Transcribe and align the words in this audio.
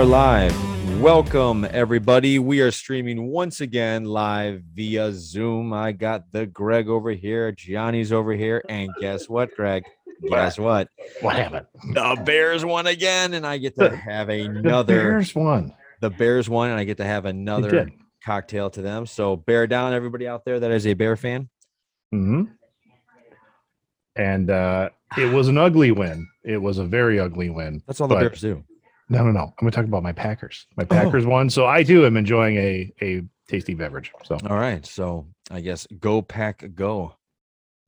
are 0.00 0.04
live. 0.06 0.98
Welcome, 1.02 1.66
everybody. 1.70 2.38
We 2.38 2.62
are 2.62 2.70
streaming 2.70 3.26
once 3.26 3.60
again 3.60 4.06
live 4.06 4.62
via 4.72 5.12
Zoom. 5.12 5.74
I 5.74 5.92
got 5.92 6.32
the 6.32 6.46
Greg 6.46 6.88
over 6.88 7.10
here, 7.10 7.52
Johnny's 7.52 8.10
over 8.10 8.32
here, 8.32 8.64
and 8.70 8.88
guess 8.98 9.28
what, 9.28 9.54
Greg? 9.54 9.82
Guess 10.26 10.58
what? 10.58 10.88
What 11.20 11.36
happened? 11.36 11.66
The 11.92 12.18
Bears 12.24 12.64
won 12.64 12.86
again, 12.86 13.34
and 13.34 13.46
I 13.46 13.58
get 13.58 13.76
to 13.76 13.94
have 13.94 14.28
The 14.28 14.46
another. 14.46 15.10
Bears 15.10 15.34
won. 15.34 15.74
The 16.00 16.08
Bears 16.08 16.48
won, 16.48 16.70
and 16.70 16.80
I 16.80 16.84
get 16.84 16.96
to 16.96 17.04
have 17.04 17.26
another 17.26 17.90
cocktail 18.24 18.70
to 18.70 18.80
them. 18.80 19.04
So 19.04 19.36
bear 19.36 19.66
down, 19.66 19.92
everybody 19.92 20.26
out 20.26 20.46
there 20.46 20.60
that 20.60 20.70
is 20.70 20.86
a 20.86 20.94
Bear 20.94 21.16
fan. 21.16 21.50
hmm 22.10 22.44
And 24.16 24.48
uh, 24.48 24.88
it 25.18 25.30
was 25.30 25.48
an 25.48 25.58
ugly 25.58 25.92
win. 25.92 26.26
It 26.42 26.56
was 26.62 26.78
a 26.78 26.84
very 26.84 27.20
ugly 27.20 27.50
win. 27.50 27.82
That's 27.86 28.00
all 28.00 28.08
the 28.08 28.14
Bears 28.14 28.40
do. 28.40 28.64
No, 29.10 29.24
no, 29.24 29.32
no. 29.32 29.40
I'm 29.40 29.52
going 29.58 29.70
to 29.70 29.76
talk 29.76 29.84
about 29.84 30.04
my 30.04 30.12
Packers. 30.12 30.66
Oh. 30.70 30.74
My 30.78 30.84
Packers 30.84 31.26
won, 31.26 31.50
so 31.50 31.66
I 31.66 31.82
too 31.82 32.06
am 32.06 32.16
enjoying 32.16 32.56
a 32.56 32.92
a 33.02 33.22
tasty 33.48 33.74
beverage. 33.74 34.12
So, 34.24 34.38
All 34.48 34.56
right, 34.56 34.86
so 34.86 35.26
I 35.50 35.60
guess 35.60 35.86
go 35.98 36.22
pack 36.22 36.64
go. 36.74 37.14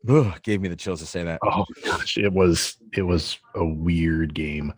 Ugh, 0.09 0.43
gave 0.43 0.61
me 0.61 0.69
the 0.69 0.75
chills 0.77 0.99
to 0.99 1.07
say 1.07 1.23
that. 1.23 1.39
oh 1.45 1.65
gosh, 1.85 2.19
it 2.19 2.33
was 2.33 2.77
it 2.93 3.03
was 3.03 3.39
a 3.55 3.65
weird 3.65 4.35
game. 4.35 4.75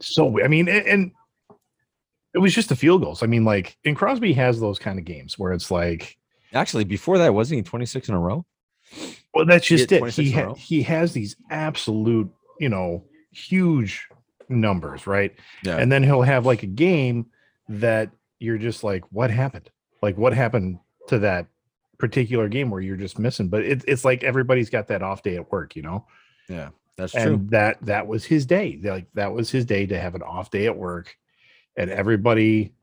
So 0.00 0.42
I 0.42 0.48
mean, 0.48 0.66
and, 0.68 0.86
and 0.86 1.12
it 2.32 2.38
was 2.38 2.54
just 2.54 2.70
the 2.70 2.76
field 2.76 3.02
goals. 3.02 3.22
I 3.22 3.26
mean, 3.26 3.44
like, 3.44 3.76
and 3.84 3.94
Crosby 3.94 4.32
has 4.32 4.58
those 4.60 4.78
kind 4.78 4.98
of 4.98 5.04
games 5.04 5.38
where 5.38 5.52
it's 5.52 5.70
like, 5.70 6.16
Actually, 6.52 6.84
before 6.84 7.18
that, 7.18 7.34
wasn't 7.34 7.58
he 7.58 7.62
26 7.62 8.08
in 8.08 8.14
a 8.14 8.18
row? 8.18 8.44
Well, 9.34 9.46
that's 9.46 9.66
just 9.66 9.90
had 9.90 10.02
it. 10.02 10.14
He 10.14 10.30
ha- 10.32 10.54
he 10.54 10.82
has 10.82 11.12
these 11.12 11.36
absolute, 11.50 12.30
you 12.58 12.68
know, 12.68 13.04
huge 13.30 14.08
numbers, 14.50 15.06
right? 15.06 15.34
Yeah. 15.64 15.76
And 15.76 15.90
then 15.90 16.02
he'll 16.02 16.22
have 16.22 16.44
like 16.44 16.62
a 16.62 16.66
game 16.66 17.26
that 17.68 18.10
you're 18.38 18.58
just 18.58 18.82
like, 18.84 19.04
what 19.10 19.30
happened? 19.30 19.70
Like, 20.02 20.16
what 20.18 20.32
happened 20.32 20.78
to 21.08 21.18
that 21.20 21.46
particular 21.98 22.48
game 22.48 22.70
where 22.70 22.80
you're 22.80 22.96
just 22.96 23.18
missing? 23.18 23.48
But 23.48 23.64
it, 23.64 23.84
it's 23.86 24.04
like 24.04 24.24
everybody's 24.24 24.70
got 24.70 24.88
that 24.88 25.02
off 25.02 25.22
day 25.22 25.36
at 25.36 25.50
work, 25.52 25.76
you 25.76 25.82
know. 25.82 26.06
Yeah, 26.48 26.70
that's 26.96 27.12
true. 27.12 27.22
And 27.22 27.50
that 27.50 27.78
that 27.82 28.06
was 28.06 28.24
his 28.24 28.46
day. 28.46 28.78
Like 28.82 29.06
that 29.14 29.32
was 29.32 29.50
his 29.50 29.64
day 29.64 29.86
to 29.86 29.98
have 29.98 30.14
an 30.14 30.22
off 30.22 30.50
day 30.50 30.66
at 30.66 30.76
work, 30.76 31.16
and 31.76 31.90
everybody 31.90 32.74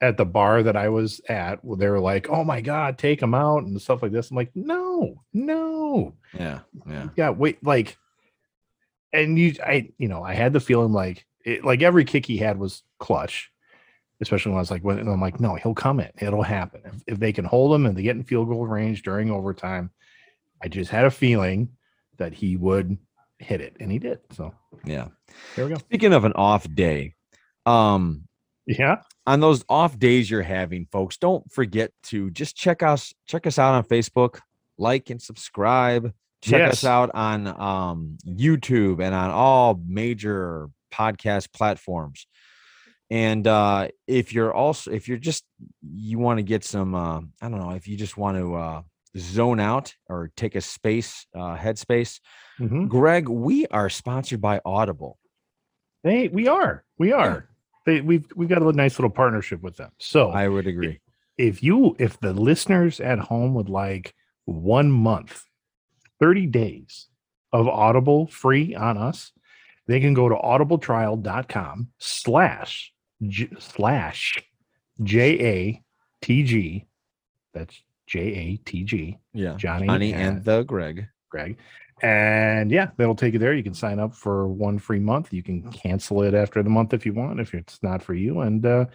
at 0.00 0.16
the 0.16 0.24
bar 0.26 0.62
that 0.62 0.76
I 0.76 0.88
was 0.88 1.20
at, 1.28 1.64
well, 1.64 1.76
they 1.76 1.88
were 1.88 2.00
like, 2.00 2.28
"Oh 2.28 2.44
my 2.44 2.60
god, 2.60 2.98
take 2.98 3.22
him 3.22 3.34
out" 3.34 3.64
and 3.64 3.80
stuff 3.80 4.02
like 4.02 4.12
this. 4.12 4.30
I'm 4.30 4.36
like, 4.36 4.50
no, 4.54 5.22
no, 5.32 6.14
yeah, 6.34 6.60
yeah. 6.86 7.08
yeah, 7.16 7.30
wait, 7.30 7.64
like, 7.64 7.96
and 9.16 9.38
you, 9.38 9.54
I, 9.64 9.90
you 9.98 10.08
know, 10.08 10.22
I 10.22 10.34
had 10.34 10.52
the 10.52 10.60
feeling 10.60 10.92
like, 10.92 11.26
it, 11.44 11.64
like 11.64 11.82
every 11.82 12.04
kick 12.04 12.26
he 12.26 12.36
had 12.36 12.58
was 12.58 12.82
clutch, 12.98 13.50
especially 14.20 14.50
when 14.50 14.58
I 14.58 14.60
was 14.60 14.70
like, 14.70 14.84
when 14.84 14.98
I'm 14.98 15.20
like, 15.20 15.40
no, 15.40 15.54
he'll 15.54 15.74
come 15.74 16.00
in, 16.00 16.10
it'll 16.18 16.42
happen 16.42 16.82
if, 16.84 17.02
if 17.06 17.18
they 17.18 17.32
can 17.32 17.44
hold 17.44 17.74
him 17.74 17.86
and 17.86 17.96
they 17.96 18.02
get 18.02 18.16
in 18.16 18.24
field 18.24 18.48
goal 18.48 18.66
range 18.66 19.02
during 19.02 19.30
overtime. 19.30 19.90
I 20.62 20.68
just 20.68 20.90
had 20.90 21.04
a 21.04 21.10
feeling 21.10 21.70
that 22.18 22.32
he 22.32 22.56
would 22.56 22.96
hit 23.38 23.60
it, 23.60 23.76
and 23.78 23.92
he 23.92 23.98
did. 23.98 24.20
So 24.32 24.54
Yeah. 24.84 25.08
there 25.54 25.66
we 25.66 25.72
go. 25.72 25.78
Speaking 25.78 26.14
of 26.14 26.24
an 26.24 26.32
off 26.32 26.66
day, 26.74 27.14
um, 27.66 28.26
Yeah, 28.66 29.02
on 29.26 29.40
those 29.40 29.64
off 29.68 29.98
days 29.98 30.30
you're 30.30 30.42
having, 30.42 30.86
folks, 30.90 31.18
don't 31.18 31.50
forget 31.52 31.92
to 32.04 32.30
just 32.30 32.56
check 32.56 32.82
us 32.82 33.12
check 33.26 33.46
us 33.46 33.58
out 33.58 33.74
on 33.74 33.84
Facebook, 33.84 34.40
like 34.78 35.10
and 35.10 35.20
subscribe. 35.20 36.12
Check 36.50 36.70
us 36.72 36.84
out 36.84 37.10
on 37.14 37.46
um, 37.46 38.18
YouTube 38.26 39.02
and 39.02 39.14
on 39.14 39.30
all 39.30 39.80
major 39.86 40.68
podcast 40.92 41.52
platforms. 41.52 42.26
And 43.10 43.46
uh, 43.46 43.88
if 44.08 44.32
you're 44.32 44.52
also 44.52 44.90
if 44.90 45.06
you're 45.08 45.18
just 45.18 45.44
you 45.82 46.18
want 46.18 46.38
to 46.38 46.42
get 46.42 46.64
some 46.64 46.94
uh, 46.94 47.20
I 47.40 47.48
don't 47.48 47.58
know 47.60 47.70
if 47.70 47.86
you 47.86 47.96
just 47.96 48.16
want 48.16 48.36
to 48.36 48.54
uh, 48.54 48.82
zone 49.16 49.60
out 49.60 49.94
or 50.08 50.30
take 50.36 50.56
a 50.56 50.60
space 50.60 51.26
uh, 51.34 51.56
headspace, 51.56 52.20
Mhm. 52.60 52.88
Greg, 52.88 53.28
we 53.28 53.66
are 53.68 53.88
sponsored 53.90 54.40
by 54.40 54.60
Audible. 54.64 55.18
Hey, 56.02 56.28
we 56.28 56.48
are, 56.48 56.84
we 56.98 57.12
are. 57.12 57.48
They, 57.84 58.00
we've 58.00 58.26
we've 58.34 58.48
got 58.48 58.62
a 58.62 58.72
nice 58.72 58.98
little 58.98 59.10
partnership 59.10 59.62
with 59.62 59.76
them. 59.76 59.92
So 59.98 60.30
I 60.30 60.48
would 60.48 60.66
agree. 60.66 61.00
if 61.38 61.62
you 61.62 61.94
if 61.98 62.18
the 62.18 62.32
listeners 62.32 62.98
at 62.98 63.18
home 63.18 63.54
would 63.54 63.68
like 63.68 64.14
one 64.46 64.90
month 64.90 65.44
30 66.20 66.46
days 66.46 67.08
of 67.52 67.68
audible 67.68 68.26
free 68.26 68.74
on 68.74 68.96
us. 68.98 69.32
They 69.86 70.00
can 70.00 70.14
go 70.14 70.28
to 70.28 70.34
audibletrial.com 70.34 71.88
slash 71.98 72.92
j- 73.26 73.48
slash 73.58 74.42
j-a-t-g 75.02 76.86
that's 77.54 77.82
j-a-t-g 78.06 79.18
Yeah. 79.32 79.54
johnny, 79.56 79.86
Johnny 79.86 80.12
and 80.12 80.44
the 80.44 80.62
Greg. 80.64 81.08
greg. 81.30 81.56
And 82.02 82.70
yeah 82.70 82.90
that'll 82.96 83.14
take 83.14 83.32
you 83.32 83.38
there. 83.38 83.54
You 83.54 83.62
can 83.62 83.74
sign 83.74 83.98
up 83.98 84.14
for 84.14 84.48
one 84.48 84.78
free 84.78 84.98
month. 84.98 85.32
You 85.32 85.42
can 85.42 85.70
cancel 85.72 86.22
it 86.22 86.34
after 86.34 86.62
the 86.62 86.68
month 86.70 86.92
if 86.92 87.06
you 87.06 87.14
want 87.14 87.40
if 87.40 87.54
it's 87.54 87.82
not 87.82 88.02
for 88.02 88.14
you. 88.14 88.40
And 88.40 88.64
uh 88.66 88.86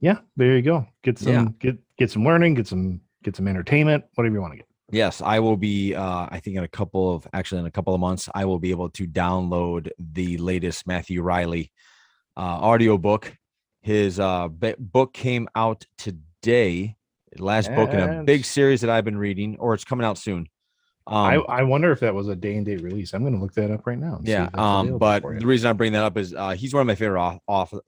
yeah 0.00 0.18
there 0.36 0.54
you 0.56 0.62
go. 0.62 0.86
Get 1.02 1.18
some 1.18 1.32
Yeah. 1.32 1.46
get 1.58 1.78
get 1.98 2.10
some 2.10 2.24
learning 2.24 2.54
get 2.54 2.66
some 2.68 3.00
get 3.24 3.34
some 3.36 3.48
entertainment 3.48 4.04
whatever 4.14 4.34
you 4.36 4.40
want 4.40 4.52
to 4.52 4.58
get 4.58 4.65
Yes, 4.92 5.20
I 5.20 5.40
will 5.40 5.56
be. 5.56 5.94
Uh, 5.94 6.28
I 6.30 6.40
think 6.40 6.56
in 6.56 6.64
a 6.64 6.68
couple 6.68 7.14
of 7.14 7.26
actually 7.32 7.60
in 7.60 7.66
a 7.66 7.70
couple 7.70 7.94
of 7.94 8.00
months, 8.00 8.28
I 8.34 8.44
will 8.44 8.58
be 8.58 8.70
able 8.70 8.90
to 8.90 9.06
download 9.06 9.90
the 9.98 10.36
latest 10.38 10.86
Matthew 10.86 11.22
Reilly 11.22 11.72
uh, 12.36 12.40
audiobook. 12.40 13.36
His 13.82 14.20
uh, 14.20 14.48
b- 14.48 14.74
book 14.78 15.12
came 15.12 15.48
out 15.56 15.84
today, 15.98 16.96
last 17.38 17.74
book 17.74 17.92
in 17.92 18.00
a 18.00 18.22
big 18.24 18.44
series 18.44 18.80
that 18.82 18.90
I've 18.90 19.04
been 19.04 19.18
reading, 19.18 19.56
or 19.58 19.74
it's 19.74 19.84
coming 19.84 20.04
out 20.06 20.18
soon. 20.18 20.48
Um, 21.08 21.16
I, 21.16 21.34
I 21.36 21.62
wonder 21.62 21.92
if 21.92 22.00
that 22.00 22.14
was 22.14 22.26
a 22.26 22.34
day 22.34 22.56
and 22.56 22.66
date 22.66 22.82
release. 22.82 23.12
I'm 23.14 23.22
going 23.22 23.34
to 23.34 23.40
look 23.40 23.54
that 23.54 23.70
up 23.70 23.86
right 23.86 23.98
now. 23.98 24.20
yeah, 24.24 24.48
um, 24.54 24.98
but 24.98 25.22
the 25.22 25.46
reason 25.46 25.70
I 25.70 25.72
bring 25.72 25.92
that 25.92 26.02
up 26.02 26.16
is 26.16 26.34
uh, 26.34 26.50
he's 26.50 26.74
one 26.74 26.80
of 26.80 26.86
my 26.88 26.96
favorite 26.96 27.40
author, 27.46 27.80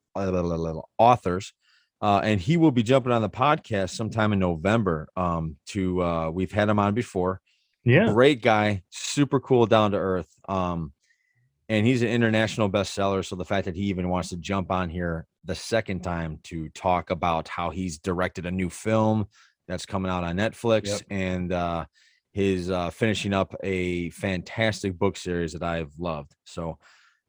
authors, 0.99 1.53
uh, 2.01 2.21
and 2.23 2.41
he 2.41 2.57
will 2.57 2.71
be 2.71 2.83
jumping 2.83 3.13
on 3.13 3.23
the 3.23 3.31
podcast 3.31 3.91
sometime 3.91 4.33
in 4.33 4.39
November. 4.39 5.09
Um, 5.17 5.57
to 5.69 6.03
uh, 6.03 6.31
we've 6.31 6.53
had 6.53 6.69
him 6.69 6.79
on 6.79 6.95
before. 6.95 7.41
yeah, 7.85 8.13
great 8.13 8.43
guy, 8.43 8.83
super 8.91 9.41
cool, 9.41 9.67
down 9.67 9.93
to 9.93 9.99
earth. 9.99 10.29
Um, 10.49 10.93
and 11.69 11.87
he's 11.87 12.01
an 12.03 12.09
international 12.09 12.71
bestseller. 12.71 13.25
So 13.25 13.37
the 13.37 13.45
fact 13.45 13.67
that 13.67 13.75
he 13.77 13.83
even 13.85 14.09
wants 14.09 14.31
to 14.31 14.37
jump 14.37 14.71
on 14.71 14.89
here 14.89 15.27
the 15.45 15.55
second 15.55 16.01
time 16.03 16.39
to 16.45 16.69
talk 16.71 17.11
about 17.11 17.49
how 17.49 17.71
he's 17.71 17.99
directed 17.99 18.47
a 18.47 18.51
new 18.51 18.71
film 18.71 19.27
that's 19.67 19.85
coming 19.85 20.11
out 20.11 20.25
on 20.25 20.37
Netflix 20.37 20.87
Yep. 20.87 21.01
and 21.11 21.53
uh, 21.53 21.85
his 22.33 22.71
uh, 22.71 22.89
finishing 22.91 23.35
up 23.35 23.55
a 23.63 24.09
fantastic 24.11 24.99
book 24.99 25.17
series 25.19 25.53
that 25.53 25.63
I've 25.63 25.93
loved. 25.99 26.35
So 26.45 26.79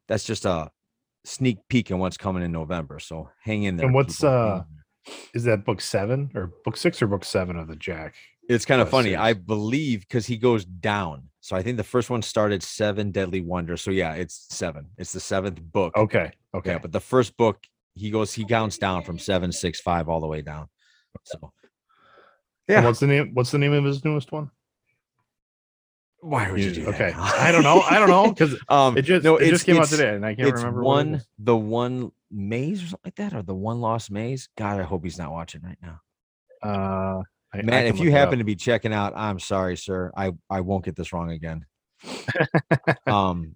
that's 0.08 0.24
just 0.24 0.46
a 0.46 0.70
sneak 1.24 1.58
peek 1.68 1.90
in 1.90 1.98
what's 1.98 2.16
coming 2.16 2.42
in 2.42 2.52
November. 2.52 2.98
So 2.98 3.30
hang 3.42 3.64
in 3.64 3.76
there. 3.76 3.86
And 3.86 3.94
what's. 3.94 4.22
Uh, 4.22 4.62
is 5.34 5.44
that 5.44 5.64
book 5.64 5.80
seven 5.80 6.30
or 6.34 6.52
book 6.64 6.76
six 6.76 7.00
or 7.00 7.06
book 7.06 7.24
seven 7.24 7.56
of 7.56 7.68
the 7.68 7.76
Jack? 7.76 8.14
It's 8.48 8.64
kind 8.64 8.80
of 8.80 8.88
uh, 8.88 8.90
funny. 8.90 9.16
I 9.16 9.32
believe 9.32 10.00
because 10.00 10.26
he 10.26 10.36
goes 10.36 10.64
down. 10.64 11.28
So 11.40 11.56
I 11.56 11.62
think 11.62 11.78
the 11.78 11.84
first 11.84 12.10
one 12.10 12.20
started 12.22 12.62
seven 12.62 13.12
deadly 13.12 13.40
wonders. 13.40 13.80
So 13.80 13.90
yeah, 13.90 14.14
it's 14.14 14.46
seven. 14.50 14.86
It's 14.98 15.12
the 15.12 15.20
seventh 15.20 15.60
book. 15.60 15.96
Okay, 15.96 16.32
okay. 16.54 16.72
Yeah, 16.72 16.78
but 16.78 16.92
the 16.92 17.00
first 17.00 17.36
book 17.36 17.58
he 17.94 18.10
goes 18.10 18.32
he 18.32 18.44
counts 18.44 18.78
down 18.78 19.02
from 19.02 19.18
seven, 19.18 19.52
six, 19.52 19.80
five 19.80 20.08
all 20.08 20.20
the 20.20 20.26
way 20.26 20.42
down. 20.42 20.68
So 21.24 21.52
And 22.68 22.76
yeah. 22.76 22.84
what's 22.84 23.00
the 23.00 23.06
name? 23.06 23.30
What's 23.34 23.50
the 23.50 23.58
name 23.58 23.72
of 23.72 23.84
his 23.84 24.04
newest 24.04 24.32
one? 24.32 24.50
Why 26.20 26.50
would 26.50 26.60
you 26.60 26.68
You- 26.68 26.74
do 26.74 26.84
that? 26.86 26.94
okay, 26.94 27.12
I 27.16 27.50
don't 27.52 27.62
know. 27.62 27.80
I 27.80 27.98
don't 27.98 28.08
know 28.10 28.28
because 28.32 28.54
um, 28.68 28.96
it 28.96 29.02
just 29.02 29.24
no, 29.24 29.36
it 29.36 29.50
just 29.50 29.64
came 29.66 29.76
out 29.78 29.88
today, 29.88 30.14
and 30.14 30.24
I 30.24 30.34
can't 30.34 30.48
It's 30.48 30.58
remember. 30.60 30.82
what 30.82 30.90
it 31.06 31.10
one 31.10 31.22
the 31.38 31.56
one 31.56 32.12
maze 32.30 32.82
or 32.82 32.86
something 32.86 33.00
like 33.06 33.16
that, 33.16 33.34
or 33.34 33.42
the 33.42 33.54
one 33.54 33.80
lost 33.80 34.10
maze. 34.10 34.48
God, 34.56 34.78
I 34.80 34.82
hope 34.84 35.02
he's 35.04 35.18
not 35.18 35.32
watching 35.32 35.62
right 35.62 35.78
now. 35.82 36.00
Uh, 36.62 37.22
I, 37.52 37.58
I 37.58 37.62
Man, 37.62 37.86
if 37.86 37.98
you 37.98 38.10
happen 38.10 38.34
up. 38.34 38.38
to 38.40 38.44
be 38.44 38.54
checking 38.54 38.92
out, 38.92 39.14
I'm 39.16 39.38
sorry, 39.40 39.76
sir. 39.76 40.12
I 40.16 40.32
I 40.48 40.60
won't 40.60 40.84
get 40.84 40.94
this 40.96 41.12
wrong 41.12 41.30
again. 41.30 41.64
Um, 43.06 43.54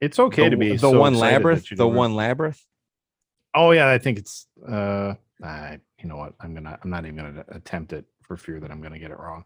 it's 0.00 0.18
okay 0.18 0.44
the, 0.44 0.50
to 0.50 0.56
be 0.56 0.72
the 0.72 0.78
so 0.78 0.98
one 0.98 1.14
labyrinth, 1.14 1.68
the 1.68 1.76
don't 1.76 1.94
one 1.94 2.14
labyrinth. 2.14 2.60
Oh 3.54 3.72
yeah, 3.72 3.88
I 3.88 3.98
think 3.98 4.18
it's. 4.18 4.46
uh 4.68 5.14
I 5.42 5.78
you 6.02 6.08
know 6.08 6.16
what? 6.16 6.34
I'm 6.40 6.54
gonna. 6.54 6.78
I'm 6.82 6.90
not 6.90 7.04
even 7.04 7.16
gonna 7.16 7.44
attempt 7.48 7.92
it 7.92 8.04
for 8.22 8.36
fear 8.36 8.60
that 8.60 8.70
I'm 8.70 8.80
gonna 8.80 8.98
get 8.98 9.10
it 9.10 9.18
wrong. 9.18 9.44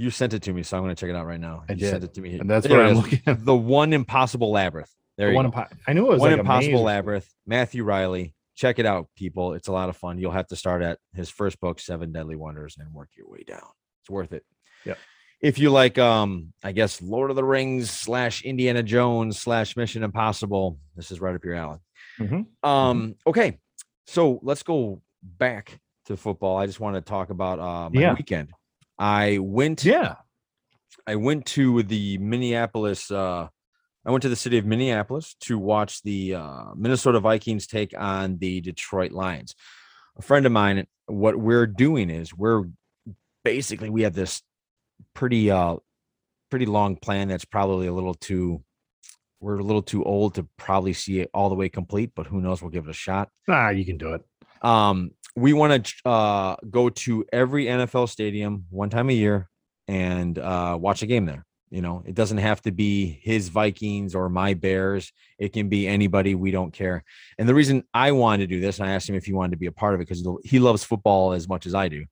You 0.00 0.10
sent 0.10 0.32
it 0.32 0.42
to 0.44 0.52
me, 0.54 0.62
so 0.62 0.78
I'm 0.78 0.82
going 0.82 0.94
to 0.94 0.98
check 0.98 1.10
it 1.10 1.16
out 1.16 1.26
right 1.26 1.38
now. 1.40 1.64
I 1.68 1.74
you 1.74 1.86
sent 1.86 2.04
it 2.04 2.14
to 2.14 2.20
me, 2.22 2.38
and 2.38 2.48
that's 2.48 2.66
There 2.66 2.78
what 2.78 2.86
I'm 2.86 2.94
looking 2.96 3.20
at. 3.26 3.44
The 3.44 3.54
one 3.54 3.92
impossible 3.92 4.50
labyrinth. 4.50 4.90
There 5.18 5.26
The 5.26 5.32
you 5.32 5.36
one 5.36 5.50
go. 5.50 5.58
impo- 5.58 5.68
I 5.86 5.92
knew 5.92 6.06
it 6.06 6.10
was 6.12 6.20
one 6.20 6.30
like 6.30 6.40
impossible 6.40 6.82
labyrinth. 6.82 7.28
Matthew 7.46 7.84
Reilly. 7.84 8.34
Check 8.54 8.78
it 8.78 8.86
out, 8.86 9.08
people. 9.16 9.52
It's 9.54 9.68
a 9.68 9.72
lot 9.72 9.88
of 9.90 9.96
fun. 9.98 10.18
You'll 10.18 10.32
have 10.32 10.46
to 10.48 10.56
start 10.56 10.82
at 10.82 10.98
his 11.14 11.28
first 11.30 11.60
book, 11.60 11.80
Seven 11.80 12.12
Deadly 12.12 12.34
Wonders, 12.36 12.76
and 12.78 12.92
work 12.94 13.08
your 13.16 13.28
way 13.28 13.42
down. 13.46 13.66
It's 14.02 14.10
worth 14.10 14.32
it. 14.32 14.44
Yeah. 14.86 14.94
If 15.42 15.58
you 15.58 15.70
like, 15.70 15.98
um, 15.98 16.52
I 16.64 16.72
guess 16.72 17.00
Lord 17.02 17.30
of 17.30 17.36
the 17.36 17.44
Rings 17.44 17.90
slash 17.90 18.42
Indiana 18.42 18.82
Jones 18.82 19.38
slash 19.38 19.76
Mission 19.76 20.02
Impossible, 20.02 20.78
this 20.96 21.10
is 21.10 21.20
right 21.20 21.34
up 21.34 21.44
your 21.44 21.54
alley. 21.54 21.78
Mhm. 22.18 22.46
Um, 22.62 23.14
okay. 23.26 23.58
so 24.06 24.40
let's 24.42 24.62
go 24.62 25.00
back 25.22 25.78
to 26.06 26.16
football. 26.16 26.56
I 26.58 26.66
just 26.66 26.80
want 26.80 26.96
to 26.96 27.00
talk 27.02 27.30
about 27.30 27.58
uh, 27.58 27.88
my 27.90 28.00
Yeah. 28.00 28.14
weekend. 28.14 28.48
I 29.00 29.38
went. 29.38 29.84
Yeah. 29.84 30.16
I 31.06 31.16
went 31.16 31.46
to 31.46 31.82
the 31.82 32.18
Minneapolis. 32.18 33.10
Uh, 33.10 33.48
I 34.06 34.10
went 34.10 34.22
to 34.22 34.28
the 34.28 34.36
city 34.36 34.58
of 34.58 34.64
Minneapolis 34.66 35.34
to 35.40 35.58
watch 35.58 36.02
the 36.02 36.34
uh, 36.36 36.64
Minnesota 36.76 37.18
Vikings 37.20 37.66
take 37.66 37.92
on 37.98 38.38
the 38.38 38.60
Detroit 38.60 39.10
Lions. 39.12 39.54
A 40.18 40.22
friend 40.22 40.46
of 40.46 40.52
mine. 40.52 40.86
What 41.06 41.36
we're 41.36 41.66
doing 41.66 42.10
is 42.10 42.32
we're 42.34 42.64
basically 43.44 43.90
we 43.90 44.02
have 44.02 44.12
this 44.14 44.42
pretty 45.14 45.50
uh 45.50 45.76
pretty 46.50 46.66
long 46.66 46.94
plan 46.96 47.28
that's 47.28 47.44
probably 47.46 47.86
a 47.86 47.92
little 47.92 48.12
too 48.14 48.62
we're 49.40 49.58
a 49.58 49.62
little 49.62 49.82
too 49.82 50.04
old 50.04 50.34
to 50.34 50.46
probably 50.58 50.92
see 50.92 51.20
it 51.20 51.30
all 51.32 51.48
the 51.48 51.54
way 51.54 51.68
complete 51.68 52.12
but 52.14 52.26
who 52.26 52.40
knows 52.42 52.60
we'll 52.60 52.70
give 52.70 52.84
it 52.84 52.90
a 52.90 52.92
shot 52.92 53.30
Ah, 53.48 53.70
you 53.70 53.84
can 53.86 53.96
do 53.96 54.12
it. 54.12 54.22
um 54.60 55.12
we 55.40 55.52
want 55.52 55.86
to 55.86 56.08
uh 56.08 56.56
go 56.68 56.88
to 56.88 57.24
every 57.32 57.66
nfl 57.66 58.08
stadium 58.08 58.64
one 58.70 58.90
time 58.90 59.08
a 59.10 59.14
year 59.14 59.48
and 59.88 60.38
uh 60.38 60.76
watch 60.80 61.02
a 61.02 61.06
game 61.06 61.26
there 61.26 61.44
you 61.70 61.82
know? 61.82 62.02
It 62.04 62.14
doesn't 62.14 62.38
have 62.38 62.60
to 62.62 62.72
be 62.72 63.20
his 63.22 63.48
vikings 63.48 64.14
or 64.14 64.28
my 64.28 64.54
bears. 64.54 65.12
It 65.38 65.52
can 65.52 65.68
be 65.68 65.86
anybody 65.86 66.34
we 66.34 66.50
don't 66.50 66.72
care. 66.72 67.04
And 67.38 67.48
the 67.48 67.54
reason 67.54 67.84
i 67.94 68.12
wanted 68.12 68.48
to 68.48 68.54
do 68.54 68.60
this 68.60 68.78
and 68.78 68.88
i 68.88 68.92
asked 68.92 69.08
him 69.08 69.14
if 69.14 69.24
he 69.24 69.32
wanted 69.32 69.52
to 69.52 69.56
be 69.56 69.66
a 69.66 69.72
part 69.72 69.94
of 69.94 70.00
it 70.00 70.08
because 70.08 70.26
he 70.44 70.58
loves 70.58 70.84
football 70.84 71.32
as 71.32 71.48
much 71.48 71.66
as 71.66 71.74
i 71.74 71.88
do 71.88 72.04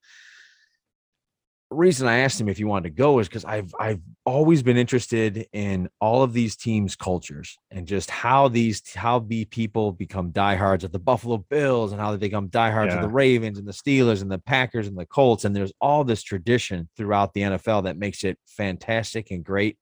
reason 1.71 2.09
I 2.09 2.21
asked 2.21 2.41
him 2.41 2.49
if 2.49 2.57
he 2.57 2.65
wanted 2.65 2.85
to 2.85 2.95
go 2.95 3.19
is 3.19 3.29
because 3.29 3.45
I've 3.45 3.75
I've 3.79 4.01
always 4.25 4.63
been 4.63 4.79
interested 4.79 5.47
in 5.53 5.89
all 6.01 6.23
of 6.23 6.33
these 6.33 6.57
teams' 6.57 6.97
cultures 6.97 7.59
and 7.71 7.87
just 7.87 8.11
how 8.11 8.49
these 8.49 8.83
how 8.95 9.19
the 9.19 9.45
people 9.45 9.93
become 9.93 10.31
diehards 10.31 10.85
of 10.85 10.93
the 10.93 10.99
Buffalo 10.99 11.39
Bills 11.39 11.93
and 11.93 12.01
how 12.01 12.11
they 12.11 12.17
become 12.17 12.49
diehards 12.49 12.95
of 12.95 13.03
the 13.03 13.09
Ravens 13.09 13.59
and 13.59 13.69
the 13.69 13.73
Steelers 13.73 14.23
and 14.23 14.31
the 14.31 14.39
Packers 14.39 14.87
and 14.87 14.97
the 14.97 15.07
Colts. 15.07 15.45
And 15.45 15.55
there's 15.55 15.73
all 15.81 16.05
this 16.05 16.23
tradition 16.23 16.89
throughout 16.97 17.35
the 17.35 17.43
NFL 17.43 17.85
that 17.85 17.99
makes 17.99 18.25
it 18.25 18.39
fantastic 18.47 19.31
and 19.31 19.45
great. 19.45 19.79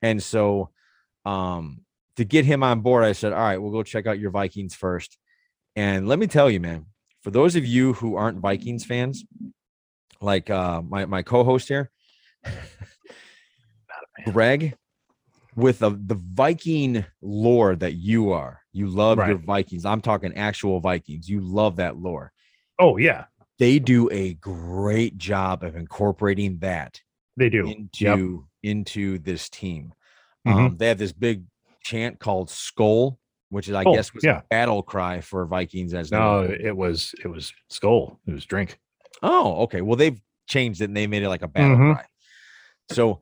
And 0.00 0.22
so 0.22 0.70
um 1.26 1.82
to 2.16 2.24
get 2.24 2.44
him 2.44 2.64
on 2.64 2.80
board, 2.80 3.04
I 3.04 3.12
said, 3.12 3.32
All 3.32 3.38
right, 3.38 3.58
we'll 3.58 3.70
go 3.70 3.82
check 3.82 4.06
out 4.06 4.18
your 4.18 4.30
Vikings 4.30 4.74
first. 4.74 5.18
And 5.76 6.08
let 6.08 6.18
me 6.18 6.26
tell 6.26 6.50
you, 6.50 6.58
man, 6.58 6.86
for 7.22 7.30
those 7.30 7.54
of 7.54 7.64
you 7.64 7.92
who 7.92 8.16
aren't 8.16 8.38
Vikings 8.38 8.84
fans, 8.84 9.24
like 10.20 10.50
uh 10.50 10.82
my 10.82 11.04
my 11.06 11.22
co-host 11.22 11.68
here 11.68 11.90
greg 14.32 14.74
with 15.56 15.78
the 15.78 15.90
the 15.90 16.14
viking 16.32 17.04
lore 17.22 17.74
that 17.76 17.94
you 17.94 18.30
are 18.32 18.60
you 18.72 18.86
love 18.88 19.18
your 19.18 19.38
vikings 19.38 19.84
i'm 19.84 20.00
talking 20.00 20.34
actual 20.36 20.80
vikings 20.80 21.28
you 21.28 21.40
love 21.40 21.76
that 21.76 21.96
lore 21.96 22.32
Oh 22.80 22.96
yeah, 22.96 23.24
they 23.58 23.80
do 23.80 24.08
a 24.12 24.34
great 24.34 25.18
job 25.18 25.64
of 25.64 25.74
incorporating 25.74 26.58
that 26.60 27.00
they 27.36 27.48
do. 27.50 27.66
into 27.68 28.46
into 28.62 29.18
this 29.18 29.48
team 29.48 29.92
Mhm. 30.46 30.52
um 30.54 30.76
they 30.76 30.86
have 30.88 30.98
this 30.98 31.12
big 31.12 31.44
chant 31.82 32.20
called 32.20 32.48
skol 32.50 33.16
which 33.50 33.66
is 33.68 33.74
i 33.74 33.82
Oh, 33.84 33.92
guess 33.94 34.14
was 34.14 34.22
yeah. 34.22 34.38
a 34.38 34.44
battle 34.50 34.82
cry 34.82 35.20
for 35.20 35.44
vikings 35.46 35.92
as 35.94 36.12
No, 36.12 36.42
were- 36.42 36.52
it 36.54 36.76
was 36.76 37.14
it 37.24 37.28
was 37.28 37.52
skol. 37.70 38.18
It 38.26 38.32
was 38.32 38.44
drink. 38.44 38.78
Oh, 39.22 39.62
okay. 39.62 39.80
Well, 39.80 39.96
they've 39.96 40.20
changed 40.48 40.80
it 40.80 40.84
and 40.84 40.96
they 40.96 41.06
made 41.06 41.22
it 41.22 41.28
like 41.28 41.42
a 41.42 41.48
battle 41.48 41.76
Mhm. 41.76 41.94
cry. 41.94 42.06
So, 42.92 43.20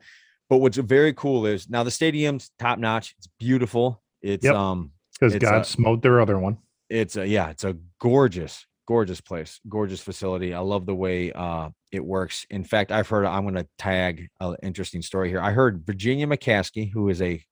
but 0.48 0.58
what's 0.58 0.76
very 0.76 1.12
cool 1.12 1.46
is 1.46 1.68
now 1.68 1.82
the 1.82 1.90
stadium's 1.90 2.50
top 2.58 2.78
notch. 2.78 3.14
It's 3.18 3.28
beautiful. 3.38 4.02
It's 4.22 4.44
Yep. 4.44 4.54
um, 4.54 4.92
Because 5.18 5.36
God 5.36 5.54
uh, 5.54 5.62
smote 5.62 6.02
their 6.02 6.20
other 6.20 6.38
one. 6.38 6.58
it's 6.88 7.16
a 7.16 7.26
yeah, 7.26 7.50
it's 7.50 7.64
a 7.64 7.76
gorgeous, 8.00 8.64
gorgeous 8.86 9.20
place, 9.20 9.60
gorgeous 9.68 10.00
facility. 10.00 10.54
I 10.54 10.60
love 10.60 10.86
the 10.86 10.94
way 10.94 11.32
uh 11.32 11.70
it 11.90 12.04
works. 12.04 12.46
In 12.50 12.62
fact, 12.62 12.92
I've 12.92 13.08
heard 13.08 13.24
I'm 13.24 13.42
going 13.44 13.54
to 13.54 13.66
tag 13.78 14.28
an 14.40 14.56
interesting 14.62 15.00
story 15.02 15.30
here. 15.30 15.40
I 15.40 15.52
heard 15.52 15.84
Virginia 15.86 16.26
McCaskey, 16.26 16.92
who 16.92 17.08
is 17.08 17.20
a 17.22 17.42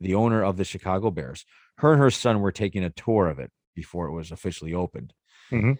the 0.00 0.14
owner 0.14 0.42
of 0.42 0.56
the 0.56 0.64
Chicago 0.64 1.10
Bears, 1.10 1.44
her 1.78 1.92
and 1.92 2.00
her 2.00 2.10
son 2.10 2.40
were 2.40 2.52
taking 2.52 2.82
a 2.84 2.90
tour 2.90 3.28
of 3.28 3.38
it 3.38 3.50
before 3.74 4.06
it 4.08 4.12
was 4.12 4.30
officially 4.32 4.72
opened. 4.74 5.12
Mhm. 5.52 5.78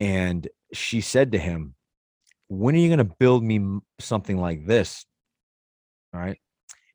And 0.00 0.48
she 0.72 1.00
said 1.00 1.32
to 1.32 1.38
him, 1.38 1.74
When 2.48 2.74
are 2.74 2.78
you 2.78 2.88
going 2.88 2.98
to 3.06 3.16
build 3.18 3.42
me 3.42 3.80
something 3.98 4.36
like 4.38 4.66
this? 4.66 5.04
All 6.14 6.20
right. 6.20 6.38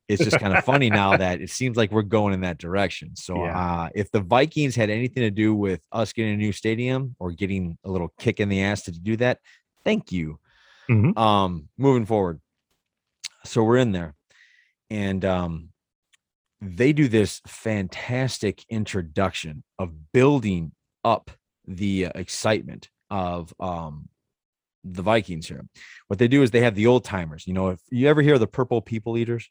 It's 0.08 0.22
just 0.22 0.38
kind 0.38 0.56
of 0.56 0.64
funny 0.64 0.90
now 0.90 1.16
that 1.16 1.40
it 1.40 1.50
seems 1.50 1.76
like 1.76 1.90
we're 1.90 2.02
going 2.02 2.34
in 2.34 2.40
that 2.42 2.58
direction. 2.58 3.16
So, 3.16 3.36
Yeah. 3.44 3.58
uh, 3.58 3.88
if 3.94 4.10
the 4.10 4.20
Vikings 4.20 4.76
had 4.76 4.90
anything 4.90 5.22
to 5.22 5.30
do 5.30 5.54
with 5.54 5.80
us 5.92 6.12
getting 6.12 6.34
a 6.34 6.36
new 6.36 6.52
stadium 6.52 7.16
or 7.18 7.32
getting 7.32 7.78
a 7.84 7.90
little 7.90 8.12
kick 8.18 8.40
in 8.40 8.48
the 8.48 8.62
ass 8.62 8.82
to 8.82 8.92
do 8.92 9.16
that, 9.18 9.40
thank 9.84 10.12
you. 10.12 10.38
Mhm. 10.90 11.16
Um, 11.16 11.68
moving 11.78 12.04
forward. 12.04 12.40
So 13.44 13.62
we're 13.64 13.78
in 13.78 13.92
there 13.92 14.14
and 14.90 15.24
um 15.24 15.70
they 16.60 16.92
do 16.94 17.08
this 17.08 17.40
fantastic 17.46 18.64
introduction 18.70 19.64
of 19.78 20.12
building 20.12 20.72
up 21.04 21.30
the 21.66 22.06
uh, 22.06 22.12
excitement 22.14 22.88
of 23.14 23.54
um 23.60 24.08
the 24.84 25.02
Vikings 25.02 25.48
here. 25.48 25.64
What 26.08 26.18
they 26.18 26.28
do 26.28 26.42
is 26.42 26.50
they 26.50 26.60
have 26.60 26.74
the 26.74 26.86
old 26.88 27.04
timers. 27.04 27.46
You 27.46 27.54
know, 27.54 27.68
if 27.68 27.80
you 27.90 28.06
ever 28.08 28.20
hear 28.20 28.38
the 28.38 28.46
purple 28.46 28.80
people 28.82 29.16
eaters, 29.16 29.48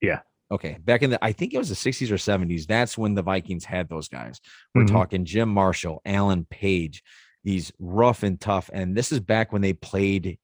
Yeah. 0.00 0.20
Okay, 0.50 0.76
back 0.80 1.00
in 1.02 1.10
the 1.10 1.18
I 1.24 1.32
think 1.32 1.52
it 1.54 1.58
was 1.58 1.68
the 1.70 1.74
60s 1.74 2.10
or 2.10 2.16
70s. 2.18 2.66
That's 2.66 2.96
when 2.98 3.14
the 3.14 3.22
Vikings 3.22 3.64
had 3.64 3.88
those 3.88 4.08
guys. 4.08 4.40
We're 4.74 4.84
Mhm. 4.84 4.88
talking 4.98 5.24
Jim 5.24 5.48
Marshall, 5.48 6.00
Alan 6.04 6.44
Page, 6.44 7.02
these 7.44 7.72
rough 7.78 8.22
and 8.22 8.38
tough. 8.40 8.68
And 8.72 8.94
this 8.96 9.12
is 9.12 9.20
back 9.20 9.52
when 9.52 9.62
they 9.62 9.72
played 9.72 10.38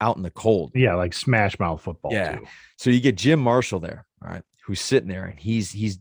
out 0.00 0.16
in 0.16 0.22
the 0.22 0.30
cold. 0.30 0.72
Yeah, 0.74 0.94
like 0.94 1.12
smash 1.12 1.58
mouth 1.58 1.80
football. 1.82 2.12
Yeah. 2.12 2.36
too. 2.36 2.46
So 2.78 2.88
you 2.90 3.00
get 3.00 3.16
Jim 3.16 3.38
Marshall 3.40 3.80
there, 3.80 4.06
all 4.22 4.30
right, 4.32 4.42
who's 4.64 4.80
sitting 4.80 5.08
there 5.10 5.26
and 5.26 5.38
he's 5.38 5.72
he's 5.72 5.98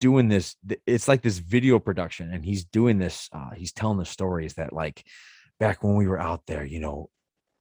doing 0.00 0.28
this. 0.28 0.56
It's 0.86 1.08
like 1.08 1.22
this 1.22 1.38
video 1.38 1.78
production, 1.80 2.30
and 2.32 2.44
he's 2.44 2.64
doing 2.64 2.98
this. 2.98 3.28
Uh, 3.32 3.50
he's 3.60 3.72
telling 3.72 3.98
the 3.98 4.04
stories 4.04 4.54
that 4.54 4.72
like 4.72 5.04
back 5.60 5.82
when 5.82 5.96
we 5.96 6.06
were 6.08 6.20
out 6.20 6.46
there, 6.46 6.64
you 6.64 6.80
know, 6.80 7.10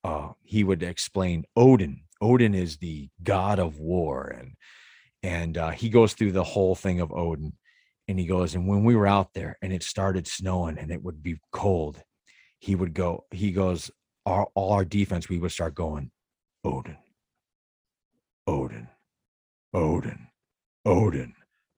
uh, 0.04 0.34
he 0.44 0.64
would 0.64 0.84
explain 0.84 1.46
Odin. 1.56 2.04
Odin 2.22 2.54
is 2.56 2.78
the 2.78 3.10
god 3.24 3.60
of 3.60 3.80
war, 3.80 4.28
and 4.28 4.56
and 5.24 5.58
uh, 5.58 5.72
he 5.72 5.90
goes 5.90 6.14
through 6.14 6.34
the 6.34 6.44
whole 6.44 6.76
thing 6.76 7.00
of 7.02 7.12
Odin, 7.14 7.54
and 8.08 8.20
he 8.20 8.26
goes, 8.26 8.56
and 8.56 8.68
when 8.68 8.84
we 8.84 8.96
were 8.96 9.08
out 9.08 9.34
there 9.34 9.58
and 9.62 9.74
it 9.74 9.84
started 9.84 10.28
snowing 10.28 10.78
and 10.78 10.92
it 10.92 11.04
would 11.04 11.24
be 11.24 11.38
cold, 11.52 12.02
he 12.60 12.76
would 12.76 12.94
go. 12.94 13.26
He 13.32 13.52
goes, 13.52 13.92
our, 14.26 14.48
all 14.56 14.74
our 14.74 14.86
defense, 14.86 15.30
we 15.30 15.40
would 15.40 15.52
start 15.52 15.76
going, 15.76 16.12
Odin, 16.66 16.98
Odin, 18.48 18.88
Odin, 19.74 20.28
Odin, 20.86 21.36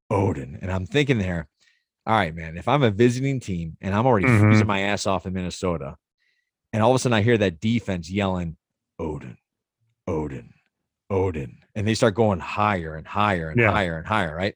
Odin. 0.10 0.60
And 0.62 0.72
I'm 0.72 0.86
thinking 0.86 1.18
there, 1.20 1.48
all 2.08 2.16
right, 2.16 2.36
man, 2.36 2.58
if 2.58 2.68
I'm 2.68 2.84
a 2.84 2.92
visiting 2.92 3.40
team 3.40 3.78
and 3.82 3.96
I'm 3.96 4.06
already 4.08 4.28
Mhm. 4.28 4.40
freezing 4.42 4.68
my 4.68 4.82
ass 4.82 5.08
off 5.08 5.26
in 5.26 5.34
Minnesota, 5.34 5.98
and 6.76 6.84
all 6.84 6.92
of 6.92 6.96
a 6.96 7.00
sudden 7.00 7.14
I 7.14 7.22
hear 7.22 7.38
that 7.38 7.62
defense 7.62 8.10
yelling, 8.10 8.58
Odin, 9.00 9.38
Odin, 10.08 10.54
Odin, 11.10 11.58
and 11.74 11.88
they 11.88 11.96
start 11.96 12.16
going 12.16 12.40
higher 12.40 12.96
and 12.96 13.08
higher 13.08 13.50
and 13.50 13.60
Yeah. 13.60 13.72
higher 13.72 13.98
and 13.98 14.06
higher, 14.06 14.36
right? 14.36 14.56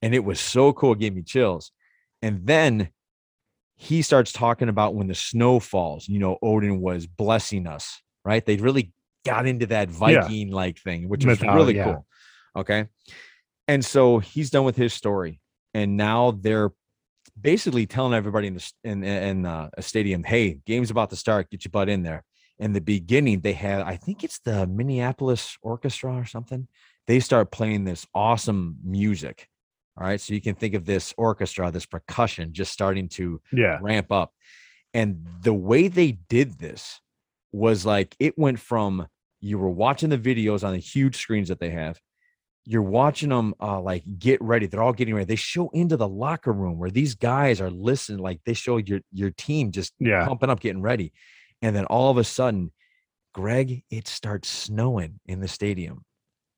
And 0.00 0.14
it 0.14 0.24
was 0.24 0.40
so 0.40 0.72
cool, 0.72 0.92
it 0.92 0.98
gave 0.98 1.14
me 1.14 1.22
chills. 1.22 1.70
And 2.22 2.46
then 2.46 2.88
he 3.76 4.00
starts 4.00 4.32
talking 4.32 4.70
about 4.70 4.94
when 4.94 5.08
the 5.08 5.14
snow 5.14 5.60
falls, 5.60 6.08
you 6.08 6.18
know, 6.18 6.38
Odin 6.42 6.80
was 6.80 7.06
blessing 7.06 7.66
us, 7.66 8.00
right? 8.24 8.44
They 8.44 8.56
really 8.56 8.92
got 9.26 9.46
into 9.46 9.66
that 9.66 9.90
Viking 9.90 10.50
like 10.50 10.78
thing, 10.78 11.08
which 11.08 11.26
was 11.26 11.40
really 11.42 11.76
yeah. 11.76 11.84
cool. 11.84 12.06
Okay. 12.56 12.86
And 13.68 13.84
so 13.84 14.20
he's 14.20 14.48
done 14.48 14.64
with 14.64 14.76
his 14.76 14.94
story. 14.94 15.40
And 15.74 15.98
now 15.98 16.30
they're 16.30 16.70
basically 17.40 17.86
telling 17.86 18.14
everybody 18.14 18.48
in 18.48 18.54
the 18.54 18.72
in, 18.84 19.04
in 19.04 19.46
uh, 19.46 19.70
a 19.76 19.82
stadium, 19.82 20.24
hey, 20.24 20.58
game's 20.66 20.90
about 20.90 21.10
to 21.10 21.16
start, 21.16 21.50
get 21.50 21.64
your 21.64 21.70
butt 21.70 21.88
in 21.88 22.02
there. 22.02 22.24
In 22.58 22.72
the 22.72 22.80
beginning, 22.80 23.40
they 23.40 23.52
had, 23.52 23.82
I 23.82 23.96
think 23.96 24.24
it's 24.24 24.40
the 24.40 24.66
Minneapolis 24.66 25.56
Orchestra 25.62 26.16
or 26.16 26.24
something. 26.24 26.66
They 27.06 27.20
start 27.20 27.52
playing 27.52 27.84
this 27.84 28.06
awesome 28.14 28.76
music. 28.82 29.48
All 29.96 30.06
right. 30.06 30.20
So 30.20 30.34
you 30.34 30.40
can 30.40 30.54
think 30.54 30.74
of 30.74 30.84
this 30.84 31.14
orchestra, 31.16 31.70
this 31.70 31.86
percussion 31.86 32.52
just 32.52 32.72
starting 32.72 33.08
to 33.10 33.40
Yeah. 33.52 33.78
ramp 33.80 34.12
up. 34.12 34.32
And 34.94 35.26
the 35.42 35.54
way 35.54 35.88
they 35.88 36.12
did 36.12 36.58
this 36.58 37.00
was 37.52 37.86
like 37.86 38.16
it 38.18 38.38
went 38.38 38.58
from 38.60 39.06
you 39.40 39.58
were 39.58 39.70
watching 39.70 40.08
the 40.08 40.18
videos 40.18 40.64
on 40.64 40.72
the 40.72 40.78
huge 40.78 41.16
screens 41.16 41.48
that 41.48 41.60
they 41.60 41.70
have. 41.70 42.00
You're 42.70 42.82
watching 42.82 43.30
them 43.30 43.54
uh, 43.62 43.80
like 43.80 44.02
get 44.18 44.42
ready. 44.42 44.66
They're 44.66 44.82
all 44.82 44.92
getting 44.92 45.14
ready. 45.14 45.24
They 45.24 45.36
show 45.36 45.70
into 45.70 45.96
the 45.96 46.06
locker 46.06 46.52
room 46.52 46.78
where 46.78 46.90
these 46.90 47.14
guys 47.14 47.62
are 47.62 47.70
listening, 47.70 48.18
like 48.18 48.40
they 48.44 48.52
show 48.52 48.76
your 48.76 49.00
your 49.10 49.30
team 49.30 49.72
just 49.72 49.94
Yeah. 49.98 50.26
pumping 50.26 50.50
up, 50.50 50.60
getting 50.60 50.82
ready. 50.82 51.14
And 51.62 51.74
then 51.74 51.86
all 51.86 52.10
of 52.10 52.18
a 52.18 52.24
sudden, 52.24 52.70
Greg, 53.32 53.84
it 53.90 54.06
starts 54.06 54.48
snowing 54.50 55.18
in 55.24 55.40
the 55.40 55.48
stadium. 55.48 56.04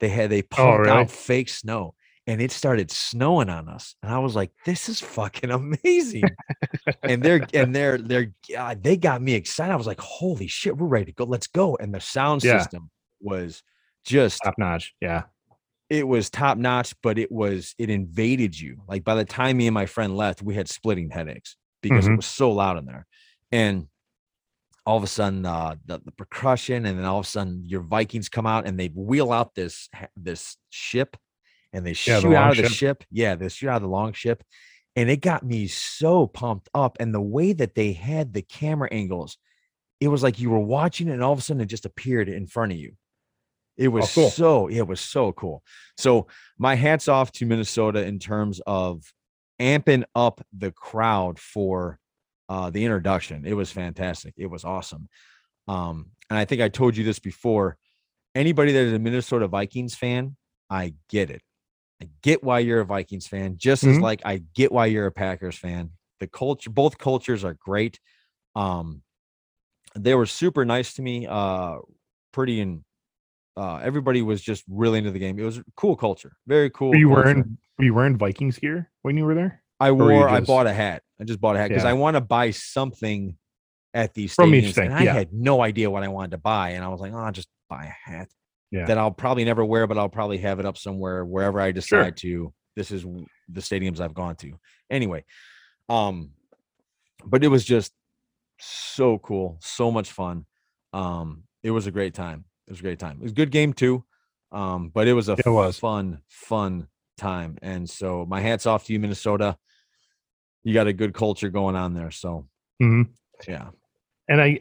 They 0.00 0.08
had 0.08 0.30
they 0.30 0.42
pumped 0.42 0.58
Oh, 0.58 0.76
really? 0.78 0.90
out 0.90 1.10
fake 1.12 1.48
snow 1.48 1.94
and 2.26 2.40
it 2.42 2.50
started 2.50 2.90
snowing 2.90 3.48
on 3.48 3.68
us. 3.68 3.94
And 4.02 4.12
I 4.12 4.18
was 4.18 4.34
like, 4.34 4.50
this 4.66 4.88
is 4.88 4.98
fucking 5.00 5.50
amazing. 5.84 6.34
and 7.04 7.22
they're 7.22 7.46
and 7.54 7.72
they're 7.76 7.98
they're 7.98 8.32
God, 8.52 8.82
they 8.82 8.96
got 8.96 9.22
me 9.22 9.34
excited. 9.34 9.72
I 9.72 9.76
was 9.76 9.86
like, 9.86 10.00
holy 10.00 10.48
shit, 10.48 10.76
we're 10.76 10.88
ready 10.88 11.06
to 11.06 11.12
go. 11.12 11.22
Let's 11.24 11.46
go. 11.46 11.76
And 11.76 11.94
the 11.94 12.00
sound 12.00 12.42
Yeah. 12.42 12.58
system 12.58 12.90
was 13.20 13.62
just 14.04 14.40
Top 14.42 14.54
notch. 14.58 14.92
Yeah. 15.00 15.24
It 15.90 16.06
was 16.08 16.30
top 16.30 16.56
notch, 16.58 16.94
but 17.02 17.18
it 17.18 17.32
was 17.32 17.74
it 17.78 17.90
invaded 17.90 18.58
you. 18.58 18.82
Like 18.88 19.04
by 19.04 19.16
the 19.16 19.24
time 19.24 19.58
me 19.58 19.66
and 19.66 19.74
my 19.74 19.86
friend 19.86 20.16
left, 20.16 20.42
we 20.42 20.54
had 20.54 20.68
splitting 20.68 21.10
headaches 21.10 21.56
because 21.82 22.06
it 22.08 22.12
Mhm. 22.12 22.16
was 22.16 22.26
so 22.26 22.52
loud 22.52 22.78
in 22.78 22.86
there. 22.86 23.06
And 23.52 23.88
all 24.86 24.96
of 24.96 25.04
a 25.04 25.06
sudden, 25.08 25.44
uh, 25.46 25.76
the, 25.84 26.00
the 26.04 26.12
percussion, 26.12 26.86
and 26.86 26.98
then 26.98 27.04
all 27.04 27.18
of 27.20 27.26
a 27.26 27.28
sudden, 27.28 27.64
your 27.66 27.82
Vikings 27.82 28.28
come 28.28 28.46
out 28.46 28.66
and 28.66 28.78
they 28.78 28.88
wheel 28.88 29.32
out 29.32 29.54
this 29.54 29.88
this 30.16 30.56
ship, 30.70 31.16
and 31.72 31.86
they 31.86 31.94
Yeah, 32.06 32.20
the 32.20 32.28
shoot 32.28 32.34
out 32.36 32.50
long 32.50 32.50
of 32.52 32.56
the 32.56 32.64
ship. 32.64 32.64
ship. 32.64 33.04
Yeah, 33.10 33.34
they 33.36 33.48
shoot 33.48 33.68
out 33.68 33.76
of 33.76 33.82
the 33.82 33.88
long 33.88 34.12
ship, 34.12 34.42
and 34.96 35.10
it 35.10 35.20
got 35.20 35.44
me 35.44 35.66
so 35.68 36.26
pumped 36.26 36.68
up. 36.74 36.96
And 37.00 37.14
the 37.14 37.20
way 37.20 37.52
that 37.54 37.74
they 37.74 37.92
had 37.92 38.32
the 38.34 38.42
camera 38.42 38.88
angles, 38.92 39.38
it 40.00 40.08
was 40.08 40.22
like 40.22 40.40
you 40.40 40.50
were 40.50 40.60
watching 40.60 41.08
it, 41.08 41.12
and 41.14 41.22
all 41.22 41.32
of 41.32 41.38
a 41.40 41.42
sudden, 41.42 41.62
it 41.62 41.66
just 41.66 41.86
appeared 41.86 42.28
in 42.28 42.46
front 42.46 42.72
of 42.72 42.78
you. 42.78 42.94
It 43.80 43.88
was 43.88 44.04
Oh, 44.04 44.12
cool. 44.14 44.30
so 44.30 44.66
it 44.68 44.82
was 44.82 45.00
so 45.00 45.32
cool. 45.32 45.64
So 45.96 46.26
my 46.58 46.74
hats 46.74 47.08
off 47.08 47.32
to 47.32 47.46
Minnesota 47.46 48.04
in 48.04 48.18
terms 48.18 48.60
of 48.66 49.02
amping 49.58 50.04
up 50.14 50.42
the 50.52 50.70
crowd 50.70 51.38
for 51.38 51.98
uh, 52.50 52.68
the 52.68 52.84
introduction. 52.84 53.46
It 53.46 53.54
was 53.54 53.72
fantastic. 53.72 54.34
It 54.36 54.46
was 54.46 54.64
awesome. 54.64 55.08
Um, 55.66 56.10
and 56.28 56.38
I 56.38 56.44
think 56.44 56.60
I 56.60 56.68
told 56.68 56.96
you 56.96 57.04
this 57.04 57.18
before. 57.18 57.78
Anybody 58.34 58.72
that 58.72 58.80
is 58.84 58.92
a 58.92 58.98
Minnesota 58.98 59.48
Vikings 59.48 59.94
fan, 59.94 60.36
I 60.68 60.94
get 61.08 61.30
it. 61.30 61.42
I 62.02 62.08
get 62.22 62.44
why 62.44 62.58
you're 62.60 62.80
a 62.80 62.84
Vikings 62.86 63.26
fan, 63.26 63.56
just 63.56 63.84
as 63.84 63.96
Mhm. 63.98 64.02
like 64.02 64.20
I 64.26 64.42
get 64.54 64.72
why 64.72 64.86
you're 64.86 65.06
a 65.06 65.12
Packers 65.12 65.56
fan. 65.58 65.92
The 66.18 66.26
culture, 66.28 66.70
both 66.70 66.98
cultures 66.98 67.44
are 67.44 67.54
great. 67.54 67.98
Um, 68.54 69.02
they 69.94 70.14
were 70.14 70.26
super 70.26 70.64
nice 70.64 70.94
to 70.94 71.02
me. 71.02 71.26
Uh, 71.26 71.78
pretty 72.32 72.60
and 72.60 72.84
uh, 73.60 73.76
everybody 73.82 74.22
was 74.22 74.40
just 74.40 74.64
really 74.68 74.98
into 74.98 75.10
the 75.10 75.18
game. 75.18 75.38
It 75.38 75.44
was 75.44 75.58
a 75.58 75.64
cool 75.76 75.94
culture, 75.96 76.32
very 76.46 76.70
cool. 76.70 76.90
Were 76.90 76.96
you 76.96 77.08
culture. 77.08 77.22
wearing 77.24 77.58
were 77.78 77.84
you 77.84 77.94
wearing 77.94 78.16
Vikings 78.16 78.58
gear 78.58 78.90
when 79.02 79.16
you 79.18 79.24
were 79.24 79.34
there? 79.34 79.62
I 79.78 79.90
wore. 79.92 80.28
I 80.28 80.40
bought 80.40 80.66
a 80.66 80.72
hat. 80.72 81.02
I 81.20 81.24
just 81.24 81.40
bought 81.40 81.56
a 81.56 81.58
hat 81.58 81.68
because 81.68 81.84
Yeah. 81.84 81.90
I 81.90 81.94
want 81.94 82.14
to 82.16 82.20
buy 82.20 82.50
something 82.50 83.36
at 83.94 84.14
these 84.14 84.34
From 84.34 84.54
each 84.54 84.64
stadiums, 84.66 84.74
thing, 84.74 84.86
and 84.86 84.94
I 84.94 85.02
yeah. 85.02 85.12
had 85.12 85.32
no 85.32 85.62
idea 85.62 85.90
what 85.90 86.02
I 86.02 86.08
wanted 86.08 86.32
to 86.32 86.38
buy, 86.38 86.70
and 86.70 86.84
I 86.84 86.88
was 86.88 87.00
like, 87.00 87.12
"Oh, 87.12 87.18
I'll 87.18 87.32
just 87.32 87.48
buy 87.68 87.84
a 87.86 88.10
hat 88.10 88.28
Yeah. 88.70 88.86
that 88.86 88.98
I'll 88.98 89.10
probably 89.10 89.44
never 89.44 89.64
wear, 89.64 89.86
but 89.86 89.98
I'll 89.98 90.08
probably 90.08 90.38
have 90.38 90.60
it 90.60 90.66
up 90.66 90.76
somewhere 90.78 91.24
wherever 91.24 91.60
I 91.60 91.72
decide 91.72 92.16
to. 92.18 92.52
This 92.76 92.90
is 92.90 93.02
the 93.02 93.60
stadiums 93.60 94.00
I've 94.00 94.14
gone 94.14 94.36
to. 94.36 94.52
Anyway, 94.90 95.24
um, 95.88 96.30
but 97.24 97.42
it 97.42 97.48
was 97.48 97.64
just 97.64 97.92
so 98.58 99.18
cool, 99.18 99.58
so 99.60 99.90
much 99.90 100.12
fun. 100.12 100.46
Um, 100.92 101.44
it 101.62 101.70
was 101.72 101.86
a 101.86 101.90
great 101.90 102.14
time. 102.14 102.44
It 102.70 102.74
was 102.74 102.78
a 102.78 102.82
great 102.84 103.00
time. 103.00 103.16
It 103.18 103.24
was 103.24 103.32
a 103.32 103.34
good 103.34 103.50
game 103.50 103.72
too. 103.72 104.04
Um, 104.52 104.90
but 104.94 105.08
it 105.08 105.12
was 105.14 105.28
a 105.28 105.32
It 105.32 105.46
was. 105.46 105.76
fun, 105.80 106.20
fun 106.28 106.86
time. 107.18 107.58
And 107.62 107.90
so 107.90 108.24
my 108.28 108.40
hats 108.40 108.64
off 108.64 108.84
to 108.84 108.92
you, 108.92 109.00
Minnesota. 109.00 109.58
You 110.62 110.72
got 110.72 110.86
a 110.86 110.92
good 110.92 111.12
culture 111.12 111.48
going 111.50 111.74
on 111.74 111.94
there. 111.94 112.12
So 112.12 112.46
Mhm. 112.80 113.08
yeah. 113.48 113.70
and 114.28 114.40
I, 114.40 114.60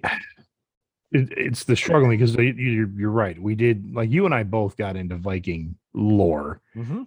it, 1.12 1.30
it's 1.38 1.66
the 1.66 1.76
struggling 1.76 2.18
because 2.18 2.34
you're 2.36 2.90
you're 2.90 3.12
right. 3.12 3.40
We 3.40 3.54
did 3.54 3.94
like 3.94 4.10
you 4.10 4.26
and 4.26 4.34
I 4.34 4.42
both 4.42 4.76
got 4.76 4.96
into 4.96 5.16
Viking 5.18 5.76
lore, 5.94 6.62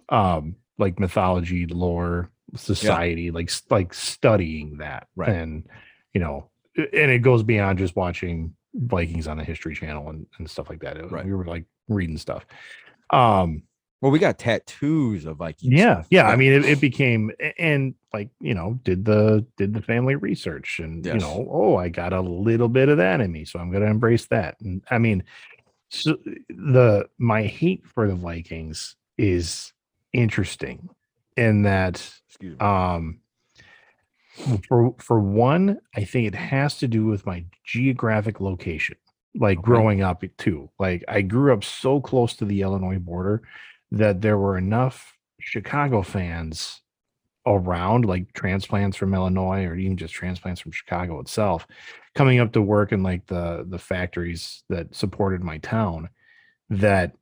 um, 0.09 0.55
like 0.77 0.99
mythology 0.99 1.65
lore, 1.65 2.29
society, 2.55 3.29
like 3.31 3.51
like 3.69 3.93
studying 3.93 4.77
that, 4.77 5.07
Right. 5.17 5.29
And 5.29 5.67
you 6.13 6.21
know, 6.21 6.49
and 6.77 7.11
it 7.11 7.19
goes 7.23 7.43
beyond 7.43 7.79
just 7.79 7.95
watching 7.95 8.55
Vikings 8.73 9.27
on 9.27 9.37
the 9.37 9.43
History 9.43 9.75
Channel 9.75 10.09
and, 10.09 10.25
and 10.37 10.49
stuff 10.49 10.69
like 10.69 10.79
that. 10.81 10.97
It- 10.97 11.11
Right. 11.11 11.25
We 11.25 11.33
were 11.33 11.45
like 11.45 11.65
reading 11.87 12.17
stuff. 12.17 12.45
Um, 13.09 13.63
Well, 14.01 14.11
we 14.11 14.19
got 14.19 14.37
tattoos 14.39 15.25
of 15.25 15.37
Vikings. 15.37 15.71
yeah 15.73 15.95
stuff. 16.01 16.07
yeah 16.11 16.27
i 16.27 16.35
mean 16.35 16.51
it, 16.53 16.65
it 16.65 16.81
became 16.81 17.31
and 17.57 17.93
like 18.13 18.29
you 18.41 18.53
know 18.53 18.79
did 18.83 19.05
the 19.05 19.45
did 19.57 19.73
the 19.73 19.81
family 19.81 20.15
research 20.15 20.79
and 20.79 21.05
you 21.05 21.13
know 21.21 21.47
oh 21.49 21.75
i 21.77 21.87
got 21.89 22.11
a 22.13 22.19
little 22.21 22.67
bit 22.67 22.89
of 22.89 22.97
that 22.97 23.21
in 23.21 23.31
me 23.31 23.45
so 23.45 23.59
i'm 23.59 23.71
going 23.71 23.81
to 23.83 23.89
embrace 23.89 24.25
that 24.27 24.59
and 24.61 24.83
i 24.91 24.97
mean 24.97 25.23
so 25.89 26.17
the 26.49 27.07
my 27.17 27.43
hate 27.43 27.85
for 27.93 28.07
the 28.07 28.15
vikings 28.15 28.95
is 29.17 29.71
interesting 30.11 30.89
in 31.37 31.63
that 31.63 31.95
excuse 32.27 32.59
me. 32.59 32.65
um 32.65 33.19
for 34.67 34.95
for 34.99 35.19
one 35.19 35.79
i 35.95 36.03
think 36.03 36.27
it 36.27 36.35
has 36.35 36.77
to 36.77 36.87
do 36.87 37.05
with 37.05 37.25
my 37.25 37.45
geographic 37.63 38.41
location 38.41 38.95
like 39.35 39.57
Okay. 39.59 39.63
growing 39.63 40.01
up 40.01 40.23
too 40.37 40.69
like 40.79 41.03
i 41.07 41.21
grew 41.21 41.53
up 41.53 41.63
so 41.63 42.01
close 42.01 42.35
to 42.35 42.45
the 42.45 42.61
illinois 42.61 42.99
border 42.99 43.41
that 43.91 44.21
there 44.21 44.37
were 44.37 44.57
enough 44.57 45.17
chicago 45.39 46.01
fans 46.01 46.81
around 47.45 48.05
like 48.05 48.31
transplants 48.33 48.97
from 48.97 49.13
illinois 49.13 49.65
or 49.65 49.75
even 49.75 49.97
just 49.97 50.13
transplants 50.13 50.61
from 50.61 50.71
chicago 50.71 51.19
itself 51.19 51.67
coming 52.15 52.39
up 52.39 52.53
to 52.53 52.61
work 52.61 52.91
in 52.91 53.03
like 53.03 53.25
the 53.27 53.65
the 53.69 53.79
factories 53.79 54.63
that 54.69 54.95
supported 54.95 55.43
my 55.43 55.57
town 55.59 56.09
that 56.69 57.13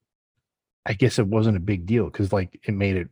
i 0.86 0.94
guess 0.94 1.20
it 1.20 1.28
wasn't 1.28 1.58
a 1.58 1.62
big 1.62 1.86
deal 1.86 2.06
because 2.06 2.32
like 2.32 2.60
it 2.68 2.74
made 2.74 2.96
it 2.96 3.10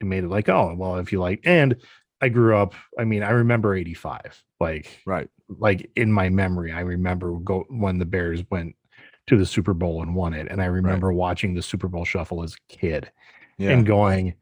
it 0.00 0.06
made 0.06 0.24
it 0.24 0.28
like 0.28 0.48
oh 0.48 0.74
well 0.76 0.96
if 0.96 1.12
you 1.12 1.20
like 1.20 1.40
and 1.44 1.76
i 2.20 2.28
grew 2.28 2.56
up 2.56 2.74
i 2.98 3.04
mean 3.04 3.22
i 3.22 3.30
remember 3.30 3.74
85 3.74 4.42
like 4.60 5.00
right. 5.06 5.28
like 5.48 5.90
in 5.96 6.12
my 6.12 6.28
memory 6.28 6.72
i 6.72 6.80
remember 6.80 7.32
go 7.38 7.64
when 7.70 7.98
the 7.98 8.04
bears 8.06 8.42
went 8.50 8.74
to 9.28 9.36
the 9.36 9.46
super 9.46 9.74
bowl 9.74 10.02
and 10.02 10.14
won 10.14 10.34
it 10.34 10.48
and 10.50 10.60
i 10.62 10.66
remember 10.66 11.12
watching 11.12 11.54
the 11.54 11.62
super 11.62 11.86
bowl 11.88 12.04
shuffle 12.04 12.42
as 12.42 12.54
a 12.54 12.72
kid 12.72 13.10
Yeah. 13.58 13.70
and 13.70 13.86
going 13.86 14.34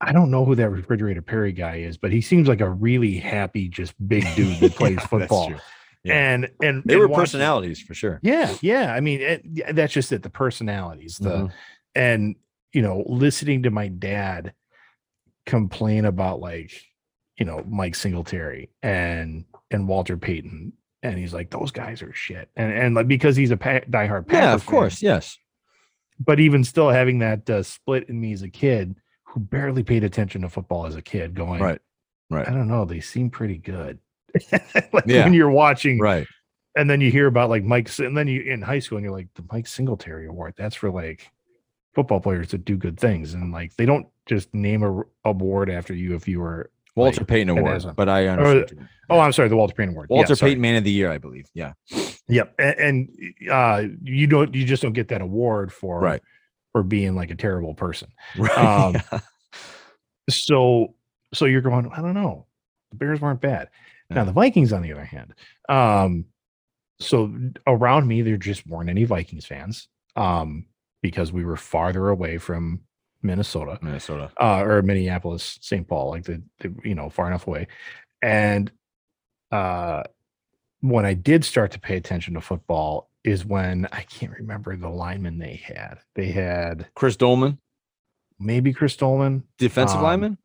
i 0.00 0.12
don't 0.12 0.30
know 0.30 0.44
who 0.44 0.54
that 0.54 0.70
refrigerator 0.70 1.22
perry 1.22 1.52
guy 1.52 1.76
is 1.76 1.96
but 1.98 2.12
he 2.12 2.20
seems 2.20 2.48
like 2.48 2.60
a 2.60 2.70
really 2.70 3.16
happy 3.18 3.68
just 3.68 3.94
big 4.08 4.24
dude 4.36 4.58
that 4.60 4.74
plays 4.74 4.90
Yeah, 4.92 4.94
that's 4.96 5.06
football 5.08 5.48
true. 5.48 5.58
Yeah. 6.04 6.14
and 6.34 6.50
and 6.62 6.82
They 6.84 6.94
and 6.94 7.00
were 7.00 7.08
watching- 7.08 7.22
personalities 7.22 7.80
for 7.80 7.94
sure. 7.94 8.20
yeah 8.22 8.54
yeah 8.62 8.92
i 8.94 9.00
mean 9.00 9.20
it, 9.20 9.74
that's 9.76 9.92
just 9.92 10.12
it 10.12 10.22
the 10.22 10.30
personalities 10.30 11.18
the 11.18 11.30
Mhm. 11.30 11.52
and 11.94 12.36
you 12.72 12.80
know 12.82 13.04
listening 13.06 13.64
to 13.64 13.70
my 13.70 13.88
dad 13.88 14.54
complain 15.46 16.04
about 16.04 16.40
like 16.40 16.72
you 17.42 17.46
know 17.50 17.64
mike 17.68 17.96
singletary 17.96 18.70
and 18.84 19.44
and 19.72 19.88
walter 19.88 20.16
payton 20.16 20.72
and 21.02 21.18
he's 21.18 21.34
like 21.34 21.50
those 21.50 21.72
guys 21.72 22.00
are 22.00 22.12
shit 22.12 22.48
and 22.54 22.72
and 22.72 22.94
like 22.94 23.08
because 23.08 23.34
he's 23.34 23.50
a 23.50 23.56
pa- 23.56 23.80
diehard 23.90 24.28
Packer 24.28 24.42
Yeah, 24.44 24.54
of 24.54 24.62
fan, 24.62 24.70
course. 24.70 25.02
Yes. 25.02 25.36
but 26.24 26.38
even 26.38 26.62
still 26.62 26.90
having 26.90 27.18
that 27.18 27.50
uh, 27.50 27.64
split 27.64 28.08
in 28.08 28.20
me 28.20 28.32
as 28.32 28.42
a 28.42 28.48
kid 28.48 28.94
who 29.24 29.40
barely 29.40 29.82
paid 29.82 30.04
attention 30.04 30.42
to 30.42 30.48
football 30.48 30.86
as 30.86 30.94
a 30.94 31.02
kid 31.02 31.34
going 31.34 31.60
Right. 31.60 31.80
Right. 32.30 32.46
i 32.46 32.52
don't 32.52 32.68
know 32.68 32.84
they 32.84 33.00
seem 33.00 33.28
pretty 33.28 33.58
good 33.58 33.98
like 34.92 35.04
Yeah. 35.06 35.24
when 35.24 35.34
you're 35.34 35.50
watching 35.50 35.98
Right. 35.98 36.28
and 36.76 36.88
then 36.88 37.00
you 37.00 37.10
hear 37.10 37.26
about 37.26 37.50
like 37.50 37.64
Mike, 37.64 37.90
and 37.98 38.16
then 38.16 38.28
you 38.28 38.40
in 38.42 38.62
high 38.62 38.78
school, 38.78 38.98
and 38.98 39.04
you're 39.04 39.12
like 39.20 39.28
the 39.34 39.44
Mike 39.50 39.66
Singletary 39.66 40.26
Award. 40.28 40.54
That's 40.56 40.76
for 40.76 40.90
like 40.90 41.28
football 41.94 42.20
players 42.20 42.48
that 42.52 42.64
do 42.64 42.76
good 42.78 42.98
things, 43.00 43.34
and 43.34 43.52
like 43.52 43.74
they 43.76 43.84
don't 43.84 44.06
just 44.24 44.54
name 44.54 44.82
a 44.84 45.02
award 45.28 45.68
after 45.68 45.92
you 45.92 46.14
if 46.14 46.26
you 46.28 46.38
were. 46.40 46.70
Walter 46.94 47.20
Like, 47.20 47.28
Payton 47.28 47.48
Award, 47.50 47.84
but 47.96 48.08
I. 48.08 48.26
Oh, 49.10 49.18
I'm 49.18 49.32
sorry, 49.32 49.48
the 49.48 49.56
Walter 49.56 49.74
Payton 49.74 49.94
Award. 49.94 50.08
Walter 50.10 50.34
sorry. 50.34 50.50
Payton 50.50 50.62
Man 50.62 50.76
of 50.76 50.84
the 50.84 50.90
Year, 50.92 51.10
I 51.10 51.18
believe. 51.18 51.46
Yeah. 51.54 51.72
Yep, 52.28 52.54
and, 52.58 52.78
and 52.78 53.50
uh, 53.50 53.82
you 54.02 54.26
don't, 54.26 54.54
you 54.54 54.64
just 54.64 54.82
don't 54.82 54.92
get 54.92 55.08
that 55.08 55.20
award 55.20 55.72
for 55.72 56.00
Right. 56.00 56.22
for 56.72 56.82
being 56.82 57.14
like 57.14 57.30
a 57.30 57.34
terrible 57.34 57.74
person. 57.74 58.08
Right. 58.38 58.56
Um, 58.56 58.94
yeah. 59.12 59.20
So, 60.30 60.94
so 61.34 61.46
you're 61.46 61.60
going. 61.60 61.90
I 61.92 62.00
don't 62.00 62.14
know. 62.14 62.46
The 62.90 62.96
Bears 62.96 63.20
weren't 63.20 63.40
bad. 63.40 63.68
Now 64.10 64.24
the 64.24 64.32
Vikings, 64.32 64.72
on 64.74 64.82
the 64.82 64.92
other 64.92 65.04
hand, 65.04 65.32
um, 65.70 66.26
so 67.00 67.34
around 67.66 68.06
me 68.06 68.20
there 68.20 68.36
just 68.36 68.66
weren't 68.66 68.90
any 68.90 69.04
Vikings 69.04 69.46
fans, 69.46 69.88
um, 70.16 70.66
because 71.00 71.32
we 71.32 71.44
were 71.44 71.56
farther 71.56 72.10
away 72.10 72.36
from 72.36 72.80
Minnesota, 73.22 73.78
Minnesota. 73.82 74.30
uh, 74.40 74.62
or 74.62 74.82
Minneapolis, 74.82 75.58
St. 75.60 75.86
Paul, 75.86 76.10
like 76.10 76.24
the, 76.24 76.42
the 76.60 76.74
you 76.84 76.94
know 76.94 77.08
far 77.10 77.26
enough 77.26 77.46
away, 77.46 77.68
and 78.22 78.70
uh, 79.50 80.02
when 80.80 81.04
I 81.06 81.14
did 81.14 81.44
start 81.44 81.70
to 81.72 81.80
pay 81.80 81.96
attention 81.96 82.34
to 82.34 82.40
football 82.40 83.08
is 83.24 83.44
when 83.44 83.86
I 83.92 84.02
can't 84.02 84.32
remember 84.32 84.76
the 84.76 84.88
lineman 84.88 85.38
they 85.38 85.62
had. 85.64 85.98
They 86.16 86.26
had 86.32 86.88
Chris 86.94 87.16
Doleman, 87.16 87.58
maybe 88.40 88.72
Chris 88.72 88.96
Doleman, 88.96 89.44
defensive 89.58 89.98
Um, 89.98 90.02
lineman. 90.02 90.38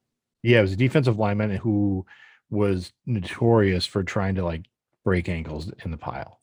yeah, 0.43 0.59
it 0.59 0.61
was 0.61 0.73
a 0.73 0.77
defensive 0.77 1.17
lineman 1.17 1.49
who 1.55 2.05
was 2.51 2.93
notorious 3.07 3.85
for 3.87 4.03
trying 4.03 4.35
to 4.35 4.43
like 4.45 4.65
break 5.03 5.27
ankles 5.27 5.71
in 5.83 5.89
the 5.91 5.97
pile. 5.97 6.39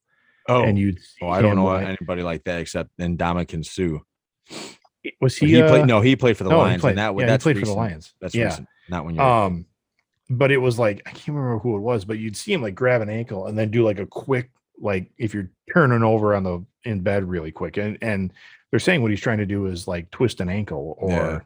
Oh, 0.49 0.63
and 0.65 0.77
you'd 0.79 0.99
oh, 1.23 1.29
I 1.29 1.41
don't 1.41 1.55
know 1.57 1.67
like- 1.67 1.87
anybody 1.87 2.23
like 2.23 2.43
that 2.45 2.61
except 2.61 2.91
Ndamukong 2.99 3.65
Suh. 3.65 4.01
Was 5.21 5.37
He, 5.37 5.47
he, 5.49 5.63
uh, 5.63 5.69
played. 5.69 5.87
No, 5.87 6.01
he 6.01 6.17
played 6.17 6.37
for 6.37 6.45
the 6.45 6.51
no, 6.51 6.57
he 6.57 6.63
Lions. 6.63 6.81
played- 6.81 6.91
and 6.93 6.99
that 6.99 7.15
yeah, 7.15 7.21
he 7.21 7.27
that's 7.27 7.43
played 7.45 7.59
for 7.59 7.67
the. 7.67 7.73
Lions. 7.75 8.15
That's 8.21 8.35
Yeah. 8.35 8.45
recent. 8.47 8.69
Not 8.89 9.05
when 9.05 9.15
you're. 9.17 9.25
Um, 9.25 9.67
but 10.31 10.51
it 10.51 10.57
was 10.59 10.79
like 10.79 11.03
I 11.07 11.11
can't 11.11 11.37
remember 11.37 11.59
who 11.59 11.77
it 11.77 11.81
was, 11.81 12.05
but 12.05 12.19
you'd 12.19 12.37
see 12.37 12.53
him 12.53 12.63
like 12.63 12.75
grab 12.75 13.03
an 13.03 13.11
ankle 13.11 13.47
and 13.47 13.59
then 13.59 13.71
do 13.71 13.85
like 13.85 13.99
a 13.99 14.07
quick 14.07 14.51
like 14.81 15.11
if 15.19 15.35
you're 15.35 15.51
turning 15.73 16.03
over 16.03 16.35
on 16.35 16.43
the 16.43 16.65
in 16.85 17.01
bed 17.01 17.25
really 17.25 17.53
quick, 17.53 17.77
and 17.77 17.99
and 18.01 18.33
they're 18.71 18.81
saying 18.81 19.03
what 19.03 19.11
he's 19.11 19.21
trying 19.21 19.39
to 19.39 19.47
do 19.47 19.67
is 19.67 19.87
like 19.87 20.11
twist 20.11 20.41
an 20.41 20.49
ankle 20.49 20.97
or, 20.99 21.11
Yeah. 21.11 21.41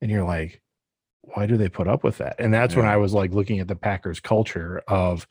and 0.00 0.10
you're 0.10 0.24
like, 0.24 0.60
why 1.20 1.46
do 1.46 1.56
they 1.56 1.68
put 1.68 1.86
up 1.86 2.02
with 2.02 2.18
that? 2.18 2.36
And 2.40 2.52
that's 2.52 2.74
when 2.74 2.84
I 2.86 2.96
was 2.96 3.12
like 3.12 3.32
looking 3.32 3.60
at 3.60 3.68
the 3.68 3.76
Packers 3.76 4.18
culture 4.20 4.82
of 4.88 5.26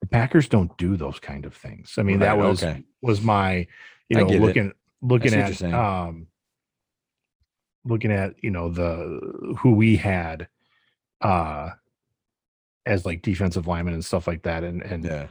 the 0.00 0.06
Packers 0.06 0.48
don't 0.48 0.76
do 0.78 0.96
those 0.96 1.18
kind 1.18 1.44
of 1.46 1.54
things. 1.54 1.94
I 1.98 2.02
mean, 2.02 2.20
that 2.20 2.38
was 2.38 2.62
okay. 2.62 2.84
was 3.02 3.20
my 3.22 3.66
you 4.08 4.16
know 4.18 4.26
get 4.26 4.36
it. 4.36 4.42
looking 4.42 4.72
looking 5.02 5.34
at 5.34 5.60
um 5.62 6.26
looking 7.86 8.12
at 8.12 8.34
you 8.42 8.50
know 8.50 8.68
the 8.68 9.54
who 9.58 9.72
we 9.72 9.96
had 9.96 10.48
uh 11.20 11.70
as 12.84 13.04
like 13.06 13.22
defensive 13.22 13.66
linemen 13.66 13.94
and 13.94 14.04
stuff 14.04 14.26
like 14.26 14.42
that 14.42 14.62
and 14.64 14.82
and 14.82 15.04
yeah. 15.04 15.26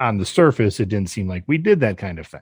on 0.00 0.18
the 0.18 0.24
surface 0.26 0.80
it 0.80 0.88
didn't 0.88 1.10
seem 1.10 1.28
like 1.28 1.44
we 1.46 1.58
did 1.58 1.80
that 1.80 1.98
kind 1.98 2.18
of 2.18 2.26
thing 2.26 2.40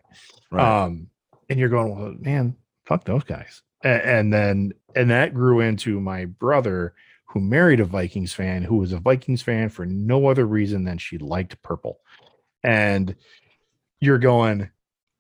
Right. 0.50 0.84
um 0.84 1.08
and 1.48 1.58
you're 1.58 1.68
going 1.68 1.98
well 1.98 2.14
man 2.18 2.56
fuck 2.84 3.04
those 3.04 3.25
guys 3.25 3.62
and, 3.82 4.02
and 4.02 4.32
then 4.32 4.72
and 4.94 5.10
that 5.10 5.34
grew 5.34 5.60
into 5.60 6.00
my 6.00 6.25
brother 6.25 6.94
who 7.26 7.40
married 7.40 7.80
a 7.80 7.84
vikings 7.84 8.32
fan 8.32 8.62
who 8.62 8.76
was 8.76 8.92
a 8.92 8.98
vikings 8.98 9.42
fan 9.42 9.68
for 9.68 9.84
no 9.84 10.28
other 10.28 10.46
reason 10.46 10.84
than 10.84 10.98
she 10.98 11.18
liked 11.18 11.60
purple 11.62 11.98
and 12.62 13.14
you're 14.00 14.18
going 14.18 14.70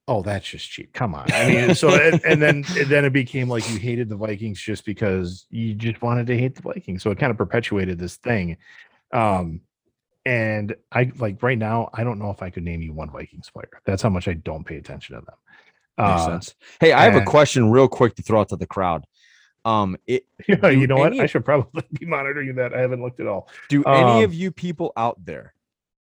oh 0.08 0.22
that's 0.22 0.46
just 0.48 0.70
cheap. 0.70 0.92
Come 0.92 1.14
on. 1.14 1.26
I 1.32 1.46
mean 1.48 1.74
so 1.82 1.88
and, 1.90 2.24
and 2.24 2.40
then 2.42 2.64
and 2.76 2.86
then 2.86 3.04
it 3.04 3.12
became 3.12 3.48
like 3.48 3.68
you 3.70 3.78
hated 3.78 4.08
the 4.08 4.16
vikings 4.16 4.60
just 4.60 4.84
because 4.84 5.46
you 5.50 5.74
just 5.74 6.00
wanted 6.02 6.26
to 6.28 6.38
hate 6.38 6.54
the 6.54 6.62
vikings. 6.62 7.02
So 7.02 7.10
it 7.10 7.18
kind 7.18 7.30
of 7.30 7.36
perpetuated 7.36 7.98
this 7.98 8.16
thing. 8.16 8.56
Um 9.12 9.60
and 10.24 10.74
i 10.90 11.08
like 11.18 11.40
right 11.40 11.56
now 11.58 11.88
i 11.94 12.02
don't 12.02 12.18
know 12.18 12.30
if 12.30 12.42
i 12.42 12.50
could 12.50 12.64
name 12.64 12.82
you 12.82 12.92
one 12.92 13.08
vikings 13.10 13.48
player. 13.48 13.70
That's 13.84 14.02
how 14.02 14.08
much 14.08 14.26
i 14.26 14.32
don't 14.32 14.64
pay 14.64 14.76
attention 14.76 15.14
to 15.14 15.20
them. 15.24 15.34
Makes 15.98 16.20
uh, 16.22 16.26
sense. 16.26 16.54
Hey, 16.80 16.92
I 16.92 17.04
have 17.04 17.14
a 17.14 17.24
question 17.24 17.70
real 17.70 17.88
quick 17.88 18.16
to 18.16 18.22
throw 18.22 18.40
out 18.40 18.48
to 18.50 18.56
the 18.56 18.66
crowd. 18.66 19.06
Um, 19.64 19.96
it, 20.06 20.26
yeah, 20.48 20.56
Do 20.56 20.78
you 20.78 20.86
know 20.86 20.96
what? 20.96 21.12
any- 21.12 21.20
i 21.22 21.26
should 21.26 21.44
probably 21.44 21.82
be 21.98 22.06
monitoring 22.06 22.54
that. 22.56 22.74
I 22.74 22.80
haven't 22.80 23.02
looked 23.02 23.18
at 23.20 23.26
all. 23.26 23.48
Do 23.68 23.82
any 23.84 24.02
Um, 24.18 24.24
of 24.24 24.34
you 24.34 24.50
people 24.52 24.92
out 24.96 25.24
there, 25.24 25.54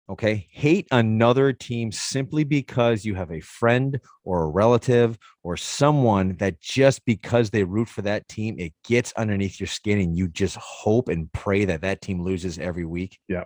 okay, 0.10 0.48
hate 0.52 0.88
another 0.92 1.52
team 1.52 1.92
simply 1.92 2.44
because 2.44 3.06
you 3.06 3.16
have 3.16 3.32
a 3.32 3.40
friend 3.40 4.00
or 4.24 4.44
a 4.44 4.48
relative 4.48 5.18
or 5.44 5.58
someone 5.58 6.36
that 6.38 6.62
just 6.62 7.04
because 7.06 7.50
they 7.50 7.64
root 7.64 7.90
for 7.90 8.02
that 8.04 8.28
team, 8.28 8.56
it 8.60 8.74
gets 8.84 9.14
underneath 9.14 9.60
your 9.60 9.68
skin 9.68 10.00
and 10.00 10.16
you 10.16 10.28
just 10.28 10.58
hope 10.58 11.10
and 11.10 11.32
pray 11.34 11.66
that 11.66 11.82
that 11.82 12.02
team 12.02 12.24
loses 12.24 12.60
every 12.60 12.86
week? 12.86 13.20
Yeah. 13.28 13.46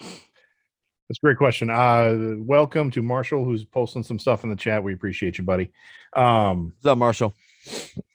That's 0.00 1.18
a 1.18 1.26
great 1.26 1.38
question. 1.38 1.70
Uh 1.70 2.34
welcome 2.38 2.90
to 2.90 3.02
Marshall 3.02 3.44
who's 3.44 3.64
posting 3.64 4.02
some 4.02 4.18
stuff 4.18 4.44
in 4.44 4.50
the 4.50 4.56
chat. 4.56 4.82
We 4.82 4.94
appreciate 4.94 5.38
you, 5.38 5.44
buddy. 5.44 5.70
Um 6.14 6.74
What's 6.78 6.92
up, 6.92 6.98
Marshall? 6.98 7.34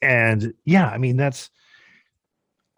and 0.02 0.54
yeah, 0.66 0.88
I 0.88 0.98
mean 0.98 1.18
that's 1.18 1.50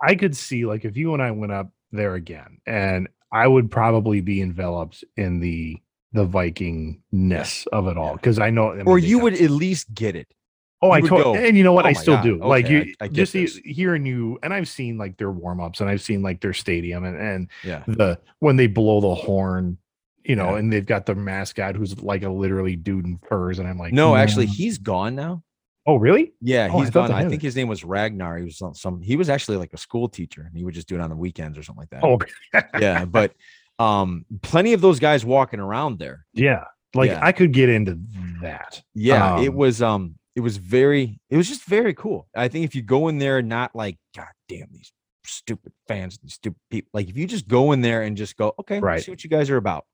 I 0.01 0.15
could 0.15 0.36
see 0.36 0.65
like 0.65 0.86
if 0.86 0.98
you 0.98 1.13
and 1.13 1.22
I 1.22 1.31
went 1.31 1.51
up 1.51 1.70
there 1.92 2.16
again 2.16 2.59
and 2.66 3.07
I 3.35 3.48
would 3.48 3.69
probably 3.69 4.21
be 4.21 4.41
enveloped 4.41 5.03
in 5.17 5.39
the 5.41 5.77
the 6.13 6.24
Viking-ness 6.25 7.67
of 7.74 7.87
it 7.87 7.98
all 7.98 8.13
because 8.15 8.39
I 8.39 8.50
know 8.50 8.71
I 8.71 8.75
mean, 8.77 8.87
Or 8.87 8.98
you 8.98 9.19
would 9.19 9.33
at 9.33 9.50
least 9.50 9.93
get 9.93 10.15
it. 10.15 10.27
Oh, 10.81 10.87
You 10.89 10.93
I 10.93 11.01
told, 11.01 11.24
go, 11.24 11.35
and 11.35 11.57
you 11.57 11.63
know 11.63 11.74
what? 11.74 11.85
"Oh 11.85 11.89
I 11.89 11.93
still 11.93 12.15
God, 12.15 12.24
do. 12.24 12.37
like 12.37 12.69
you, 12.69 12.93
I- 13.01 13.05
I 13.05 13.07
just 13.07 13.33
this." 13.33 13.57
he- 13.57 13.74
hearing 13.74 14.05
you, 14.05 14.37
and 14.43 14.53
I've 14.53 14.67
seen 14.67 14.98
like 14.98 15.17
their 15.17 15.31
warm 15.31 15.59
ups, 15.59 15.81
and 15.81 15.89
I've 15.89 16.01
seen 16.01 16.21
like 16.21 16.41
their 16.41 16.53
stadium, 16.53 17.03
and 17.05 17.17
and 17.17 17.50
Yeah. 17.63 17.83
the 17.87 18.19
when 18.39 18.55
they 18.57 18.67
blow 18.67 19.01
the 19.01 19.15
horn, 19.15 19.77
you 20.24 20.35
know, 20.35 20.51
Yeah. 20.51 20.57
and 20.59 20.71
they've 20.71 20.85
got 20.85 21.05
the 21.05 21.15
mascot 21.15 21.75
who's 21.75 22.00
like 22.01 22.24
a 22.24 22.29
literally 22.29 22.75
dude 22.75 23.05
in 23.05 23.17
furs, 23.27 23.57
and 23.59 23.67
I'm 23.67 23.77
like, 23.79 23.93
No, 23.93 24.15
actually, 24.15 24.48
"Mm." 24.48 24.55
he's 24.55 24.77
gone 24.77 25.15
now. 25.15 25.43
Oh 25.85 25.95
really? 25.95 26.33
Yeah, 26.41 26.69
Oh, 26.71 26.77
I 26.77 26.81
he's 26.81 26.89
thought 26.89 27.09
gone. 27.09 27.24
I 27.25 27.27
think 27.29 27.41
his 27.41 27.55
name 27.55 27.67
was 27.67 27.83
Ragnar. 27.83 28.37
He 28.37 28.45
was 28.45 28.57
some, 28.57 28.74
some 28.74 29.01
he 29.01 29.15
was 29.15 29.29
actually 29.29 29.57
like 29.57 29.74
a 29.74 29.77
school 29.77 30.07
teacher 30.09 30.41
and 30.41 30.55
he 30.57 30.63
would 30.63 30.74
just 30.74 30.87
do 30.87 30.95
it 30.95 31.01
on 31.01 31.09
the 31.09 31.15
weekends 31.15 31.57
or 31.57 31.63
something 31.63 31.81
like 31.81 31.89
that. 31.91 32.03
Oh 32.03 32.19
yeah, 32.79 33.05
but 33.05 33.33
um 33.79 34.25
plenty 34.41 34.74
of 34.74 34.81
those 34.81 35.00
guys 35.00 35.25
walking 35.25 35.59
around 35.59 36.00
there. 36.00 36.25
yeah, 36.33 36.63
like 36.93 37.09
Yeah. 37.11 37.19
I 37.21 37.31
could 37.31 37.51
get 37.51 37.69
into 37.69 38.00
that. 38.41 38.81
Yeah, 38.93 39.39
it 39.41 39.50
Um, 39.50 39.55
was 39.55 39.81
um 39.81 40.15
it 40.35 40.41
was 40.41 40.57
very 40.57 41.19
it 41.29 41.37
was 41.37 41.48
just 41.48 41.63
very 41.65 41.93
cool. 41.93 42.27
I 42.35 42.48
think 42.48 42.65
if 42.65 42.75
you 42.75 42.81
go 42.81 43.07
in 43.09 43.17
there 43.19 43.41
not 43.41 43.75
like 43.75 43.98
god 44.15 44.27
damn 44.50 44.67
these 44.71 44.91
stupid 45.25 45.74
fans, 45.87 46.17
these 46.21 46.33
stupid 46.35 46.59
people. 46.69 46.89
Like 46.93 47.09
if 47.09 47.17
you 47.17 47.25
just 47.27 47.48
go 47.48 47.71
in 47.71 47.81
there 47.81 48.03
and 48.03 48.15
just 48.15 48.37
go, 48.37 48.53
okay, 48.59 48.79
Right. 48.79 49.03
see 49.03 49.11
what 49.11 49.24
you 49.24 49.29
guys 49.29 49.50
are 49.50 49.57
about. 49.57 49.85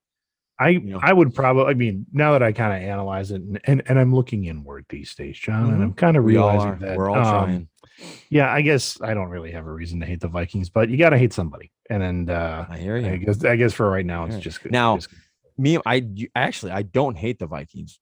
I 0.62 0.74
know. 0.76 1.00
I 1.02 1.12
would 1.14 1.34
probably. 1.34 1.66
I 1.66 1.74
mean, 1.74 2.06
now 2.14 2.34
that 2.34 2.44
I 2.44 2.52
kind 2.52 2.74
of 2.84 2.88
analyze 2.88 3.32
it, 3.32 3.42
and, 3.42 3.60
and 3.64 3.82
and 3.88 4.00
I'm 4.00 4.14
looking 4.14 4.46
inward 4.46 4.86
these 4.90 5.14
days, 5.16 5.38
John, 5.38 5.70
and 5.72 5.80
Mhm. 5.80 5.84
I'm 5.84 5.94
kind 5.94 6.18
of 6.18 6.24
realizing 6.26 6.80
that 6.80 6.98
We're 6.98 7.10
all 7.10 7.18
um, 7.18 7.46
trying. 7.46 7.68
Yeah, 8.30 8.52
I 8.52 8.62
guess 8.62 9.00
I 9.02 9.14
don't 9.14 9.30
really 9.30 9.52
have 9.52 9.66
a 9.68 9.72
reason 9.72 10.00
to 10.00 10.06
hate 10.06 10.20
the 10.22 10.28
Vikings, 10.28 10.70
but 10.70 10.90
you 10.90 10.98
got 10.98 11.10
to 11.12 11.18
hate 11.18 11.34
somebody, 11.34 11.72
and 11.90 12.02
then 12.02 12.30
uh, 12.36 12.66
I 12.70 12.78
hear 12.78 12.98
you. 12.98 13.08
I 13.08 13.18
guess 13.18 13.44
I 13.44 13.56
guess 13.56 13.74
for 13.74 13.90
right 13.90 14.06
now 14.06 14.26
it's 14.26 14.38
just 14.38 14.64
Now, 14.70 14.98
just- 14.98 15.10
me 15.58 15.78
i 15.86 15.96
you- 15.96 16.30
actually 16.34 16.72
i 16.72 16.82
don't 16.82 17.16
hate 17.18 17.38
the 17.38 17.46
vikings 17.46 18.00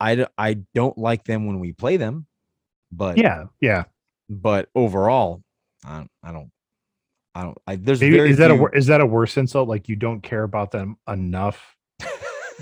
I 0.00 0.26
I 0.38 0.54
don't 0.72 0.96
like 0.96 1.24
them 1.24 1.46
when 1.46 1.58
we 1.60 1.72
play 1.72 1.96
them 1.96 2.26
but 2.92 3.18
yeah, 3.18 3.46
yeah. 3.60 3.84
but 4.30 4.68
overall 4.74 5.42
i 5.84 6.06
i 6.22 6.32
don't 6.32 6.50
i 7.34 7.42
don't 7.42 7.58
I, 7.66 7.76
there's 7.76 8.00
Maybe, 8.00 8.16
very 8.16 8.30
is 8.30 8.38
that 8.38 8.50
a 8.50 8.54
few- 8.54 8.60
wor- 8.60 8.74
is 8.74 8.86
that 8.86 9.00
a 9.00 9.06
worse 9.06 9.36
insult? 9.36 9.68
Like 9.68 9.88
you 9.88 9.96
don't 9.96 10.20
care 10.22 10.42
about 10.42 10.70
them 10.70 10.96
enough 11.08 11.74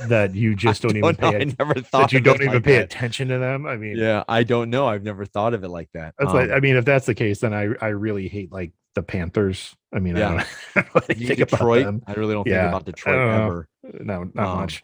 that 0.08 0.34
you 0.34 0.54
just 0.54 0.84
I 0.84 0.88
don't 0.88 0.96
even 0.96 1.16
know, 1.20 1.30
pay 1.30 1.40
I 1.42 1.54
never 1.58 1.74
thought 1.74 2.00
that 2.10 2.12
you 2.12 2.20
don't 2.20 2.40
even 2.42 2.54
like 2.54 2.62
pay 2.64 2.76
that. 2.76 2.84
attention 2.84 3.28
to 3.28 3.38
them. 3.38 3.66
I 3.66 3.76
mean, 3.76 3.96
yeah 3.98 4.24
i 4.28 4.42
don't 4.42 4.70
know 4.70 4.86
i've 4.86 5.02
never 5.02 5.24
thought 5.26 5.52
of 5.54 5.62
it 5.64 5.68
like 5.68 5.90
that 5.94 6.14
that's 6.18 6.32
like 6.32 6.50
Um, 6.50 6.56
I 6.56 6.60
mean, 6.60 6.76
if 6.76 6.84
that's 6.84 7.06
the 7.06 7.14
case, 7.14 7.40
then 7.40 7.52
I 7.52 7.68
I 7.80 7.88
really 7.88 8.28
hate 8.28 8.50
like 8.52 8.72
the 8.94 9.02
Panthers. 9.02 9.74
I 9.94 9.98
mean, 10.00 10.16
Yeah. 10.16 10.28
I 10.28 10.30
don't, 10.30 10.46
I 10.76 10.80
don't 10.82 10.94
really 11.08 11.26
think 11.26 11.38
detroit 11.50 11.82
about 11.82 11.86
them. 11.86 12.02
i 12.06 12.12
really 12.14 12.34
don't 12.34 12.46
Yeah, 12.46 12.62
think 12.62 12.68
about 12.70 12.84
detroit 12.86 13.16
ever 13.18 13.68
No, 14.00 14.30
not 14.34 14.46
Um, 14.48 14.58
much. 14.60 14.82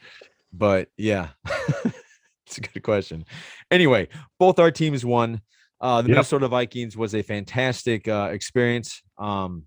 but 0.53 0.89
yeah 0.97 1.29
it's 2.47 2.59
a 2.59 2.61
good 2.63 2.83
question 2.83 3.25
anyway 3.71 4.09
both 4.39 4.59
our 4.59 4.71
teams 4.71 5.05
won 5.05 5.41
uh 5.81 6.01
the 6.03 6.09
Yep. 6.09 6.15
minnesota 6.17 6.49
vikings 6.49 6.97
was 6.97 7.15
a 7.15 7.23
fantastic 7.23 8.09
uh 8.09 8.31
experience 8.33 9.03
um 9.19 9.67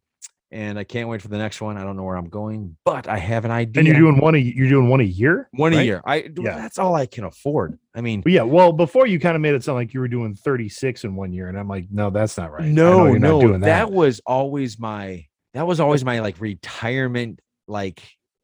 and 0.52 0.78
i 0.78 0.84
can't 0.84 1.08
wait 1.08 1.22
for 1.22 1.28
the 1.30 1.38
next 1.38 1.62
one 1.62 1.78
i 1.78 1.84
don't 1.84 1.96
know 1.96 2.04
where 2.04 2.16
i'm 2.18 2.30
going 2.30 2.76
but 2.86 3.08
i 3.08 3.18
have 3.18 3.46
an 3.46 3.52
idea 3.52 3.80
And 3.80 3.88
you're 3.88 3.98
doing 3.98 4.20
one 4.20 4.36
a 4.36 4.38
you're 4.38 4.70
doing 4.70 4.90
one 4.90 5.00
a 5.02 5.04
year. 5.06 5.48
one 5.54 5.74
a 5.74 5.82
year 5.82 6.02
i 6.06 6.28
Yeah. 6.38 6.58
that's 6.58 6.78
all 6.80 6.94
i 6.96 7.06
can 7.06 7.24
afford 7.24 7.80
i 7.96 8.02
mean 8.02 8.22
But 8.22 8.32
yeah, 8.34 8.44
well, 8.44 8.72
before 8.74 9.08
you 9.08 9.20
kind 9.20 9.36
of 9.36 9.42
made 9.42 9.54
it 9.54 9.64
sound 9.64 9.78
like 9.78 9.94
you 9.94 10.00
were 10.00 10.08
doing 10.08 10.36
36 10.36 11.04
in 11.04 11.16
one 11.16 11.32
year, 11.34 11.50
and 11.50 11.58
I'm 11.60 11.68
like, 11.68 11.88
no, 11.92 12.10
that's 12.10 12.38
not 12.38 12.52
right. 12.52 12.66
No 12.66 13.14
no 13.14 13.42
doing 13.42 13.60
that. 13.62 13.68
that. 13.88 13.92
was 13.92 14.22
always 14.26 14.80
my 14.80 15.26
that 15.54 15.66
was 15.68 15.80
always 15.80 16.04
my 16.06 16.20
like 16.20 16.40
retirement 16.40 17.40
like 17.68 18.00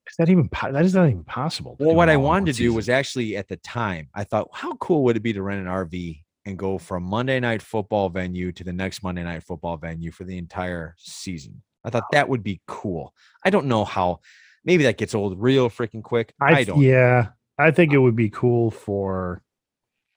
Is 0.09 0.15
that 0.17 0.29
even 0.29 0.49
that 0.61 0.83
is 0.85 0.93
not 0.95 1.09
even 1.09 1.23
possible? 1.23 1.75
well 1.79 1.95
what 1.95 2.09
i 2.09 2.17
wanted 2.17 2.53
to 2.55 2.57
do 2.63 2.73
was 2.73 2.89
actually 2.89 3.35
at 3.37 3.47
the 3.47 3.57
time 3.57 4.09
i 4.13 4.23
thought 4.23 4.47
how 4.53 4.73
cool 4.75 5.03
would 5.05 5.15
it 5.17 5.23
be 5.23 5.33
to 5.33 5.41
rent 5.41 5.61
an 5.65 5.67
rv 5.67 6.21
and 6.45 6.57
go 6.57 6.77
from 6.77 7.03
monday 7.03 7.39
night 7.39 7.61
football 7.61 8.09
venue 8.09 8.51
to 8.51 8.63
the 8.63 8.73
next 8.73 9.03
monday 9.03 9.23
night 9.23 9.43
football 9.43 9.77
venue 9.77 10.11
for 10.11 10.23
the 10.25 10.37
entire 10.37 10.95
season 10.97 11.61
i 11.87 11.89
thought 11.89 12.03
that 12.11 12.27
would 12.29 12.43
be 12.43 12.59
cool 12.67 13.13
i 13.43 13.49
don't 13.49 13.65
know 13.65 13.83
how 13.85 14.19
maybe 14.65 14.83
that 14.83 14.97
gets 14.97 15.15
old 15.15 15.41
real 15.41 15.69
freaking 15.69 16.03
quick 16.03 16.33
i, 16.39 16.57
I, 16.59 16.63
don't 16.65 16.81
Yeah, 16.81 17.29
I 17.57 17.71
think 17.71 17.93
it 17.93 17.97
would 17.97 18.15
be 18.15 18.29
cool 18.29 18.69
for 18.69 19.41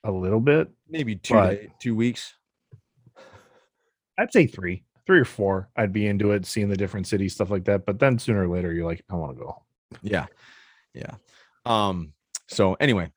a 0.04 0.11
little 0.12 0.40
bit. 0.40 0.68
maybe 0.88 1.14
two 1.16 1.35
day, 1.35 1.68
two 1.80 1.94
weeks 1.94 2.35
I'd 4.18 4.33
say 4.33 4.46
three, 4.46 4.85
three 5.06 5.20
or 5.20 5.24
four. 5.24 5.70
I'd 5.76 5.92
be 5.94 6.06
into 6.06 6.33
it, 6.33 6.44
seeing 6.44 6.68
the 6.68 6.76
different 6.76 7.06
cities, 7.06 7.33
stuff 7.33 7.48
like 7.50 7.64
that. 7.64 7.87
But 7.87 7.98
then 7.98 8.18
sooner 8.18 8.44
or 8.44 8.54
later, 8.54 8.70
you're 8.70 8.85
like, 8.85 9.02
I 9.11 9.14
want 9.14 9.35
to 9.37 9.42
go. 9.42 9.62
yeah 10.02 10.26
yeah 10.94 11.14
um 11.64 12.12
so 12.48 12.74
anyway 12.80 13.11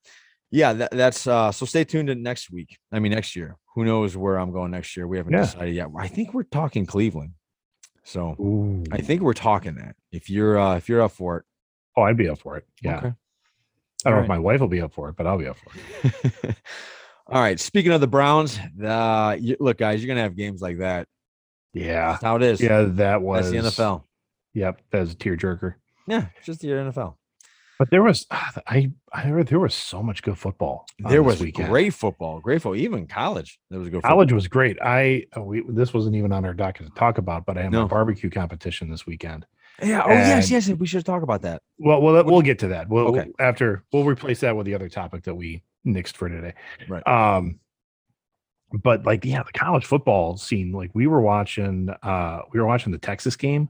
yeah 0.51 0.73
that, 0.73 0.91
that's 0.91 1.25
uh 1.27 1.51
so 1.51 1.65
stay 1.65 1.83
tuned 1.83 2.07
to 2.07 2.13
next 2.15 2.51
week 2.51 2.77
i 2.91 2.99
mean 2.99 3.11
next 3.11 3.35
year 3.35 3.57
who 3.73 3.83
knows 3.83 4.15
where 4.15 4.37
i'm 4.37 4.51
going 4.51 4.69
next 4.71 4.95
year 4.95 5.07
we 5.07 5.17
haven't 5.17 5.33
Yeah. 5.33 5.41
decided 5.41 5.73
yet 5.75 5.87
i 5.97 6.07
think 6.07 6.33
we're 6.33 6.43
talking 6.43 6.85
cleveland 6.85 7.31
so 8.03 8.35
Ooh. 8.39 8.83
i 8.91 8.97
think 8.99 9.21
we're 9.21 9.33
talking 9.33 9.75
that 9.75 9.95
if 10.11 10.29
you're 10.29 10.57
uh 10.59 10.75
if 10.75 10.87
you're 10.89 11.01
up 11.01 11.11
for 11.11 11.37
it 11.37 11.45
oh, 11.95 12.01
I'd 12.03 12.17
be 12.17 12.27
up 12.29 12.39
for 12.39 12.57
it. 12.57 12.65
Yeah, 12.81 12.97
okay 12.97 13.13
I 14.05 14.09
don't 14.09 14.11
know 14.11 14.11
Alright. 14.15 14.23
if 14.23 14.29
my 14.29 14.39
wife 14.39 14.59
will 14.59 14.67
be 14.67 14.81
up 14.81 14.93
for 14.93 15.07
it, 15.09 15.15
but 15.15 15.25
I'll 15.27 15.37
be 15.37 15.47
up 15.47 15.57
for 15.57 15.71
it. 16.47 16.55
all 17.27 17.39
right 17.41 17.59
speaking 17.59 17.91
of 17.93 18.01
the 18.01 18.07
browns 18.07 18.59
uh 18.83 19.37
you, 19.39 19.55
look 19.59 19.77
guys 19.77 20.03
you're 20.03 20.07
gonna 20.13 20.21
have 20.23 20.35
games 20.35 20.61
like 20.61 20.79
that 20.79 21.07
Yeah, 21.73 22.11
that's 22.11 22.23
how 22.23 22.35
it 22.35 22.41
is 22.43 22.59
yeah, 22.59 22.81
that 22.81 23.21
was 23.21 23.51
that's 23.51 23.75
the 23.77 23.83
nfl 23.83 24.03
Yep, 24.55 24.81
that 24.91 24.99
was 24.99 25.11
a 25.13 25.15
tearjerker. 25.15 25.75
yeah 26.07 26.25
just 26.43 26.59
the 26.61 26.67
nfl 26.67 27.15
But 27.79 27.89
there 27.89 28.03
was 28.03 28.25
ah, 28.31 28.51
I 28.67 28.91
I 29.11 29.21
heard 29.21 29.47
there 29.47 29.59
was 29.59 29.73
so 29.73 30.03
much 30.03 30.21
good 30.21 30.37
football. 30.37 30.85
There 30.99 31.23
was 31.23 31.39
weekend. 31.41 31.69
great 31.69 31.93
football, 31.93 32.39
great 32.39 32.61
football. 32.61 32.75
Even 32.75 33.07
college, 33.07 33.59
there 33.69 33.79
was 33.79 33.87
a 33.87 33.91
good. 33.91 34.03
College 34.03 34.31
was 34.31 34.47
great. 34.47 34.77
I 34.81 35.25
uh, 35.35 35.41
we 35.41 35.63
this 35.67 35.93
wasn't 35.93 36.15
even 36.15 36.31
on 36.31 36.45
our 36.45 36.53
docket 36.53 36.85
to 36.87 36.93
talk 36.93 37.17
about, 37.17 37.45
but 37.45 37.57
I 37.57 37.63
had 37.63 37.71
No. 37.71 37.87
barbecue 37.87 38.29
competition 38.29 38.89
this 38.89 39.05
weekend. 39.07 39.45
Yeah. 39.81 40.03
Oh 40.05 40.09
yes, 40.09 40.43
and- 40.43 40.51
yes. 40.51 40.69
We 40.77 40.85
should 40.85 41.05
talk 41.05 41.23
about 41.23 41.41
that. 41.41 41.61
Well, 41.79 42.01
we'll 42.01 42.23
we'll 42.23 42.41
get 42.43 42.59
to 42.59 42.67
that. 42.69 42.89
We'll 42.89 43.07
Okay. 43.17 43.31
after 43.39 43.83
we'll 43.91 44.03
replace 44.05 44.39
that 44.41 44.55
with 44.55 44.65
the 44.67 44.75
other 44.75 44.87
topic 44.89 45.23
that 45.23 45.35
we 45.35 45.63
nixed 45.85 46.15
for 46.15 46.29
today. 46.29 46.53
Right. 46.87 47.05
Um, 47.07 47.59
but 48.71 49.05
like 49.05 49.25
yeah, 49.25 49.43
the 49.43 49.51
college 49.51 49.85
football 49.85 50.37
scene. 50.37 50.71
Like 50.71 50.91
we 50.93 51.07
were 51.07 51.21
watching, 51.21 51.89
uh, 52.03 52.41
we 52.51 52.59
were 52.59 52.65
watching 52.65 52.91
the 52.91 52.97
Texas 52.99 53.35
game. 53.35 53.69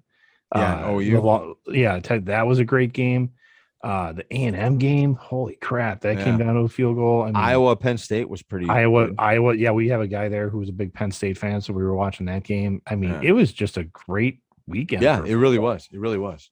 Yeah, 0.55 0.85
Uh, 0.87 0.91
OU. 0.91 1.11
the 1.11 1.21
lo- 1.21 1.57
yeah, 1.67 1.99
that 1.99 2.45
was 2.47 2.59
a 2.59 2.65
great 2.65 2.93
game. 2.93 3.31
Uh, 3.83 4.13
the 4.13 4.25
A 4.31 4.45
and 4.45 4.55
M 4.55 4.77
game. 4.77 5.15
Holy 5.15 5.55
crap, 5.57 5.99
that 6.01 6.17
came 6.23 6.37
down 6.37 6.55
to 6.55 6.61
a 6.61 6.69
field 6.69 6.95
goal. 6.95 7.23
I 7.23 7.25
mean, 7.25 7.35
Iowa, 7.35 7.75
Penn 7.75 7.97
State 7.97 8.29
was 8.29 8.41
pretty. 8.41 8.69
Iowa, 8.69 9.07
good. 9.07 9.15
Iowa. 9.19 9.53
Yeah, 9.55 9.71
we 9.71 9.89
have 9.89 9.99
a 9.99 10.07
guy 10.07 10.29
there 10.29 10.49
who 10.49 10.59
was 10.59 10.69
a 10.69 10.73
big 10.73 10.93
Penn 10.93 11.11
State 11.11 11.37
fan, 11.37 11.59
so 11.59 11.73
we 11.73 11.83
were 11.83 11.93
watching 11.93 12.25
that 12.27 12.43
game. 12.43 12.81
I 12.87 12.95
mean, 12.95 13.11
Yeah. 13.11 13.19
it 13.23 13.31
was 13.33 13.51
just 13.51 13.75
a 13.77 13.83
great 13.83 14.39
weekend. 14.67 15.03
Yeah, 15.03 15.21
it 15.25 15.35
really 15.35 15.59
was. 15.59 15.89
It 15.91 15.99
really 15.99 16.17
was. 16.17 16.49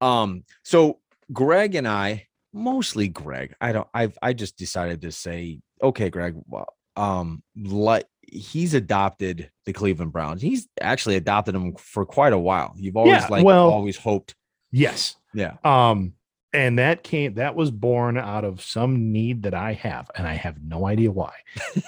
Um, 0.00 0.42
so 0.64 0.98
Greg 1.32 1.76
and 1.76 1.86
I, 1.86 2.26
mostly 2.52 3.06
Greg, 3.08 3.54
I 3.60 3.70
don't 3.72 3.86
I've 3.94 4.18
I 4.20 4.32
just 4.32 4.56
decided 4.56 5.02
to 5.02 5.12
say, 5.12 5.60
okay, 5.80 6.10
Greg, 6.10 6.34
well, 6.48 6.74
um, 6.96 7.42
like 7.56 8.06
he's 8.30 8.74
adopted 8.74 9.50
the 9.64 9.72
Cleveland 9.72 10.12
Browns. 10.12 10.42
He's 10.42 10.66
actually 10.80 11.14
adopted 11.16 11.54
them 11.54 11.76
for 11.76 12.04
quite 12.04 12.32
a 12.32 12.38
while. 12.38 12.74
You've 12.76 12.96
always 12.96 13.12
Yeah, 13.22 13.26
like 13.30 13.44
well- 13.44 13.70
always 13.70 13.96
hoped. 13.96 14.34
Yes. 14.72 15.16
Yeah. 15.32 15.54
Um, 15.64 16.14
and 16.52 16.78
that 16.78 17.02
came 17.02 17.34
that 17.34 17.54
was 17.54 17.70
born 17.70 18.16
out 18.16 18.44
of 18.44 18.62
some 18.62 19.12
need 19.12 19.42
that 19.42 19.54
I 19.54 19.72
have, 19.74 20.10
and 20.16 20.26
I 20.26 20.34
have 20.34 20.62
no 20.62 20.86
idea 20.86 21.10
why, 21.10 21.32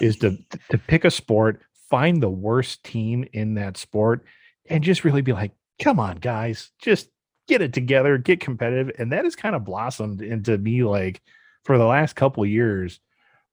is 0.01 0.17
to 0.19 0.39
to 0.71 0.79
pick 0.79 1.05
a 1.05 1.11
sport, 1.11 1.63
find 1.89 2.23
the 2.23 2.31
worst 2.31 2.85
team 2.85 3.27
in 3.33 3.55
that 3.55 3.77
sport, 3.77 4.25
and 4.69 4.85
just 4.85 5.05
really 5.05 5.23
be 5.23 5.33
like, 5.33 5.53
come 5.81 5.99
on, 5.99 6.17
guys, 6.17 6.71
just 6.79 7.09
get 7.49 7.63
it 7.63 7.73
together, 7.73 8.19
get 8.19 8.41
competitive. 8.41 8.95
And 8.99 9.13
that 9.13 9.25
has 9.25 9.35
kind 9.35 9.57
of 9.57 9.65
blossomed 9.65 10.23
into 10.23 10.57
me 10.59 10.85
like 10.85 11.21
for 11.65 11.79
the 11.79 11.87
last 11.87 12.15
couple 12.15 12.43
of 12.43 12.49
years, 12.49 13.01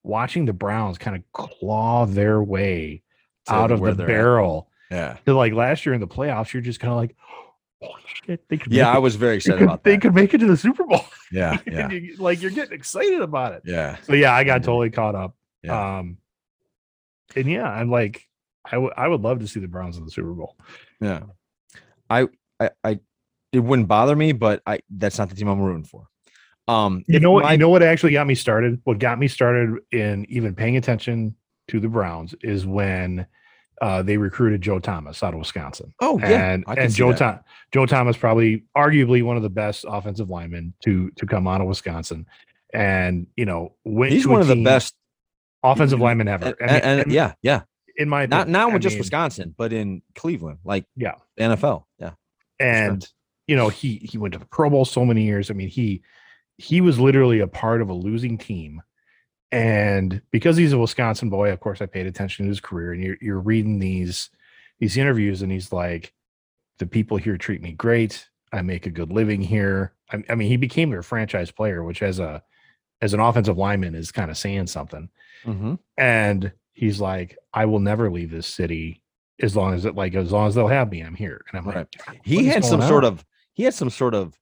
watching 0.04 0.46
the 0.46 0.54
Browns 0.54 0.98
kind 0.98 1.15
of 1.15 1.24
claw 1.34 2.06
their 2.06 2.41
way 2.41 3.02
out 3.48 3.72
of 3.72 3.80
the 3.80 3.93
they're 3.93 4.06
at. 4.06 4.08
barrel. 4.08 4.70
Yeah. 4.91 5.17
To 5.26 5.34
like 5.34 5.54
last 5.54 5.86
year 5.86 5.96
in 5.96 6.02
the 6.02 6.08
playoffs, 6.08 6.54
you're 6.54 6.62
just 6.62 6.80
kind 6.80 6.91
of 6.91 6.98
like, 6.98 7.15
shit, 8.26 8.48
they 8.50 8.58
could 8.58 8.72
Yeah, 8.74 8.90
I 8.92 8.98
was 8.98 9.16
very 9.16 9.38
excited 9.38 9.60
could, 9.60 9.66
about 9.66 9.84
they 9.84 9.98
could 9.98 10.13
make 10.16 10.34
it 10.34 10.40
to 10.40 10.48
the 10.48 10.58
Super 10.58 10.84
Bowl. 10.86 11.06
Yeah, 11.32 11.58
yeah, 11.70 11.90
you- 11.92 12.16
like 12.18 12.42
you're 12.42 12.52
getting 12.52 12.74
excited 12.74 13.20
about 13.22 13.52
it. 13.54 13.63
yeah. 13.66 13.98
So 14.04 14.13
yeah, 14.13 14.34
I 14.34 14.46
got 14.46 14.63
totally 14.63 14.90
caught 14.90 15.13
up. 15.13 15.36
Yeah. 15.62 15.98
Um, 15.98 16.18
and 17.36 17.46
yeah, 17.50 17.70
I'm 17.70 17.92
like, 17.92 18.24
I 18.63 18.78
would 18.78 18.94
I 18.96 19.08
would 19.10 19.22
love 19.22 19.40
to 19.40 19.48
see 19.48 19.60
the 19.60 19.68
Browns 19.68 19.98
in 19.98 20.06
the 20.06 20.12
Super 20.12 20.32
Bowl. 20.34 20.56
Yeah. 21.02 21.24
I 22.10 22.28
I 22.62 22.70
I 22.84 23.00
it 23.52 23.60
wouldn't 23.60 23.90
bother 23.90 24.16
me, 24.16 24.32
but 24.32 24.62
I 24.66 24.80
that's 24.90 25.18
not 25.18 25.28
the 25.30 25.36
team 25.36 25.50
I'm 25.50 25.60
rooting 25.60 25.84
for. 25.84 26.08
Um 26.70 27.04
You 27.08 27.20
know 27.20 27.32
what? 27.32 27.44
my- 27.44 27.52
you 27.52 27.58
know 27.58 27.70
what 27.70 27.84
actually 27.84 28.13
got 28.13 28.26
me 28.26 28.36
started. 28.36 28.80
What 28.86 29.00
got 29.00 29.20
me 29.20 29.28
started 29.28 29.80
in 29.92 30.26
even 30.30 30.56
paying 30.56 30.78
attention 30.78 31.36
to 31.68 31.82
the 31.82 31.90
Browns 31.90 32.34
is 32.42 32.66
when 32.66 33.28
uh, 33.82 34.02
they 34.02 34.18
recruited 34.18 34.62
Joe 34.62 34.80
Thomas 34.80 35.22
out 35.24 35.34
of 35.34 35.40
Wisconsin. 35.40 35.94
Oh 36.02 36.18
yeah, 36.20 36.52
and 36.54 36.63
and 36.68 36.94
Joe. 36.94 37.13
Tom, 37.13 37.40
Joe 37.72 37.86
Thomas 37.86 38.18
probably 38.18 38.63
arguably 38.76 39.24
one 39.24 39.38
of 39.38 39.44
the 39.44 39.50
best 39.50 39.86
offensive 39.88 40.30
linemen 40.30 40.74
to 40.84 41.12
to 41.12 41.26
come 41.26 41.48
out 41.48 41.62
of 41.62 41.68
Wisconsin, 41.68 42.26
and 42.74 43.28
you 43.36 43.46
know 43.46 43.76
He's 43.86 44.28
one 44.28 44.42
of 44.42 44.48
the 44.48 44.62
best 44.63 44.96
offensive 45.63 45.98
and- 45.98 46.04
linemen 46.04 46.28
ever. 46.28 46.56
and, 46.60 46.72
I 46.72 46.74
mean, 46.74 47.00
and- 47.02 47.12
yeah, 47.12 47.34
yeah. 47.42 47.62
in 47.98 48.10
my 48.10 48.26
Not 48.26 48.42
opinion. 48.42 48.52
not 48.54 48.70
I 48.70 48.74
with 48.74 48.82
just 48.82 48.94
mean, 48.96 49.00
Wisconsin, 49.02 49.56
but 49.58 49.74
in 49.74 50.02
Cleveland, 50.16 50.60
like 50.63 50.86
Yeah. 50.96 51.16
NFL. 51.40 51.84
Yeah. 52.00 52.12
and 52.60 53.08
you 53.48 53.56
know 53.56 53.70
he 53.70 53.98
he 53.98 54.18
went 54.18 54.34
to 54.34 54.40
the 54.40 54.46
Pro 54.46 54.70
Bowl 54.70 54.86
so 54.86 55.06
many 55.06 55.24
years. 55.24 55.52
I 55.52 55.54
mean 55.54 55.68
he 55.70 56.02
he 56.58 56.82
was 56.82 57.00
literally 57.00 57.40
a 57.42 57.48
part 57.48 57.82
of 57.84 57.90
a 57.90 57.94
losing 57.94 58.38
team, 58.40 58.82
and 59.51 60.21
because 60.31 60.57
he's 60.57 60.73
a 60.73 60.77
Wisconsin 60.77 61.29
boy, 61.29 61.51
of 61.51 61.60
course 61.60 61.81
I 61.81 61.86
paid 61.86 62.05
attention 62.05 62.45
to 62.45 62.49
his 62.49 62.60
career. 62.60 62.91
And 62.91 63.03
you're 63.03 63.17
you're 63.21 63.39
reading 63.39 63.79
these 63.79 64.29
these 64.79 64.97
interviews, 64.97 65.41
and 65.41 65.51
he's 65.51 65.71
like, 65.71 66.13
the 66.79 66.86
people 66.86 67.17
here 67.17 67.38
treat 67.38 67.62
me 67.62 67.71
great. 67.71 68.27
I 68.51 68.62
make 68.62 68.86
a 68.86 68.91
good 68.91 69.12
living 69.12 69.41
here. 69.41 69.93
I, 70.12 70.23
I 70.29 70.36
mean, 70.36 70.47
he 70.49 70.57
became 70.57 70.89
their 70.89 71.03
franchise 71.03 71.51
player, 71.51 71.83
which 71.83 72.01
as 72.01 72.19
a 72.19 72.43
as 73.01 73.13
an 73.13 73.19
offensive 73.19 73.57
lineman 73.57 73.95
is 73.95 74.12
kind 74.12 74.31
of 74.31 74.38
saying 74.38 74.67
something. 74.67 75.10
Mm-hmm. 75.45 75.75
And 75.97 76.51
he's 76.73 76.99
like, 76.99 77.38
I 77.53 77.65
will 77.65 77.79
never 77.79 78.10
leave 78.12 78.31
this 78.31 78.47
city 78.47 79.01
as 79.39 79.55
long 79.55 79.73
as 79.73 79.86
it 79.86 79.95
like 79.95 80.15
as 80.15 80.31
long 80.31 80.47
as 80.47 80.55
they'll 80.55 80.67
have 80.67 80.91
me. 80.91 81.01
I'm 81.01 81.15
here. 81.15 81.43
And 81.49 81.60
I'm 81.60 81.65
like, 81.65 81.75
Right. 81.75 81.95
"God, 82.05 82.19
He 82.23 82.45
had 82.47 82.65
some 82.65 82.81
sort 82.81 83.03
of 83.03 83.25
he 83.53 83.63
had 83.63 83.73
some 83.73 83.89
sort 83.89 84.13
of 84.13 84.38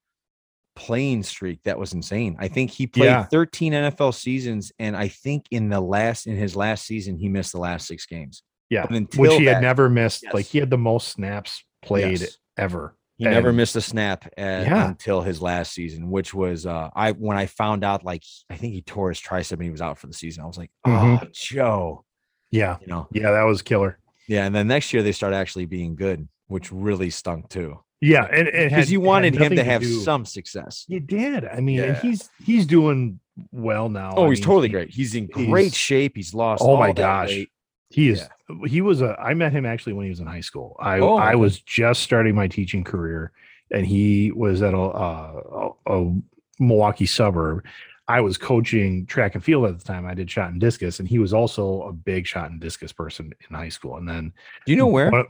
playing 0.76 1.24
streak 1.24 1.64
that 1.64 1.80
was 1.80 1.94
insane. 1.94 2.36
I 2.40 2.48
think 2.48 2.72
he 2.72 2.86
played 2.88 3.06
Yeah. 3.06 3.24
13 3.24 3.74
NFL 3.74 4.14
seasons, 4.14 4.72
and 4.80 4.96
I 4.96 5.08
think 5.08 5.46
in 5.52 5.70
the 5.70 5.80
last 5.82 6.28
in 6.28 6.36
his 6.36 6.56
last 6.56 6.86
season 6.86 7.18
he 7.18 7.30
missed 7.30 7.52
the 7.54 7.60
last 7.60 7.88
six 7.88 8.06
games. 8.06 8.44
Yeah, 8.70 8.86
which 9.16 9.34
he 9.34 9.46
that- 9.46 9.56
had 9.56 9.62
never 9.62 9.90
missed. 9.90 10.26
Like 10.34 10.46
he 10.48 10.58
had 10.58 10.70
the 10.70 10.78
most 10.78 11.10
snaps 11.10 11.64
played 11.82 12.20
Yes. 12.22 12.38
ever. 12.58 12.96
He 13.18 13.24
never 13.24 13.54
missed 13.54 13.78
a 13.78 13.82
snap 13.82 14.28
at, 14.38 14.66
Yeah. 14.68 14.90
until 14.90 15.22
his 15.22 15.42
last 15.42 15.72
season, 15.74 16.10
which 16.12 16.34
was 16.34 16.66
uh 16.66 16.90
I 16.94 17.12
when 17.14 17.38
I 17.38 17.46
found 17.46 17.84
out 17.86 18.04
like 18.04 18.24
I 18.50 18.58
think 18.58 18.74
he 18.74 18.82
tore 18.82 19.08
his 19.10 19.22
tricep 19.22 19.54
and 19.54 19.64
he 19.64 19.70
was 19.70 19.82
out 19.82 19.98
for 19.98 20.08
the 20.08 20.14
season. 20.14 20.44
I 20.44 20.48
was 20.48 20.58
like, 20.58 20.72
oh 20.86 21.20
Joe, 21.32 22.04
Yeah, 22.52 22.78
you 22.82 22.88
know. 22.88 23.08
yeah, 23.14 23.32
that 23.32 23.44
was 23.44 23.62
killer. 23.62 24.00
Yeah, 24.28 24.46
and 24.46 24.54
then 24.54 24.68
next 24.68 24.92
year 24.92 25.02
they 25.04 25.14
started 25.14 25.38
actually 25.38 25.66
being 25.68 25.96
good, 25.96 26.28
which 26.48 26.72
really 26.74 27.10
stunk 27.12 27.48
too. 27.48 27.80
Yeah, 28.02 28.26
and 28.26 28.46
Because 28.70 28.92
you 28.92 29.00
wanted 29.02 29.36
him 29.36 29.56
to 29.56 29.64
have 29.64 29.82
do- 29.82 30.02
some 30.02 30.26
success. 30.26 30.86
You 30.88 31.00
did. 31.00 31.46
I 31.46 31.60
mean, 31.62 31.80
and 31.80 31.96
Yeah. 31.96 32.02
he's 32.02 32.30
he's 32.44 32.66
doing 32.66 33.20
well 33.52 33.90
now. 33.90 34.14
Oh, 34.16 34.26
I 34.26 34.30
he's 34.30 34.40
mean, 34.40 34.46
totally 34.46 34.68
he- 34.68 34.72
great. 34.74 34.90
He's 34.92 35.16
in 35.16 35.28
great 35.28 35.64
he's- 35.64 35.76
shape. 35.76 36.14
He's 36.16 36.34
lost. 36.34 36.62
Oh 36.64 36.78
my 36.78 36.92
gosh. 36.92 37.30
weight. 37.30 37.50
He 37.90 38.10
is. 38.10 38.28
He 38.68 38.82
was 38.82 39.02
a. 39.02 39.16
I 39.20 39.34
met 39.34 39.54
him 39.54 39.66
actually 39.66 39.94
when 39.94 40.06
he 40.06 40.10
was 40.10 40.20
in 40.20 40.28
high 40.28 40.42
school. 40.42 40.76
I 40.80 41.00
Oh, 41.00 41.16
I 41.16 41.36
was 41.36 41.60
just 41.62 42.02
starting 42.04 42.36
my 42.36 42.48
teaching 42.48 42.84
career, 42.84 43.32
and 43.72 43.86
he 43.86 44.32
was 44.32 44.62
at 44.62 44.74
a, 44.74 44.78
a, 44.78 45.70
a 45.88 46.16
Milwaukee 46.60 47.06
suburb. 47.06 47.64
I 48.08 48.22
was 48.22 48.38
coaching 48.38 49.06
track 49.08 49.34
and 49.36 49.44
field 49.44 49.66
at 49.66 49.80
the 49.80 49.84
time. 49.86 50.06
I 50.06 50.14
did 50.14 50.30
shot 50.30 50.52
and 50.52 50.60
discus, 50.60 51.00
and 51.00 51.08
he 51.08 51.18
was 51.20 51.34
also 51.34 51.84
a 51.84 51.94
big 51.94 52.28
shot 52.28 52.52
and 52.52 52.60
discus 52.60 52.92
person 52.92 53.34
in 53.50 53.56
high 53.56 53.70
school. 53.70 53.98
And 53.98 54.08
then, 54.08 54.32
Do 54.66 54.72
you 54.72 54.78
know 54.78 54.88
where? 54.88 55.10
What, 55.10 55.28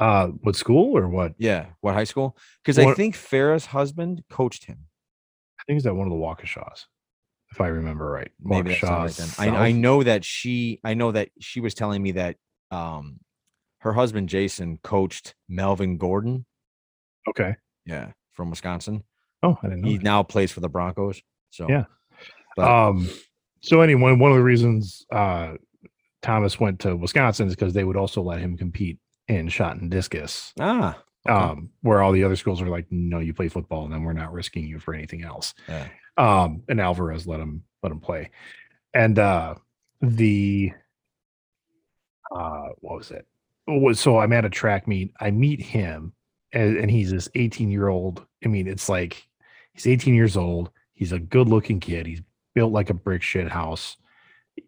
uh, 0.00 0.28
what 0.28 0.56
school 0.56 0.96
or 0.96 1.08
what? 1.08 1.34
Yeah, 1.38 1.66
what 1.80 1.94
high 1.94 2.04
school? 2.04 2.36
Because 2.62 2.78
I 2.78 2.84
What- 2.86 2.96
think 2.96 3.14
Farah's 3.16 3.66
husband 3.66 4.22
coached 4.30 4.64
him. 4.64 4.78
I 5.60 5.62
think 5.66 5.78
it's 5.78 5.86
at 5.86 5.94
one 5.96 6.06
of 6.06 6.12
the 6.12 6.18
Waukeshaws, 6.18 6.84
if 7.50 7.60
I 7.60 7.66
remember 7.68 8.08
right. 8.10 8.30
Maybe 8.40 8.70
that's 8.70 8.82
not 8.82 9.00
right 9.00 9.10
then. 9.12 9.28
I, 9.38 9.56
I 9.66 9.70
South? 9.72 9.76
know 9.80 10.02
that 10.02 10.24
she. 10.24 10.80
I 10.84 10.94
know 10.94 11.12
that 11.12 11.30
she 11.40 11.60
was 11.60 11.74
telling 11.74 12.02
me 12.02 12.12
that 12.12 12.36
um, 12.70 13.18
her 13.80 13.92
husband 13.92 14.28
Jason 14.28 14.78
coached 14.82 15.34
Melvin 15.48 15.98
Gordon. 15.98 16.46
Okay. 17.28 17.56
Yeah, 17.84 18.12
from 18.32 18.50
Wisconsin. 18.50 19.02
Oh, 19.42 19.58
I 19.62 19.68
didn't 19.68 19.82
know. 19.82 19.88
He 19.88 19.96
that. 19.98 20.02
now 20.04 20.22
plays 20.22 20.50
for 20.52 20.60
the 20.60 20.68
Broncos. 20.68 21.20
So 21.50 21.66
Yeah. 21.68 21.84
but- 22.56 22.66
um 22.68 23.08
so 23.60 23.80
anyway 23.80 24.12
one 24.14 24.30
of 24.30 24.36
the 24.36 24.42
reasons 24.42 25.04
uh 25.12 25.54
thomas 26.22 26.60
went 26.60 26.78
to 26.80 26.94
wisconsin 26.96 27.46
is 27.48 27.54
because 27.56 27.72
they 27.74 27.82
would 27.84 27.96
also 27.96 28.22
let 28.22 28.38
him 28.40 28.56
compete 28.56 28.98
in 29.28 29.48
shot 29.48 29.76
and 29.76 29.90
discus 29.90 30.52
ah, 30.60 30.98
okay. 31.26 31.34
um 31.34 31.70
where 31.82 32.02
all 32.02 32.12
the 32.12 32.24
other 32.24 32.36
schools 32.36 32.60
are 32.60 32.68
like 32.68 32.86
no 32.90 33.18
you 33.18 33.34
play 33.34 33.48
football 33.48 33.84
and 33.84 33.92
then 33.92 34.02
we're 34.02 34.12
not 34.12 34.32
risking 34.32 34.66
you 34.66 34.78
for 34.78 34.94
anything 34.94 35.22
else 35.22 35.54
yeah. 35.68 35.86
um 36.16 36.62
and 36.68 36.80
alvarez 36.80 37.26
let 37.26 37.40
him 37.40 37.62
let 37.82 37.92
him 37.92 38.00
play 38.00 38.30
and 38.94 39.18
uh 39.18 39.54
the 40.00 40.72
uh 42.34 42.68
what 42.80 42.96
was 42.96 43.10
it 43.10 43.26
so 43.96 44.18
i'm 44.18 44.32
at 44.32 44.44
a 44.44 44.50
track 44.50 44.88
meet 44.88 45.12
i 45.20 45.30
meet 45.30 45.60
him 45.60 46.12
and, 46.52 46.76
and 46.78 46.90
he's 46.90 47.10
this 47.10 47.28
18 47.34 47.70
year 47.70 47.88
old 47.88 48.24
i 48.44 48.48
mean 48.48 48.66
it's 48.66 48.88
like 48.88 49.28
he's 49.72 49.86
18 49.86 50.14
years 50.14 50.36
old 50.36 50.70
he's 50.94 51.12
a 51.12 51.18
good 51.18 51.48
looking 51.48 51.80
kid 51.80 52.06
he's 52.06 52.22
built 52.54 52.72
like 52.72 52.90
a 52.90 52.94
brick 52.94 53.22
shit 53.22 53.48
house 53.48 53.96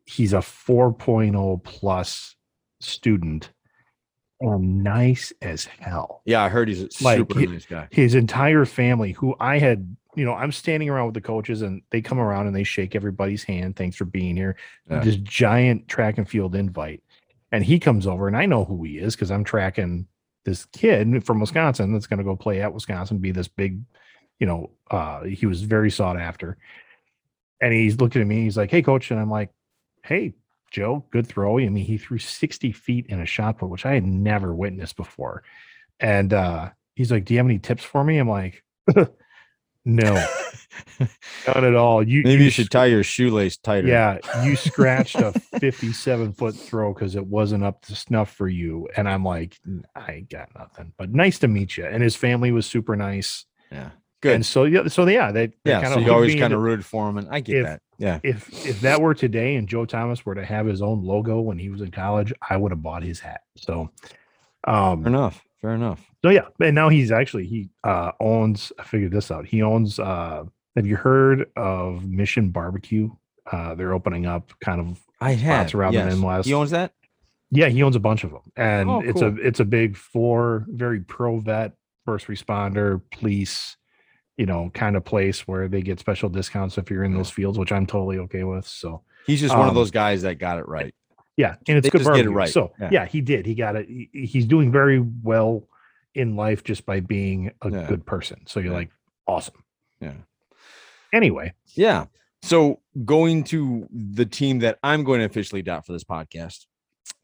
he's 0.05 0.33
a 0.33 0.39
4.0 0.39 1.65
plus 1.65 2.37
student 2.81 3.51
and 4.41 4.83
nice 4.83 5.33
as 5.43 5.65
hell 5.67 6.23
Yeah, 6.25 6.43
I 6.43 6.49
heard 6.49 6.69
he's 6.69 6.83
a 6.83 6.89
Like, 7.05 7.19
super 7.19 7.39
he- 7.41 7.47
nice 7.47 7.67
guy. 7.67 7.89
his 7.91 8.15
entire 8.15 8.65
family 8.65 9.13
who 9.13 9.35
i 9.41 9.59
had 9.59 9.95
you 10.17 10.25
know 10.25 10.35
i'm 10.35 10.51
standing 10.53 10.89
around 10.89 11.07
with 11.07 11.15
the 11.15 11.21
coaches 11.21 11.63
and 11.63 11.83
they 11.91 12.01
come 12.01 12.19
around 12.19 12.47
and 12.47 12.57
they 12.57 12.65
shake 12.65 12.95
everybody's 12.97 13.43
hand 13.45 13.77
thanks 13.77 13.97
for 13.97 14.05
being 14.05 14.37
here 14.37 14.57
Yeah. 14.91 15.01
this 15.01 15.17
giant 15.17 15.89
track 15.89 16.19
and 16.19 16.29
field 16.29 16.55
invite 16.55 17.03
and 17.53 17.63
he 17.65 17.79
comes 17.79 18.07
over 18.07 18.27
and 18.29 18.37
i 18.37 18.47
know 18.47 18.65
who 18.65 18.83
he 18.85 18.99
is 18.99 19.15
because 19.15 19.31
i'm 19.31 19.45
tracking 19.45 20.07
this 20.45 20.65
kid 20.67 21.25
from 21.25 21.39
wisconsin 21.41 21.93
that's 21.93 22.07
going 22.07 22.19
to 22.19 22.25
go 22.25 22.35
play 22.35 22.61
at 22.63 22.73
wisconsin 22.75 23.19
be 23.19 23.31
this 23.33 23.49
big 23.49 23.81
you 24.39 24.47
know, 24.47 24.71
uh, 24.91 25.23
he 25.25 25.45
was 25.45 25.61
very 25.61 25.91
sought 25.91 26.19
after. 26.19 26.57
And 27.61 27.75
he's 27.75 28.01
looking 28.01 28.23
at 28.23 28.27
me, 28.27 28.45
he's 28.45 28.57
like, 28.57 28.71
Hey, 28.71 28.81
coach. 28.81 29.11
And 29.11 29.21
I'm 29.21 29.29
like, 29.29 29.51
Hey, 30.03 30.33
Joe, 30.71 31.05
good 31.11 31.27
throw. 31.27 31.59
I 31.59 31.69
mean, 31.69 31.85
he 31.85 31.99
threw 31.99 32.19
60 32.19 32.73
feet 32.73 33.07
in 33.09 33.21
a 33.21 33.27
shot 33.27 33.59
put, 33.59 33.71
which 33.71 33.87
I 33.87 33.95
had 33.95 34.05
never 34.07 34.55
witnessed 34.55 34.97
before. 34.97 35.43
And 35.99 36.33
uh, 36.33 36.71
he's 36.95 37.11
like, 37.11 37.25
Do 37.25 37.35
you 37.35 37.39
have 37.39 37.47
any 37.47 37.59
tips 37.59 37.85
for 37.85 38.05
me? 38.05 38.19
I'm 38.19 38.29
like, 38.29 38.63
No, 39.85 40.13
not 41.47 41.65
at 41.65 41.75
all. 41.75 42.07
You 42.07 42.23
maybe 42.23 42.45
you, 42.45 42.51
should 42.51 42.71
tie 42.71 42.87
your 42.87 43.03
shoelace 43.03 43.57
tighter. 43.57 43.89
Yeah, 43.89 44.19
you 44.45 44.55
scratched 44.57 45.17
a 45.17 45.33
57 45.59 46.35
foot 46.35 46.55
throw 46.55 46.93
because 46.93 47.17
it 47.17 47.27
wasn't 47.27 47.65
up 47.65 47.83
to 47.87 47.97
snuff 47.97 48.31
for 48.31 48.47
you. 48.47 48.89
And 48.97 49.09
I'm 49.09 49.25
like, 49.25 49.59
I 49.97 50.27
got 50.31 50.51
nothing. 50.55 50.93
But 50.99 51.13
nice 51.13 51.39
to 51.41 51.49
meet 51.49 51.77
you. 51.79 51.87
And 51.87 52.03
his 52.03 52.15
family 52.15 52.53
was 52.53 52.67
super 52.67 52.95
nice. 52.95 53.47
Yeah. 53.73 53.91
Good. 54.21 54.35
And 54.35 54.45
so 54.47 54.65
yeah, 54.65 54.87
so 54.89 55.07
yeah, 55.09 55.33
they, 55.33 55.47
they 55.47 55.71
yeah. 55.71 55.81
kind 55.81 55.95
So 55.95 56.01
of 56.01 56.07
you 56.07 56.13
always 56.13 56.35
kind 56.35 56.53
of 56.53 56.61
rooted 56.61 56.85
for 56.85 57.09
him, 57.09 57.17
and 57.17 57.29
I 57.31 57.41
get 57.41 57.57
if- 57.57 57.67
that. 57.67 57.81
Yeah. 58.01 58.19
if 58.23 58.67
if 58.67 58.81
that 58.81 59.01
were 59.01 59.15
today 59.15 59.55
and 59.57 59.69
Joe 59.69 59.85
Thomas 59.85 60.25
were 60.27 60.35
to 60.35 60.45
have 60.45 60.67
his 60.67 60.83
own 60.83 61.05
logo 61.05 61.41
when 61.41 61.59
he 61.59 61.69
was 61.69 61.81
in 61.83 61.91
college, 61.93 62.33
I 62.51 62.57
would 62.57 62.73
have 62.73 62.83
bought 62.83 63.03
his 63.05 63.21
hat. 63.21 63.43
So 63.57 63.91
um 64.67 65.03
Fair 65.05 65.09
enough. 65.13 65.45
Fair 65.61 65.75
enough. 65.75 66.01
so 66.25 66.31
yeah, 66.31 66.47
and 66.61 66.75
now 66.75 66.89
he's 66.89 67.13
actually 67.13 67.47
he 67.47 67.69
uh 67.85 68.13
owns 68.21 68.73
I 68.79 68.83
figured 68.85 69.13
this 69.13 69.31
out. 69.31 69.47
He 69.47 69.63
owns 69.63 69.99
uh 69.99 70.45
have 70.77 70.87
you 70.87 70.97
heard 70.97 71.51
of 71.57 72.05
Mission 72.05 72.51
Barbecue? 72.51 73.11
Uh 73.51 73.75
they're 73.75 73.93
opening 73.93 74.27
up 74.27 74.53
kind 74.61 74.81
of 74.81 75.01
I 75.21 75.33
have. 75.33 75.75
around 75.75 75.93
the 75.93 75.99
yes. 76.01 76.15
Midwest. 76.15 76.49
He 76.49 76.55
owns 76.55 76.71
that. 76.71 76.93
yeah, 77.51 77.69
he 77.69 77.83
owns 77.83 77.97
a 77.97 78.01
bunch 78.01 78.25
of 78.25 78.31
them. 78.31 78.41
And 78.57 78.89
Oh, 78.89 79.01
it's 79.01 79.21
cool. 79.21 79.29
a 79.29 79.35
it's 79.47 79.61
a 79.61 79.65
big 79.67 79.97
four 79.97 80.65
very 80.69 81.01
pro 81.01 81.39
vet, 81.41 81.73
first 82.07 82.27
responder, 82.29 83.03
police, 83.13 83.77
you 84.37 84.47
know, 84.47 84.71
kind 84.75 84.97
of 84.97 85.05
place 85.05 85.47
where 85.47 85.69
they 85.69 85.83
get 85.83 86.01
special 86.01 86.29
discounts 86.29 86.79
if 86.79 86.91
you're 86.91 87.05
in 87.05 87.15
those 87.15 87.31
fields, 87.31 87.59
which 87.59 87.73
I'm 87.73 87.87
totally 87.87 88.19
okay 88.19 88.45
with. 88.45 88.67
So 88.67 89.03
He's 89.27 89.41
just 89.41 89.55
one 89.55 89.65
of 89.65 89.71
Um, 89.71 89.75
those 89.75 89.91
guys 89.91 90.23
that 90.23 90.39
got 90.39 90.59
it 90.59 90.67
right. 90.67 90.95
Yeah, 91.37 91.57
and 91.69 91.77
it's 91.79 91.85
They 91.85 91.91
good 91.91 92.05
get 92.15 92.25
it 92.27 92.31
right. 92.31 92.49
So 92.49 92.73
Yeah. 92.81 92.89
yeah. 92.93 93.07
he 93.07 93.21
did. 93.21 93.45
He 93.47 93.55
got 93.55 93.77
it. 93.77 93.87
He- 93.89 94.09
he's 94.13 94.47
doing 94.47 94.73
very 94.73 94.99
well 95.01 95.69
in 96.15 96.37
life 96.37 96.65
just 96.65 96.87
by 96.87 97.01
being 97.01 97.51
a 97.63 97.71
Yeah. 97.71 97.87
good 97.87 98.05
person. 98.07 98.41
So 98.47 98.61
you're 98.61 98.73
Yeah. 98.73 98.79
like, 98.79 98.91
awesome. 99.27 99.63
Yeah. 100.01 100.15
Anyway, 101.13 101.53
Yeah. 101.75 102.07
So 102.43 102.81
going 103.05 103.45
to 103.45 103.87
the 103.93 104.25
team 104.25 104.61
that 104.61 104.79
I'm 104.83 105.05
going 105.05 105.21
to 105.21 105.27
officially 105.27 105.61
dot 105.63 105.85
for 105.85 105.93
this 105.93 106.05
podcast, 106.05 106.67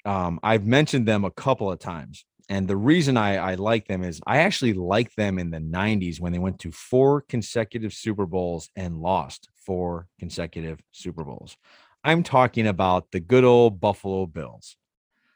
um, 0.05 0.39
I've 0.43 0.67
mentioned 0.67 1.07
them 1.09 1.25
a 1.25 1.31
couple 1.31 1.73
of 1.73 1.79
times. 1.79 2.25
And 2.49 2.69
the 2.69 2.77
reason 2.77 3.17
I, 3.17 3.37
I 3.37 3.55
like 3.55 3.89
them 3.89 4.05
is 4.05 4.21
I 4.27 4.39
actually 4.39 4.75
like 4.75 5.13
them 5.15 5.39
in 5.39 5.51
the 5.51 5.59
90s 5.59 6.21
when 6.21 6.33
they 6.33 6.39
went 6.39 6.61
to 6.61 6.71
four 6.71 7.23
consecutive 7.23 7.93
Super 7.93 8.25
Bowls 8.25 8.71
and 8.77 8.99
lost 8.99 9.49
four 9.65 10.07
consecutive 10.21 10.79
Super 10.93 11.25
Bowls. 11.25 11.57
I'm 12.05 12.23
talking 12.23 12.69
about 12.69 13.11
the 13.11 13.19
good 13.19 13.43
old 13.43 13.81
Buffalo 13.81 14.27
Bills. 14.27 14.77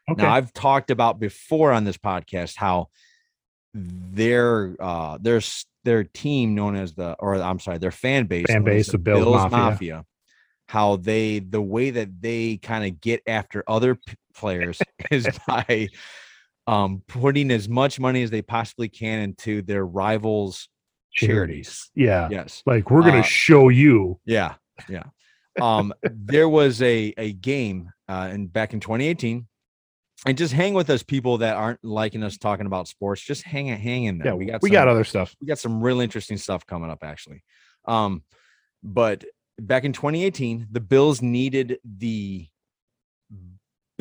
okay. 0.09 0.21
Now 0.21 0.33
I've 0.33 0.53
talked 0.53 0.89
about 0.89 1.19
before 1.19 1.73
on 1.73 1.83
this 1.83 1.97
podcast 1.97 2.55
how 2.55 2.87
their 3.73 4.75
uh 4.79 5.17
their 5.21 5.41
their 5.83 6.03
team 6.03 6.55
known 6.55 6.75
as 6.75 6.93
the 6.93 7.15
or 7.19 7.35
I'm 7.35 7.59
sorry, 7.59 7.77
their 7.77 7.91
fan 7.91 8.25
base 8.25 8.45
Fan 8.47 8.63
base, 8.63 8.91
the 8.91 8.97
Bills 8.97 9.51
Mafia. 9.51 10.05
how 10.67 10.95
they 10.95 11.39
the 11.39 11.61
way 11.61 11.89
that 11.89 12.21
they 12.21 12.57
kind 12.57 12.85
of 12.85 13.01
get 13.01 13.21
after 13.27 13.63
other 13.67 13.95
p- 13.95 14.15
players 14.33 14.81
is 15.11 15.27
by 15.47 15.89
um 16.71 17.03
putting 17.07 17.51
as 17.51 17.67
much 17.69 17.99
money 17.99 18.23
as 18.23 18.31
they 18.31 18.41
possibly 18.41 18.87
can 18.89 19.19
into 19.19 19.61
their 19.61 19.85
rivals 19.85 20.69
charities. 21.13 21.91
Yeah. 21.93 22.29
Yes. 22.31 22.63
Like 22.65 22.89
we're 22.89 23.01
gonna 23.03 23.19
Uh, 23.19 23.23
show 23.23 23.69
you. 23.69 24.19
Yeah, 24.25 24.55
yeah. 24.89 25.03
Um, 25.61 25.93
there 26.03 26.47
was 26.47 26.81
a 26.81 27.13
a 27.17 27.33
game 27.33 27.91
uh, 28.07 28.29
in 28.31 28.47
back 28.47 28.73
in 28.73 28.79
2018, 28.79 29.45
and 30.25 30.37
just 30.37 30.53
hang 30.53 30.73
with 30.73 30.89
us, 30.89 31.03
people 31.03 31.39
that 31.39 31.57
aren't 31.57 31.83
liking 31.83 32.23
us 32.23 32.37
talking 32.37 32.65
about 32.65 32.87
sports. 32.87 33.21
Just 33.21 33.43
hang 33.43 33.67
hang 33.67 34.05
in 34.05 34.17
there. 34.19 34.27
Yeah, 34.27 34.33
we 34.35 34.45
got 34.45 34.61
we 34.61 34.69
some, 34.69 34.73
got 34.73 34.87
other 34.87 35.03
stuff. 35.03 35.35
we 35.41 35.47
got 35.47 35.59
some 35.59 35.81
real 35.81 35.99
interesting 35.99 36.37
stuff 36.37 36.65
coming 36.65 36.89
up 36.89 37.03
actually. 37.03 37.43
Um, 37.85 38.23
but 38.81 39.25
back 39.59 39.83
in 39.83 39.91
2018, 39.91 40.67
the 40.71 40.79
Bills 40.79 41.21
needed 41.21 41.79
the 41.83 42.47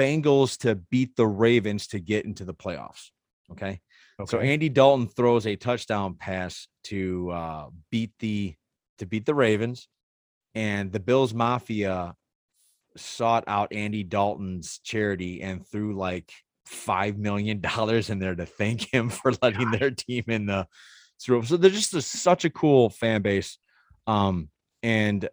Bengals 0.00 0.56
to 0.58 0.76
beat 0.76 1.14
the 1.16 1.26
Ravens 1.26 1.86
to 1.88 1.98
get 1.98 2.24
into 2.24 2.46
the 2.46 2.54
playoffs. 2.54 3.10
Okay. 3.52 3.80
So 4.26 4.38
Andy 4.38 4.68
Dalton 4.68 5.08
throws 5.08 5.46
a 5.46 5.56
touchdown 5.56 6.14
pass 6.14 6.68
to 6.84 7.30
uh, 7.30 7.66
beat 7.90 8.12
the 8.18 8.54
to 8.98 9.06
beat 9.06 9.24
the 9.24 9.34
Ravens, 9.34 9.88
and 10.54 10.92
the 10.92 11.00
Bills 11.00 11.32
Mafia 11.32 12.14
sought 12.96 13.44
out 13.46 13.72
Andy 13.72 14.02
Dalton's 14.02 14.78
charity 14.84 15.42
and 15.42 15.66
threw 15.66 15.96
like 15.96 16.30
five 16.66 17.16
million 17.16 17.60
dollars 17.60 18.10
in 18.10 18.18
there 18.18 18.34
to 18.34 18.46
thank 18.46 18.92
him 18.92 19.08
for 19.10 19.32
letting 19.42 19.70
their 19.70 19.90
team 19.90 20.24
in 20.28 20.46
the 20.46 20.66
Super 21.16 21.38
Bowl. 21.38 21.46
So 21.46 21.56
they're 21.56 21.70
just 21.70 21.94
a, 21.94 22.02
such 22.02 22.44
a 22.44 22.50
cool 22.50 22.90
fan 22.90 23.22
base, 23.22 23.58
um, 24.06 24.50
and 24.82 25.28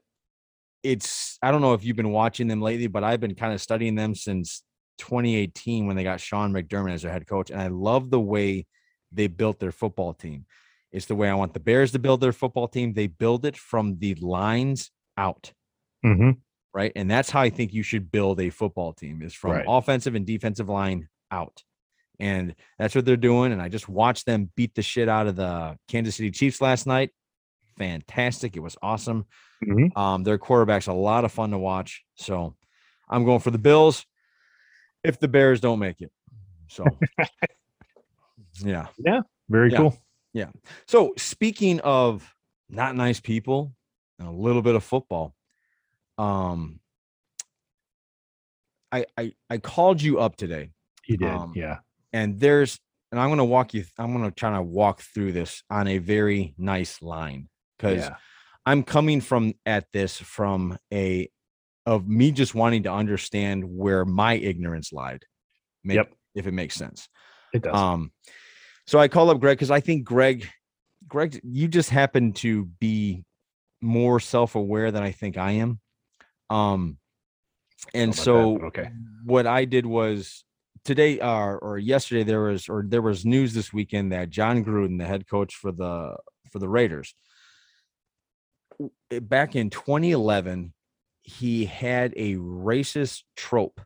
it's 0.91 1.37
I 1.41 1.51
don't 1.51 1.61
know 1.61 1.73
if 1.73 1.83
you've 1.83 1.97
been 1.97 2.11
watching 2.11 2.47
them 2.47 2.61
lately, 2.61 2.87
but 2.87 3.03
I've 3.03 3.19
been 3.19 3.35
kind 3.35 3.53
of 3.53 3.61
studying 3.61 3.95
them 3.95 4.15
since 4.15 4.63
2018 4.97 5.87
when 5.87 5.95
they 5.95 6.03
got 6.03 6.21
Sean 6.21 6.53
McDermott 6.53 6.93
as 6.93 7.01
their 7.01 7.11
head 7.11 7.27
coach, 7.27 7.49
and 7.51 7.61
I 7.61 7.67
love 7.67 8.09
the 8.09 8.19
way 8.19 8.65
they 9.11 9.27
built 9.27 9.59
their 9.59 9.71
football 9.71 10.13
team. 10.13 10.45
It's 10.91 11.05
the 11.05 11.15
way 11.15 11.29
I 11.29 11.35
want 11.35 11.53
the 11.53 11.59
Bears 11.59 11.91
to 11.91 11.99
build 11.99 12.21
their 12.21 12.31
football 12.31 12.67
team. 12.67 12.93
They 12.93 13.07
build 13.07 13.45
it 13.45 13.57
from 13.57 13.99
the 13.99 14.15
lines 14.15 14.91
out, 15.17 15.53
hmm 16.03 16.31
right? 16.73 16.91
And 16.95 17.09
that's 17.09 17.29
how 17.29 17.41
I 17.41 17.49
think 17.49 17.73
you 17.73 17.83
should 17.83 18.11
build 18.11 18.39
a 18.39 18.49
football 18.49 18.93
team 18.93 19.21
is 19.21 19.33
from 19.33 19.51
Right. 19.51 19.65
offensive 19.67 20.15
and 20.15 20.25
defensive 20.25 20.69
line 20.69 21.07
out. 21.31 21.63
And 22.19 22.55
that's 22.79 22.95
what 22.95 23.05
they're 23.05 23.15
doing. 23.17 23.51
And 23.51 23.61
I 23.61 23.69
just 23.69 23.87
watched 23.87 24.25
them 24.25 24.51
beat 24.55 24.75
the 24.75 24.81
shit 24.81 25.07
out 25.09 25.27
of 25.27 25.35
the 25.35 25.77
Kansas 25.87 26.15
City 26.15 26.31
Chiefs 26.31 26.61
last 26.61 26.87
night. 26.87 27.11
Fantastic. 27.77 28.55
It 28.55 28.61
was 28.61 28.75
awesome. 28.81 29.25
Mhm. 29.65 29.95
Um, 29.97 30.23
their 30.23 30.37
quarterback's 30.37 30.87
a 30.87 30.93
lot 30.93 31.25
of 31.25 31.31
fun 31.31 31.51
to 31.51 31.57
watch. 31.57 32.03
So 32.15 32.55
I'm 33.09 33.25
going 33.25 33.39
for 33.39 33.51
the 33.51 33.57
Bills 33.57 34.05
if 35.03 35.19
the 35.19 35.27
Bears 35.27 35.59
don't 35.61 35.79
make 35.79 36.01
it. 36.01 36.11
So 36.69 36.85
yeah. 38.63 38.87
Yeah. 38.97 39.21
Very 39.49 39.71
Yeah. 39.71 39.77
cool. 39.77 39.97
Yeah. 40.33 40.49
So 40.87 41.13
speaking 41.17 41.79
of 41.81 42.33
not 42.69 42.95
nice 42.95 43.19
people, 43.19 43.73
and 44.19 44.27
a 44.27 44.31
little 44.31 44.61
bit 44.61 44.75
of 44.75 44.83
football. 44.83 45.33
Um 46.17 46.79
I 48.91 49.05
I 49.17 49.33
I 49.49 49.57
called 49.57 50.01
you 50.01 50.19
up 50.19 50.35
today 50.37 50.71
He 51.03 51.17
did. 51.17 51.27
Um, 51.29 51.53
yeah. 51.55 51.79
and 52.13 52.39
there's 52.39 52.79
and 53.11 53.19
I'm 53.19 53.29
going 53.29 53.37
to 53.37 53.43
walk 53.45 53.73
you 53.73 53.83
I'm 53.97 54.13
going 54.13 54.25
to 54.29 54.35
try 54.35 54.51
to 54.55 54.61
walk 54.61 55.01
through 55.01 55.31
this 55.33 55.63
on 55.69 55.87
a 55.87 55.97
very 55.97 56.53
nice 56.57 57.01
line 57.01 57.49
cuz 57.79 57.97
Yeah. 57.97 58.15
I'm 58.67 58.83
coming 58.83 59.21
from 59.21 59.53
at 59.65 59.85
this 59.93 60.17
from 60.17 60.77
a 60.93 61.29
of 61.85 62.05
me 62.05 62.33
just 62.33 62.53
wanting 62.53 62.83
to 62.83 62.91
understand 62.91 63.63
where 63.63 64.03
my 64.03 64.33
ignorance 64.33 64.91
lied. 64.91 65.23
Make, 65.85 65.95
Yep. 65.95 66.13
If 66.35 66.47
it 66.47 66.51
makes 66.51 66.75
sense. 66.75 67.07
It 67.53 67.61
does. 67.61 67.73
Um, 67.73 68.11
so 68.85 68.99
I 68.99 69.07
call 69.07 69.29
up 69.29 69.39
Greg 69.39 69.57
because 69.57 69.71
I 69.71 69.79
think 69.79 70.03
Greg, 70.03 70.49
Greg, 71.07 71.39
you 71.43 71.69
just 71.69 71.89
happen 71.89 72.33
to 72.33 72.65
be 72.65 73.23
more 73.79 74.19
self-aware 74.19 74.91
than 74.91 75.01
I 75.01 75.11
think 75.11 75.37
I 75.37 75.51
am. 75.51 75.79
Um, 76.49 76.97
and 77.93 78.11
that, 78.11 78.17
so 78.17 78.59
okay. 78.65 78.89
what 79.23 79.47
I 79.47 79.63
did 79.63 79.85
was 79.85 80.43
today 80.83 81.21
uh, 81.21 81.53
or 81.53 81.77
yesterday 81.77 82.23
there 82.23 82.41
was 82.41 82.67
or 82.67 82.83
there 82.85 83.01
was 83.01 83.25
news 83.25 83.53
this 83.53 83.71
weekend 83.71 84.11
that 84.11 84.29
Jon 84.29 84.65
Gruden, 84.65 84.97
the 84.99 85.05
head 85.05 85.25
coach 85.25 85.55
for 85.55 85.71
the 85.71 86.17
for 86.51 86.59
the 86.59 86.67
Raiders, 86.67 87.15
Eh, 89.11 89.19
back 89.19 89.55
in 89.55 89.69
2011, 89.69 90.73
he 91.23 91.65
had 91.65 92.13
a 92.15 92.35
racist 92.35 93.23
trope 93.35 93.81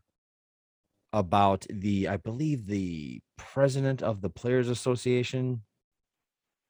about 1.14 1.66
the 1.70 2.08
I 2.08 2.18
believe 2.18 2.68
the 2.68 3.22
president 3.38 4.02
of 4.02 4.22
the 4.22 4.30
Players 4.30 4.70
Association. 4.70 5.62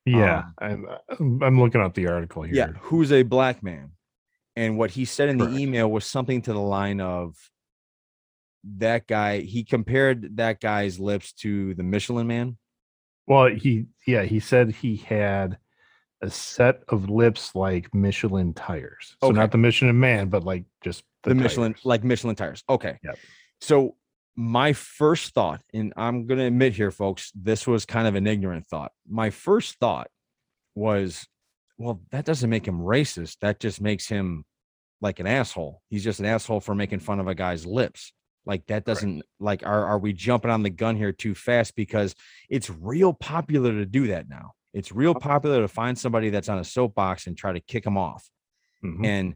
Yeah. 0.05 0.45
Um, 0.61 0.87
I'm, 0.87 0.87
I'm 1.09 1.43
I'm 1.43 1.59
looking 1.59 1.81
up 1.81 1.93
the 1.93 2.07
article 2.07 2.43
here. 2.43 2.55
Yeah, 2.55 2.71
who's 2.81 3.11
a 3.11 3.23
black 3.23 3.61
man. 3.61 3.91
And 4.55 4.77
what 4.77 4.91
he 4.91 5.05
said 5.05 5.29
in 5.29 5.39
Correct. 5.39 5.53
the 5.53 5.59
email 5.59 5.89
was 5.89 6.05
something 6.05 6.41
to 6.41 6.53
the 6.53 6.59
line 6.59 6.99
of 6.99 7.37
that 8.63 9.07
guy, 9.07 9.39
he 9.39 9.63
compared 9.63 10.37
that 10.37 10.59
guy's 10.59 10.99
lips 10.99 11.33
to 11.33 11.73
the 11.73 11.83
Michelin 11.83 12.27
man. 12.27 12.57
Well, 13.27 13.47
he 13.47 13.85
yeah, 14.05 14.23
he 14.23 14.39
said 14.39 14.71
he 14.71 14.97
had 14.97 15.57
a 16.21 16.29
set 16.29 16.83
of 16.89 17.09
lips 17.09 17.55
like 17.55 17.93
Michelin 17.93 18.53
tires. 18.53 19.15
So 19.21 19.29
Okay. 19.29 19.39
not 19.39 19.51
the 19.51 19.57
Michelin 19.57 19.99
man, 19.99 20.29
but 20.29 20.43
like 20.43 20.65
just 20.83 21.03
The, 21.23 21.35
Michelin, 21.35 21.75
like 21.83 22.03
Michelin 22.03 22.35
tires. 22.35 22.63
Okay. 22.69 22.97
Yep. 23.03 23.17
So 23.59 23.95
my 24.35 24.73
first 24.73 25.33
thought, 25.33 25.61
and 25.73 25.93
I'm 25.97 26.25
gonna 26.25 26.45
admit 26.45 26.73
here, 26.73 26.91
folks, 26.91 27.31
this 27.35 27.67
was 27.67 27.85
kind 27.85 28.07
of 28.07 28.15
an 28.15 28.27
ignorant 28.27 28.67
thought. 28.67 28.91
My 29.07 29.29
first 29.29 29.75
thought 29.79 30.09
was 30.75 31.27
well, 31.77 32.01
that 32.11 32.25
doesn't 32.25 32.49
make 32.49 32.67
him 32.67 32.79
racist. 32.79 33.37
That 33.41 33.59
just 33.59 33.81
makes 33.81 34.07
him 34.07 34.45
like 35.01 35.19
an 35.19 35.25
asshole. 35.25 35.81
He's 35.89 36.03
just 36.03 36.19
an 36.19 36.27
asshole 36.27 36.59
for 36.59 36.75
making 36.75 36.99
fun 36.99 37.19
of 37.19 37.27
a 37.27 37.33
guy's 37.33 37.65
lips. 37.65 38.13
Like 38.45 38.67
that 38.67 38.85
doesn't 38.85 39.15
right. 39.15 39.25
like 39.39 39.65
are 39.65 39.85
are 39.85 39.99
we 39.99 40.13
jumping 40.13 40.51
on 40.51 40.63
the 40.63 40.69
gun 40.69 40.95
here 40.95 41.11
too 41.11 41.35
fast 41.35 41.75
because 41.75 42.15
it's 42.49 42.69
real 42.69 43.13
popular 43.13 43.71
to 43.71 43.85
do 43.85 44.07
that 44.07 44.29
now. 44.29 44.51
It's 44.73 44.91
real 44.91 45.13
popular 45.13 45.61
to 45.61 45.67
find 45.67 45.97
somebody 45.97 46.29
that's 46.29 46.49
on 46.49 46.59
a 46.59 46.63
soapbox 46.63 47.27
and 47.27 47.37
try 47.37 47.51
to 47.51 47.59
kick 47.59 47.83
them 47.83 47.97
off. 47.97 48.29
Mm-hmm. 48.83 49.05
And 49.05 49.35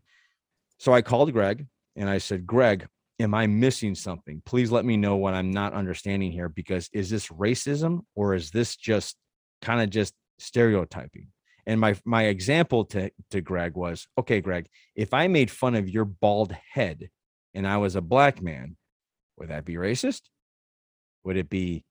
so 0.80 0.93
I 0.93 1.02
called 1.02 1.32
Greg 1.34 1.65
and 1.95 2.10
I 2.10 2.19
said, 2.19 2.45
"Greg, 2.45 2.88
am 3.19 3.34
I 3.34 3.48
missing 3.48 3.95
something? 3.95 4.41
Please 4.45 4.71
let 4.71 4.86
me 4.86 4.98
know 4.98 5.17
what 5.17 5.34
I'm 5.34 5.52
not 5.52 5.74
understanding 5.74 6.32
here 6.32 6.50
because 6.50 6.89
is 6.93 7.10
this 7.10 7.28
racism 7.28 8.02
or 8.15 8.34
is 8.34 8.52
this 8.52 8.76
just 8.76 9.17
kind 9.62 9.82
of 9.82 9.89
just 9.89 10.13
stereotyping?" 10.39 11.28
And 11.65 11.80
my 11.80 11.95
my 12.06 12.24
example 12.24 12.86
to 12.86 13.12
to 13.32 13.41
Greg 13.41 13.76
was, 13.76 14.08
"Okay, 14.17 14.41
Greg, 14.41 14.67
if 14.95 15.13
I 15.13 15.28
made 15.28 15.52
fun 15.52 15.76
of 15.76 15.89
your 15.89 16.06
bald 16.06 16.56
head 16.71 17.10
and 17.54 17.67
I 17.67 17.78
was 17.78 17.95
a 17.95 18.02
black 18.02 18.41
man, 18.41 18.78
would 19.38 19.50
that 19.50 19.65
be 19.65 19.76
racist? 19.76 20.21
Would 21.24 21.38
it 21.38 21.50
be 21.50 21.84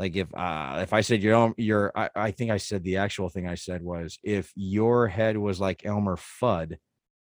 like 0.00 0.16
if 0.16 0.34
uh 0.34 0.78
if 0.80 0.94
I 0.94 1.02
said 1.02 1.22
your 1.22 1.52
your 1.58 1.92
I, 1.94 2.08
I 2.16 2.30
think 2.30 2.50
I 2.50 2.56
said 2.56 2.82
the 2.82 2.96
actual 2.96 3.28
thing 3.28 3.46
I 3.46 3.54
said 3.54 3.82
was 3.82 4.18
if 4.24 4.50
your 4.56 5.08
head 5.08 5.36
was 5.36 5.60
like 5.60 5.84
Elmer 5.84 6.16
Fudd, 6.16 6.78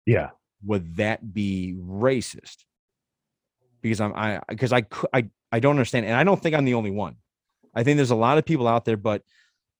yeah, 0.06 0.30
would 0.64 0.96
that 0.96 1.34
be 1.34 1.76
racist? 1.78 2.64
Because 3.82 4.00
I'm 4.00 4.14
I 4.14 4.40
because 4.48 4.72
I 4.72 4.86
I 5.12 5.28
I 5.52 5.60
don't 5.60 5.72
understand, 5.72 6.06
and 6.06 6.14
I 6.14 6.24
don't 6.24 6.42
think 6.42 6.56
I'm 6.56 6.64
the 6.64 6.72
only 6.72 6.90
one. 6.90 7.16
I 7.74 7.82
think 7.82 7.98
there's 7.98 8.10
a 8.10 8.16
lot 8.16 8.38
of 8.38 8.46
people 8.46 8.66
out 8.66 8.86
there, 8.86 8.96
but 8.96 9.20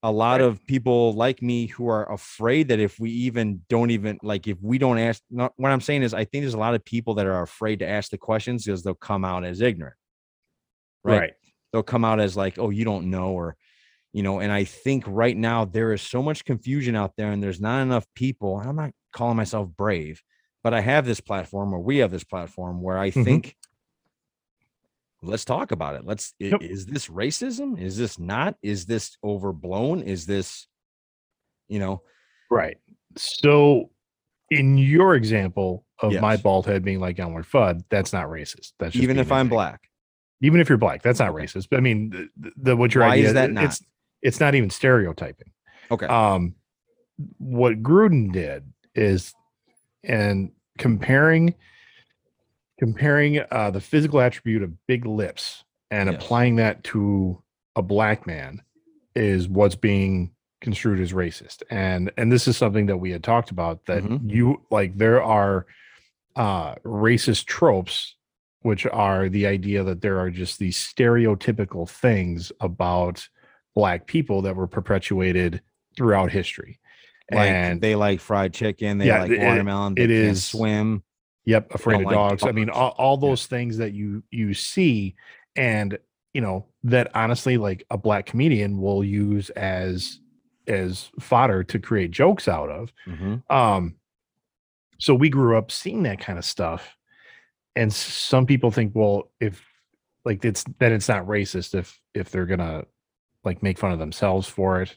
a 0.02 0.12
lot 0.12 0.42
right. 0.42 0.42
of 0.42 0.62
people 0.66 1.14
like 1.14 1.40
me 1.40 1.68
who 1.68 1.88
are 1.88 2.12
afraid 2.12 2.68
that 2.68 2.80
if 2.80 3.00
we 3.00 3.10
even 3.10 3.62
don't 3.70 3.92
even 3.92 4.18
like 4.22 4.46
if 4.46 4.58
we 4.60 4.76
don't 4.76 4.98
ask 4.98 5.22
not, 5.30 5.54
what 5.56 5.72
i'm 5.72 5.80
saying 5.80 6.02
is 6.02 6.12
i 6.12 6.26
think 6.26 6.42
there's 6.42 6.52
a 6.52 6.58
lot 6.58 6.74
of 6.74 6.84
people 6.84 7.14
that 7.14 7.24
are 7.24 7.40
afraid 7.40 7.78
to 7.78 7.88
ask 7.88 8.10
the 8.10 8.18
questions 8.18 8.66
because 8.66 8.82
they'll 8.82 8.92
come 8.92 9.24
out 9.24 9.46
as 9.46 9.62
ignorant 9.62 9.96
right? 11.04 11.20
right 11.20 11.32
they'll 11.74 11.82
come 11.82 12.04
out 12.04 12.20
as 12.20 12.37
like 12.37 12.56
oh 12.58 12.70
you 12.70 12.84
don't 12.84 13.10
know 13.10 13.30
or 13.30 13.56
you 14.12 14.22
know 14.22 14.38
and 14.38 14.52
i 14.52 14.62
think 14.62 15.02
right 15.08 15.37
now 15.37 15.64
there 15.64 15.92
is 15.92 16.00
so 16.00 16.22
much 16.22 16.44
confusion 16.44 16.94
out 16.94 17.12
there 17.16 17.32
and 17.32 17.42
there's 17.42 17.60
not 17.60 17.82
enough 17.82 18.06
people 18.14 18.62
i'm 18.64 18.76
not 18.76 18.92
calling 19.12 19.37
myself 19.37 19.68
brave 19.76 20.22
but 20.62 20.72
i 20.72 20.80
have 20.80 21.04
this 21.04 21.20
platform 21.20 21.74
or 21.74 21.80
we 21.80 21.98
have 21.98 22.12
this 22.12 22.22
platform 22.22 22.80
where 22.80 22.96
i 22.96 23.10
mm-hmm. 23.10 23.24
think 23.24 23.56
let's 25.24 25.44
talk 25.44 25.72
about 25.72 25.96
it. 25.96 26.04
Let's 26.04 26.34
yep. 26.38 26.62
is 26.62 26.87
this 26.87 27.08
racism? 27.08 27.80
Is 27.80 27.96
this 27.96 28.18
not? 28.18 28.56
Is 28.62 28.87
this 28.87 29.16
overblown? 29.24 30.02
Is 30.02 30.26
this 30.26 30.66
you 31.68 31.78
know? 31.78 32.02
Right. 32.50 32.76
So 33.16 33.90
in 34.50 34.78
your 34.78 35.14
example 35.14 35.87
of 36.00 36.12
yes. 36.12 36.22
my 36.22 36.37
bald 36.37 36.66
head 36.66 36.84
being 36.84 37.00
like 37.00 37.18
Elmer 37.18 37.42
Fudd, 37.42 37.82
that's 37.88 38.12
not 38.12 38.26
racist. 38.26 38.72
That's 38.78 38.96
even 38.96 39.18
if 39.18 39.32
I'm 39.32 39.48
black. 39.48 39.88
Even 40.44 40.61
if 40.61 40.68
you're 40.68 40.78
black, 40.78 41.02
that's 41.02 41.20
not 41.20 41.33
racist. 41.33 41.68
But 41.70 41.78
I 41.78 41.80
mean, 41.80 42.28
the, 42.37 42.52
the 42.57 42.76
what 42.76 42.94
your 42.94 43.04
Why 43.04 43.14
idea 43.14 43.28
is 43.28 43.33
that 43.35 43.50
not? 43.50 43.64
It's 43.64 43.83
it's 44.22 44.40
not 44.40 44.54
even 44.54 44.70
stereotyping. 44.70 45.50
Okay. 45.90 46.07
Um, 46.07 46.54
what 47.38 47.83
Gruden 47.83 48.33
did 48.33 48.64
is, 48.94 49.35
and 50.02 50.50
comparing 50.78 51.54
comparing 52.78 53.40
uh, 53.50 53.70
the 53.70 53.80
physical 53.80 54.20
attribute 54.20 54.62
of 54.62 54.87
big 54.87 55.07
lips 55.07 55.64
and 55.90 56.11
yes. 56.11 56.22
applying 56.22 56.57
that 56.57 56.83
to 56.85 57.40
a 57.76 57.83
black 57.83 58.26
man 58.26 58.61
is 59.14 59.48
what's 59.48 59.76
being 59.76 60.33
construed 60.61 60.98
as 60.98 61.12
racist 61.12 61.62
and 61.70 62.11
and 62.16 62.33
this 62.33 62.48
is 62.48 62.57
something 62.57 62.87
that 62.87 62.96
we 62.96 63.11
had 63.11 63.22
talked 63.22 63.50
about 63.50 63.85
that 63.85 64.02
mm-hmm. 64.02 64.28
you 64.28 64.61
like 64.70 64.96
there 64.96 65.22
are 65.22 65.66
uh 66.37 66.74
racist 66.87 67.44
tropes 67.44 68.16
which 68.64 68.87
are 68.87 69.29
the 69.29 69.46
idea 69.46 69.83
that 69.85 70.00
there 70.00 70.18
are 70.18 70.31
just 70.31 70.59
these 70.59 70.77
stereotypical 70.77 71.88
things 71.88 72.50
about 72.61 73.29
black 73.74 74.07
people 74.07 74.42
that 74.42 74.57
were 74.57 74.66
perpetuated 74.66 75.61
throughout 75.96 76.31
history 76.31 76.79
like 77.33 77.48
and 77.48 77.81
they 77.81 77.94
like 77.94 78.20
fried 78.20 78.53
chicken 78.53 78.98
they 78.98 79.07
yeah, 79.07 79.22
like 79.22 79.38
watermelon 79.38 79.94
it, 79.96 80.05
it 80.05 80.11
is 80.11 80.44
swim 80.44 81.03
Yep, 81.46 81.74
afraid 81.74 81.96
of 81.96 82.07
like 82.07 82.14
dogs. 82.14 82.42
dogs. 82.42 82.48
I 82.48 82.53
mean, 82.53 82.70
all, 82.70 82.94
all 82.96 83.16
those 83.16 83.44
yeah. 83.44 83.59
things 83.59 83.77
that 83.79 83.92
you 83.92 84.22
you 84.31 84.55
see, 84.55 85.14
and 85.57 85.98
you 86.33 86.40
know 86.40 86.66
that 86.85 87.11
honestly, 87.14 87.59
like 87.59 87.85
a 87.90 87.98
black 87.98 88.27
comedian 88.27 88.81
will 88.81 89.05
use 89.05 89.50
as 89.50 90.20
as 90.66 91.11
fodder 91.20 91.62
to 91.64 91.79
create 91.79 92.11
jokes 92.11 92.48
out 92.48 92.70
of. 92.70 92.92
Mm-hmm. 93.07 93.55
Um, 93.55 93.96
so 94.98 95.14
we 95.14 95.29
grew 95.29 95.59
up 95.59 95.70
seeing 95.70 96.05
that 96.05 96.18
kind 96.18 96.38
of 96.38 96.46
stuff, 96.46 96.96
and 97.76 97.92
some 97.92 98.46
people 98.46 98.70
think, 98.70 98.92
well, 98.94 99.30
if 99.40 99.62
like 100.24 100.44
it's 100.44 100.64
that 100.78 100.92
it's 100.92 101.08
not 101.08 101.26
racist 101.26 101.74
if 101.74 102.00
if 102.14 102.30
they're 102.30 102.46
gonna 102.46 102.84
like 103.44 103.62
make 103.62 103.78
fun 103.78 103.92
of 103.92 103.98
themselves 103.98 104.48
for 104.48 104.82
it. 104.82 104.96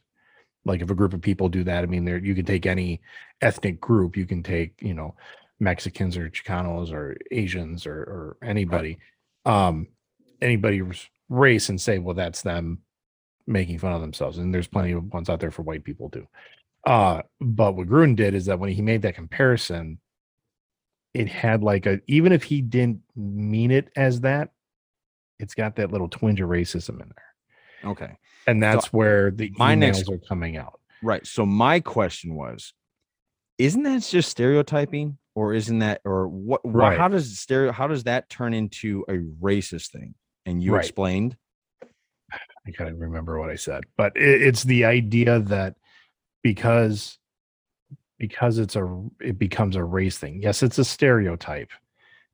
Like 0.65 0.81
if 0.81 0.89
a 0.89 0.95
group 0.95 1.13
of 1.13 1.21
people 1.21 1.49
do 1.49 1.63
that, 1.63 1.83
I 1.83 1.85
mean, 1.87 2.05
there 2.05 2.17
you 2.17 2.35
can 2.35 2.45
take 2.45 2.65
any 2.65 3.01
ethnic 3.41 3.79
group, 3.79 4.17
you 4.17 4.25
can 4.25 4.43
take 4.43 4.81
you 4.81 4.93
know 4.93 5.15
Mexicans 5.59 6.17
or 6.17 6.29
Chicanos 6.29 6.91
or 6.91 7.17
Asians 7.31 7.85
or, 7.85 7.95
or 7.95 8.37
anybody, 8.43 8.99
right. 9.45 9.67
um, 9.67 9.87
anybody's 10.41 11.07
race 11.29 11.69
and 11.69 11.79
say, 11.79 11.99
well, 11.99 12.15
that's 12.15 12.41
them 12.41 12.79
making 13.47 13.79
fun 13.79 13.93
of 13.93 14.01
themselves. 14.01 14.37
And 14.37 14.53
there's 14.53 14.67
plenty 14.67 14.91
of 14.91 15.11
ones 15.11 15.29
out 15.29 15.39
there 15.39 15.51
for 15.51 15.63
white 15.63 15.83
people 15.83 16.09
too. 16.09 16.27
Uh, 16.85 17.21
but 17.41 17.75
what 17.75 17.87
Gruden 17.87 18.15
did 18.15 18.33
is 18.33 18.45
that 18.45 18.59
when 18.59 18.71
he 18.71 18.81
made 18.81 19.01
that 19.01 19.15
comparison, 19.15 19.99
it 21.13 21.27
had 21.27 21.63
like 21.63 21.85
a 21.85 21.99
even 22.07 22.31
if 22.31 22.43
he 22.43 22.61
didn't 22.61 23.01
mean 23.15 23.71
it 23.71 23.89
as 23.95 24.21
that, 24.21 24.49
it's 25.39 25.53
got 25.53 25.75
that 25.77 25.91
little 25.91 26.09
twinge 26.09 26.41
of 26.41 26.49
racism 26.49 27.01
in 27.01 27.11
there. 27.15 27.91
Okay. 27.91 28.17
And 28.45 28.61
that's 28.61 28.85
so 28.85 28.91
where 28.91 29.31
the 29.31 29.51
my 29.57 29.75
emails 29.75 29.79
next, 29.79 30.09
are 30.09 30.17
coming 30.17 30.57
out. 30.57 30.79
Right. 31.01 31.25
So 31.25 31.45
my 31.45 31.79
question 31.79 32.35
was, 32.35 32.73
isn't 33.57 33.83
that 33.83 34.01
just 34.03 34.29
stereotyping? 34.29 35.17
or 35.37 35.53
isn't 35.53 35.79
that 35.79 36.01
or 36.03 36.27
what 36.27 36.59
right. 36.63 36.97
how 36.97 37.07
does 37.07 37.37
stereo 37.37 37.71
how 37.71 37.85
does 37.85 38.05
that 38.05 38.27
turn 38.27 38.55
into 38.55 39.05
a 39.07 39.17
racist 39.39 39.91
thing 39.91 40.15
and 40.47 40.63
you 40.63 40.73
right. 40.73 40.79
explained 40.79 41.37
i 42.33 42.71
can't 42.75 42.97
remember 42.97 43.39
what 43.39 43.51
i 43.51 43.55
said 43.55 43.83
but 43.97 44.17
it, 44.17 44.41
it's 44.41 44.63
the 44.63 44.83
idea 44.83 45.39
that 45.39 45.75
because 46.41 47.19
because 48.17 48.57
it's 48.57 48.75
a 48.75 49.03
it 49.21 49.37
becomes 49.37 49.75
a 49.75 49.83
race 49.83 50.17
thing 50.17 50.41
yes 50.41 50.63
it's 50.63 50.77
a 50.77 50.85
stereotype 50.85 51.71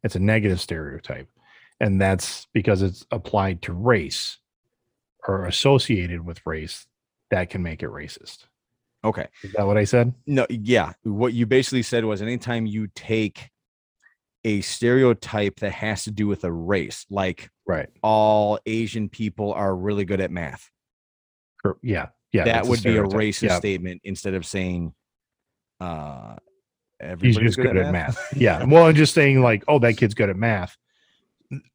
it's 0.04 0.15
a 0.15 0.19
negative 0.19 0.60
stereotype 0.60 1.30
and 1.80 2.00
that's 2.00 2.48
because 2.54 2.82
it's 2.82 3.06
applied 3.12 3.62
to 3.62 3.74
race 3.74 4.39
or 5.28 5.46
associated 5.46 6.26
with 6.26 6.46
race 6.46 6.88
that 7.32 7.50
can 7.50 7.63
make 7.63 7.84
it 7.84 7.89
racist 7.89 8.46
Okay. 9.06 9.28
Is 9.43 9.52
that 9.54 9.67
what 9.67 9.78
I 9.78 9.84
said? 9.84 10.13
No, 10.26 10.46
yeah. 10.50 10.93
What 11.04 11.34
you 11.34 11.46
basically 11.46 11.84
said 11.84 12.06
was 12.06 12.22
anytime 12.22 12.65
you 12.65 12.88
take 12.96 13.50
a 14.46 14.62
stereotype 14.62 15.60
that 15.60 15.72
has 15.72 16.06
to 16.06 16.12
do 16.12 16.28
with 16.28 16.43
a 16.43 16.52
race, 16.52 17.06
like 17.10 17.50
right, 17.67 17.89
all 18.02 18.60
Asian 18.65 19.10
people 19.10 19.54
are 19.54 19.76
really 19.76 20.06
good 20.06 20.22
at 20.22 20.32
math. 20.32 20.69
Yeah. 21.82 22.08
Yeah. 22.32 22.46
That 22.46 22.65
would 22.65 22.80
a 22.80 22.84
be 22.84 22.98
a 22.98 23.04
racist 23.04 23.43
yeah. 23.43 23.58
statement 23.58 24.02
instead 24.04 24.34
of 24.34 24.46
saying 24.46 24.93
uh 25.84 26.36
he's 27.22 27.38
just 27.38 27.58
good, 27.58 27.73
good 27.73 27.77
at, 27.77 27.92
math. 27.92 28.15
math. 28.15 28.38
yeah. 28.38 28.63
Well, 28.63 28.86
I'm 28.86 28.96
just 28.96 29.13
saying, 29.13 29.42
like, 29.42 29.63
oh, 29.67 29.79
that 29.79 29.98
kid's 29.98 30.13
good 30.13 30.29
at 30.29 30.36
math. 30.36 30.77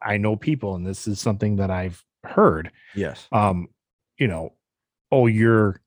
I 0.03 0.17
know 0.17 0.37
people, 0.37 0.75
and 0.75 0.87
this 0.87 1.07
is 1.07 1.21
something 1.21 1.57
that 1.57 1.71
I've 1.71 2.03
heard. 2.25 2.73
Yes. 2.95 3.29
Um, 3.31 3.69
you 4.19 4.27
know, 4.27 4.55
oh, 5.13 5.27
you're 5.27 5.81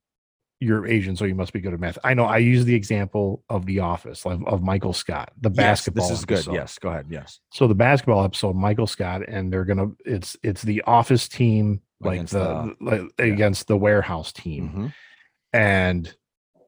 you're 0.60 0.88
Asian, 0.88 1.16
so 1.16 1.26
you 1.26 1.34
must 1.34 1.54
be 1.54 1.60
good 1.60 1.74
at 1.74 1.80
math. 1.80 1.98
I 2.04 2.14
know. 2.14 2.26
I 2.26 2.38
use 2.38 2.66
the 2.66 2.76
example 2.76 3.44
of 3.50 3.66
The 3.66 3.80
Office 3.80 4.26
of, 4.26 4.46
of 4.48 4.62
Michael 4.62 4.94
Scott, 4.94 5.32
the 5.42 5.50
yes, 5.50 5.58
basketball. 5.58 6.08
This 6.08 6.20
is 6.20 6.24
episode. 6.24 6.52
good. 6.52 6.56
Yes, 6.56 6.80
go 6.80 6.90
ahead. 6.90 7.08
Yes. 7.10 7.40
So 7.52 7.68
the 7.68 7.76
basketball 7.76 8.24
episode, 8.24 8.56
Michael 8.56 8.88
Scott, 8.88 9.24
and 9.28 9.52
they're 9.52 9.66
gonna. 9.66 9.88
It's 10.06 10.38
it's 10.44 10.62
the 10.62 10.84
Office 10.84 11.28
team, 11.28 11.82
like 12.00 12.16
against 12.16 12.34
the, 12.34 12.76
the 12.80 12.86
like, 12.86 13.02
yeah. 13.20 13.26
against 13.26 13.68
the 13.68 13.78
warehouse 13.78 14.32
team, 14.32 14.70
mm-hmm. 14.70 14.88
and 15.54 16.16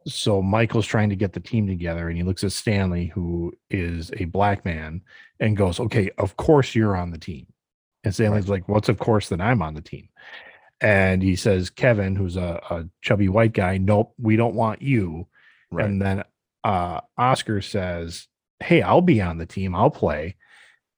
so 0.08 0.42
Michael's 0.42 0.88
trying 0.88 1.10
to 1.10 1.16
get 1.16 1.34
the 1.34 1.40
team 1.40 1.68
together, 1.68 2.08
and 2.08 2.18
he 2.18 2.24
looks 2.24 2.44
at 2.44 2.52
Stanley, 2.52 3.08
who 3.08 3.54
is 3.70 4.12
a 4.18 4.26
black 4.26 4.66
man, 4.66 5.02
and 5.40 5.58
goes, 5.58 5.80
"Okay, 5.80 6.10
of 6.18 6.38
course 6.38 6.76
you're 6.76 6.96
on 6.96 7.12
the 7.12 7.18
team." 7.18 7.48
And 8.04 8.14
Stanley's 8.14 8.50
like, 8.50 8.68
"What's 8.68 8.90
of 8.90 9.00
course 9.00 9.30
that 9.30 9.42
I'm 9.42 9.62
on 9.62 9.74
the 9.74 9.82
team?" 9.82 10.10
and 10.84 11.24
he 11.24 11.36
says 11.36 11.70
kevin 11.70 12.16
who's 12.16 12.36
a, 12.36 12.62
a, 12.70 12.86
chubby 13.02 13.30
white 13.30 13.54
guy 13.54 13.78
nope 13.78 14.14
we 14.20 14.36
don't 14.36 14.56
want 14.56 14.82
you 14.82 15.28
right. 15.72 15.86
and 15.86 16.02
then 16.02 16.24
uh, 16.64 17.00
oscar 17.18 17.62
says 17.62 18.28
hey 18.60 18.82
i'll 18.82 19.02
be 19.02 19.22
on 19.22 19.38
the 19.38 19.46
team 19.46 19.76
i'll 19.76 19.90
play 19.90 20.36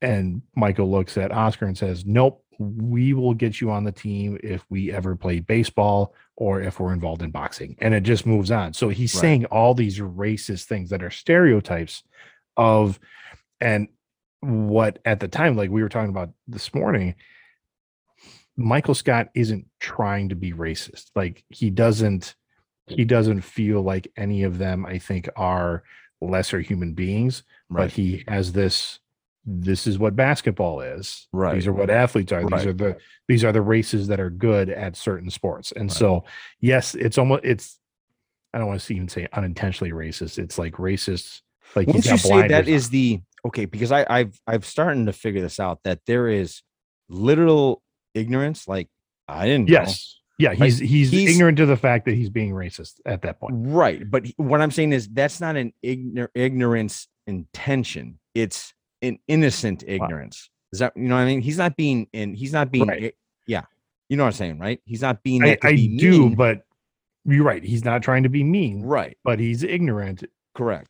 and 0.01 0.41
michael 0.55 0.91
looks 0.91 1.17
at 1.17 1.31
oscar 1.31 1.65
and 1.65 1.77
says 1.77 2.05
nope 2.05 2.43
we 2.59 3.13
will 3.13 3.33
get 3.33 3.59
you 3.61 3.71
on 3.71 3.83
the 3.83 3.91
team 3.91 4.39
if 4.43 4.65
we 4.69 4.91
ever 4.91 5.15
play 5.15 5.39
baseball 5.39 6.13
or 6.35 6.61
if 6.61 6.79
we're 6.79 6.93
involved 6.93 7.21
in 7.21 7.31
boxing. 7.31 7.75
And 7.79 7.93
it 7.93 8.01
just 8.01 8.25
moves 8.25 8.51
on. 8.51 8.73
So 8.73 8.89
he's 8.89 9.13
Right. 9.15 9.21
saying 9.21 9.45
all 9.45 9.73
these 9.73 9.99
racist 9.99 10.65
things 10.65 10.89
that 10.89 11.03
are 11.03 11.09
stereotypes 11.09 12.03
of, 12.57 12.99
and 13.59 13.87
what 14.41 14.99
at 15.05 15.19
the 15.19 15.27
time, 15.27 15.55
like 15.55 15.69
we 15.69 15.81
were 15.81 15.89
talking 15.89 16.09
about 16.09 16.31
this 16.47 16.73
morning, 16.73 17.15
Michael 18.57 18.95
Scott 18.95 19.29
isn't 19.33 19.67
trying 19.79 20.29
to 20.29 20.35
be 20.35 20.53
racist. 20.53 21.11
Like 21.15 21.43
he 21.49 21.69
doesn't, 21.69 22.35
he 22.87 23.03
doesn't 23.03 23.41
feel 23.41 23.81
like 23.81 24.11
any 24.15 24.43
of 24.43 24.57
them, 24.57 24.85
I 24.85 24.99
think, 24.99 25.27
are 25.35 25.83
lesser 26.21 26.59
human 26.61 26.93
beings 26.93 27.43
but 27.69 27.91
he 27.91 28.23
has 28.27 28.51
this 28.53 28.99
this 29.45 29.85
is 29.87 29.99
what 29.99 30.15
basketball 30.15 30.81
is 30.81 31.27
Right. 31.31 31.53
these 31.55 31.67
are 31.67 31.73
what 31.73 31.89
athletes 31.89 32.31
are 32.31 32.41
Right. 32.41 32.57
these 32.59 32.65
are 32.67 32.73
the 32.73 32.97
these 33.27 33.43
are 33.43 33.51
the 33.51 33.61
races 33.61 34.07
that 34.07 34.19
are 34.19 34.29
good 34.29 34.69
at 34.69 34.95
certain 34.95 35.29
sports 35.29 35.71
and 35.71 35.89
Right. 35.89 35.97
so 35.97 36.23
yes 36.59 36.95
it's 36.95 37.17
almost 37.17 37.43
it's 37.45 37.79
i 38.53 38.57
don't 38.57 38.67
want 38.67 38.81
to 38.81 38.93
even 38.95 39.07
say 39.07 39.27
unintentionally 39.33 39.91
racist 39.91 40.39
it's 40.39 40.57
like 40.57 40.73
racist 40.73 41.41
like 41.75 41.87
Wouldn't 41.87 42.05
you 42.05 42.17
say 42.17 42.47
that 42.47 42.67
is 42.67 42.89
the 42.89 43.21
okay? 43.45 43.65
Because 43.65 43.91
I, 43.91 44.05
I've 44.09 44.39
I've 44.47 44.65
starting 44.65 45.07
to 45.07 45.13
figure 45.13 45.41
this 45.41 45.59
out 45.59 45.79
that 45.83 45.99
there 46.07 46.27
is 46.27 46.61
literal 47.09 47.81
ignorance. 48.13 48.67
Like 48.67 48.87
I 49.27 49.45
didn't. 49.47 49.69
on. 49.69 49.73
know. 49.73 49.79
yes 49.81 50.19
yeah 50.37 50.53
he's, 50.53 50.77
he's 50.79 51.11
he's- 51.11 51.31
ignorant 51.31 51.57
to 51.57 51.65
the 51.65 51.75
fact 51.77 52.05
that 52.05 52.13
he's 52.15 52.29
being 52.29 52.51
racist 52.51 52.99
at 53.05 53.21
that 53.23 53.39
point 53.39 53.53
Right. 53.57 54.09
But 54.09 54.27
what 54.37 54.61
I'm 54.61 54.71
saying 54.71 54.93
is 54.93 55.07
that's 55.09 55.39
not 55.41 55.55
an 55.55 55.73
ignor- 55.83 56.29
ignorance 56.35 57.07
intention. 57.27 58.19
It's 58.33 58.73
an 59.01 59.19
innocent 59.27 59.83
ignorance. 59.87 60.49
Is 60.73 60.79
that 60.79 60.93
you 60.95 61.03
know 61.07 61.15
what 61.15 61.21
I 61.21 61.25
mean? 61.25 61.41
He's 61.41 61.57
not 61.57 61.75
being 61.77 62.07
in. 62.13 62.33
He's 62.33 62.53
not 62.53 62.71
being. 62.71 62.87
Right. 62.87 63.15
Yeah. 63.47 63.63
You 64.09 64.17
know 64.17 64.23
what 64.23 64.27
I'm 64.27 64.33
saying, 64.33 64.59
right? 64.59 64.79
He's 64.85 65.01
not 65.01 65.23
being. 65.23 65.43
i, 65.43 65.55
to 65.55 65.67
I 65.67 65.71
be 65.73 65.97
do 65.97 66.21
mean. 66.27 66.35
but 66.35 66.61
you're 67.27 67.43
right 67.43 67.63
he's 67.63 67.83
not 67.83 68.03
trying 68.03 68.21
to 68.21 68.29
be 68.29 68.43
mean 68.43 68.83
Right. 68.83 69.17
but 69.23 69.39
he's 69.39 69.63
ignorant 69.63 70.23
Correct. 70.53 70.89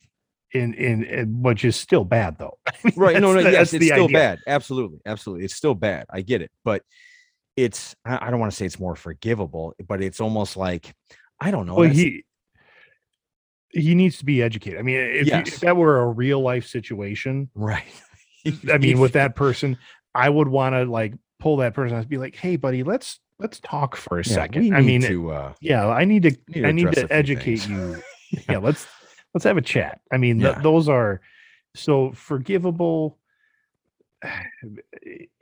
in 0.53 0.73
in, 0.73 1.03
in 1.05 1.41
which 1.41 1.63
is 1.63 1.77
still 1.77 2.03
bad 2.03 2.37
though 2.37 2.57
Right. 2.97 3.13
no, 3.21 3.31
no. 3.31 3.35
That's- 3.35 3.53
Yes, 3.53 3.73
it's 3.73 3.79
the 3.79 3.87
still 3.87 4.03
idea. 4.05 4.17
bad. 4.17 4.39
Absolutely. 4.45 4.99
Absolutely. 5.05 5.45
It's 5.45 5.55
still 5.55 5.75
bad. 5.75 6.05
I 6.09 6.21
get 6.21 6.41
it. 6.41 6.51
But 6.65 6.81
it's. 7.55 7.95
I, 8.03 8.27
I 8.27 8.31
don't 8.31 8.39
want 8.41 8.51
to 8.51 8.55
say 8.57 8.65
it's 8.65 8.79
more 8.81 8.95
forgivable, 8.97 9.73
but 9.87 10.01
it's 10.01 10.19
almost 10.19 10.57
like 10.57 10.93
I 11.39 11.51
don't 11.51 11.65
know. 11.67 11.75
well 11.75 11.89
he 11.89 12.25
he 13.71 13.95
needs 13.95 14.17
to 14.17 14.25
be 14.25 14.41
educated 14.41 14.79
i 14.79 14.81
mean 14.83 14.97
if, 14.97 15.27
you- 15.27 15.33
Yes. 15.33 15.47
if 15.55 15.59
that 15.61 15.75
were 15.77 15.99
a 15.99 16.07
real 16.07 16.41
life 16.41 16.65
situation 16.67 17.49
right. 17.55 17.83
i 18.71 18.77
mean 18.77 18.99
with 18.99 19.13
that 19.19 19.35
person 19.35 19.77
i 20.13 20.29
would 20.29 20.47
want 20.47 20.73
to 20.75 20.85
like 20.85 21.13
pull 21.39 21.57
that 21.57 21.73
person 21.73 21.95
out 21.95 22.01
and 22.01 22.09
be 22.09 22.17
like 22.17 22.35
hey 22.35 22.55
buddy 22.55 22.83
let's 22.83 23.19
let's 23.39 23.59
talk 23.59 23.95
for 23.95 24.19
a 24.19 24.23
Yeah, 24.25 24.33
second 24.33 24.75
i 24.75 24.81
mean 24.81 25.01
to. 25.01 25.31
Uh, 25.31 25.53
yeah 25.61 25.87
i 25.87 26.05
need 26.05 26.23
to 26.23 26.37
need 26.47 26.65
i 26.65 26.71
need 26.71 26.91
to 26.93 27.07
educate 27.11 27.67
you 27.67 28.01
yeah 28.49 28.57
let's 28.57 28.87
let's 29.33 29.43
have 29.43 29.57
a 29.57 29.61
chat 29.61 29.99
i 30.11 30.17
mean 30.17 30.39
th- 30.39 30.55
Yeah. 30.55 30.61
those 30.61 30.87
are 30.87 31.21
so 31.75 32.11
forgivable 32.13 33.17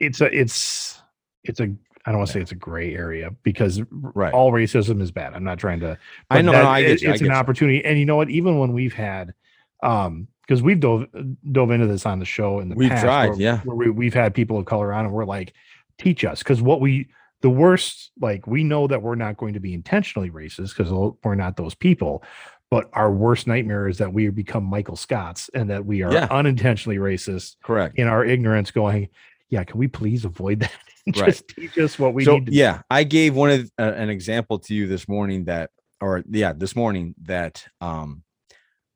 it's 0.00 0.20
a 0.20 0.26
it's 0.38 1.00
it's 1.44 1.60
a 1.60 1.68
i 2.06 2.10
don't 2.10 2.18
want 2.18 2.28
to 2.28 2.32
say 2.34 2.40
it's 2.40 2.52
a 2.52 2.56
gray 2.56 2.94
area 2.94 3.30
because 3.42 3.80
Right. 3.90 4.32
all 4.32 4.52
racism 4.52 5.00
is 5.00 5.10
bad 5.10 5.34
i'm 5.34 5.44
not 5.44 5.58
trying 5.58 5.80
to 5.80 5.98
I 6.30 6.42
know. 6.42 6.52
that- 6.52 6.62
no, 6.62 6.68
I 6.68 6.82
get 6.82 6.90
it- 6.90 7.02
you. 7.02 7.08
I 7.08 7.12
it's 7.12 7.20
get 7.22 7.26
an 7.28 7.32
you. 7.34 7.38
opportunity 7.38 7.84
and 7.84 7.98
you 7.98 8.04
know 8.06 8.16
what 8.16 8.30
even 8.30 8.58
when 8.58 8.72
we've 8.72 8.94
had 8.94 9.34
um 9.82 10.28
because 10.42 10.62
we've 10.62 10.80
dove 10.80 11.06
dove 11.52 11.70
into 11.70 11.86
this 11.86 12.04
on 12.06 12.18
the 12.18 12.24
show 12.26 12.60
in 12.60 12.68
the 12.68 12.74
We've 12.74 12.90
past 12.90 13.02
tried, 13.04 13.28
where- 13.30 13.40
yeah. 13.40 13.60
where 13.60 13.76
we, 13.76 13.90
we've 13.90 14.14
had 14.14 14.34
people 14.34 14.58
of 14.58 14.66
color 14.66 14.92
on 14.92 15.06
and 15.06 15.14
we're 15.14 15.24
like 15.24 15.54
teach 15.98 16.24
us 16.24 16.40
because 16.40 16.60
what 16.60 16.80
we 16.80 17.08
the 17.40 17.50
worst 17.50 18.10
like 18.20 18.46
we 18.46 18.64
know 18.64 18.86
that 18.86 19.00
we're 19.02 19.14
not 19.14 19.36
going 19.36 19.54
to 19.54 19.60
be 19.60 19.72
intentionally 19.74 20.30
racist 20.30 20.76
because 20.76 20.90
we're 21.24 21.34
not 21.34 21.56
those 21.56 21.74
people 21.74 22.22
but 22.70 22.88
our 22.94 23.10
worst 23.12 23.46
nightmare 23.46 23.86
is 23.88 23.98
that 23.98 24.12
we 24.12 24.28
become 24.30 24.64
michael 24.64 24.96
scotts 24.96 25.48
and 25.54 25.70
that 25.70 25.84
we 25.84 26.02
are 26.02 26.12
Yeah. 26.12 26.26
unintentionally 26.30 26.98
racist 26.98 27.56
Correct. 27.62 27.98
in 27.98 28.06
our 28.08 28.24
ignorance 28.24 28.70
going 28.70 29.08
yeah 29.50 29.62
can 29.64 29.78
we 29.78 29.88
please 29.88 30.24
avoid 30.24 30.60
that 30.60 30.72
and 31.06 31.16
Right. 31.16 31.26
just 31.26 31.48
teach 31.48 31.76
us 31.78 31.98
what 31.98 32.14
we 32.14 32.24
so 32.24 32.34
need 32.34 32.46
to 32.46 32.52
yeah, 32.52 32.82
I 32.90 33.04
gave 33.04 33.34
one 33.34 33.50
of 33.50 33.70
uh, 33.78 33.92
an 33.94 34.08
example 34.10 34.58
to 34.60 34.74
you 34.74 34.86
this 34.86 35.08
morning 35.08 35.44
that, 35.44 35.70
or 36.00 36.22
yeah, 36.30 36.52
this 36.52 36.74
morning 36.74 37.14
that 37.22 37.66
um 37.80 38.22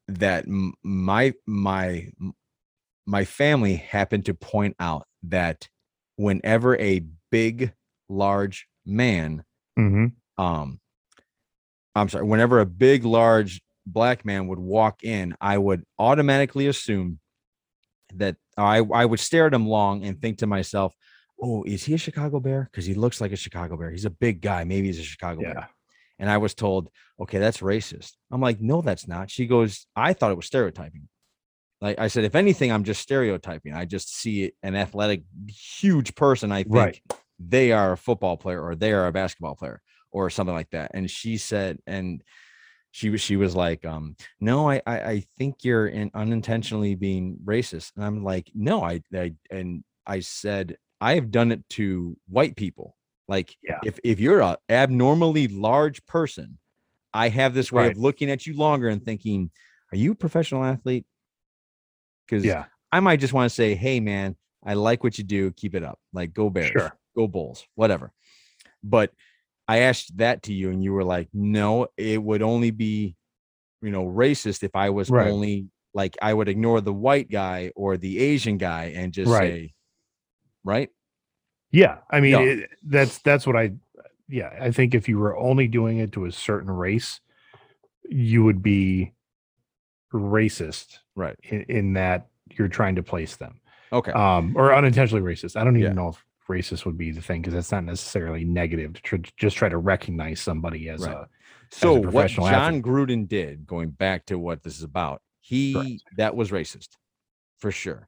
that 0.09 0.47
my 0.83 1.35
my 1.47 2.09
my 3.07 3.25
family 3.25 3.77
happened 3.77 4.25
to 4.27 4.35
point 4.35 4.75
out 4.81 5.07
that 5.25 5.69
whenever 6.17 6.77
a 6.79 7.03
big 7.31 7.73
large 8.09 8.67
man 8.87 9.45
Mhm. 9.79 10.13
um 10.39 10.81
i'm 11.95 12.09
sorry 12.09 12.25
whenever 12.25 12.59
a 12.61 12.67
big 12.67 13.05
large 13.05 13.61
black 13.87 14.25
man 14.25 14.47
would 14.47 14.59
walk 14.59 15.05
in 15.05 15.35
i 15.43 15.59
would 15.59 15.85
automatically 15.99 16.67
assume 16.67 17.19
that 18.15 18.37
i 18.57 18.79
i 18.79 19.05
would 19.05 19.21
stare 19.21 19.47
at 19.47 19.53
him 19.55 19.67
long 19.69 20.05
and 20.05 20.21
think 20.23 20.39
to 20.39 20.47
myself 20.47 20.95
oh 21.41 21.63
is 21.65 21.85
he 21.85 21.95
a 21.95 21.99
chicago 21.99 22.41
bear? 22.41 22.69
Because 22.71 22.87
he 22.87 22.95
looks 22.95 23.21
like 23.21 23.33
a 23.33 23.37
chicago 23.37 23.77
bear. 23.77 23.91
He's 23.91 24.05
a 24.05 24.11
big 24.11 24.41
guy. 24.41 24.65
Maybe 24.65 24.87
he's 24.89 24.99
a 24.99 25.03
chicago 25.05 25.41
yeah. 25.43 25.53
Bear 25.55 25.69
and 26.21 26.29
i 26.29 26.37
was 26.37 26.53
told 26.53 26.91
okay 27.21 27.39
that's 27.39 27.59
racist. 27.59 28.15
I'm 28.33 28.41
like 28.41 28.61
no 28.61 28.83
that's 28.83 29.07
not. 29.07 29.31
She 29.31 29.47
goes 29.47 29.87
i 29.95 30.13
thought 30.13 30.33
it 30.33 30.37
was 30.37 30.47
stereotyping. 30.47 31.09
Like 31.81 31.99
i 32.01 32.09
said 32.09 32.25
if 32.25 32.35
anything 32.35 32.73
i'm 32.73 32.83
just 32.85 33.01
stereotyping. 33.03 33.73
I 33.73 33.85
just 33.85 34.13
see 34.15 34.53
an 34.65 34.75
athletic 34.75 35.23
huge 35.49 36.15
person 36.17 36.51
i 36.51 36.65
think 36.65 36.75
Right. 36.75 37.01
they 37.39 37.71
are 37.73 37.93
a 37.93 37.97
football 37.97 38.37
player 38.37 38.61
or 38.61 38.75
they 38.75 38.93
are 38.93 39.07
a 39.07 39.13
basketball 39.13 39.55
player 39.55 39.81
or 40.11 40.29
something 40.31 40.55
like 40.55 40.71
that. 40.71 40.91
And 40.95 41.09
she 41.09 41.37
said 41.37 41.79
and 41.87 42.23
she 42.91 43.11
was 43.11 43.21
she 43.21 43.37
was 43.37 43.55
like 43.55 43.85
um 43.87 44.17
no 44.41 44.69
i 44.69 44.83
i, 44.87 44.97
I 45.15 45.25
think 45.37 45.63
you're 45.63 45.87
in 45.87 46.11
unintentionally 46.15 46.97
being 46.97 47.39
racist. 47.45 47.93
And 47.95 48.05
i'm 48.05 48.25
like 48.25 48.51
no 48.55 48.83
I, 48.83 49.03
I 49.15 49.35
and 49.53 49.85
i 50.05 50.19
said 50.19 50.77
i 51.01 51.15
have 51.15 51.31
done 51.31 51.53
it 51.53 51.67
to 51.69 52.17
white 52.29 52.57
people 52.57 52.97
like 53.29 53.57
Yeah. 53.63 53.79
if 53.85 53.99
if 54.05 54.21
you're 54.21 54.41
a 54.41 54.59
abnormally 54.69 55.49
large 55.49 56.05
person 56.07 56.59
i 57.15 57.29
have 57.29 57.55
this 57.55 57.71
way 57.73 57.85
Right. 57.85 57.93
of 57.93 57.99
looking 57.99 58.31
at 58.31 58.47
you 58.47 58.57
longer 58.57 58.89
and 58.89 59.05
thinking 59.05 59.51
are 59.93 59.97
you 59.97 60.13
a 60.13 60.15
professional 60.15 60.65
athlete 60.65 61.07
because 62.27 62.45
yeah 62.45 62.65
I 62.91 63.01
might 63.01 63.21
just 63.21 63.35
want 63.35 63.51
to 63.51 63.55
say, 63.55 63.75
hey 63.75 64.01
man, 64.01 64.35
I 64.65 64.73
like 64.73 65.05
what 65.05 65.19
you 65.19 65.25
do. 65.25 65.51
Keep 65.51 65.75
it 65.75 65.83
up. 65.85 65.99
Like 66.15 66.33
go 66.33 66.49
Bears, 66.49 66.71
Sure. 66.73 66.99
go 67.15 67.29
Bulls, 67.29 67.67
whatever. 67.75 68.13
But 68.83 69.13
I 69.69 69.81
asked 69.81 70.17
that 70.17 70.45
to 70.45 70.55
you, 70.55 70.71
and 70.71 70.83
you 70.83 70.95
were 70.95 71.05
like, 71.05 71.29
no, 71.35 71.89
it 71.99 72.23
would 72.23 72.41
only 72.41 72.71
be, 72.71 73.15
you 73.83 73.91
know, 73.91 74.07
racist 74.07 74.63
if 74.63 74.75
I 74.75 74.89
was 74.89 75.11
Right. 75.11 75.31
only 75.31 75.67
like 75.93 76.17
I 76.23 76.33
would 76.33 76.49
ignore 76.49 76.81
the 76.81 76.95
white 76.95 77.31
guy 77.31 77.73
or 77.77 77.99
the 77.99 78.19
Asian 78.21 78.57
guy 78.57 78.85
and 78.97 79.13
just 79.13 79.31
Right. 79.31 79.53
say, 79.53 79.75
right? 80.69 80.91
Yeah, 81.73 81.99
I 82.11 82.21
mean 82.21 82.33
Yeah. 82.33 82.41
it, 82.41 82.71
that's 82.85 83.19
that's 83.19 83.47
what 83.47 83.57
I 83.57 83.73
yeah, 84.29 84.51
I 84.61 84.71
think 84.71 84.95
if 84.95 85.09
you 85.09 85.19
were 85.19 85.37
only 85.37 85.67
doing 85.69 85.99
it 85.99 86.13
to 86.13 86.27
a 86.27 86.33
certain 86.33 86.71
race, 86.71 87.21
you 88.09 88.45
would 88.45 88.63
be 88.63 89.15
racist 90.13 90.99
Right. 91.17 91.37
in, 91.43 91.63
in 91.63 91.93
that 91.95 92.29
you're 92.51 92.69
trying 92.69 92.95
to 92.97 93.03
place 93.03 93.37
them. 93.37 93.61
Okay. 93.93 94.13
Um 94.13 94.55
or 94.57 94.75
unintentionally 94.75 95.23
racist. 95.23 95.57
I 95.59 95.65
don't 95.65 95.77
even 95.77 95.91
Yeah. 95.93 95.95
know 96.03 96.09
if 96.11 96.25
racist 96.49 96.87
would 96.87 96.97
be 96.97 97.11
the 97.11 97.21
thing 97.21 97.43
because 97.43 97.55
that's 97.55 97.73
not 97.73 97.85
necessarily 97.85 98.45
negative 98.45 98.95
to 98.95 99.03
tr- 99.03 99.31
just 99.37 99.57
try 99.57 99.69
to 99.69 99.77
recognize 99.79 100.41
somebody 100.41 100.89
as 100.89 101.03
Right. 101.07 101.15
a 101.17 101.29
so 101.71 101.95
what 101.95 102.03
professional 102.05 102.47
Jon 102.49 102.55
athlete. 102.77 102.83
Gruden 102.85 103.29
did, 103.29 103.67
going 103.67 103.91
back 103.91 104.25
to 104.27 104.39
what 104.39 104.63
this 104.63 104.79
is 104.79 104.83
about, 104.83 105.21
he 105.41 106.01
that 106.17 106.35
was 106.35 106.51
racist 106.51 106.89
for 107.59 107.71
sure. 107.71 108.08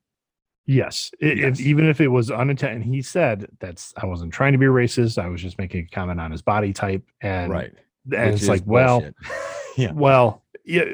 Yes, 0.70 1.10
i- 1.20 1.26
Yes. 1.26 1.58
If, 1.58 1.66
even 1.66 1.86
if 1.86 2.00
it 2.00 2.06
was 2.06 2.30
unintended, 2.30 2.82
and 2.82 2.94
he 2.94 3.02
said 3.02 3.48
that's 3.58 3.92
I 3.96 4.06
wasn't 4.06 4.32
trying 4.32 4.52
to 4.52 4.58
be 4.58 4.66
racist. 4.66 5.20
I 5.20 5.26
was 5.28 5.42
just 5.42 5.58
making 5.58 5.84
a 5.84 5.94
comment 5.94 6.20
on 6.20 6.30
his 6.30 6.42
body 6.42 6.72
type, 6.72 7.02
and 7.20 7.50
right. 7.50 7.72
and 8.12 8.32
Which 8.32 8.42
it's 8.42 8.48
like, 8.48 8.62
well, 8.64 9.04
yeah. 9.76 9.90
Well, 9.90 10.44
yeah, 10.64 10.84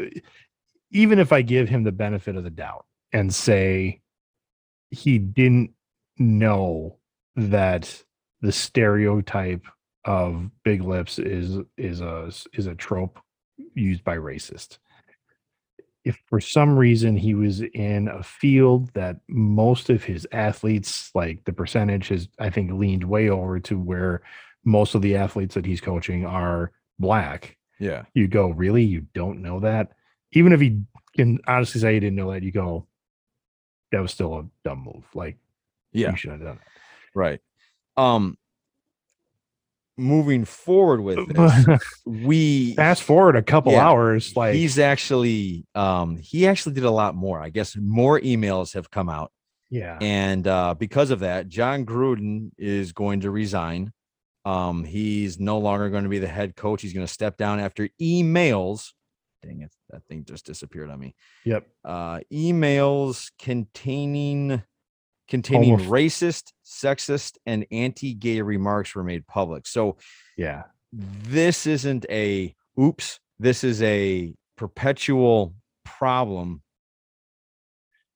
even 0.92 1.18
if 1.18 1.30
I 1.30 1.42
give 1.42 1.68
him 1.68 1.84
the 1.84 1.92
benefit 1.92 2.36
of 2.36 2.44
the 2.44 2.50
doubt 2.50 2.86
and 3.12 3.34
say 3.34 4.00
he 4.90 5.18
didn't 5.18 5.72
know 6.16 6.96
that 7.34 8.02
the 8.40 8.52
stereotype 8.52 9.66
of 10.06 10.48
big 10.64 10.80
lips 10.84 11.18
is 11.18 11.58
is 11.76 12.00
a 12.00 12.30
is 12.54 12.66
a 12.66 12.74
trope 12.74 13.20
used 13.74 14.04
by 14.04 14.16
racist. 14.16 14.78
If 16.06 16.22
for 16.28 16.40
some 16.40 16.78
reason 16.78 17.16
he 17.16 17.34
was 17.34 17.62
in 17.62 18.06
a 18.06 18.22
field 18.22 18.92
that 18.94 19.16
most 19.28 19.90
of 19.90 20.04
his 20.04 20.24
athletes, 20.30 21.10
like 21.16 21.44
the 21.44 21.52
percentage 21.52 22.08
has, 22.08 22.28
I 22.38 22.48
think, 22.48 22.70
leaned 22.70 23.02
way 23.02 23.28
over 23.28 23.58
to 23.60 23.76
where 23.76 24.22
most 24.64 24.94
of 24.94 25.02
the 25.02 25.16
athletes 25.16 25.56
that 25.56 25.66
he's 25.66 25.80
coaching 25.80 26.24
are 26.24 26.70
black, 27.00 27.56
Yeah. 27.80 28.04
you 28.14 28.28
go, 28.28 28.50
really? 28.50 28.84
You 28.84 29.00
don't 29.14 29.42
know 29.42 29.58
that? 29.60 29.94
Even 30.30 30.52
if 30.52 30.60
he 30.60 30.80
can 31.16 31.40
honestly 31.48 31.80
say 31.80 31.94
he 31.94 32.00
didn't 32.00 32.14
know 32.16 32.30
that, 32.32 32.44
you 32.44 32.52
go, 32.52 32.86
that 33.90 34.00
was 34.00 34.12
still 34.12 34.38
a 34.38 34.44
dumb 34.64 34.84
move. 34.84 35.04
Like, 35.12 35.36
Yeah. 35.92 36.12
you 36.12 36.16
should 36.16 36.30
have 36.30 36.40
done 36.40 36.56
it. 36.56 36.62
Right. 37.16 37.40
Um, 37.96 38.38
moving 39.98 40.44
forward 40.44 41.00
with 41.00 41.26
this, 41.34 42.02
we 42.04 42.74
Fast 42.76 43.02
forward 43.02 43.36
a 43.36 43.42
couple 43.42 43.72
Yeah, 43.72 43.86
hours, 43.88 44.34
like 44.36 44.54
he's 44.54 44.78
actually 44.78 45.66
um 45.74 46.16
he 46.16 46.46
actually 46.46 46.74
did 46.74 46.84
a 46.84 46.90
lot 46.90 47.14
more. 47.14 47.40
I 47.40 47.50
guess 47.50 47.76
more 47.76 48.20
emails 48.20 48.74
have 48.74 48.90
come 48.90 49.08
out, 49.08 49.32
yeah, 49.70 49.98
and 50.00 50.46
uh, 50.46 50.74
because 50.74 51.10
of 51.10 51.20
that, 51.20 51.48
Jon 51.48 51.84
Gruden 51.86 52.50
is 52.58 52.92
going 52.92 53.20
to 53.20 53.30
resign. 53.30 53.92
Um, 54.44 54.84
he's 54.84 55.40
no 55.40 55.58
longer 55.58 55.90
going 55.90 56.04
to 56.04 56.08
be 56.08 56.20
the 56.20 56.28
head 56.28 56.54
coach. 56.54 56.82
He's 56.82 56.92
going 56.92 57.06
to 57.06 57.12
step 57.12 57.36
down 57.36 57.58
after 57.58 57.88
emails. 58.00 58.92
Dang 59.42 59.60
it, 59.62 59.72
that 59.90 60.04
thing 60.06 60.24
just 60.24 60.46
disappeared 60.46 60.90
on 60.90 60.98
me. 61.00 61.14
yep, 61.44 61.66
uh, 61.84 62.20
emails 62.32 63.30
containing 63.38 64.62
containing 65.28 65.76
racist, 65.78 66.52
sexist, 66.64 67.36
and 67.46 67.66
anti-gay 67.70 68.40
remarks 68.42 68.94
were 68.94 69.04
made 69.04 69.26
public. 69.26 69.66
So 69.66 69.96
yeah, 70.36 70.64
this 70.92 71.66
isn't 71.66 72.06
a 72.10 72.54
oops. 72.78 73.20
This 73.38 73.64
is 73.64 73.82
a 73.82 74.34
perpetual 74.56 75.54
problem. 75.84 76.62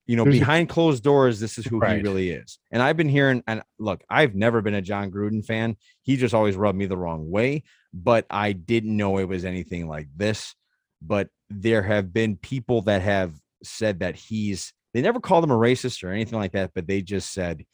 You 0.07 0.17
know, 0.17 0.25
There's 0.25 0.37
a- 0.37 0.41
behind 0.41 0.69
closed 0.69 1.05
doors, 1.05 1.39
this 1.39 1.57
is 1.59 1.67
who 1.67 1.79
Right. 1.79 1.99
he 1.99 2.03
really 2.03 2.31
is. 2.31 2.59
And 2.73 2.83
I've 2.83 2.97
been 2.97 3.09
hearing, 3.09 3.43
and 3.47 3.63
look, 3.79 4.03
I've 4.11 4.35
never 4.35 4.61
been 4.61 4.75
a 4.75 4.83
Jon 4.83 5.11
Gruden 5.11 5.45
fan. 5.45 5.77
He 6.03 6.17
just 6.17 6.35
always 6.35 6.57
rubbed 6.57 6.79
me 6.79 6.87
the 6.87 6.97
wrong 6.97 7.31
way, 7.31 7.63
but 7.95 8.27
I 8.29 8.53
didn't 8.53 8.97
know 8.97 9.19
it 9.19 9.29
was 9.29 9.45
anything 9.45 9.87
like 9.87 10.09
this. 10.17 10.55
But 11.01 11.29
there 11.49 11.83
have 11.83 12.13
been 12.13 12.37
people 12.37 12.83
that 12.83 13.03
have 13.03 13.35
said 13.63 14.01
that 14.01 14.17
he's, 14.17 14.73
they 14.95 15.03
never 15.03 15.21
called 15.21 15.45
him 15.45 15.51
a 15.51 15.57
racist 15.57 16.03
or 16.05 16.11
anything 16.11 16.39
like 16.39 16.53
that, 16.53 16.73
but 16.75 16.87
they 16.87 17.03
just 17.03 17.33
said, 17.33 17.65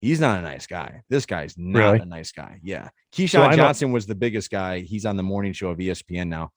he's 0.00 0.20
not 0.20 0.38
a 0.38 0.42
nice 0.42 0.66
guy. 0.66 1.02
This 1.08 1.24
guy's 1.26 1.54
not 1.56 1.78
Really? 1.78 1.98
a 2.00 2.04
nice 2.04 2.32
guy. 2.32 2.60
Yeah. 2.62 2.88
Keyshawn 3.14 3.50
know- 3.50 3.56
Johnson 3.56 3.92
was 3.92 4.06
the 4.06 4.14
biggest 4.14 4.50
guy. 4.50 4.80
He's 4.80 5.06
on 5.06 5.16
the 5.16 5.22
morning 5.22 5.52
show 5.52 5.68
of 5.70 5.78
ESPN 5.78 6.28
now. 6.28 6.50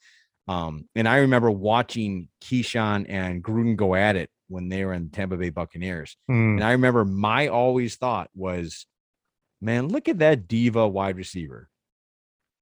Um, 0.49 0.87
and 0.95 1.07
I 1.07 1.17
remember 1.17 1.51
watching 1.51 2.29
Keyshawn 2.41 3.05
and 3.09 3.43
Gruden 3.43 3.75
go 3.75 3.95
at 3.95 4.15
it 4.15 4.29
when 4.47 4.69
they 4.69 4.85
were 4.85 4.93
in 4.93 5.09
Tampa 5.09 5.35
Bay 5.37 5.49
Buccaneers. 5.49 6.15
Mm, 6.31 6.55
And 6.55 6.63
I 6.63 6.71
remember 6.71 7.03
my 7.05 7.47
always 7.49 7.95
thought 7.97 8.29
was, 8.33 8.85
man, 9.61 9.89
look 9.89 10.07
at 10.07 10.19
that 10.19 10.47
diva 10.47 10.87
wide 10.87 11.17
receiver. 11.17 11.69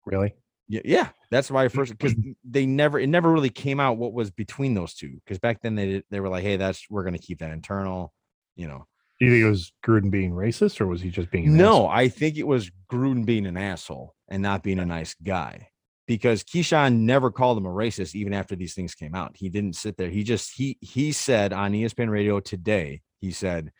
really, 0.05 0.33
Yeah, 0.67 0.81
yeah, 0.83 1.09
that's 1.29 1.51
why 1.51 1.63
I 1.63 1.67
mm, 1.67 1.71
first 1.71 1.91
because 1.91 2.15
mm. 2.15 2.35
they 2.43 2.65
never 2.65 2.99
it 2.99 3.07
never 3.07 3.31
really 3.31 3.49
came 3.49 3.79
out 3.79 3.97
what 3.97 4.13
was 4.13 4.31
between 4.31 4.73
those 4.73 4.93
two. 4.95 5.19
Because 5.23 5.37
back 5.39 5.61
then 5.61 5.75
they 5.75 6.01
they 6.09 6.19
were 6.19 6.29
like, 6.29 6.43
hey, 6.43 6.57
that's 6.57 6.85
we're 6.89 7.03
gonna 7.03 7.19
keep 7.19 7.39
that 7.39 7.51
internal, 7.51 8.13
you 8.55 8.67
know. 8.67 8.87
do 9.19 9.25
you 9.25 9.31
think 9.31 9.43
it 9.43 9.49
was 9.49 9.71
Gruden 9.85 10.09
being 10.09 10.31
racist, 10.31 10.81
or 10.81 10.87
was 10.87 11.01
he 11.01 11.09
just 11.09 11.29
being 11.29 11.55
No, 11.55 11.87
I 11.87 12.09
think 12.09 12.37
it 12.37 12.47
was 12.47 12.71
Gruden 12.91 13.25
being 13.25 13.45
an 13.45 13.57
asshole 13.57 14.15
and 14.27 14.41
not 14.41 14.63
being 14.63 14.79
a 14.79 14.85
nice 14.85 15.15
guy. 15.23 15.69
Because 16.07 16.43
Keyshawn 16.43 16.99
never 16.99 17.31
called 17.31 17.57
him 17.57 17.65
a 17.65 17.69
racist 17.69 18.13
even 18.13 18.31
after 18.31 18.55
these 18.55 18.75
things 18.75 18.93
came 18.93 19.15
out. 19.15 19.35
He 19.35 19.49
didn't 19.49 19.75
sit 19.75 19.97
there. 19.97 20.09
He 20.09 20.23
just 20.23 20.55
he 20.55 20.77
he 20.81 21.11
said 21.11 21.51
on 21.51 21.73
ESPN 21.73 22.09
radio 22.09 22.39
today, 22.39 23.01
he 23.19 23.31
said, 23.31 23.71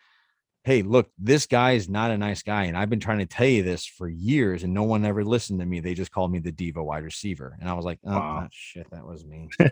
Hey, 0.66 0.82
look, 0.82 1.08
this 1.16 1.46
guy 1.46 1.72
is 1.72 1.88
not 1.88 2.10
a 2.10 2.18
nice 2.18 2.42
guy. 2.42 2.64
And 2.64 2.76
I've 2.76 2.90
been 2.90 2.98
trying 2.98 3.20
to 3.20 3.26
tell 3.26 3.46
you 3.46 3.62
this 3.62 3.86
for 3.86 4.08
years, 4.08 4.64
and 4.64 4.74
no 4.74 4.82
one 4.82 5.04
ever 5.04 5.24
listened 5.24 5.60
to 5.60 5.66
me. 5.66 5.78
They 5.78 5.94
just 5.94 6.10
called 6.10 6.32
me 6.32 6.40
the 6.40 6.50
diva 6.50 6.82
wide 6.82 7.04
receiver. 7.04 7.56
And 7.60 7.70
I 7.70 7.74
was 7.74 7.84
like, 7.84 8.00
oh 8.04 8.10
Wow. 8.10 8.40
ah, 8.42 8.48
shit, 8.50 8.90
that 8.90 9.06
was 9.06 9.24
me. 9.24 9.48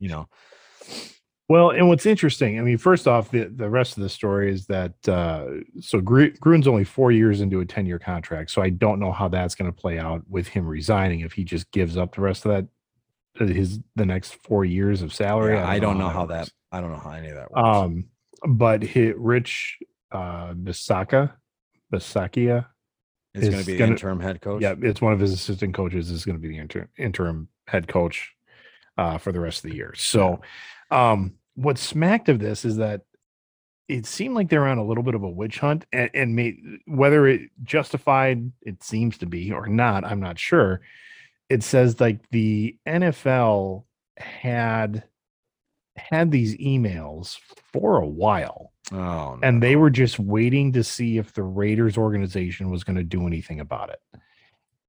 You 0.00 0.08
know, 0.08 0.28
Well, 1.48 1.70
and 1.70 1.88
what's 1.88 2.06
interesting, 2.06 2.58
I 2.58 2.62
mean, 2.62 2.78
first 2.78 3.06
off, 3.06 3.30
the, 3.30 3.52
the 3.54 3.68
rest 3.68 3.98
of 3.98 4.02
the 4.02 4.08
story 4.08 4.50
is 4.50 4.64
that 4.66 4.94
uh, 5.08 5.46
so 5.80 6.00
Gru- 6.00 6.32
Gruden's 6.34 6.68
only 6.68 6.84
four 6.84 7.12
years 7.12 7.40
into 7.42 7.60
a 7.60 7.66
10 7.66 7.84
year 7.84 7.98
contract. 7.98 8.50
So 8.50 8.62
I 8.62 8.70
don't 8.70 9.00
know 9.00 9.12
how 9.12 9.28
that's 9.28 9.54
going 9.54 9.70
to 9.70 9.76
play 9.76 9.98
out 9.98 10.22
with 10.26 10.46
him 10.48 10.66
resigning 10.66 11.20
if 11.20 11.32
he 11.32 11.44
just 11.44 11.70
gives 11.70 11.96
up 11.98 12.14
the 12.14 12.20
rest 12.22 12.46
of 12.46 12.52
that, 12.52 13.44
uh, 13.44 13.52
his 13.52 13.80
the 13.94 14.06
next 14.06 14.36
four 14.42 14.64
years 14.64 15.02
of 15.02 15.12
salary. 15.12 15.54
Yeah, 15.56 15.68
I 15.68 15.80
don't 15.80 15.98
know 15.98 16.08
how 16.08 16.26
works. 16.26 16.48
that 16.48 16.76
I 16.76 16.80
don't 16.80 16.92
know 16.92 16.98
how 16.98 17.10
any 17.10 17.28
of 17.28 17.34
that 17.34 17.50
works. 17.50 17.66
Um, 17.66 18.04
but 18.46 18.82
hit 18.82 19.18
Rich 19.18 19.78
uh, 20.12 20.52
Bisaka, 20.54 21.32
Bisakia, 21.92 22.66
it's 23.34 23.48
gonna 23.48 23.58
be 23.64 23.72
the 23.72 23.78
gonna- 23.78 23.92
interim 23.92 24.20
head 24.20 24.40
coach. 24.40 24.62
yeah, 24.62 24.74
it's 24.80 25.00
one 25.00 25.12
of 25.12 25.20
his 25.20 25.32
assistant 25.32 25.74
coaches 25.74 26.10
is 26.10 26.24
going 26.24 26.36
to 26.36 26.40
be 26.42 26.48
the 26.48 26.58
inter- 26.58 26.88
interim 26.96 27.48
head 27.66 27.86
coach 27.88 28.32
uh, 28.96 29.18
for 29.18 29.32
the 29.32 29.40
rest 29.40 29.64
of 29.64 29.70
the 29.70 29.76
year. 29.76 29.94
So, 29.96 30.40
um, 30.90 31.34
what 31.54 31.78
smacked 31.78 32.28
of 32.28 32.38
this 32.38 32.64
is 32.64 32.76
that 32.76 33.02
it 33.88 34.06
seemed 34.06 34.34
like 34.34 34.48
they're 34.48 34.66
on 34.66 34.78
a 34.78 34.84
little 34.84 35.02
bit 35.02 35.14
of 35.14 35.22
a 35.22 35.28
witch 35.28 35.58
hunt, 35.60 35.86
and, 35.92 36.10
and 36.14 36.36
may, 36.36 36.56
whether 36.86 37.26
it 37.26 37.42
justified 37.62 38.50
it 38.62 38.82
seems 38.82 39.18
to 39.18 39.26
be 39.26 39.52
or 39.52 39.66
not, 39.66 40.04
I'm 40.04 40.20
not 40.20 40.38
sure. 40.38 40.80
It 41.48 41.62
says 41.62 42.00
like 42.00 42.20
the 42.30 42.76
NFL 42.86 43.84
had 44.18 45.04
had 45.98 46.30
these 46.30 46.56
emails 46.56 47.38
for 47.72 47.98
a 48.00 48.06
while 48.06 48.72
Oh, 48.90 49.38
and 49.42 49.62
they 49.62 49.76
were 49.76 49.90
just 49.90 50.18
waiting 50.18 50.72
to 50.72 50.82
see 50.82 51.18
if 51.18 51.34
the 51.34 51.42
Raiders 51.42 51.98
organization 51.98 52.70
was 52.70 52.84
going 52.84 52.96
to 52.96 53.04
do 53.04 53.26
anything 53.26 53.60
about 53.60 53.90
it. 53.90 54.00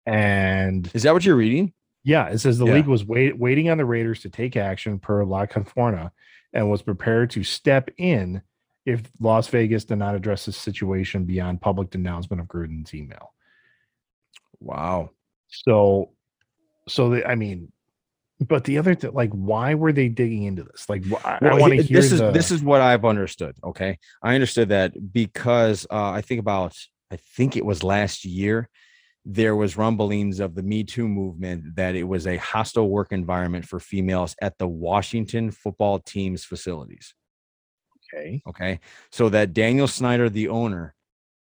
And 0.05 0.89
Is 0.93 1.03
that 1.03 1.13
what 1.13 1.25
you're 1.25 1.35
reading? 1.35 1.73
yeah, 2.05 2.27
it 2.29 2.37
says 2.39 2.57
the 2.57 2.65
Yeah. 2.65 2.75
league 2.75 2.87
was 2.87 3.03
wait, 3.05 3.37
waiting 3.37 3.69
on 3.69 3.77
the 3.77 3.83
Raiders 3.85 4.21
to 4.21 4.29
take 4.29 4.55
action 4.55 4.99
per 4.99 5.25
La 5.25 5.45
Canfora 5.45 6.11
and 6.53 6.69
was 6.69 6.81
prepared 6.81 7.29
to 7.31 7.43
step 7.43 7.89
in 7.97 8.41
if 8.85 9.03
Las 9.19 9.49
Vegas 9.49 9.83
did 9.85 9.97
not 9.97 10.15
address 10.15 10.45
the 10.45 10.51
situation 10.53 11.25
beyond 11.25 11.59
public 11.61 11.93
announcement 11.93 12.39
of 12.39 12.47
Gruden's 12.47 12.93
email. 12.93 13.33
Wow. 14.61 15.11
So, 15.49 16.11
so 16.87 17.09
the, 17.09 17.27
I 17.27 17.35
mean, 17.35 17.71
but 18.39 18.63
the 18.63 18.77
other 18.77 18.95
th- 18.95 19.13
like, 19.13 19.31
why 19.31 19.73
were 19.73 19.91
they 19.91 20.07
digging 20.07 20.43
into 20.43 20.63
this? 20.63 20.87
Like, 20.87 21.03
I, 21.25 21.39
Well, 21.41 21.59
want 21.59 21.73
to 21.73 21.81
hear 21.81 22.01
this 22.01 22.11
is 22.11 22.19
the, 22.19 22.31
this 22.31 22.51
is 22.51 22.63
what 22.63 22.81
I've 22.81 23.05
understood. 23.05 23.55
Okay, 23.63 23.97
I 24.23 24.35
understood 24.35 24.69
that 24.69 25.11
because 25.11 25.85
uh, 25.91 26.11
I 26.11 26.21
think 26.21 26.39
about 26.39 26.75
I 27.11 27.17
think 27.17 27.57
it 27.57 27.65
was 27.65 27.83
last 27.83 28.23
year 28.25 28.69
there 29.25 29.55
was 29.55 29.77
rumblings 29.77 30.39
of 30.39 30.55
the 30.55 30.63
Me 30.63 30.83
Too 30.83 31.07
movement 31.07 31.75
that 31.75 31.95
it 31.95 32.03
was 32.03 32.25
a 32.25 32.37
hostile 32.37 32.89
work 32.89 33.11
environment 33.11 33.65
for 33.65 33.79
females 33.79 34.35
at 34.41 34.57
the 34.57 34.67
Washington 34.67 35.51
football 35.51 35.99
team's 35.99 36.45
facilities. 36.45 37.13
okay. 38.13 38.41
Okay, 38.47 38.79
so 39.11 39.29
that 39.29 39.53
Daniel 39.53 39.87
Snyder, 39.87 40.29
the 40.29 40.47
owner, 40.47 40.95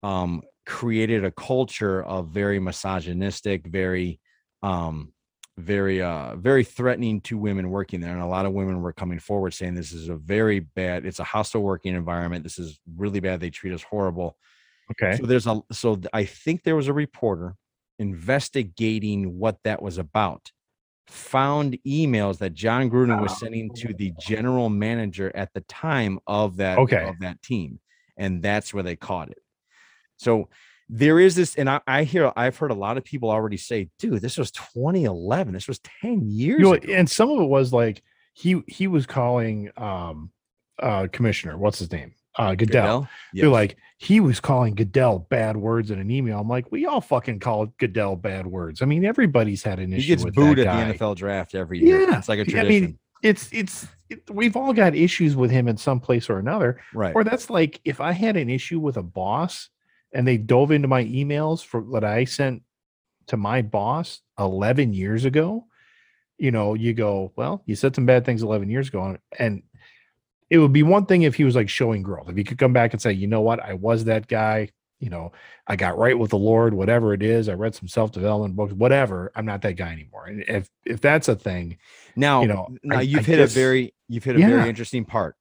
um, 0.03 0.43
created 0.65 1.25
a 1.25 1.31
culture 1.31 2.03
of 2.03 2.29
very 2.29 2.59
misogynistic, 2.59 3.67
very 3.67 4.21
um 4.63 5.13
very 5.59 6.03
uh 6.03 6.37
very 6.37 6.63
threatening 6.63 7.19
to 7.23 7.39
women 7.39 7.71
working 7.71 8.01
there 8.01 8.13
and 8.13 8.21
a 8.21 8.27
lot 8.27 8.45
of 8.45 8.53
women 8.53 8.83
were 8.83 8.93
coming 8.93 9.19
forward 9.19 9.55
saying 9.55 9.75
this 9.75 9.91
is 9.93 10.09
a 10.09 10.17
very 10.17 10.61
bad 10.61 11.07
it's 11.07 11.19
a 11.19 11.25
hostile 11.25 11.63
working 11.63 11.95
environment 11.95 12.43
this 12.43 12.59
is 12.59 12.79
really 12.97 13.21
bad 13.21 13.41
they 13.41 13.49
treat 13.49 13.73
us 13.73 13.83
horrible 13.83 14.37
Okay. 14.91 15.19
so 15.19 15.27
there's 15.27 15.47
a 15.47 15.61
so 15.73 16.01
i 16.13 16.25
think 16.25 16.63
there 16.65 16.77
was 16.77 16.89
a 16.89 16.93
reporter 16.93 17.57
investigating 17.99 19.39
what 19.39 19.59
that 19.65 19.83
was 19.83 19.99
about 19.99 20.53
found 21.09 21.79
emails 21.87 22.39
that 22.39 22.55
jon 22.55 22.91
gruden 22.91 23.19
was 23.19 23.35
sending 23.35 23.71
to 23.73 23.95
the 23.95 24.13
general 24.13 24.69
manager 24.71 25.33
at 25.37 25.53
the 25.55 25.63
time 25.63 26.19
of 26.27 26.57
that 26.59 26.83
Okay. 26.83 26.99
of 27.01 27.21
that 27.21 27.43
team 27.43 27.81
and 28.17 28.43
that's 28.43 28.75
where 28.75 28.83
they 28.83 28.97
caught 28.97 29.31
it 29.31 29.39
so 30.19 30.49
there 30.89 31.19
is 31.19 31.35
this, 31.35 31.57
and 31.57 31.69
I, 31.69 31.81
I 31.87 32.05
hear 32.05 32.33
I've 32.37 32.57
heard 32.57 32.71
a 32.71 32.75
lot 32.75 32.97
of 32.97 33.05
people 33.05 33.31
already 33.31 33.57
say, 33.57 33.89
dude, 33.99 34.21
this 34.23 34.39
was 34.39 34.51
2011. 34.53 35.53
This 35.55 35.67
was 35.69 35.81
10 36.03 36.23
years 36.31 36.59
You 36.61 36.65
know, 36.65 36.73
ago. 36.75 36.93
and 36.93 37.09
some 37.11 37.31
of 37.31 37.41
it 37.41 37.49
was 37.49 37.73
like 37.73 38.03
he 38.35 38.63
he 38.69 38.87
was 38.87 39.07
calling 39.07 39.71
um 39.77 40.31
uh 40.81 41.09
commissioner, 41.13 41.57
what's 41.59 41.79
his 41.79 41.91
name? 41.91 42.13
Uh 42.39 42.55
Goodell. 42.55 42.83
Goodell? 42.83 43.09
They're 43.33 43.45
Yes. 43.47 43.53
like, 43.53 43.77
he 43.99 44.21
was 44.21 44.41
calling 44.41 44.75
Goodell 44.75 45.21
bad 45.31 45.57
words 45.57 45.91
in 45.91 45.99
an 45.99 46.11
email. 46.11 46.39
I'm 46.39 46.49
like, 46.49 46.71
we 46.71 46.85
all 46.87 47.01
fucking 47.01 47.41
call 47.41 47.67
Goodell 47.79 48.15
bad 48.15 48.47
words. 48.47 48.83
I 48.83 48.85
mean, 48.85 49.05
everybody's 49.07 49.63
had 49.63 49.79
an 49.79 49.93
issue. 49.95 50.03
he 50.03 50.09
gets 50.09 50.25
with 50.25 50.35
booed 50.35 50.59
at 50.59 50.67
guy. 50.67 50.93
the 50.93 50.95
NFL 50.95 51.17
draft 51.17 51.55
every 51.55 51.79
year. 51.83 52.03
Yeah, 52.11 52.19
It's 52.19 52.29
like 52.29 52.39
a 52.41 52.45
tradition. 52.45 52.69
mean, 52.69 52.99
It's 53.23 53.49
it's 53.53 53.87
it, 54.11 54.21
we've 54.31 54.55
all 54.55 54.73
got 54.75 54.95
issues 54.95 55.35
with 55.35 55.51
him 55.51 55.67
in 55.67 55.77
some 55.79 55.99
place 55.99 56.29
or 56.29 56.39
another. 56.39 56.79
right. 56.95 57.15
Or 57.17 57.25
that's 57.25 57.49
like 57.51 57.81
if 57.87 58.01
I 58.01 58.13
had 58.13 58.37
an 58.37 58.51
issue 58.51 58.79
with 58.81 58.99
a 58.99 59.03
boss 59.03 59.71
and 60.17 60.27
they 60.27 60.39
dove 60.39 60.71
into 60.71 60.89
my 60.89 61.05
emails 61.05 61.63
for 61.65 61.85
that 61.93 62.05
I 62.05 62.25
sent 62.25 62.63
to 63.27 63.37
my 63.37 63.61
boss 63.61 64.23
11 64.39 64.95
years 64.95 65.25
ago, 65.27 65.67
you 66.39 66.51
know, 66.51 66.75
you 66.75 66.95
go, 66.95 67.33
well, 67.37 67.63
you 67.67 67.77
said 67.77 67.95
some 67.95 68.07
bad 68.07 68.25
things 68.25 68.43
11 68.43 68.71
years 68.71 68.89
ago. 68.89 69.03
And, 69.05 69.19
and 69.39 69.63
it 70.49 70.59
would 70.59 70.73
be 70.73 70.83
one 70.83 71.05
thing 71.07 71.23
if 71.23 71.35
he 71.35 71.45
was 71.45 71.55
like 71.57 71.69
showing 71.69 72.03
growth. 72.03 72.29
If 72.31 72.37
he 72.37 72.45
could 72.45 72.57
come 72.59 72.73
back 72.73 72.93
and 72.93 73.03
say, 73.03 73.13
you 73.13 73.27
know 73.27 73.43
what, 73.43 73.61
I 73.61 73.75
was 73.75 74.05
that 74.05 74.27
guy, 74.27 74.71
you 75.01 75.11
know, 75.11 75.33
I 75.67 75.77
got 75.77 75.99
right 75.99 76.19
with 76.19 76.31
the 76.31 76.39
Lord, 76.39 76.73
whatever 76.73 77.13
it 77.13 77.23
is. 77.23 77.49
I 77.51 77.53
read 77.55 77.75
some 77.75 77.89
self 77.89 78.13
development 78.13 78.57
books, 78.57 78.73
whatever. 78.73 79.31
I'm 79.35 79.45
not 79.45 79.61
that 79.63 79.75
guy 79.75 79.93
anymore. 79.93 80.27
And 80.27 80.45
if 80.49 80.71
if 80.87 81.01
that's 81.03 81.29
a 81.29 81.37
thing, 81.37 81.77
Now, 82.17 82.41
you 82.41 82.49
know, 82.49 82.69
now 82.83 82.99
I- 82.99 83.03
you've 83.03 83.21
I 83.21 83.23
hit 83.25 83.37
guess- 83.37 83.51
a 83.53 83.55
very 83.55 83.95
you've 84.09 84.25
hit 84.25 84.37
a 84.37 84.41
Yeah. 84.41 84.49
very 84.49 84.69
interesting 84.71 85.05
part. 85.05 85.37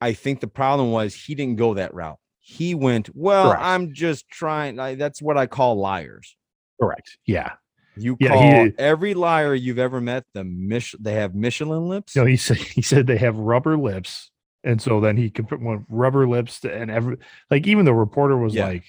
I 0.00 0.14
think 0.14 0.40
the 0.40 0.46
problem 0.46 0.90
was 0.92 1.14
he 1.14 1.34
didn't 1.34 1.56
go 1.56 1.74
that 1.74 1.92
route. 1.92 2.18
He 2.44 2.74
went, 2.74 3.08
well, 3.14 3.50
Correct. 3.52 3.62
I'm 3.64 3.94
just 3.94 4.28
trying. 4.28 4.78
I, 4.80 4.96
that's 4.96 5.22
what 5.22 5.38
I 5.38 5.46
call 5.46 5.76
liars. 5.76 6.36
Correct. 6.80 7.16
Yeah. 7.24 7.52
You 7.96 8.16
Yeah, 8.18 8.28
call 8.30 8.64
he- 8.64 8.72
every 8.78 9.14
liar 9.14 9.54
you've 9.54 9.78
ever 9.78 10.00
met 10.00 10.24
the 10.34 10.42
Mich- 10.44 10.96
they 10.98 11.14
have 11.14 11.34
Michelin 11.34 11.88
lips. 11.88 12.16
No, 12.16 12.24
he 12.26 12.36
said 12.36 12.56
he 12.76 12.82
said 12.82 13.06
they 13.06 13.18
have 13.18 13.36
rubber 13.36 13.76
lips, 13.76 14.30
and 14.64 14.80
so 14.82 15.00
then 15.00 15.16
he 15.16 15.30
could 15.30 15.46
put 15.48 15.60
one 15.60 15.84
rubber 15.88 16.26
lips 16.26 16.60
to, 16.60 16.74
and 16.74 16.90
every 16.90 17.18
like 17.50 17.66
even 17.66 17.84
the 17.84 17.94
reporter 17.94 18.36
was 18.36 18.54
Yeah. 18.54 18.66
like 18.66 18.84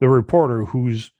the 0.00 0.08
reporter 0.08 0.64
whose 0.66 1.10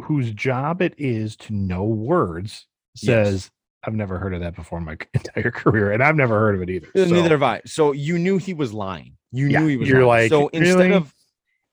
whose 0.00 0.32
job 0.32 0.82
it 0.82 0.94
is 0.98 1.36
to 1.36 1.52
know 1.52 1.84
words 1.84 2.66
says 2.96 3.50
I've 3.84 3.94
never 3.94 4.18
heard 4.18 4.34
of 4.34 4.40
that 4.40 4.54
before 4.54 4.78
in 4.78 4.84
my 4.84 4.96
entire 5.14 5.50
career, 5.50 5.92
and 5.92 6.02
I've 6.02 6.16
never 6.16 6.38
heard 6.38 6.54
of 6.54 6.62
it 6.62 6.70
either. 6.70 6.86
So, 6.94 7.06
Neither 7.06 7.30
have 7.30 7.42
I. 7.42 7.62
So 7.66 7.92
you 7.92 8.18
knew 8.18 8.38
he 8.38 8.54
was 8.54 8.72
lying. 8.72 9.16
You 9.32 9.48
Yeah, 9.48 9.60
knew 9.60 9.66
he 9.66 9.76
was 9.76 9.88
you're 9.88 10.04
lying. 10.06 10.24
like, 10.24 10.28
so 10.28 10.48
instead 10.48 10.78
really? 10.78 10.92
of 10.92 11.14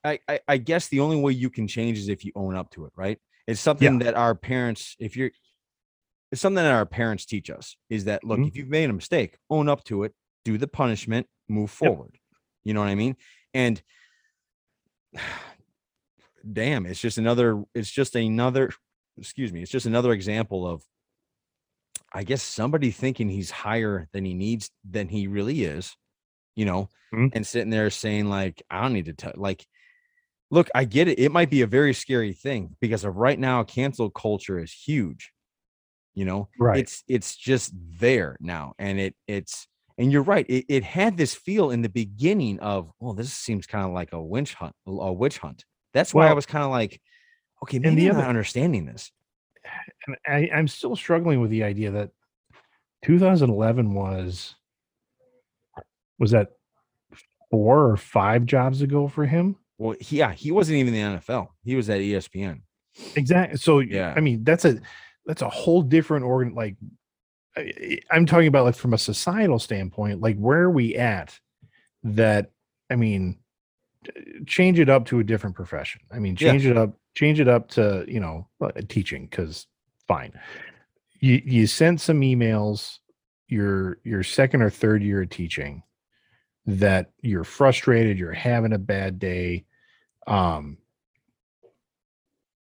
I, 0.03 0.19
I 0.27 0.39
I 0.47 0.57
guess 0.57 0.87
the 0.87 1.01
only 1.01 1.17
way 1.19 1.33
you 1.33 1.49
can 1.49 1.67
change 1.67 1.97
is 1.97 2.07
if 2.09 2.23
you 2.25 2.31
own 2.35 2.55
up 2.55 2.71
to 2.71 2.85
it, 2.85 2.93
right? 2.95 3.19
It's 3.47 3.59
something 3.59 3.99
that 3.99 4.15
our 4.15 4.33
parents, 4.35 4.95
if 4.99 5.17
you're 5.17 5.31
it's 6.31 6.41
something 6.41 6.63
that 6.63 6.71
our 6.71 6.85
parents 6.85 7.25
teach 7.25 7.49
us 7.49 7.75
is 7.89 8.05
that 8.05 8.23
look, 8.23 8.39
Mhm. 8.39 8.47
if 8.47 8.55
you've 8.55 8.69
made 8.69 8.89
a 8.89 8.93
mistake, 8.93 9.37
own 9.49 9.67
up 9.67 9.83
to 9.85 10.03
it, 10.03 10.13
do 10.45 10.57
the 10.57 10.67
punishment, 10.67 11.27
move 11.47 11.69
Yep. 11.69 11.91
forward. 11.91 12.17
You 12.63 12.73
know 12.73 12.79
what 12.81 12.89
I 12.89 12.95
mean? 12.95 13.17
And 13.53 13.81
damn, 16.53 16.85
it's 16.85 16.99
just 17.01 17.17
another, 17.17 17.63
it's 17.73 17.91
just 17.91 18.15
another, 18.15 18.69
excuse 19.17 19.51
me, 19.51 19.61
it's 19.61 19.71
just 19.71 19.85
another 19.85 20.11
example 20.13 20.65
of 20.67 20.83
I 22.13 22.23
guess 22.23 22.41
somebody 22.41 22.91
thinking 22.91 23.29
he's 23.29 23.51
higher 23.51 24.07
than 24.13 24.25
he 24.25 24.33
needs 24.33 24.71
than 24.89 25.07
he 25.09 25.27
really 25.27 25.63
is, 25.63 25.95
you 26.55 26.65
know, 26.65 26.89
Mhm. 27.13 27.31
and 27.33 27.45
sitting 27.45 27.69
there 27.69 27.89
saying 27.89 28.25
like, 28.29 28.61
I 28.69 28.81
don't 28.81 28.93
need 28.93 29.05
to 29.05 29.13
tell 29.13 29.33
like 29.35 29.65
look, 30.51 30.67
I 30.73 30.83
get 30.85 31.07
it. 31.07 31.19
It 31.19 31.31
might 31.31 31.51
be 31.51 31.61
a 31.61 31.67
very 31.67 31.93
scary 31.93 32.33
thing 32.33 32.75
because 32.79 33.03
of 33.03 33.15
right 33.17 33.37
now, 33.37 33.63
cancel 33.63 34.09
culture 34.09 34.57
is 34.57 34.71
huge. 34.73 35.31
You 36.15 36.25
know, 36.25 36.49
Right. 36.59 36.79
it's 36.79 37.03
it's 37.07 37.35
just 37.35 37.71
there 37.99 38.35
now. 38.39 38.73
And 38.79 38.99
it 38.99 39.15
it's 39.27 39.67
and 39.99 40.11
you're 40.11 40.23
right. 40.23 40.45
It, 40.49 40.65
it 40.67 40.83
had 40.83 41.17
this 41.17 41.35
feel 41.35 41.69
in 41.71 41.81
the 41.83 41.89
beginning 41.89 42.59
of, 42.61 42.91
well, 42.99 43.13
this 43.13 43.31
seems 43.33 43.67
kind 43.67 43.85
of 43.85 43.91
like 43.91 44.11
a 44.13 44.21
witch 44.21 44.53
hunt, 44.55 44.73
a 44.87 45.11
witch 45.13 45.37
hunt. 45.37 45.65
That's 45.93 46.13
why 46.13 46.27
I 46.27 46.33
was 46.33 46.45
kind 46.45 46.63
of 46.63 46.71
like, 46.71 46.99
okay, 47.63 47.77
and 47.77 47.83
maybe 47.83 48.01
the 48.03 48.07
I'm 48.09 48.15
other- 48.15 48.21
not 48.23 48.29
understanding 48.29 48.85
this. 48.85 49.11
And 50.07 50.15
I, 50.27 50.49
I'm 50.53 50.67
still 50.67 50.95
struggling 50.95 51.41
with 51.41 51.51
the 51.51 51.63
idea 51.63 51.91
that 51.91 52.11
2011 53.05 53.93
was 53.93 54.55
was 56.17 56.31
that 56.31 56.49
four 57.49 57.89
or 57.89 57.97
five 57.97 58.45
jobs 58.45 58.81
ago 58.81 59.07
for 59.07 59.25
him. 59.25 59.55
Well, 59.77 59.95
yeah, 60.09 60.33
he 60.33 60.51
wasn't 60.51 60.77
even 60.77 60.93
in 60.93 61.13
the 61.13 61.19
NFL. 61.19 61.47
He 61.63 61.75
was 61.75 61.89
at 61.89 61.99
ESPN. 61.99 62.61
Exactly. 63.15 63.57
So 63.57 63.79
Yeah. 63.79 64.13
I 64.15 64.19
mean, 64.19 64.43
that's 64.43 64.65
a 64.65 64.79
that's 65.25 65.41
a 65.41 65.49
whole 65.49 65.81
different 65.81 66.25
organ. 66.25 66.53
Like, 66.53 66.75
I, 67.55 67.99
I'm 68.11 68.25
talking 68.25 68.47
about 68.47 68.65
like 68.65 68.75
from 68.75 68.93
a 68.93 68.97
societal 68.97 69.59
standpoint. 69.59 70.21
Like, 70.21 70.37
where 70.37 70.61
are 70.61 70.71
we 70.71 70.95
at? 70.95 71.39
That 72.03 72.51
I 72.89 72.95
mean, 72.95 73.39
change 74.45 74.79
it 74.79 74.89
up 74.89 75.05
to 75.05 75.19
a 75.19 75.23
different 75.23 75.55
profession. 75.55 76.01
I 76.11 76.19
mean, 76.19 76.35
Yeah. 76.39 76.51
change 76.51 76.65
it 76.65 76.77
up. 76.77 76.97
Change 77.15 77.39
it 77.39 77.47
up 77.47 77.69
to 77.71 78.05
you 78.07 78.19
know 78.19 78.47
teaching 78.87 79.25
because 79.25 79.67
fine. 80.07 80.31
You 81.19 81.41
you 81.45 81.67
sent 81.67 82.01
some 82.01 82.21
emails. 82.21 82.99
Your 83.47 83.97
your 84.03 84.23
second 84.23 84.61
or 84.61 84.69
third 84.69 85.01
year 85.03 85.23
of 85.23 85.29
teaching 85.29 85.83
that 86.67 87.11
you're 87.21 87.43
frustrated. 87.43 88.17
You're 88.19 88.31
having 88.31 88.73
a 88.73 88.77
bad 88.77 89.17
day. 89.19 89.65
Um, 90.27 90.77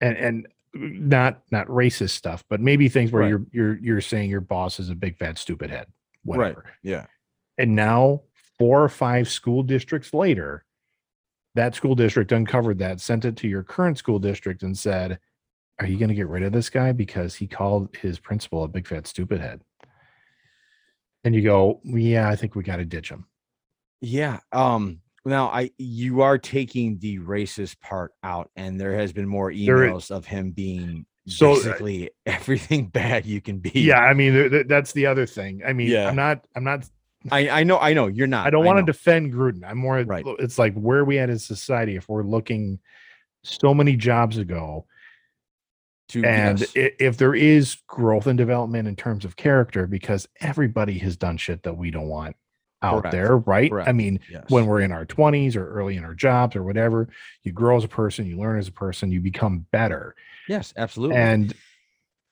and 0.01 0.15
and 0.17 0.47
not 0.73 1.41
not 1.51 1.67
racist 1.67 2.11
stuff, 2.11 2.43
but 2.49 2.61
maybe 2.61 2.87
things 2.89 3.11
where 3.11 3.23
Right. 3.23 3.29
you're 3.29 3.45
you're 3.51 3.77
you're 3.79 4.01
saying 4.01 4.29
your 4.29 4.41
boss 4.41 4.79
is 4.79 4.89
a 4.89 4.95
big 4.95 5.17
fat 5.17 5.37
stupid 5.37 5.69
head, 5.69 5.87
whatever. 6.23 6.65
Yeah. 6.83 7.07
And 7.57 7.75
now 7.75 8.23
four 8.59 8.83
or 8.83 8.89
five 8.89 9.27
school 9.29 9.63
districts 9.63 10.13
later, 10.13 10.65
that 11.55 11.75
school 11.75 11.95
district 11.95 12.31
uncovered 12.31 12.79
that, 12.79 13.01
sent 13.01 13.25
it 13.25 13.35
to 13.37 13.47
your 13.47 13.63
current 13.63 13.97
school 13.97 14.19
district, 14.19 14.63
and 14.63 14.77
said, 14.77 15.19
"Are 15.79 15.87
you 15.87 15.97
going 15.97 16.09
to 16.09 16.15
get 16.15 16.27
rid 16.27 16.43
of 16.43 16.51
this 16.53 16.69
guy 16.69 16.91
because 16.91 17.35
he 17.35 17.47
called 17.47 17.95
his 17.95 18.19
principal 18.19 18.63
a 18.63 18.67
big 18.67 18.87
fat 18.87 19.07
stupid 19.07 19.41
head?" 19.41 19.61
And 21.23 21.33
you 21.33 21.41
go, 21.41 21.81
"Yeah, 21.83 22.29
I 22.29 22.35
think 22.35 22.55
we 22.55 22.63
got 22.63 22.77
to 22.77 22.85
ditch 22.85 23.09
him." 23.09 23.25
Yeah. 24.01 24.39
Um, 24.51 24.99
now 25.25 25.47
I 25.47 25.71
you 25.77 26.21
are 26.21 26.37
taking 26.37 26.99
the 26.99 27.19
racist 27.19 27.79
part 27.79 28.11
out, 28.23 28.51
and 28.55 28.79
there 28.79 28.95
has 28.95 29.11
been 29.11 29.27
more 29.27 29.51
There 29.51 29.77
emails 29.77 30.11
of 30.11 30.25
him 30.25 30.51
being 30.51 31.05
So, 31.27 31.53
uh, 31.53 31.55
basically 31.55 32.11
everything 32.27 32.87
bad 32.87 33.25
you 33.25 33.41
can 33.41 33.57
be. 33.59 33.71
Yeah, 33.73 34.01
I 34.01 34.13
mean 34.13 34.33
th- 34.33 34.51
th- 34.51 34.67
that's 34.67 34.91
the 34.91 35.07
other 35.07 35.25
thing. 35.25 35.63
I 35.65 35.73
mean, 35.73 35.89
Yeah. 35.89 36.07
I'm 36.09 36.15
not, 36.15 36.45
I'm 36.55 36.63
not 36.63 36.87
I, 37.31 37.49
I 37.49 37.63
know, 37.63 37.79
I 37.79 37.93
know 37.93 38.07
you're 38.07 38.27
not. 38.27 38.47
I 38.47 38.49
don't 38.49 38.65
want 38.65 38.85
to 38.85 38.91
defend 38.91 39.33
Gruden. 39.33 39.63
I'm 39.65 39.77
more 39.77 40.03
Right. 40.03 40.25
it's 40.39 40.59
like 40.59 40.73
where 40.75 40.99
are 40.99 41.05
we 41.05 41.17
at 41.19 41.29
in 41.29 41.39
society 41.39 41.95
if 41.95 42.07
we're 42.07 42.23
looking 42.23 42.79
so 43.43 43.73
many 43.73 43.95
jobs 43.95 44.37
ago 44.37 44.85
to 46.09 46.23
and 46.23 46.59
yes. 46.59 46.71
if 46.75 47.17
there 47.17 47.33
is 47.33 47.77
growth 47.87 48.27
and 48.27 48.37
development 48.37 48.87
in 48.87 48.95
terms 48.95 49.25
of 49.25 49.35
character 49.35 49.87
because 49.87 50.27
everybody 50.39 50.99
has 50.99 51.17
done 51.17 51.37
shit 51.37 51.63
that 51.63 51.75
we 51.77 51.89
don't 51.91 52.07
want 52.07 52.35
out 52.81 53.01
Correct. 53.01 53.11
there, 53.11 53.37
right? 53.37 53.71
I 53.73 53.91
mean, 53.91 54.19
yes. 54.29 54.43
when 54.49 54.67
we're 54.67 54.81
in 54.81 54.91
our 54.91 55.05
20s 55.05 55.55
or 55.55 55.67
early 55.67 55.97
in 55.97 56.03
our 56.03 56.13
jobs 56.13 56.55
or 56.55 56.63
whatever, 56.63 57.09
you 57.43 57.51
grow 57.51 57.77
as 57.77 57.83
a 57.83 57.87
person, 57.87 58.27
you 58.27 58.37
learn 58.37 58.59
as 58.59 58.67
a 58.67 58.71
person, 58.71 59.11
you 59.11 59.21
become 59.21 59.65
better. 59.71 60.15
yes, 60.47 60.73
absolutely. 60.77 61.17
And 61.17 61.53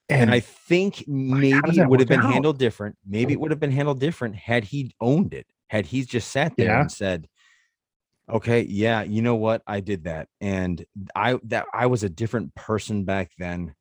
and 0.09 0.21
and 0.23 0.31
I 0.31 0.39
think 0.41 1.05
maybe 1.07 1.79
it 1.79 1.87
would 1.87 1.99
have 1.99 2.09
been 2.09 2.19
out? 2.21 2.31
handled 2.31 2.59
different. 2.59 2.97
Maybe 3.05 3.33
it 3.33 3.39
would 3.39 3.51
have 3.51 3.59
been 3.59 3.71
handled 3.71 3.99
different 3.99 4.35
had 4.35 4.63
he 4.65 4.93
owned 4.99 5.33
it. 5.33 5.47
Had 5.67 5.85
he 5.85 6.03
just 6.03 6.29
sat 6.31 6.55
there 6.57 6.67
Yeah. 6.67 6.81
and 6.81 6.91
said, 6.91 7.27
"Okay, 8.29 8.61
yeah, 8.61 9.03
you 9.03 9.21
know 9.21 9.35
what? 9.35 9.61
I 9.67 9.79
did 9.79 10.03
that, 10.05 10.27
and 10.41 10.83
I 11.15 11.39
that 11.45 11.65
I 11.73 11.87
was 11.87 12.03
a 12.03 12.09
different 12.09 12.53
person 12.55 13.05
back 13.05 13.31
then. 13.37 13.73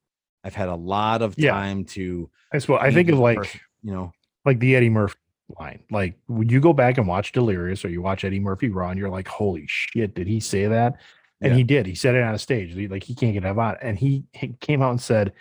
I've 0.43 0.55
had 0.55 0.69
a 0.69 0.75
lot 0.75 1.21
of 1.21 1.35
Yeah. 1.37 1.51
time 1.51 1.85
to. 1.85 2.29
I 2.51 2.57
suppose 2.59 2.79
I 2.81 2.91
think 2.91 3.09
of 3.09 3.19
like 3.19 3.37
person," 3.37 3.59
you 3.83 3.91
know, 3.93 4.11
like 4.45 4.59
the 4.59 4.75
Eddie 4.75 4.89
Murphy 4.89 5.15
line. 5.59 5.83
Like 5.91 6.17
when 6.27 6.49
you 6.49 6.59
go 6.59 6.73
back 6.73 6.97
and 6.97 7.07
watch 7.07 7.31
Delirious 7.31 7.83
or 7.85 7.89
you 7.89 8.01
watch 8.01 8.23
Eddie 8.23 8.39
Murphy 8.39 8.69
Raw 8.69 8.89
and 8.89 8.99
you're 8.99 9.09
like, 9.09 9.27
holy 9.27 9.65
shit, 9.67 10.15
did 10.15 10.25
he 10.25 10.39
say 10.39 10.67
that? 10.67 10.95
And 11.41 11.51
Yeah. 11.51 11.57
he 11.57 11.63
did. 11.63 11.85
He 11.85 11.95
said 11.95 12.15
it 12.15 12.23
on 12.23 12.33
a 12.33 12.39
stage. 12.39 12.75
Like 12.89 13.03
he 13.03 13.13
can't 13.13 13.33
get 13.33 13.45
out. 13.45 13.77
And 13.81 13.97
he, 13.99 14.23
he 14.31 14.55
came 14.61 14.81
out 14.81 14.91
and 14.91 15.01
said, 15.01 15.33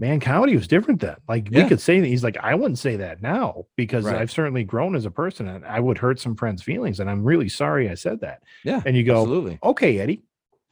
Man, 0.00 0.18
comedy 0.18 0.56
was 0.56 0.66
different 0.66 1.00
then. 1.02 1.16
Like 1.28 1.48
we 1.52 1.62
could 1.68 1.80
say 1.80 2.00
that. 2.00 2.06
He's 2.06 2.24
like, 2.24 2.38
I 2.38 2.54
wouldn't 2.54 2.78
say 2.78 2.96
that 2.96 3.20
now 3.20 3.66
because 3.76 4.06
Right. 4.06 4.16
I've 4.16 4.30
certainly 4.30 4.64
grown 4.64 4.96
as 4.96 5.04
a 5.04 5.10
person 5.10 5.46
and 5.46 5.64
I 5.66 5.78
would 5.78 5.98
hurt 5.98 6.18
some 6.18 6.34
friends' 6.36 6.62
feelings. 6.62 7.00
And 7.00 7.10
I'm 7.10 7.22
really 7.22 7.50
sorry 7.50 7.90
I 7.90 7.94
said 7.94 8.20
that. 8.22 8.42
yeah, 8.64 8.80
And 8.86 8.96
you 8.96 9.04
go, 9.04 9.20
absolutely, 9.20 9.58
Okay, 9.62 9.98
Eddie. 10.00 10.22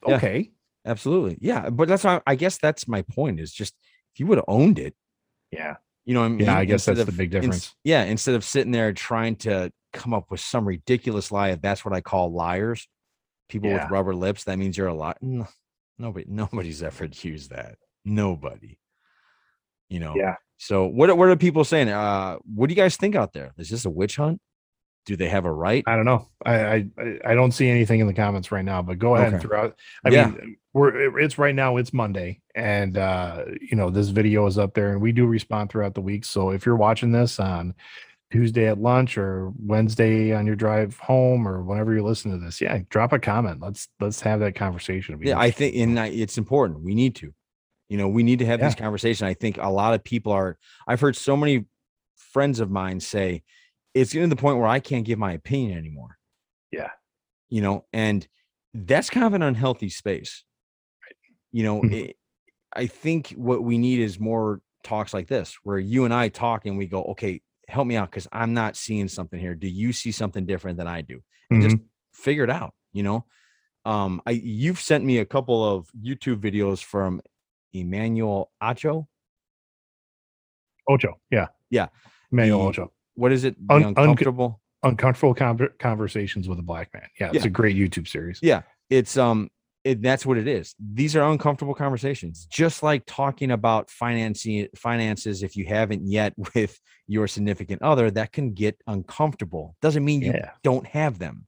Yeah. 0.06 0.16
Okay. 0.16 0.50
absolutely, 0.86 1.36
yeah. 1.42 1.68
But 1.68 1.88
that's 1.88 2.04
why 2.04 2.22
I 2.26 2.36
guess 2.36 2.56
that's 2.56 2.88
my 2.88 3.02
point. 3.02 3.38
Is 3.38 3.52
just 3.52 3.74
if 4.14 4.20
you 4.20 4.26
would 4.28 4.38
have 4.38 4.46
owned 4.48 4.78
it, 4.78 4.94
Yeah. 5.52 5.76
you 6.06 6.14
know, 6.14 6.20
what 6.20 6.26
I 6.26 6.30
mean, 6.30 6.40
Yeah, 6.46 6.56
I 6.56 6.64
guess 6.64 6.86
that's 6.86 7.04
the 7.04 7.12
big 7.12 7.30
difference. 7.30 7.74
yeah, 7.84 8.04
instead 8.04 8.34
of 8.34 8.44
sitting 8.44 8.72
there 8.72 8.94
trying 8.94 9.36
to 9.36 9.70
come 9.92 10.14
up 10.14 10.30
with 10.30 10.40
some 10.40 10.66
ridiculous 10.66 11.30
lie, 11.30 11.54
that's 11.56 11.84
what 11.84 11.92
I 11.92 12.00
call 12.00 12.32
liars, 12.32 12.88
people 13.50 13.68
Yeah. 13.68 13.82
with 13.82 13.90
rubber 13.90 14.14
lips, 14.14 14.44
that 14.44 14.58
means 14.58 14.78
you're 14.78 14.86
a 14.86 14.94
lot. 14.94 15.18
Nobody, 15.98 16.24
nobody's 16.26 16.82
ever 16.82 17.04
used 17.22 17.50
that. 17.50 17.76
Nobody. 18.06 18.78
You 19.88 20.00
know. 20.00 20.14
Yeah. 20.16 20.34
So 20.58 20.86
what? 20.86 21.08
are- 21.10 21.14
What 21.14 21.28
are 21.28 21.36
people 21.36 21.64
saying? 21.64 21.88
Uh, 21.88 22.36
what 22.54 22.68
do 22.68 22.74
you 22.74 22.80
guys 22.80 22.96
think 22.96 23.14
out 23.14 23.32
there? 23.32 23.52
Is 23.58 23.68
this 23.70 23.84
a 23.84 23.90
witch 23.90 24.16
hunt? 24.16 24.40
Do 25.06 25.16
they 25.16 25.28
have 25.28 25.46
a 25.46 25.52
right? 25.52 25.82
I 25.86 25.96
don't 25.96 26.04
know. 26.04 26.28
I, 26.44 26.54
I 26.98 27.18
I- 27.24 27.34
don't 27.34 27.52
see 27.52 27.68
anything 27.68 28.00
in 28.00 28.06
the 28.06 28.12
comments 28.14 28.52
right 28.52 28.64
now, 28.64 28.82
but 28.82 28.98
go 28.98 29.16
ahead 29.16 29.32
and 29.32 29.40
throw 29.40 29.64
out. 29.64 29.76
I 30.04 30.10
Yeah. 30.10 30.26
mean, 30.28 30.56
we're 30.74 31.18
it's 31.18 31.38
right 31.38 31.54
now. 31.54 31.76
It's 31.78 31.92
Monday, 31.94 32.40
and 32.54 32.98
uh, 32.98 33.44
you 33.60 33.76
know 33.76 33.88
this 33.88 34.08
video 34.08 34.46
is 34.46 34.58
up 34.58 34.74
there, 34.74 34.92
and 34.92 35.00
we 35.00 35.12
do 35.12 35.26
respond 35.26 35.70
throughout 35.70 35.94
the 35.94 36.02
week. 36.02 36.24
So 36.26 36.50
if 36.50 36.66
you're 36.66 36.76
watching 36.76 37.12
this 37.12 37.40
on 37.40 37.74
Tuesday 38.30 38.66
at 38.66 38.78
lunch 38.78 39.16
or 39.16 39.50
Wednesday 39.58 40.34
on 40.34 40.44
your 40.46 40.56
drive 40.56 40.98
home 40.98 41.48
or 41.48 41.62
whenever 41.62 41.94
you 41.94 42.02
listen 42.04 42.30
to 42.32 42.36
this, 42.36 42.60
yeah, 42.60 42.80
drop 42.90 43.14
a 43.14 43.18
comment. 43.18 43.60
Let's 43.62 43.88
let's 44.00 44.20
have 44.20 44.40
that 44.40 44.54
conversation. 44.56 45.18
Yeah, 45.22 45.38
I 45.38 45.50
think, 45.50 45.74
and 45.76 45.98
I, 45.98 46.08
it's 46.08 46.36
important. 46.36 46.82
We 46.82 46.94
need 46.94 47.14
to, 47.16 47.32
you 47.88 47.96
know, 47.96 48.08
we 48.08 48.22
need 48.22 48.38
to 48.40 48.46
have 48.46 48.60
these 48.60 48.74
Yeah. 48.74 48.82
conversations. 48.82 49.22
I 49.22 49.34
think 49.34 49.58
a 49.58 49.68
lot 49.70 49.94
of 49.94 50.04
people 50.04 50.32
are. 50.32 50.58
I've 50.86 51.00
heard 51.00 51.16
so 51.16 51.36
many 51.36 51.66
friends 52.16 52.60
of 52.60 52.70
mine 52.70 53.00
say 53.00 53.42
it's 53.94 54.12
getting 54.12 54.28
to 54.30 54.34
the 54.34 54.40
point 54.40 54.58
where 54.58 54.66
I 54.68 54.80
can't 54.80 55.04
give 55.04 55.18
my 55.18 55.32
opinion 55.32 55.78
anymore. 55.78 56.18
Yeah. 56.70 56.90
you 57.50 57.62
know, 57.62 57.86
and 57.92 58.26
that's 58.74 59.10
kind 59.10 59.26
of 59.26 59.34
an 59.34 59.42
unhealthy 59.42 59.88
space. 59.88 60.44
You 61.52 61.62
know, 61.62 61.82
Mhm. 61.82 61.92
it, 61.92 62.16
I 62.74 62.86
think 62.86 63.30
what 63.30 63.62
we 63.64 63.78
need 63.78 64.00
is 64.00 64.20
more 64.20 64.60
talks 64.84 65.14
like 65.14 65.28
this, 65.28 65.56
where 65.64 65.78
you 65.78 66.04
and 66.04 66.14
I 66.14 66.28
talk 66.28 66.66
and 66.66 66.78
we 66.78 66.86
go, 66.86 67.04
okay, 67.04 67.42
help 67.68 67.86
me 67.86 67.96
out 67.96 68.10
because 68.10 68.28
I'm 68.32 68.54
not 68.54 68.76
seeing 68.76 69.08
something 69.08 69.40
here. 69.40 69.54
Do 69.54 69.68
you 69.68 69.92
see 69.92 70.12
something 70.12 70.46
different 70.46 70.78
than 70.78 70.86
I 70.86 71.02
do? 71.02 71.22
And 71.52 71.62
just 71.62 71.76
Mhm. 71.76 71.84
figure 72.12 72.44
it 72.44 72.50
out. 72.50 72.74
You 72.92 73.02
know, 73.02 73.26
Um, 73.84 74.22
I 74.26 74.32
you've 74.32 74.80
sent 74.80 75.04
me 75.04 75.18
a 75.18 75.26
couple 75.26 75.64
of 75.64 75.90
YouTube 75.98 76.40
videos 76.40 76.82
from 76.84 77.22
Emmanuel 77.72 78.50
Acho. 78.62 79.06
Ocho, 80.88 81.18
yeah, 81.30 81.48
Yeah. 81.70 81.88
Manuel 82.30 82.58
The- 82.60 82.64
Ocho. 82.68 82.92
What 83.14 83.32
is 83.32 83.44
it? 83.44 83.56
Un- 83.68 83.84
unco- 83.84 84.00
uncomfortable. 84.02 84.60
Uncomfortable 84.82 85.34
Conver- 85.34 85.76
conversations 85.78 86.48
with 86.48 86.58
a 86.58 86.62
black 86.62 86.92
man. 86.94 87.08
Yeah, 87.18 87.28
it's 87.34 87.44
Yeah. 87.44 87.48
a 87.48 87.50
great 87.50 87.76
YouTube 87.76 88.06
series. 88.06 88.38
Yeah, 88.42 88.62
it's 88.90 89.16
um, 89.16 89.50
it, 89.84 90.00
that's 90.02 90.24
what 90.24 90.38
it 90.38 90.46
is. 90.46 90.74
These 90.78 91.16
are 91.16 91.28
uncomfortable 91.30 91.74
conversations, 91.74 92.46
just 92.46 92.82
like 92.82 93.02
talking 93.06 93.50
about 93.50 93.90
financing 93.90 94.68
finances. 94.76 95.42
If 95.42 95.56
you 95.56 95.66
haven't 95.66 96.06
yet 96.06 96.32
with 96.54 96.78
your 97.06 97.26
significant 97.26 97.82
other, 97.82 98.10
that 98.12 98.32
can 98.32 98.52
get 98.52 98.80
uncomfortable. 98.86 99.76
Doesn't 99.82 100.04
mean 100.04 100.22
you 100.22 100.32
Yeah, 100.32 100.50
don't 100.62 100.86
have 100.86 101.18
them. 101.18 101.46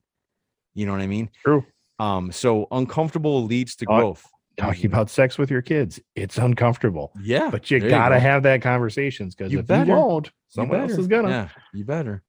You 0.75 0.87
know 0.87 0.93
what 0.93 1.01
I 1.01 1.07
mean? 1.07 1.31
true. 1.45 1.65
Um, 1.99 2.33
so 2.33 2.67
uncomfortable 2.73 3.45
leads 3.45 3.77
to 3.77 3.87
Uh, 3.91 3.99
growth. 3.99 4.27
Talking 4.57 4.87
about 4.87 5.09
sex 5.09 5.39
with 5.39 5.51
your 5.51 5.63
kids, 5.63 6.01
it's 6.15 6.37
uncomfortable, 6.37 7.13
yeah, 7.23 7.51
but 7.51 7.71
you 7.71 7.81
gotta 7.81 8.17
go. 8.17 8.21
have 8.21 8.43
that 8.43 8.61
conversations 8.63 9.35
because 9.35 9.55
if 9.55 9.67
better. 9.67 9.91
you 9.91 9.97
won't, 9.97 10.27
You 10.27 10.33
someone 10.49 10.81
else 10.81 10.93
is 10.93 11.07
gonna. 11.07 11.29
Yeah, 11.29 11.49
you 11.73 11.85
better. 11.85 12.23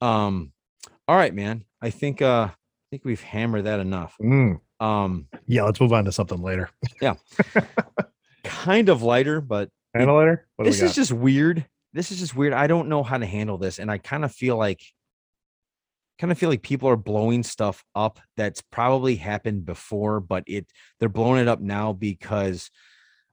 Um, 0.00 0.52
all 1.08 1.16
right, 1.16 1.34
man. 1.34 1.64
I 1.80 1.90
think 1.90 2.20
uh, 2.20 2.48
I 2.50 2.54
think 2.90 3.04
we've 3.04 3.22
hammered 3.22 3.64
that 3.64 3.80
enough. 3.80 4.16
Mm. 4.20 4.60
Um, 4.80 5.28
Yeah, 5.46 5.62
let's 5.62 5.80
move 5.80 5.92
on 5.92 6.04
to 6.04 6.12
something 6.12 6.42
later. 6.42 6.68
Yeah. 7.00 7.14
kind 8.44 8.88
of 8.88 9.02
lighter, 9.02 9.40
but 9.40 9.70
And 9.94 10.12
later. 10.12 10.46
What 10.56 10.64
this 10.66 10.82
is 10.82 10.94
just 10.94 11.12
weird. 11.12 11.66
This 11.92 12.12
is 12.12 12.18
just 12.18 12.36
weird. 12.36 12.52
I 12.52 12.66
don't 12.66 12.88
know 12.88 13.02
how 13.02 13.18
to 13.18 13.26
handle 13.26 13.56
this, 13.58 13.78
and 13.78 13.90
I 13.90 13.98
kind 13.98 14.24
of 14.24 14.32
feel 14.32 14.56
like, 14.56 14.82
kind 16.18 16.30
of 16.32 16.38
feel 16.38 16.48
like 16.48 16.62
people 16.62 16.88
are 16.88 16.96
blowing 16.96 17.42
stuff 17.42 17.84
up 17.94 18.18
that's 18.36 18.62
probably 18.62 19.16
happened 19.16 19.64
before, 19.64 20.20
but 20.20 20.44
it 20.46 20.66
they're 20.98 21.08
blowing 21.08 21.40
it 21.40 21.48
up 21.48 21.60
now 21.60 21.92
because, 21.92 22.70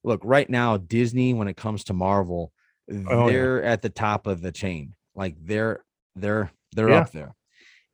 look, 0.04 0.22
right 0.24 0.50
now 0.50 0.78
Disney, 0.78 1.34
when 1.34 1.48
it 1.48 1.58
comes 1.58 1.86
to 1.86 1.94
Marvel, 1.94 2.52
Oh, 3.08 3.28
they're 3.30 3.64
at 3.64 3.82
the 3.82 3.90
top 3.90 4.28
of 4.28 4.42
the 4.42 4.52
chain. 4.52 4.94
Like 5.16 5.36
they're 5.42 5.84
they're 6.16 6.52
they're 6.76 6.90
Yeah. 6.90 7.00
up 7.00 7.12
there. 7.12 7.34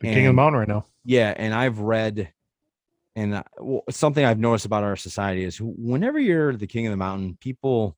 the 0.02 0.08
king 0.14 0.26
of 0.26 0.30
the 0.32 0.34
mountain 0.34 0.60
right 0.60 0.68
now. 0.68 0.86
Yeah, 1.06 1.34
and 1.36 1.54
I've 1.54 1.80
read, 1.80 2.32
and 3.16 3.36
uh, 3.36 3.44
well, 3.60 3.84
something 3.90 4.24
I've 4.24 4.40
noticed 4.40 4.66
about 4.66 4.84
our 4.84 4.96
society 4.96 5.44
is 5.44 5.60
whenever 5.62 6.20
you're 6.20 6.56
the 6.56 6.68
king 6.68 6.88
of 6.88 6.92
the 6.92 6.98
mountain, 6.98 7.38
people 7.40 7.96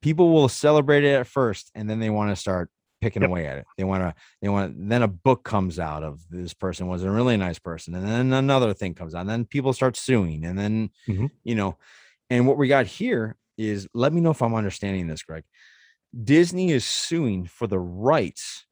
people 0.00 0.32
will 0.32 0.48
celebrate 0.48 1.04
it 1.04 1.14
at 1.14 1.26
first, 1.28 1.70
and 1.74 1.88
then 1.88 2.00
they 2.00 2.10
want 2.10 2.30
to 2.30 2.36
start 2.36 2.70
picking 3.02 3.22
Yep. 3.22 3.30
away 3.30 3.46
at 3.46 3.58
it. 3.58 3.66
They 3.76 3.84
want 3.84 4.02
to 4.02 4.14
they 4.40 4.48
want 4.48 4.88
then 4.88 5.02
a 5.02 5.08
book 5.08 5.44
comes 5.44 5.78
out 5.78 6.02
of 6.04 6.26
this 6.30 6.54
person 6.54 6.86
was 6.88 7.02
a 7.04 7.10
really 7.10 7.36
nice 7.36 7.58
person, 7.58 7.94
and 7.94 8.06
then 8.06 8.32
another 8.32 8.72
thing 8.72 8.94
comes 8.94 9.14
out, 9.14 9.22
and 9.22 9.30
then 9.30 9.44
people 9.44 9.74
start 9.74 9.96
suing, 9.98 10.44
and 10.46 10.58
then 10.58 10.90
Mhm. 11.08 11.30
you 11.44 11.54
know, 11.56 11.76
and 12.30 12.46
what 12.46 12.56
we 12.58 12.68
got 12.68 12.86
here 12.86 13.36
is 13.58 13.88
let 13.94 14.12
me 14.14 14.20
know 14.22 14.30
if 14.30 14.40
I'm 14.42 14.54
understanding 14.54 15.08
this, 15.08 15.22
Greg. 15.22 15.44
Disney 16.24 16.70
is 16.72 16.84
suing 16.84 17.46
for 17.46 17.66
the 17.66 17.80
rights 17.80 18.66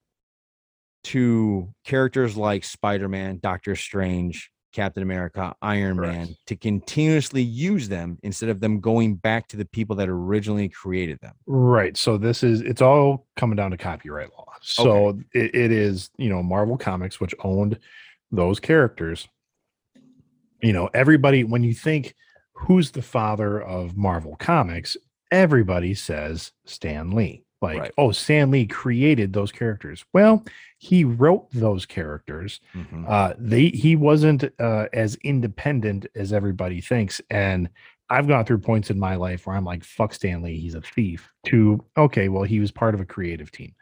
to 1.05 1.75
characters 1.85 2.37
like 2.37 2.65
Spider-Man, 2.65 3.41
Doctor 3.43 3.75
Strange, 3.75 4.51
Captain 4.73 5.03
America, 5.03 5.55
Iron 5.63 5.97
Correct. 5.97 6.15
Man 6.15 6.37
to 6.47 6.57
continuously 6.57 7.43
use 7.43 7.89
them 7.89 8.19
instead 8.23 8.49
of 8.49 8.61
them 8.61 8.81
going 8.81 9.17
back 9.17 9.49
to 9.49 9.57
the 9.57 9.65
people 9.65 9.97
that 9.97 10.09
originally 10.09 10.69
created 10.69 11.19
them. 11.21 11.35
Right. 11.47 11.97
So 11.97 12.17
this 12.17 12.43
is 12.43 12.61
it's 12.61 12.83
all 12.83 13.27
coming 13.37 13.57
down 13.57 13.71
to 13.73 13.77
copyright 13.77 14.31
law. 14.37 14.47
So 14.63 15.19
it, 15.33 15.55
it 15.55 15.73
is, 15.73 16.11
you 16.17 16.29
know, 16.29 16.43
Marvel 16.43 16.77
Comics, 16.77 17.21
which 17.21 17.35
owned 17.43 17.79
those 18.31 18.61
characters. 18.61 19.27
You 20.63 20.73
know, 20.73 20.91
everybody, 20.93 21.45
when 21.45 21.65
you 21.65 21.75
think 21.75 22.15
who's 22.53 22.91
the 22.91 23.03
father 23.03 23.61
of 23.61 23.97
Marvel 23.97 24.37
Comics, 24.37 24.97
everybody 25.31 25.95
says 25.95 26.53
Stan 26.67 27.13
Lee. 27.13 27.45
Like, 27.63 27.79
Right. 27.79 27.93
oh, 27.99 28.11
Stan 28.13 28.51
Lee 28.51 28.67
created 28.67 29.33
those 29.33 29.53
characters. 29.53 30.05
Well, 30.13 30.45
he 30.79 31.05
wrote 31.05 31.51
those 31.53 31.85
characters. 31.85 32.61
Mhm. 32.75 33.05
Uh, 33.09 33.35
they 33.39 33.69
he 33.69 33.97
wasn't 33.97 34.45
uh, 34.59 34.87
as 34.93 35.17
independent 35.17 36.07
as 36.15 36.33
everybody 36.33 36.81
thinks, 36.81 37.21
and 37.31 37.69
I've 38.09 38.27
gone 38.27 38.45
through 38.45 38.59
points 38.61 38.91
in 38.91 38.99
my 38.99 39.15
life 39.17 39.47
where 39.47 39.57
I'm 39.57 39.65
like, 39.65 39.85
"Fuck 39.85 40.15
Stan 40.15 40.43
Lee, 40.43 40.59
he's 40.59 40.75
a 40.75 40.81
thief." 40.81 41.31
To 41.47 41.85
okay, 41.97 42.29
well, 42.29 42.45
he 42.45 42.61
was 42.61 42.71
part 42.71 42.95
of 42.95 43.01
a 43.01 43.05
creative 43.05 43.53
team, 43.53 43.75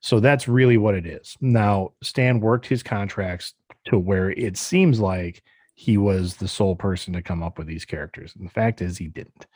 so 0.00 0.20
that's 0.20 0.46
really 0.46 0.76
what 0.76 0.94
it 0.94 1.06
is. 1.06 1.36
Now, 1.40 1.92
Stan 2.02 2.38
worked 2.40 2.66
his 2.66 2.82
contracts 2.82 3.54
to 3.86 3.98
where 3.98 4.30
it 4.32 4.56
seems 4.58 5.00
like 5.00 5.42
he 5.74 5.96
was 5.96 6.36
the 6.36 6.46
sole 6.48 6.76
person 6.76 7.14
to 7.14 7.22
come 7.22 7.42
up 7.42 7.56
with 7.58 7.66
these 7.66 7.86
characters, 7.86 8.36
and 8.36 8.46
the 8.46 8.52
fact 8.52 8.82
is, 8.82 8.98
he 8.98 9.08
didn't. 9.08 9.46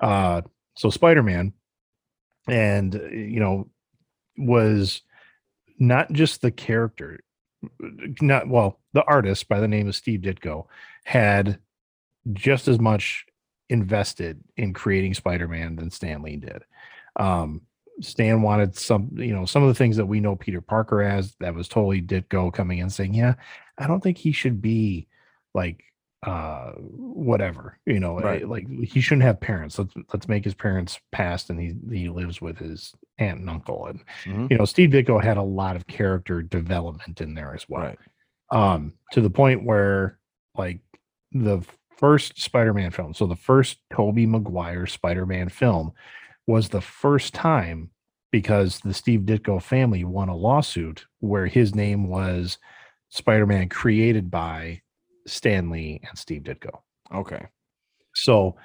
Uh, 0.00 0.42
so 0.74 0.90
Spider-Man, 0.90 1.52
and 2.46 2.94
uh, 2.94 3.08
you 3.08 3.40
know, 3.40 3.68
was 4.38 5.02
not 5.78 6.12
just 6.12 6.42
the 6.42 6.50
character 6.50 7.20
not 8.20 8.48
well 8.48 8.78
the 8.92 9.04
artist 9.04 9.48
by 9.48 9.60
the 9.60 9.68
name 9.68 9.88
of 9.88 9.94
steve 9.94 10.20
ditko 10.20 10.66
had 11.04 11.58
just 12.32 12.68
as 12.68 12.78
much 12.78 13.24
invested 13.68 14.42
in 14.56 14.72
creating 14.72 15.14
spider-man 15.14 15.76
than 15.76 15.90
stan 15.90 16.22
lee 16.22 16.36
did. 16.36 16.62
Um 17.16 17.62
stan 18.00 18.42
wanted 18.42 18.76
some 18.76 19.10
you 19.16 19.32
know 19.32 19.46
some 19.46 19.62
of 19.62 19.68
the 19.68 19.74
things 19.74 19.96
that 19.96 20.06
we 20.06 20.20
know 20.20 20.36
peter 20.36 20.60
parker 20.60 21.02
as 21.02 21.34
that 21.40 21.54
was 21.54 21.66
totally 21.66 22.02
ditko 22.02 22.52
coming 22.52 22.78
in 22.78 22.90
saying 22.90 23.14
yeah 23.14 23.34
i 23.78 23.86
don't 23.86 24.02
think 24.02 24.18
he 24.18 24.32
should 24.32 24.60
be 24.60 25.08
like 25.54 25.82
uh 26.26 26.72
whatever 26.76 27.78
you 27.86 28.00
know 28.00 28.18
Right. 28.20 28.42
eh, 28.42 28.46
like 28.46 28.66
he 28.84 29.00
shouldn't 29.00 29.22
have 29.22 29.40
parents 29.40 29.78
let's 29.78 29.94
let's 30.12 30.28
make 30.28 30.44
his 30.44 30.54
parents 30.54 30.98
past 31.12 31.50
and 31.50 31.60
he 31.60 31.74
he 31.90 32.08
lives 32.08 32.40
with 32.40 32.58
his 32.58 32.92
aunt 33.18 33.40
and 33.40 33.48
uncle 33.48 33.86
and 33.86 34.00
Mhm. 34.24 34.50
you 34.50 34.58
know 34.58 34.64
steve 34.64 34.90
ditko 34.90 35.22
had 35.22 35.36
a 35.36 35.42
lot 35.42 35.76
of 35.76 35.86
character 35.86 36.42
development 36.42 37.20
in 37.20 37.34
there 37.34 37.54
as 37.54 37.66
well 37.68 37.82
Right. 37.82 37.98
um 38.50 38.92
to 39.12 39.20
the 39.20 39.30
point 39.30 39.64
where 39.64 40.18
like 40.56 40.80
the 41.32 41.62
first 41.96 42.38
spider-man 42.40 42.90
film 42.90 43.14
so 43.14 43.26
the 43.26 43.36
first 43.36 43.78
tobey 43.92 44.26
maguire 44.26 44.86
spider-man 44.86 45.48
film 45.48 45.92
was 46.46 46.68
the 46.68 46.80
first 46.80 47.34
time 47.34 47.90
because 48.32 48.80
the 48.80 48.92
steve 48.94 49.20
ditko 49.20 49.62
family 49.62 50.02
won 50.04 50.28
a 50.28 50.36
lawsuit 50.36 51.06
where 51.20 51.46
his 51.46 51.74
name 51.74 52.08
was 52.08 52.58
spider-man 53.10 53.68
created 53.68 54.30
by 54.30 54.80
stan 55.26 55.70
lee 55.70 56.00
and 56.08 56.16
steve 56.18 56.42
ditko 56.42 56.80
Okay. 57.14 57.46
so 58.14 58.56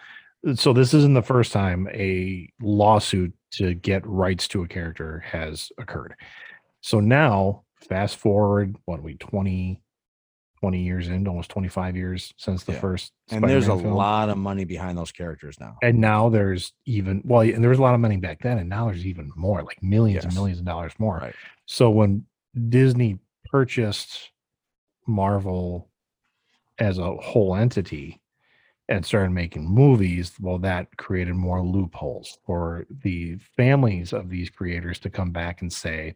so 0.56 0.74
this 0.74 0.94
isn't 0.96 1.14
the 1.14 1.22
first 1.22 1.52
time 1.54 1.88
a 1.94 2.50
lawsuit 2.62 3.32
to 3.52 3.74
get 3.76 4.06
rights 4.08 4.48
to 4.48 4.64
a 4.64 4.68
character 4.68 5.20
has 5.20 5.72
occurred. 5.78 6.16
So 6.82 7.00
now 7.00 7.64
fast 7.88 8.18
forward 8.18 8.76
what 8.86 9.00
are 9.00 9.04
we 9.04 9.14
20 9.16 9.80
20 10.60 10.80
years 10.82 11.08
in, 11.10 11.28
almost 11.28 11.50
25 11.52 11.96
years 11.96 12.34
since 12.38 12.64
the 12.64 12.72
Yeah. 12.74 12.80
first 12.80 13.12
And 13.30 13.44
there's 13.44 13.68
a 13.68 13.78
film. 13.78 13.94
lot 13.94 14.30
of 14.30 14.38
money 14.40 14.64
behind 14.66 14.98
those 14.98 15.12
characters 15.12 15.60
now. 15.60 15.76
and 15.84 16.00
now 16.00 16.30
there's 16.30 16.74
even 16.88 17.22
well 17.24 17.42
and 17.42 17.62
there 17.64 17.70
was 17.70 17.78
a 17.80 17.84
lot 17.84 17.94
of 17.94 18.00
money 18.00 18.18
back 18.18 18.42
then 18.42 18.58
and 18.58 18.68
now 18.70 18.86
there's 18.88 19.06
even 19.06 19.32
more 19.36 19.62
like 19.62 19.84
millions 19.84 20.26
and 20.26 20.34
millions 20.34 20.58
of 20.58 20.66
dollars 20.66 20.94
more. 20.98 21.18
Right. 21.18 21.36
So 21.68 21.92
when 21.92 22.26
Disney 22.70 23.20
purchased 23.52 24.32
Marvel 25.08 25.91
as 26.82 26.98
a 26.98 27.16
whole 27.18 27.56
entity 27.56 28.20
and 28.90 29.06
started 29.06 29.32
making 29.32 29.70
movies, 29.70 30.34
well, 30.42 30.58
that 30.58 30.98
created 30.98 31.36
more 31.36 31.64
loopholes 31.64 32.40
for 32.44 32.86
the 33.04 33.38
families 33.56 34.14
of 34.14 34.30
these 34.30 34.50
creators 34.50 34.98
to 35.00 35.10
come 35.10 35.32
back 35.32 35.62
and 35.62 35.72
say, 35.72 36.16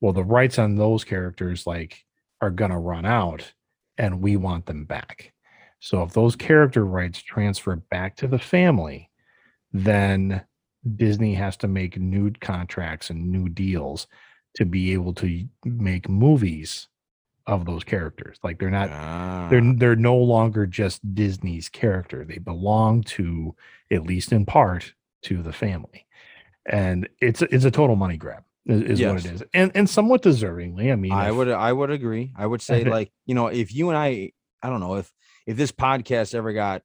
well, 0.00 0.12
the 0.12 0.22
rights 0.22 0.58
on 0.58 0.76
those 0.76 1.02
characters 1.02 1.66
like 1.66 2.04
are 2.42 2.50
gonna 2.50 2.78
run 2.78 3.06
out 3.06 3.50
and 3.96 4.20
we 4.20 4.36
want 4.36 4.66
them 4.66 4.84
back. 4.84 5.32
So 5.80 6.02
if 6.02 6.12
those 6.12 6.36
character 6.36 6.84
rights 6.84 7.22
transfer 7.22 7.76
back 7.76 8.16
to 8.16 8.28
the 8.28 8.38
family, 8.38 9.10
then 9.72 10.44
Disney 10.96 11.34
has 11.34 11.56
to 11.58 11.68
make 11.68 11.98
new 11.98 12.30
contracts 12.32 13.08
and 13.08 13.32
new 13.32 13.48
deals 13.48 14.06
to 14.56 14.66
be 14.66 14.92
able 14.92 15.14
to 15.14 15.46
make 15.64 16.08
movies 16.08 16.88
of 17.46 17.64
those 17.64 17.84
characters. 17.84 18.38
Like 18.42 18.58
they're 18.58 18.70
not 18.70 18.90
Ah, 18.90 19.48
they're 19.50 19.74
they're 19.76 19.96
no 19.96 20.16
longer 20.16 20.66
just 20.66 21.14
Disney's 21.14 21.68
character. 21.68 22.24
They 22.24 22.38
belong 22.38 23.02
to 23.04 23.54
at 23.90 24.02
least 24.04 24.32
in 24.32 24.46
part 24.46 24.94
to 25.22 25.42
the 25.42 25.52
family. 25.52 26.06
And 26.68 27.08
it's 27.20 27.42
it's 27.42 27.64
a 27.64 27.70
total 27.70 27.94
money 27.96 28.16
grab 28.16 28.42
is, 28.66 28.98
is 28.98 29.02
what 29.06 29.24
it 29.24 29.26
is. 29.26 29.42
And 29.54 29.70
and 29.74 29.88
somewhat 29.88 30.22
deservingly. 30.22 30.92
I 30.92 30.96
mean 30.96 31.12
I 31.12 31.28
if- 31.28 31.36
would 31.36 31.48
I 31.48 31.72
would 31.72 31.90
agree. 31.90 32.32
I 32.36 32.46
would 32.46 32.62
say 32.62 32.84
like, 32.98 33.12
you 33.26 33.34
know, 33.34 33.46
if 33.46 33.72
you 33.74 33.88
and 33.90 33.98
I 33.98 34.32
I 34.62 34.68
don't 34.68 34.80
know 34.80 34.96
if 34.96 35.12
if 35.46 35.56
this 35.56 35.70
podcast 35.72 36.34
ever 36.34 36.52
got 36.52 36.82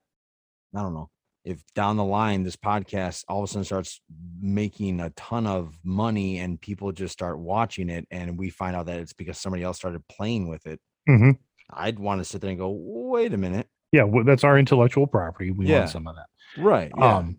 I 0.76 0.82
don't 0.82 0.93
know, 0.93 1.09
if 1.43 1.61
down 1.73 1.97
the 1.97 2.03
line 2.03 2.43
this 2.43 2.55
podcast 2.55 3.23
all 3.27 3.39
of 3.43 3.45
a 3.45 3.47
sudden 3.47 3.63
starts 3.63 3.99
making 4.41 4.99
a 4.99 5.09
ton 5.11 5.47
of 5.47 5.73
money 5.83 6.39
and 6.39 6.61
people 6.61 6.91
just 6.91 7.13
start 7.13 7.39
watching 7.39 7.89
it 7.89 8.05
and 8.11 8.37
we 8.37 8.49
find 8.49 8.75
out 8.75 8.85
that 8.85 8.99
it's 8.99 9.13
because 9.13 9.37
somebody 9.37 9.63
else 9.63 9.77
started 9.77 10.05
playing 10.07 10.47
with 10.47 10.65
it, 10.67 10.79
Mhm. 11.09 11.37
I'd 11.73 11.99
want 11.99 12.19
to 12.21 12.25
sit 12.25 12.41
there 12.41 12.49
and 12.51 12.59
go, 12.59 12.69
wait 12.71 13.33
a 13.33 13.37
minute. 13.37 13.67
Yeah, 13.91 14.03
well, 14.03 14.23
that's 14.23 14.43
our 14.43 14.57
intellectual 14.59 15.07
property. 15.07 15.51
We 15.51 15.67
Yeah. 15.67 15.79
want 15.79 15.89
some 15.89 16.07
of 16.07 16.15
that. 16.15 16.27
Right. 16.61 16.91
Yeah. 16.97 17.15
Um, 17.17 17.37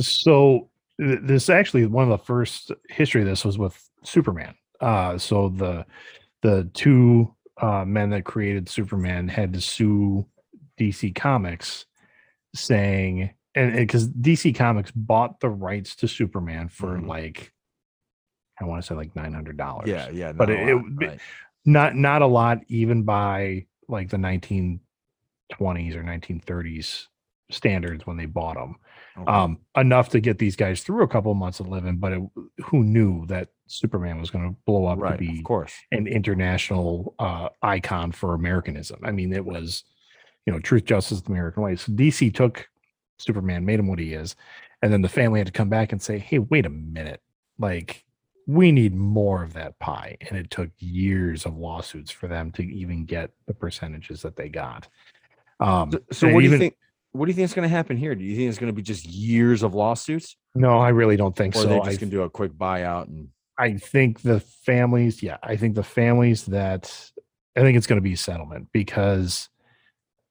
so 0.00 0.70
th- 0.98 1.20
this 1.22 1.48
actually 1.48 1.86
one 1.86 2.04
of 2.04 2.10
the 2.10 2.24
first 2.24 2.72
history 2.88 3.22
of 3.22 3.26
this 3.26 3.44
was 3.44 3.58
with 3.58 3.76
Superman. 4.04 4.54
Uh, 4.80 5.18
so 5.18 5.48
the 5.50 5.86
the 6.42 6.70
two 6.74 7.34
uh, 7.60 7.84
men 7.84 8.08
that 8.10 8.24
created 8.24 8.68
Superman 8.68 9.28
had 9.28 9.52
to 9.52 9.60
sue 9.60 10.26
DC 10.78 11.14
Comics, 11.14 11.84
saying 12.54 13.30
and 13.54 13.74
because 13.74 14.08
DC 14.08 14.54
Comics 14.54 14.90
bought 14.92 15.40
the 15.40 15.48
rights 15.50 15.96
to 15.96 16.08
Superman 16.08 16.68
for 16.68 16.96
Mhm. 16.98 17.06
like 17.06 17.52
I 18.60 18.64
want 18.64 18.82
to 18.82 18.86
say 18.86 18.94
like 18.94 19.14
nine 19.16 19.32
hundred 19.32 19.56
dollars. 19.56 19.88
yeah. 19.88 20.08
Yeah. 20.10 20.32
but 20.32 20.50
it- 20.50 20.68
it 20.68 20.74
lot, 20.76 20.98
be- 20.98 21.06
right. 21.06 21.20
not 21.64 21.96
not 21.96 22.22
a 22.22 22.26
lot 22.26 22.60
even 22.68 23.02
by 23.04 23.66
like 23.88 24.08
the 24.10 24.18
1920s 24.18 24.80
or 25.96 26.02
1930s 26.02 27.06
standards 27.50 28.06
when 28.06 28.16
they 28.16 28.26
bought 28.26 28.54
them 28.54 28.76
Okay. 29.18 29.32
um 29.32 29.58
enough 29.76 30.10
to 30.10 30.20
get 30.20 30.38
these 30.38 30.54
guys 30.54 30.82
through 30.84 31.02
a 31.02 31.08
couple 31.08 31.32
of 31.32 31.36
months 31.38 31.58
of 31.58 31.66
living 31.66 31.96
but 31.96 32.12
it, 32.12 32.22
who 32.66 32.84
knew 32.84 33.26
that 33.26 33.48
superman 33.66 34.20
was 34.20 34.30
going 34.30 34.48
to 34.48 34.56
blow 34.66 34.86
up 34.86 35.00
right. 35.00 35.12
to 35.12 35.18
be 35.18 35.38
Of 35.38 35.44
course. 35.44 35.74
an 35.90 36.06
international 36.06 37.14
uh 37.18 37.48
icon 37.62 38.12
for 38.12 38.34
americanism 38.34 39.00
i 39.02 39.10
mean 39.10 39.32
it 39.32 39.44
was 39.44 39.82
you 40.46 40.52
know 40.52 40.58
truth 40.58 40.84
justice 40.84 41.20
the 41.20 41.32
american 41.32 41.62
way. 41.62 41.76
So 41.76 41.92
dc 41.92 42.34
took 42.34 42.68
superman 43.18 43.64
made 43.64 43.78
him 43.78 43.86
what 43.86 43.98
he 43.98 44.14
is 44.14 44.34
and 44.82 44.92
then 44.92 45.02
the 45.02 45.08
family 45.08 45.40
had 45.40 45.46
to 45.46 45.52
come 45.52 45.68
back 45.68 45.92
and 45.92 46.00
say 46.00 46.18
hey 46.18 46.38
wait 46.38 46.66
a 46.66 46.70
minute. 46.70 47.20
Like 47.58 48.04
we 48.46 48.72
need 48.72 48.94
more 48.94 49.42
of 49.42 49.52
that 49.52 49.78
pie. 49.78 50.16
And 50.22 50.36
it 50.36 50.50
took 50.50 50.70
years 50.78 51.44
of 51.46 51.56
lawsuits 51.56 52.10
for 52.10 52.26
them 52.26 52.50
to 52.52 52.62
even 52.62 53.04
get 53.04 53.30
the 53.46 53.54
percentages 53.54 54.22
that 54.22 54.36
they 54.36 54.48
got. 54.48 54.88
Um 55.60 55.92
So, 55.92 56.00
so 56.12 56.28
what 56.28 56.40
do 56.40 56.48
you 56.48 56.58
think? 56.58 56.76
What 57.12 57.26
do 57.26 57.30
you 57.30 57.34
think 57.34 57.46
is 57.46 57.54
going 57.54 57.68
to 57.68 57.74
happen 57.74 57.96
here? 57.96 58.14
Do 58.14 58.22
you 58.22 58.36
think 58.36 58.48
it's 58.48 58.58
going 58.58 58.72
to 58.72 58.76
be 58.76 58.82
just 58.82 59.04
years 59.04 59.64
of 59.64 59.74
lawsuits, 59.74 60.36
no 60.54 60.78
i 60.78 60.88
really 60.88 61.16
don't 61.16 61.36
think 61.36 61.54
or 61.56 61.62
so. 61.62 61.68
they're 61.68 61.80
I 61.80 61.86
just 61.86 62.00
going 62.00 62.10
do 62.10 62.22
a 62.22 62.30
quick 62.30 62.52
buyout 62.52 63.08
and 63.08 63.28
I 63.60 63.76
think 63.76 64.22
the 64.22 64.40
families, 64.40 65.22
yeah, 65.22 65.36
I 65.42 65.56
think 65.56 65.74
the 65.74 65.82
families 65.82 66.46
that 66.46 67.10
I 67.54 67.60
think 67.60 67.76
it's 67.76 67.86
going 67.86 67.98
to 67.98 68.02
be 68.02 68.16
settlement 68.16 68.68
because 68.72 69.50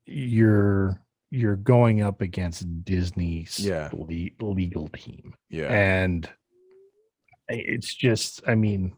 you're 0.09 0.99
you're 1.31 1.55
going 1.55 2.01
up 2.01 2.21
against 2.21 2.65
Disney's 2.83 3.59
Yeah. 3.59 3.89
le- 3.93 4.29
legal 4.41 4.87
team, 4.89 5.35
yeah, 5.49 5.67
and 5.71 6.27
it's 7.47 7.93
just, 7.93 8.41
I 8.47 8.55
mean, 8.55 8.93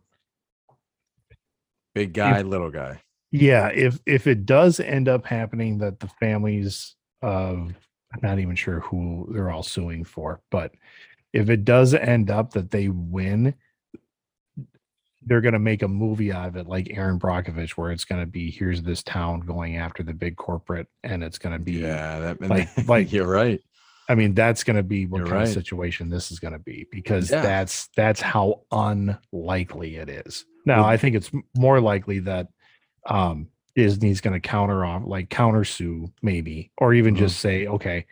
big 1.94 2.14
guy, 2.14 2.42
little 2.42 2.72
guy. 2.72 3.02
yeah, 3.32 3.68
if 3.70 4.00
if 4.06 4.28
it 4.28 4.46
does 4.46 4.80
end 4.80 5.08
up 5.10 5.26
happening 5.26 5.78
that 5.80 6.00
the 6.00 6.08
families 6.20 6.96
of 7.22 7.74
I'm 8.14 8.20
not 8.22 8.40
even 8.40 8.56
sure 8.56 8.82
who 8.82 9.30
they're 9.32 9.50
all 9.50 9.64
suing 9.64 10.04
for, 10.04 10.42
but 10.52 10.74
if 11.34 11.50
it 11.50 11.64
does 11.64 11.94
end 11.94 12.30
up 12.30 12.52
that 12.54 12.72
they 12.72 12.90
win, 12.90 13.54
they're 15.26 15.42
going 15.42 15.54
to 15.54 15.60
make 15.60 15.84
a 15.84 15.88
movie 15.88 16.32
out 16.34 16.48
of 16.48 16.56
it 16.56 16.68
like 16.68 16.90
Erin 16.92 17.20
Brockovich, 17.20 17.72
where 17.72 17.92
it's 17.92 18.06
going 18.06 18.22
to 18.22 18.26
be 18.28 18.50
here's 18.50 18.82
this 18.82 19.04
town 19.04 19.42
going 19.42 19.78
after 19.78 20.02
the 20.04 20.14
big 20.14 20.36
corporate, 20.36 20.88
and 21.04 21.24
it's 21.24 21.38
going 21.38 21.54
to 21.54 21.64
be, 21.64 21.74
Yeah, 21.74 22.20
that 22.20 22.42
like- 22.50 22.70
like- 22.88 23.12
you're 23.14 23.28
right. 23.28 23.60
I 24.10 24.16
mean, 24.16 24.34
that's 24.34 24.64
going 24.66 24.76
to 24.76 24.84
be 24.84 25.06
what 25.06 25.20
You're 25.20 25.28
kind 25.28 25.44
of 25.44 25.50
situation 25.50 26.10
this 26.10 26.32
is 26.32 26.40
going 26.40 26.52
to 26.54 26.60
be 26.60 26.86
because 26.92 27.32
Yeah. 27.32 27.42
that's 27.44 27.88
that's 27.96 28.20
how 28.20 28.62
unlikely 28.72 29.96
it 29.98 30.10
is. 30.10 30.44
Now, 30.66 30.84
I 30.84 30.98
think 30.98 31.16
it's 31.16 31.32
more 31.58 31.80
likely 31.80 32.20
that 32.20 32.48
um 33.06 33.48
Disney's 33.76 34.20
going 34.20 34.34
to 34.34 34.40
counter 34.46 34.84
off, 34.84 35.04
like 35.06 35.30
counter 35.30 35.64
sue, 35.64 36.12
maybe, 36.22 36.72
or 36.78 36.94
even 36.94 37.16
Mhm. 37.16 37.20
just 37.20 37.40
say, 37.40 37.68
okay, 37.68 38.06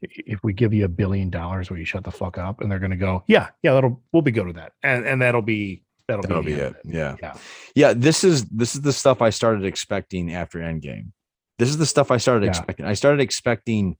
if 0.00 0.40
we 0.42 0.52
give 0.52 0.72
you 0.72 0.84
a 0.84 0.88
billion 0.88 1.30
dollars, 1.30 1.70
will 1.70 1.78
you 1.78 1.84
shut 1.84 2.04
the 2.04 2.10
fuck 2.10 2.38
up? 2.38 2.60
And 2.60 2.70
they're 2.70 2.78
going 2.78 2.90
to 2.90 2.96
go, 2.96 3.24
yeah, 3.26 3.50
yeah, 3.62 3.74
that'll 3.74 4.00
we'll 4.12 4.22
be 4.22 4.30
good 4.30 4.46
with 4.46 4.56
that, 4.56 4.72
and 4.82 5.06
and 5.06 5.20
that'll 5.22 5.42
be 5.42 5.82
that'll, 6.08 6.22
That'll 6.22 6.42
be, 6.42 6.54
be 6.54 6.60
it. 6.60 6.74
Yeah. 6.84 7.16
yeah, 7.22 7.34
Yeah, 7.74 7.92
this 7.94 8.24
is 8.24 8.44
this 8.46 8.74
is 8.74 8.80
the 8.82 8.92
stuff 8.92 9.22
I 9.22 9.30
started 9.30 9.64
expecting 9.64 10.32
after 10.32 10.58
Endgame. 10.58 11.12
This 11.58 11.68
is 11.68 11.78
the 11.78 11.86
stuff 11.86 12.10
I 12.10 12.16
started 12.16 12.46
Yeah. 12.46 12.50
expecting. 12.50 12.86
I 12.86 12.94
started 12.94 13.20
expecting 13.20 13.96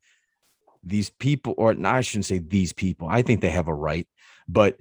these 0.83 1.11
people, 1.11 1.55
or 1.57 1.75
no, 1.75 1.89
I 1.91 2.01
shouldn't 2.01 2.25
say 2.27 2.39
these 2.39 2.73
people. 2.73 3.07
I 3.09 3.23
think 3.23 3.41
they 3.41 3.51
have 3.51 3.69
a 3.69 3.75
right, 3.75 4.09
but 4.49 4.79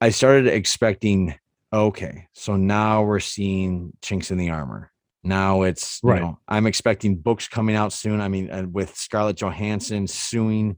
I 0.00 0.10
started 0.10 0.46
expecting. 0.46 1.34
Okay, 1.72 2.28
so 2.34 2.56
now 2.56 3.02
we're 3.02 3.18
seeing 3.18 3.94
chinks 4.02 4.30
in 4.30 4.36
the 4.36 4.50
armor. 4.50 4.91
Now 5.24 5.62
it's 5.62 6.00
you 6.02 6.10
Right. 6.10 6.20
know 6.20 6.38
I'm 6.48 6.66
expecting 6.66 7.16
books 7.16 7.48
coming 7.48 7.76
out 7.76 7.92
soon. 7.92 8.20
I 8.20 8.28
mean, 8.28 8.72
with 8.72 8.96
Scarlett 8.96 9.36
Johansson 9.36 10.06
suing 10.06 10.76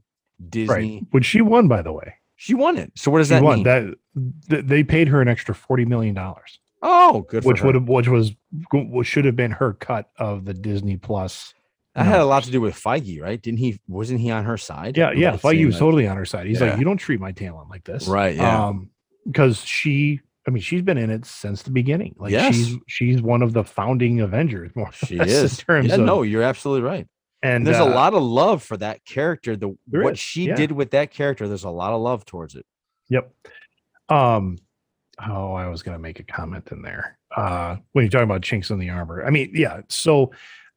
Disney, 0.49 0.67
right. 0.97 1.03
Which 1.11 1.25
she 1.25 1.41
won, 1.41 1.67
by 1.67 1.81
the 1.81 1.93
way. 1.93 2.15
she 2.35 2.53
won 2.53 2.77
it. 2.77 2.91
So 2.95 3.09
what 3.09 3.19
does 3.19 3.27
She 3.29 3.35
that 3.35 3.43
won 3.43 3.63
mean? 3.63 3.63
that. 3.63 3.95
th- 4.49 4.65
They 4.65 4.83
paid 4.83 5.07
her 5.07 5.21
an 5.21 5.27
extra 5.27 5.55
forty 5.55 5.85
million 5.85 6.13
dollars. 6.13 6.59
oh, 6.81 7.21
good. 7.29 7.43
Which 7.45 7.63
would 7.63 7.73
have 7.75 7.87
which 7.87 8.07
was 8.07 8.33
what 8.71 9.05
should 9.07 9.25
have 9.25 9.35
been 9.35 9.51
her 9.51 9.73
cut 9.73 10.09
of 10.19 10.45
the 10.45 10.53
Disney 10.53 10.97
Plus. 10.97 11.53
That 11.95 12.05
had 12.05 12.19
a 12.19 12.25
lot 12.25 12.43
to 12.43 12.51
do 12.51 12.59
with 12.59 12.75
Feige, 12.75 13.21
right? 13.21 13.41
Didn't 13.41 13.59
he? 13.59 13.79
Wasn't 13.87 14.19
he 14.19 14.29
on 14.29 14.43
her 14.43 14.57
side? 14.57 14.97
Yeah, 14.97 15.11
yeah. 15.13 15.37
Feige 15.37 15.65
was 15.65 15.75
that- 15.75 15.79
totally 15.79 16.05
on 16.07 16.17
her 16.17 16.25
side. 16.25 16.45
He's 16.45 16.59
Yeah. 16.59 16.71
like, 16.71 16.79
you 16.79 16.83
don't 16.83 16.97
treat 16.97 17.21
my 17.21 17.31
talent 17.31 17.69
like 17.69 17.85
this, 17.85 18.05
Right, 18.07 18.35
yeah. 18.35 18.65
Um, 18.67 18.89
because 19.25 19.63
she, 19.63 20.19
I 20.47 20.51
mean, 20.51 20.61
she's 20.61 20.81
been 20.83 20.97
in 20.97 21.09
it 21.09 21.25
since 21.25 21.63
the 21.63 21.71
beginning. 21.71 22.15
Like 22.17 22.31
Yes. 22.31 22.53
she's 22.55 22.77
she's 22.87 23.21
one 23.21 23.41
of 23.41 23.53
the 23.53 23.63
founding 23.63 24.21
Avengers. 24.21 24.71
More 24.75 24.91
She 24.91 25.17
is. 25.17 25.59
in 25.59 25.65
terms 25.65 25.87
yeah, 25.87 25.95
of 25.95 26.01
no, 26.01 26.21
you're 26.21 26.43
absolutely 26.43 26.87
right. 26.87 27.07
and 27.41 27.55
And 27.55 27.67
there's 27.67 27.79
uh, 27.79 27.85
a 27.85 27.89
lot 27.93 28.13
of 28.13 28.21
love 28.21 28.61
for 28.61 28.77
that 28.77 29.03
character. 29.05 29.55
The 29.55 29.75
what 29.89 30.13
is, 30.13 30.19
she 30.19 30.47
yeah. 30.47 30.55
did 30.55 30.71
with 30.71 30.91
that 30.91 31.11
character, 31.11 31.47
there's 31.47 31.63
a 31.63 31.69
lot 31.69 31.93
of 31.93 32.01
love 32.01 32.25
towards 32.25 32.55
it. 32.55 32.65
Yep. 33.09 33.31
Um. 34.09 34.57
Oh, 35.25 35.53
I 35.53 35.67
was 35.67 35.81
gonna 35.81 35.99
make 35.99 36.19
a 36.19 36.23
comment 36.23 36.67
in 36.71 36.81
there. 36.81 37.17
Uh, 37.35 37.77
when 37.93 38.03
you're 38.03 38.09
talking 38.11 38.25
about 38.25 38.41
chinks 38.41 38.69
in 38.69 38.79
the 38.79 38.89
armor, 38.89 39.25
I 39.25 39.29
mean, 39.29 39.51
yeah. 39.53 39.81
So 39.89 40.31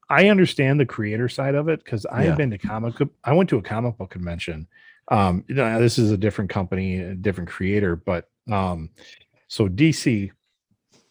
I 0.08 0.28
understand 0.28 0.80
the 0.80 0.86
creator 0.86 1.28
side 1.28 1.54
of 1.54 1.68
it 1.68 1.84
because 1.84 2.06
I 2.06 2.22
Yeah. 2.22 2.28
have 2.28 2.38
been 2.38 2.50
to 2.50 2.58
comic. 2.58 2.94
I 3.24 3.32
went 3.32 3.50
to 3.50 3.58
a 3.58 3.62
comic 3.62 3.98
book 3.98 4.10
convention. 4.10 4.66
Um, 5.10 5.44
you 5.48 5.54
know, 5.56 5.80
this 5.80 5.98
is 5.98 6.10
a 6.10 6.16
different 6.16 6.50
company, 6.50 7.00
a 7.00 7.14
different 7.14 7.48
creator, 7.50 7.96
but 7.96 8.28
um, 8.50 8.90
so 9.48 9.68
DC 9.68 10.30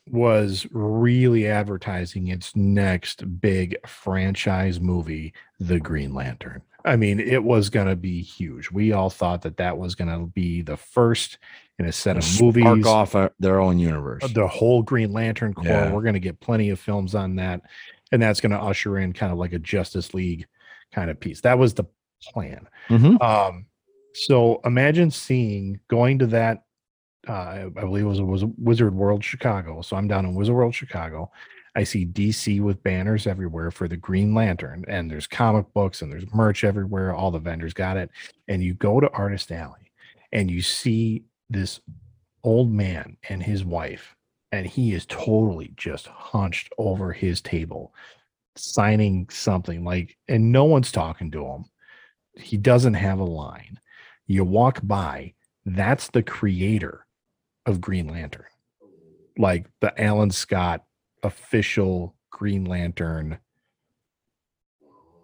was 0.09 0.65
really 0.71 1.47
advertising 1.47 2.27
its 2.27 2.55
next 2.55 3.41
big 3.41 3.75
franchise 3.85 4.79
movie, 4.79 5.33
The 5.59 5.79
Green 5.79 6.13
Lantern. 6.13 6.61
I 6.85 6.95
mean, 6.95 7.19
it 7.19 7.43
was 7.43 7.69
going 7.69 7.87
to 7.87 7.95
be 7.97 8.21
huge. 8.21 8.71
We 8.71 8.93
all 8.93 9.09
thought 9.09 9.41
that 9.41 9.57
that 9.57 9.77
was 9.77 9.95
going 9.95 10.09
to 10.09 10.27
be 10.27 10.61
the 10.61 10.77
first 10.77 11.37
in 11.79 11.85
a 11.85 11.91
set 11.91 12.15
of 12.15 12.23
Spark 12.23 12.55
movies. 12.55 12.87
off 12.87 13.15
uh, 13.15 13.29
their 13.39 13.59
own 13.59 13.77
universe. 13.77 14.23
The 14.31 14.47
whole 14.47 14.81
Green 14.81 15.11
Lantern 15.11 15.53
Corps. 15.53 15.65
Yeah. 15.65 15.91
We're 15.91 16.01
going 16.01 16.13
to 16.13 16.19
get 16.21 16.39
plenty 16.39 16.69
of 16.69 16.79
films 16.79 17.13
on 17.13 17.35
that. 17.35 17.61
And 18.11 18.21
that's 18.21 18.39
going 18.39 18.53
to 18.53 18.57
usher 18.57 18.97
in 18.99 19.11
kind 19.11 19.33
of 19.33 19.37
like 19.37 19.51
a 19.51 19.59
Justice 19.59 20.13
League 20.13 20.45
kind 20.93 21.11
of 21.11 21.19
piece. 21.19 21.41
That 21.41 21.59
was 21.59 21.73
the 21.73 21.83
plan. 22.23 22.69
Mhm. 22.87 23.21
Um, 23.21 23.65
so 24.13 24.61
imagine 24.63 25.11
seeing 25.11 25.81
going 25.89 26.19
to 26.19 26.27
that. 26.27 26.63
Uh, 27.27 27.31
I 27.31 27.65
I 27.65 27.81
believe 27.81 28.05
it 28.05 28.07
was, 28.07 28.19
it 28.19 28.23
was 28.23 28.45
Wizard 28.57 28.95
World 28.95 29.23
Chicago. 29.23 29.81
So 29.81 29.95
I'm 29.95 30.07
down 30.07 30.25
in 30.25 30.35
Wizard 30.35 30.55
World 30.55 30.75
Chicago. 30.75 31.31
I 31.75 31.83
see 31.83 32.05
DC 32.05 32.61
with 32.61 32.81
banners 32.81 33.27
everywhere 33.27 33.69
for 33.69 33.87
the 33.87 33.97
Green 33.97 34.33
Lantern, 34.33 34.83
and 34.87 35.11
there's 35.11 35.27
comic 35.27 35.71
books 35.73 36.01
and 36.01 36.11
there's 36.11 36.33
merch 36.33 36.63
everywhere. 36.63 37.13
All 37.13 37.29
the 37.29 37.39
vendors 37.39 37.73
got 37.73 37.97
it. 37.97 38.09
And 38.47 38.63
you 38.63 38.73
go 38.73 38.99
to 38.99 39.11
Artist 39.11 39.51
Alley 39.51 39.91
and 40.31 40.49
you 40.49 40.61
see 40.61 41.23
this 41.49 41.79
old 42.43 42.71
man 42.71 43.17
and 43.29 43.43
his 43.43 43.63
wife, 43.63 44.15
and 44.51 44.65
he 44.65 44.93
is 44.93 45.05
totally 45.05 45.73
just 45.75 46.07
hunched 46.07 46.71
over 46.77 47.13
his 47.13 47.41
table, 47.41 47.93
signing 48.55 49.27
something 49.29 49.83
like, 49.83 50.17
and 50.27 50.51
no 50.51 50.63
one's 50.63 50.91
talking 50.91 51.29
to 51.31 51.45
him. 51.45 51.65
He 52.35 52.57
doesn't 52.57 52.95
have 52.95 53.19
a 53.19 53.23
line. 53.23 53.79
You 54.25 54.43
walk 54.43 54.79
by, 54.83 55.33
that's 55.65 56.09
the 56.09 56.23
creator 56.23 57.06
of 57.67 57.79
Green 57.79 58.07
Lantern, 58.07 58.45
like 59.37 59.67
the 59.81 59.93
Alan 60.01 60.31
Scott 60.31 60.83
official 61.21 62.15
Green 62.31 62.65
Lantern. 62.65 63.37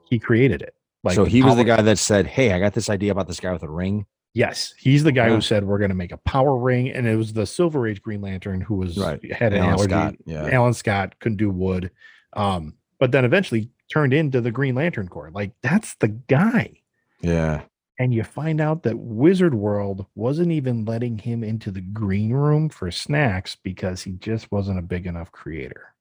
He 0.10 0.20
created 0.20 0.62
it. 0.62 0.76
Like 1.04 1.16
so 1.16 1.26
he 1.26 1.42
was 1.44 1.56
the 1.56 1.64
guy 1.64 1.82
that 1.82 1.98
said, 1.98 2.28
"Hey, 2.28 2.54
I 2.54 2.60
got 2.60 2.74
this 2.74 2.90
idea 2.90 3.12
about 3.12 3.28
this 3.28 3.40
guy 3.40 3.52
with 3.52 3.64
a 3.64 3.70
ring." 3.70 4.06
Yes, 4.36 4.74
he's 4.80 5.04
the 5.04 5.12
guy 5.12 5.28
Yeah. 5.28 5.36
who 5.36 5.42
said 5.42 5.64
we're 5.64 5.78
going 5.78 5.90
to 5.90 5.96
make 5.96 6.12
a 6.12 6.18
power 6.18 6.58
ring, 6.58 6.90
and 6.90 7.06
it 7.08 7.16
was 7.16 7.34
the 7.34 7.46
Silver 7.46 7.88
Age 7.88 8.02
Green 8.02 8.22
Lantern 8.22 8.62
who 8.62 8.76
was 8.76 8.98
Right. 8.98 9.20
had 9.32 9.54
an 9.54 9.60
Alan 9.60 9.72
allergy. 9.74 9.90
Scott, 9.90 10.16
yeah. 10.26 10.50
Alan 10.52 10.74
Scott 10.74 11.20
couldn't 11.20 11.38
do 11.38 11.50
wood, 11.52 11.92
um, 12.34 12.74
but 13.00 13.12
then 13.12 13.26
eventually 13.26 13.70
turned 13.92 14.14
into 14.14 14.42
the 14.42 14.50
Green 14.52 14.74
Lantern 14.76 15.08
Corps. 15.08 15.30
Like 15.32 15.52
that's 15.62 15.96
the 15.96 16.08
guy, 16.08 16.80
Yeah. 17.22 17.62
And 18.00 18.14
you 18.14 18.24
find 18.24 18.60
out 18.60 18.84
that 18.84 18.98
Wizard 18.98 19.54
World 19.54 20.06
wasn't 20.16 20.52
even 20.52 20.86
letting 20.86 21.18
him 21.20 21.44
into 21.44 21.70
the 21.72 21.82
green 21.82 22.32
room 22.34 22.70
for 22.70 22.90
snacks 22.92 23.56
because 23.56 24.02
he 24.02 24.14
just 24.14 24.52
wasn't 24.52 24.80
a 24.80 24.84
big 24.84 25.06
enough 25.06 25.32
creator. 25.32 25.94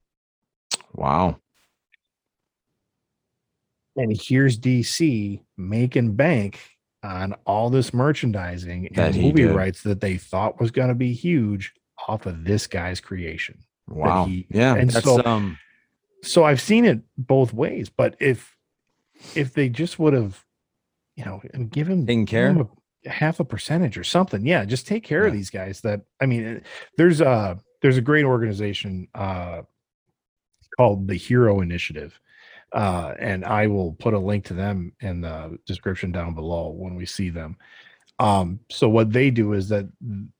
Wow. 0.94 1.36
And 3.96 4.16
here's 4.18 4.58
DC 4.58 5.40
making 5.56 6.14
bank 6.14 6.60
on 7.02 7.34
all 7.44 7.68
this 7.68 7.92
merchandising 7.92 8.90
That 8.94 9.14
and 9.14 9.22
movie 9.22 9.42
did. 9.42 9.54
rights 9.54 9.82
that 9.82 10.00
they 10.00 10.16
thought 10.16 10.60
was 10.60 10.70
going 10.70 10.88
to 10.88 10.94
be 10.94 11.12
huge 11.12 11.74
off 12.08 12.26
of 12.26 12.44
this 12.44 12.66
guy's 12.66 13.00
creation. 13.00 13.58
Wow. 13.88 14.24
he- 14.26 14.46
yeah. 14.50 14.76
and 14.76 14.88
that's 14.90 15.04
so- 15.04 15.22
um 15.24 15.58
So 16.22 16.44
I've 16.44 16.60
seen 16.60 16.84
it 16.84 17.00
both 17.18 17.52
ways, 17.52 17.90
but 17.90 18.16
if 18.20 18.56
if 19.34 19.52
they 19.54 19.68
just 19.68 19.98
would 19.98 20.14
have, 20.14 20.44
you 21.16 21.24
know, 21.24 21.42
and 21.52 21.70
given 21.70 22.06
Taken 22.06 22.26
care? 22.26 22.48
give 22.52 22.60
'em 22.60 22.68
a 23.06 23.10
half 23.10 23.40
a 23.40 23.44
percentage 23.44 23.98
or 23.98 24.04
something, 24.04 24.46
yeah, 24.46 24.64
just 24.64 24.86
take 24.86 25.04
care 25.04 25.26
of 25.26 25.32
these 25.32 25.50
guys. 25.50 25.80
That 25.82 26.02
I 26.20 26.26
mean, 26.26 26.62
there's 26.96 27.20
a 27.20 27.58
there's 27.82 27.96
a 27.96 28.02
great 28.02 28.24
organization 28.24 29.08
uh, 29.14 29.62
called 30.76 31.08
the 31.08 31.16
Hero 31.16 31.60
Initiative, 31.60 32.18
uh, 32.72 33.14
and 33.18 33.44
I 33.44 33.66
will 33.66 33.92
put 33.94 34.14
a 34.14 34.18
link 34.18 34.44
to 34.46 34.54
them 34.54 34.92
in 35.00 35.20
the 35.20 35.58
description 35.66 36.12
down 36.12 36.34
below 36.34 36.70
when 36.70 36.94
we 36.94 37.06
see 37.06 37.30
them. 37.30 37.56
Um, 38.18 38.60
so 38.70 38.88
what 38.88 39.12
they 39.12 39.30
do 39.30 39.52
is 39.54 39.68
that 39.70 39.86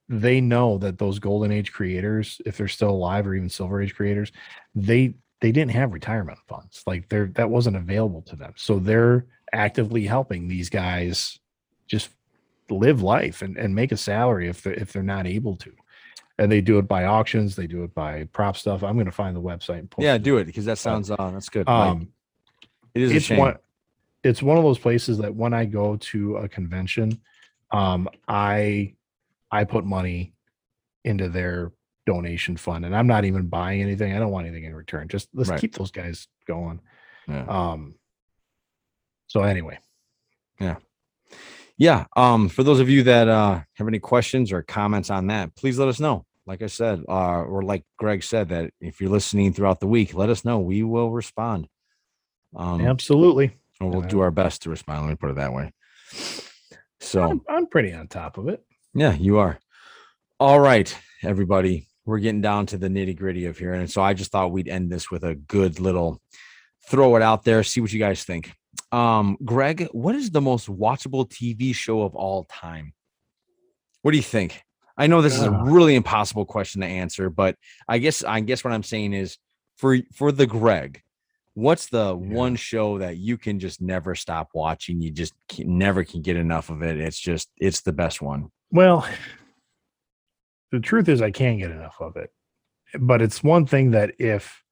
they 0.08 0.40
know 0.40 0.78
that 0.78 0.98
those 0.98 1.18
golden 1.18 1.50
age 1.50 1.72
creators, 1.72 2.40
if 2.46 2.56
they're 2.56 2.68
still 2.68 2.90
alive 2.90 3.26
or 3.26 3.34
even 3.34 3.48
silver 3.48 3.80
age 3.82 3.94
creators, 3.94 4.30
they 4.74 5.14
they 5.40 5.50
didn't 5.52 5.72
have 5.72 5.92
retirement 5.92 6.38
funds. 6.46 6.84
Like 6.86 7.08
they're 7.08 7.28
that 7.34 7.50
wasn't 7.50 7.76
available 7.76 8.22
to 8.22 8.36
them. 8.36 8.52
So 8.56 8.78
they're 8.78 9.26
actively 9.52 10.06
helping 10.06 10.48
these 10.48 10.70
guys 10.70 11.38
just 11.86 12.10
live 12.70 13.02
life 13.02 13.42
and, 13.42 13.56
and 13.56 13.74
make 13.74 13.92
a 13.92 13.96
salary 13.96 14.48
if 14.48 14.62
they're 14.62 14.74
if 14.74 14.92
they're 14.92 15.02
not 15.02 15.26
able 15.26 15.56
to. 15.56 15.72
And 16.38 16.50
they 16.50 16.60
do 16.60 16.78
it 16.78 16.88
by 16.88 17.04
auctions, 17.04 17.54
they 17.54 17.66
do 17.66 17.84
it 17.84 17.94
by 17.94 18.24
prop 18.32 18.56
stuff. 18.56 18.82
I'm 18.82 18.96
gonna 18.96 19.10
find 19.12 19.36
the 19.36 19.40
website 19.42 19.78
and 19.80 19.92
yeah, 19.98 20.18
do 20.18 20.38
it 20.38 20.44
because 20.46 20.64
that 20.64 20.78
sounds 20.78 21.10
on. 21.10 21.34
that's 21.34 21.48
good. 21.48 21.66
Like, 21.66 21.90
Um 21.90 22.08
it 22.94 23.02
is 23.02 23.12
a 23.12 23.16
it's 23.16 23.26
shame. 23.26 23.38
one 23.38 23.56
it's 24.24 24.42
one 24.42 24.56
of 24.56 24.62
those 24.64 24.78
places 24.78 25.18
that 25.18 25.34
when 25.34 25.52
I 25.52 25.64
go 25.64 25.96
to 25.96 26.36
a 26.36 26.48
convention, 26.48 27.20
um, 27.72 28.08
I 28.28 28.94
I 29.50 29.64
put 29.64 29.84
money 29.84 30.32
into 31.04 31.28
their 31.28 31.72
donation 32.06 32.56
fund, 32.56 32.84
and 32.84 32.94
I'm 32.96 33.06
not 33.06 33.24
even 33.24 33.48
buying 33.48 33.82
anything. 33.82 34.14
I 34.14 34.18
don't 34.18 34.30
want 34.30 34.46
anything 34.46 34.64
in 34.64 34.74
return. 34.74 35.08
Just 35.08 35.28
let's 35.34 35.50
Right. 35.50 35.60
keep 35.60 35.74
those 35.74 35.90
guys 35.90 36.28
going. 36.46 36.80
Yeah. 37.28 37.44
Um. 37.46 37.94
So 39.32 39.44
anyway, 39.44 39.78
yeah. 40.60 40.76
Yeah. 41.78 42.04
um 42.16 42.50
for 42.50 42.62
those 42.62 42.80
of 42.80 42.90
you 42.90 43.02
that 43.04 43.28
uh 43.28 43.62
have 43.76 43.88
any 43.88 43.98
questions 43.98 44.52
or 44.52 44.60
comments 44.60 45.08
on 45.08 45.28
that 45.28 45.56
please 45.56 45.78
let 45.78 45.88
us 45.88 45.98
know. 45.98 46.26
Like 46.44 46.60
i 46.60 46.66
said 46.66 47.02
uh 47.08 47.40
or 47.40 47.62
like 47.62 47.82
greg 47.96 48.22
said 48.24 48.50
that 48.50 48.72
if 48.78 49.00
you're 49.00 49.08
listening 49.08 49.54
throughout 49.54 49.80
the 49.80 49.86
week 49.86 50.12
let 50.12 50.28
us 50.28 50.44
know. 50.44 50.58
We 50.58 50.82
will 50.82 51.10
respond. 51.10 51.66
Um 52.54 52.82
absolutely. 52.82 53.56
and 53.80 53.90
we'll 53.90 54.02
do 54.02 54.20
our 54.20 54.30
best 54.30 54.62
to 54.64 54.70
respond. 54.70 55.00
Let 55.00 55.08
me 55.08 55.16
put 55.16 55.30
it 55.30 55.36
that 55.36 55.54
way. 55.54 55.72
So 57.00 57.22
I'm, 57.22 57.40
I'm 57.48 57.66
pretty 57.68 57.94
on 57.94 58.08
top 58.08 58.36
of 58.36 58.48
it. 58.48 58.62
yeah 58.92 59.14
you 59.14 59.38
are. 59.38 59.58
All 60.38 60.60
right 60.60 60.94
everybody. 61.22 61.86
We're 62.04 62.18
getting 62.18 62.42
down 62.42 62.66
to 62.66 62.76
the 62.76 62.88
nitty 62.88 63.16
gritty 63.16 63.46
of 63.46 63.56
here 63.56 63.72
and 63.72 63.90
so 63.90 64.02
i 64.02 64.12
just 64.12 64.30
thought 64.30 64.52
we'd 64.52 64.68
end 64.68 64.92
this 64.92 65.10
with 65.10 65.24
a 65.24 65.34
good 65.36 65.80
little 65.80 66.20
throw 66.90 67.16
it 67.16 67.22
out 67.22 67.44
there 67.44 67.62
see 67.62 67.80
what 67.80 67.92
you 67.94 67.98
guys 68.00 68.24
think 68.24 68.52
um 68.92 69.38
greg 69.44 69.88
what 69.92 70.14
is 70.14 70.30
the 70.30 70.40
most 70.40 70.68
watchable 70.68 71.28
tv 71.28 71.74
show 71.74 72.02
of 72.02 72.14
all 72.14 72.44
time? 72.44 72.92
What 74.02 74.10
do 74.10 74.16
you 74.16 74.22
think? 74.22 74.62
I 74.98 75.06
know 75.06 75.22
this 75.22 75.36
is 75.36 75.44
a 75.44 75.50
really 75.50 75.94
impossible 75.94 76.44
question 76.44 76.82
to 76.82 76.86
answer 76.86 77.30
but 77.30 77.56
i 77.88 77.98
guess 77.98 78.22
i 78.22 78.40
guess 78.40 78.62
what 78.62 78.72
i'm 78.74 78.82
saying 78.82 79.14
is 79.14 79.38
for 79.78 79.98
for 80.14 80.30
the 80.30 80.46
greg 80.46 81.00
what's 81.54 81.88
the 81.88 82.16
Yeah. 82.16 82.34
one 82.34 82.56
show 82.56 82.98
that 82.98 83.16
you 83.16 83.36
can 83.36 83.58
just 83.58 83.80
never 83.82 84.14
stop 84.14 84.48
watching? 84.54 85.00
You 85.02 85.10
just 85.10 85.34
can, 85.48 85.76
never 85.78 86.02
can 86.04 86.22
get 86.22 86.36
enough 86.36 86.70
of 86.70 86.82
it. 86.82 86.98
It's 86.98 87.18
just 87.18 87.50
it's 87.58 87.82
the 87.82 87.92
best 87.92 88.22
one. 88.22 88.50
Well, 88.70 89.06
the 90.72 90.80
truth 90.80 91.08
is 91.08 91.20
I 91.20 91.30
can't 91.30 91.58
get 91.58 91.70
enough 91.70 91.96
of 92.00 92.16
it. 92.16 92.30
But 92.98 93.22
it's 93.22 93.42
one 93.42 93.66
thing 93.66 93.90
that 93.92 94.14
if 94.18 94.62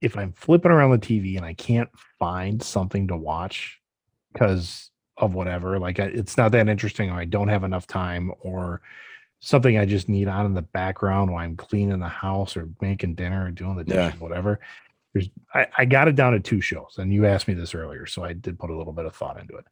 if 0.00 0.16
I'm 0.16 0.32
flipping 0.32 0.70
around 0.70 0.90
the 0.90 0.98
TV 0.98 1.36
and 1.36 1.44
I 1.44 1.54
can't 1.54 1.88
find 2.18 2.62
something 2.62 3.08
to 3.08 3.16
watch 3.16 3.80
because 4.32 4.90
of 5.16 5.34
whatever, 5.34 5.78
like 5.78 5.98
I, 6.00 6.04
it's 6.04 6.36
not 6.36 6.52
that 6.52 6.68
interesting 6.68 7.10
or 7.10 7.14
I 7.18 7.24
don't 7.24 7.48
have 7.48 7.64
enough 7.64 7.86
time 7.86 8.32
or 8.40 8.82
something 9.40 9.78
I 9.78 9.86
just 9.86 10.08
need 10.08 10.28
on 10.28 10.46
in 10.46 10.54
the 10.54 10.62
background 10.62 11.30
while 11.30 11.44
I'm 11.44 11.56
cleaning 11.56 11.98
the 11.98 12.08
house 12.08 12.56
or 12.56 12.68
making 12.80 13.14
dinner 13.14 13.46
or 13.46 13.50
doing 13.50 13.76
the 13.76 13.84
Yeah. 13.86 14.06
dishes, 14.08 14.20
whatever. 14.20 14.60
There's 15.14 15.30
I, 15.54 15.66
I 15.78 15.84
got 15.86 16.08
it 16.08 16.16
down 16.16 16.32
to 16.34 16.40
two 16.40 16.60
shows, 16.60 16.96
and 16.98 17.12
you 17.12 17.24
asked 17.24 17.48
me 17.48 17.54
this 17.54 17.74
earlier, 17.74 18.04
so 18.06 18.22
I 18.22 18.34
did 18.34 18.58
put 18.58 18.70
a 18.70 18.76
little 18.76 18.92
bit 18.92 19.06
of 19.06 19.14
thought 19.14 19.40
into 19.40 19.56
it. 19.56 19.64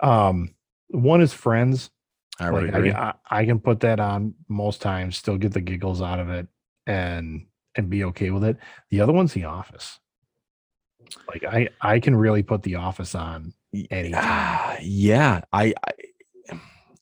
Um, 0.00 0.54
one 0.88 1.22
is 1.22 1.32
Friends. 1.32 1.90
i 2.38 2.50
Like. 2.50 2.74
I, 2.74 3.14
I, 3.30 3.40
I 3.40 3.44
can 3.46 3.58
put 3.58 3.80
that 3.80 4.00
on 4.00 4.34
most 4.48 4.82
times, 4.82 5.16
still 5.16 5.38
get 5.38 5.52
the 5.52 5.60
giggles 5.62 6.02
out 6.02 6.18
of 6.20 6.28
it, 6.28 6.46
and 6.86 7.46
and 7.76 7.88
be 7.90 8.04
okay 8.04 8.30
with 8.30 8.44
it. 8.44 8.56
The 8.90 9.00
other 9.00 9.12
one's 9.12 9.32
The 9.32 9.44
Office. 9.44 9.98
Like 11.28 11.44
I 11.44 11.68
I 11.80 12.00
can 12.00 12.14
really 12.16 12.42
put 12.42 12.62
The 12.62 12.76
Office 12.76 13.14
on 13.14 13.52
anytime. 13.90 14.20
ah, 14.24 14.76
yeah 14.80 15.42
I, 15.52 15.74
I 15.86 15.92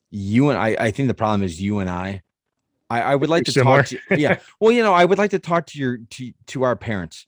you 0.09 0.49
and 0.49 0.57
I 0.59 0.75
I 0.79 0.91
think 0.91 1.07
the 1.07 1.13
problem 1.13 1.43
is 1.43 1.61
you 1.61 1.79
and 1.79 1.89
I 1.89 2.21
I, 2.89 3.01
I 3.01 3.15
would 3.15 3.29
like 3.29 3.45
to 3.45 3.51
Similar. 3.51 3.83
talk 3.83 3.85
to 3.87 3.99
yeah 4.17 4.39
well 4.59 4.71
you 4.71 4.83
know 4.83 4.93
I 4.93 5.05
would 5.05 5.17
like 5.17 5.31
to 5.31 5.39
talk 5.39 5.67
to 5.67 5.79
your 5.79 5.97
to 5.97 6.33
to 6.47 6.63
our 6.63 6.75
parents 6.75 7.27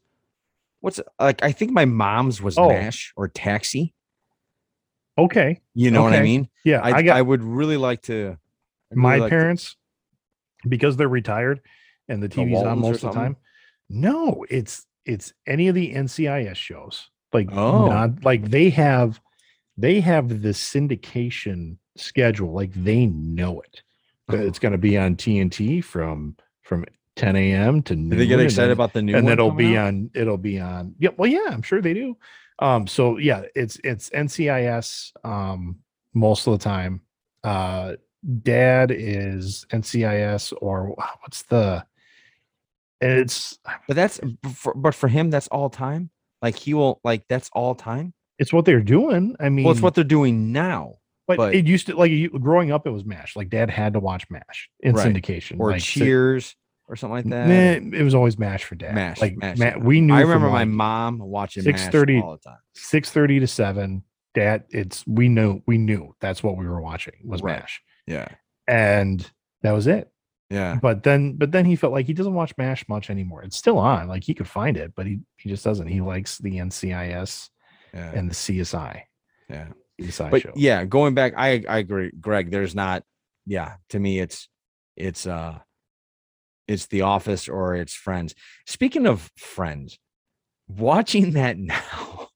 what's 0.81 0.99
like 1.19 1.41
I 1.43 1.51
think 1.53 1.71
my 1.71 1.85
mom's 1.85 2.41
was 2.41 2.57
Oh. 2.57 2.67
mash 2.69 3.13
or 3.15 3.27
taxi 3.29 3.93
Okay, 5.17 5.61
you 5.75 5.91
know 5.91 6.01
what 6.03 6.13
I 6.13 6.23
mean 6.23 6.49
yeah, 6.65 6.79
I, 6.81 6.89
I, 7.07 7.17
I, 7.19 7.21
would 7.21 7.43
really 7.43 7.77
like 7.77 8.01
to 8.03 8.35
I'd 8.91 8.97
my 8.97 9.11
really 9.11 9.21
like 9.21 9.29
to- 9.29 9.35
parents 9.37 9.75
because 10.67 10.97
they're 10.97 11.07
retired 11.07 11.61
and 12.09 12.21
the 12.21 12.29
TV's 12.29 12.63
on 12.63 12.79
most 12.79 13.03
of 13.03 13.13
the 13.13 13.19
time. 13.19 13.37
No, 13.89 14.45
it's 14.49 14.85
it's 15.05 15.33
any 15.47 15.67
of 15.67 15.75
the 15.75 15.93
NCIS 15.93 16.55
shows. 16.55 17.09
Like 17.31 17.49
Oh. 17.51 17.87
not 17.87 18.23
like 18.23 18.49
they 18.49 18.69
have 18.71 19.19
they 19.77 19.99
have 20.01 20.29
the 20.41 20.49
syndication 20.49 21.77
schedule. 21.97 22.53
Like 22.53 22.71
they 22.73 23.05
know 23.07 23.61
it. 23.61 23.81
Oh. 24.29 24.37
It's 24.37 24.59
going 24.59 24.71
to 24.71 24.77
be 24.77 24.97
on 24.97 25.15
TNT 25.15 25.83
from 25.83 26.35
from 26.61 26.85
10 27.15 27.35
a.m. 27.35 27.81
to 27.83 27.95
noon. 27.95 28.17
they 28.17 28.25
get 28.25 28.39
excited 28.39 28.71
about 28.71 28.93
the 28.93 29.01
new 29.01 29.15
and 29.15 29.25
one 29.25 29.33
it'll 29.33 29.51
be 29.51 29.77
out? 29.77 29.87
on 29.87 30.09
it'll 30.15 30.37
be 30.37 30.59
on 30.59 30.95
yeah 30.97 31.11
well 31.17 31.29
yeah 31.29 31.45
i'm 31.51 31.61
sure 31.61 31.79
they 31.79 31.93
do 31.93 32.17
um 32.57 32.87
so 32.87 33.19
yeah 33.19 33.43
it's 33.53 33.77
it's 33.83 34.09
ncis 34.09 35.11
um 35.23 35.77
most 36.15 36.47
of 36.47 36.53
the 36.53 36.63
time 36.63 37.01
uh 37.43 37.93
dad 38.41 38.89
is 38.89 39.65
ncis 39.71 40.53
or 40.59 40.87
what's 41.21 41.43
the 41.43 41.85
it's 43.03 43.57
but 43.87 43.95
that's 43.95 44.19
for, 44.53 44.73
but 44.75 44.95
for 44.95 45.07
him 45.07 45.29
that's 45.29 45.47
all 45.49 45.69
time 45.69 46.09
like 46.41 46.55
he 46.57 46.73
will 46.73 46.99
like 47.03 47.23
that's 47.29 47.49
all 47.53 47.75
time 47.75 48.13
it's 48.39 48.51
what 48.53 48.65
they're 48.65 48.81
doing 48.81 49.35
i 49.39 49.49
mean 49.49 49.65
well 49.65 49.71
it's 49.73 49.81
what 49.81 49.93
they're 49.95 50.03
doing 50.03 50.51
now 50.51 50.95
but, 51.27 51.37
but- 51.37 51.55
it 51.55 51.65
used 51.65 51.87
to 51.87 51.95
like 51.95 52.11
you, 52.11 52.29
growing 52.29 52.71
up 52.71 52.85
it 52.87 52.91
was 52.91 53.05
mash 53.05 53.35
like 53.35 53.49
dad 53.49 53.69
had 53.69 53.93
to 53.93 53.99
watch 53.99 54.25
mash 54.29 54.69
in 54.81 54.93
Right. 54.95 55.07
syndication 55.15 55.59
or 55.59 55.71
like, 55.71 55.81
cheers 55.81 56.55
or 56.87 56.95
something 56.95 57.15
like 57.15 57.25
that 57.29 57.47
Nah, 57.81 57.97
it 57.97 58.03
was 58.03 58.13
always 58.13 58.37
mash 58.37 58.63
for 58.65 58.75
dad 58.75 58.93
Mash, 58.93 59.21
like 59.21 59.37
Mash, 59.37 59.57
Ma- 59.57 59.77
we 59.79 60.01
knew 60.01 60.13
I 60.13 60.21
remember 60.21 60.47
my 60.49 60.59
like, 60.59 60.67
mom 60.67 61.19
watching 61.19 61.63
Mash 61.63 61.89
6:30 61.89 62.21
all 62.21 62.31
the 62.33 62.49
time. 62.49 62.57
six 62.75 63.09
thirty 63.09 63.39
to 63.39 63.47
seven. 63.47 64.03
Dad, 64.35 64.63
it's 64.69 65.05
we 65.07 65.29
knew 65.29 65.61
we 65.67 65.77
knew 65.77 66.13
that's 66.19 66.41
what 66.43 66.57
we 66.57 66.65
were 66.67 66.81
watching 66.81 67.13
was 67.23 67.41
Right. 67.41 67.59
Mash, 67.59 67.81
Yeah, 68.07 68.27
and 68.67 69.25
that 69.61 69.71
was 69.71 69.87
it. 69.87 70.09
Yeah, 70.53 70.77
But 70.81 71.03
then, 71.03 71.33
but 71.33 71.51
then 71.51 71.65
he 71.65 71.75
felt 71.75 71.93
like 71.93 72.05
he 72.05 72.13
doesn't 72.13 72.33
watch 72.33 72.53
Mash 72.57 72.87
much 72.87 73.09
anymore. 73.09 73.43
It's 73.43 73.57
still 73.57 73.79
on, 73.79 74.07
like 74.07 74.23
he 74.23 74.33
could 74.33 74.47
find 74.47 74.77
it, 74.77 74.93
but 74.95 75.07
he 75.07 75.19
he 75.37 75.49
just 75.49 75.63
doesn't. 75.63 75.87
He 75.87 76.01
likes 76.01 76.37
the 76.37 76.57
NCIS 76.57 77.49
yeah, 77.93 78.11
and 78.13 78.29
the 78.29 78.35
CSI, 78.35 79.01
yeah. 79.49 79.67
CSI 79.99 80.29
But 80.31 80.41
show. 80.41 80.51
yeah, 80.55 80.85
going 80.85 81.13
back, 81.15 81.33
I 81.37 81.63
I 81.67 81.77
agree, 81.79 82.11
Greg. 82.19 82.51
There's 82.51 82.75
not. 82.75 83.03
Yeah, 83.45 83.75
to 83.89 83.99
me, 83.99 84.19
it's 84.19 84.47
it's 84.95 85.25
uh, 85.25 85.59
it's 86.67 86.85
The 86.87 87.01
Office 87.01 87.49
or 87.49 87.75
it's 87.75 87.93
Friends. 87.93 88.35
Speaking 88.67 89.05
of 89.07 89.31
Friends, 89.37 89.97
watching 90.67 91.31
that 91.33 91.57
now. 91.75 92.29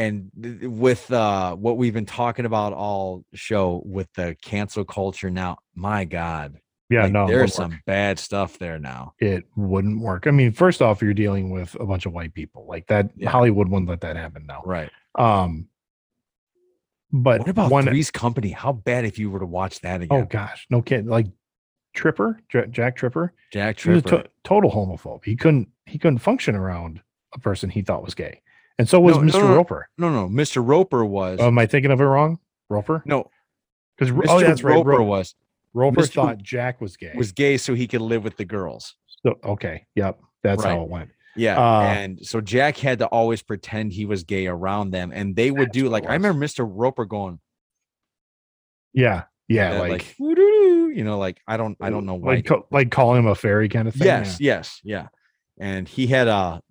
And 0.00 0.30
with 0.78 1.12
uh 1.12 1.54
what 1.56 1.76
we've 1.76 1.92
been 1.92 2.06
talking 2.06 2.46
about 2.46 2.72
all 2.72 3.24
show 3.34 3.82
with 3.84 4.08
the 4.14 4.34
cancel 4.42 4.84
culture 4.84 5.28
now, 5.30 5.58
my 5.74 6.04
God, 6.04 6.58
yeah, 6.88 7.02
like, 7.04 7.12
no, 7.12 7.26
there's 7.26 7.52
some 7.54 7.72
work. 7.72 7.80
bad 7.86 8.18
stuff 8.18 8.58
there 8.58 8.78
now. 8.78 9.12
It 9.18 9.44
wouldn't 9.56 10.00
work. 10.00 10.26
I 10.26 10.30
mean, 10.30 10.52
first 10.52 10.80
off, 10.80 11.02
you're 11.02 11.12
dealing 11.14 11.50
with 11.50 11.74
a 11.78 11.84
bunch 11.84 12.06
of 12.06 12.12
white 12.12 12.32
people 12.34 12.66
like 12.66 12.86
that. 12.86 13.10
Yeah. 13.16 13.30
Hollywood 13.30 13.68
wouldn't 13.68 13.88
let 13.90 14.00
that 14.00 14.16
happen 14.16 14.46
now. 14.46 14.62
Right. 14.64 14.90
Um, 15.16 15.68
but 17.12 17.40
What 17.40 17.48
about 17.48 17.70
one, 17.70 17.84
Three's 17.84 18.10
Company? 18.10 18.50
How 18.50 18.72
bad 18.72 19.04
if 19.04 19.18
you 19.18 19.30
were 19.30 19.40
to 19.40 19.46
watch 19.46 19.80
that 19.80 20.00
again? 20.02 20.22
Oh 20.22 20.24
gosh, 20.24 20.66
no 20.70 20.80
kid. 20.80 21.06
Like 21.06 21.26
Tripper, 21.92 22.38
J- 22.48 22.68
Jack 22.70 22.96
Tripper. 22.96 23.34
Jack 23.52 23.80
He 23.80 23.90
was 23.90 24.02
Tripper. 24.02 24.16
a 24.20 24.22
to- 24.24 24.30
total 24.44 24.70
homophobe. 24.70 25.24
He 25.24 25.36
couldn't 25.36 25.68
he 25.86 25.98
couldn't 25.98 26.18
function 26.20 26.54
around 26.54 27.00
a 27.34 27.38
person 27.38 27.68
he 27.68 27.82
thought 27.82 28.04
was 28.04 28.14
gay. 28.14 28.40
And 28.80 28.88
so 28.88 28.98
was 28.98 29.16
No, 29.16 29.22
no, 29.22 29.28
Mr. 29.32 29.40
no. 29.42 29.54
Roper. 29.56 29.88
No, 29.98 30.10
no, 30.10 30.28
Mr. 30.28 30.66
Roper 30.66 31.04
was 31.04 31.38
Oh, 31.40 31.46
am 31.48 31.58
I 31.58 31.66
thinking 31.66 31.90
of 31.90 32.00
it 32.00 32.04
wrong? 32.04 32.38
Roper? 32.68 33.02
no. 33.06 33.30
Because 33.98 34.14
oh, 34.30 34.40
that's 34.40 34.62
right. 34.64 34.74
Roper 34.76 34.88
Ro- 34.90 35.04
was 35.04 35.34
Roper 35.74 36.00
Mr. 36.00 36.14
thought 36.14 36.38
Jack 36.38 36.80
was 36.80 36.96
gay. 36.96 37.12
was 37.14 37.32
gay 37.32 37.58
so 37.58 37.74
he 37.74 37.86
could 37.86 38.00
live 38.00 38.24
with 38.24 38.36
the 38.38 38.46
girls. 38.46 38.96
So, 39.24 39.38
okay. 39.44 39.86
Yep. 39.94 40.18
That's 40.42 40.64
Right. 40.64 40.70
how 40.70 40.82
it 40.82 40.88
went. 40.88 41.10
Yeah, 41.36 41.60
Uh, 41.60 41.82
and 41.82 42.26
so 42.26 42.40
Jack 42.40 42.78
had 42.78 42.98
to 43.00 43.06
always 43.06 43.42
pretend 43.42 43.92
he 43.92 44.04
was 44.06 44.24
gay 44.24 44.46
around 44.46 44.90
them, 44.92 45.12
and 45.14 45.36
they 45.36 45.50
would 45.50 45.70
do 45.70 45.88
like 45.90 46.06
I 46.08 46.14
remember 46.14 46.44
Mr. 46.44 46.66
Roper 46.68 47.04
going, 47.04 47.38
Yeah. 48.92 49.24
Yeah. 49.48 49.80
like, 49.80 50.14
"Woo-doo-doo," 50.18 50.92
you 50.94 51.04
know, 51.04 51.18
like 51.18 51.40
I 51.46 51.56
don't, 51.56 51.76
I 51.80 51.90
don't 51.90 52.06
know 52.06 52.14
why. 52.14 52.36
Like, 52.36 52.50
like 52.70 52.90
calling 52.90 53.18
him 53.20 53.26
a 53.26 53.34
fairy 53.34 53.68
kind 53.68 53.86
of 53.88 53.94
thing. 53.94 54.06
yes, 54.06 54.40
yes, 54.40 54.80
yeah, 54.84 55.08
and 55.58 55.88
he 55.88 56.06
had 56.06 56.28
a, 56.28 56.62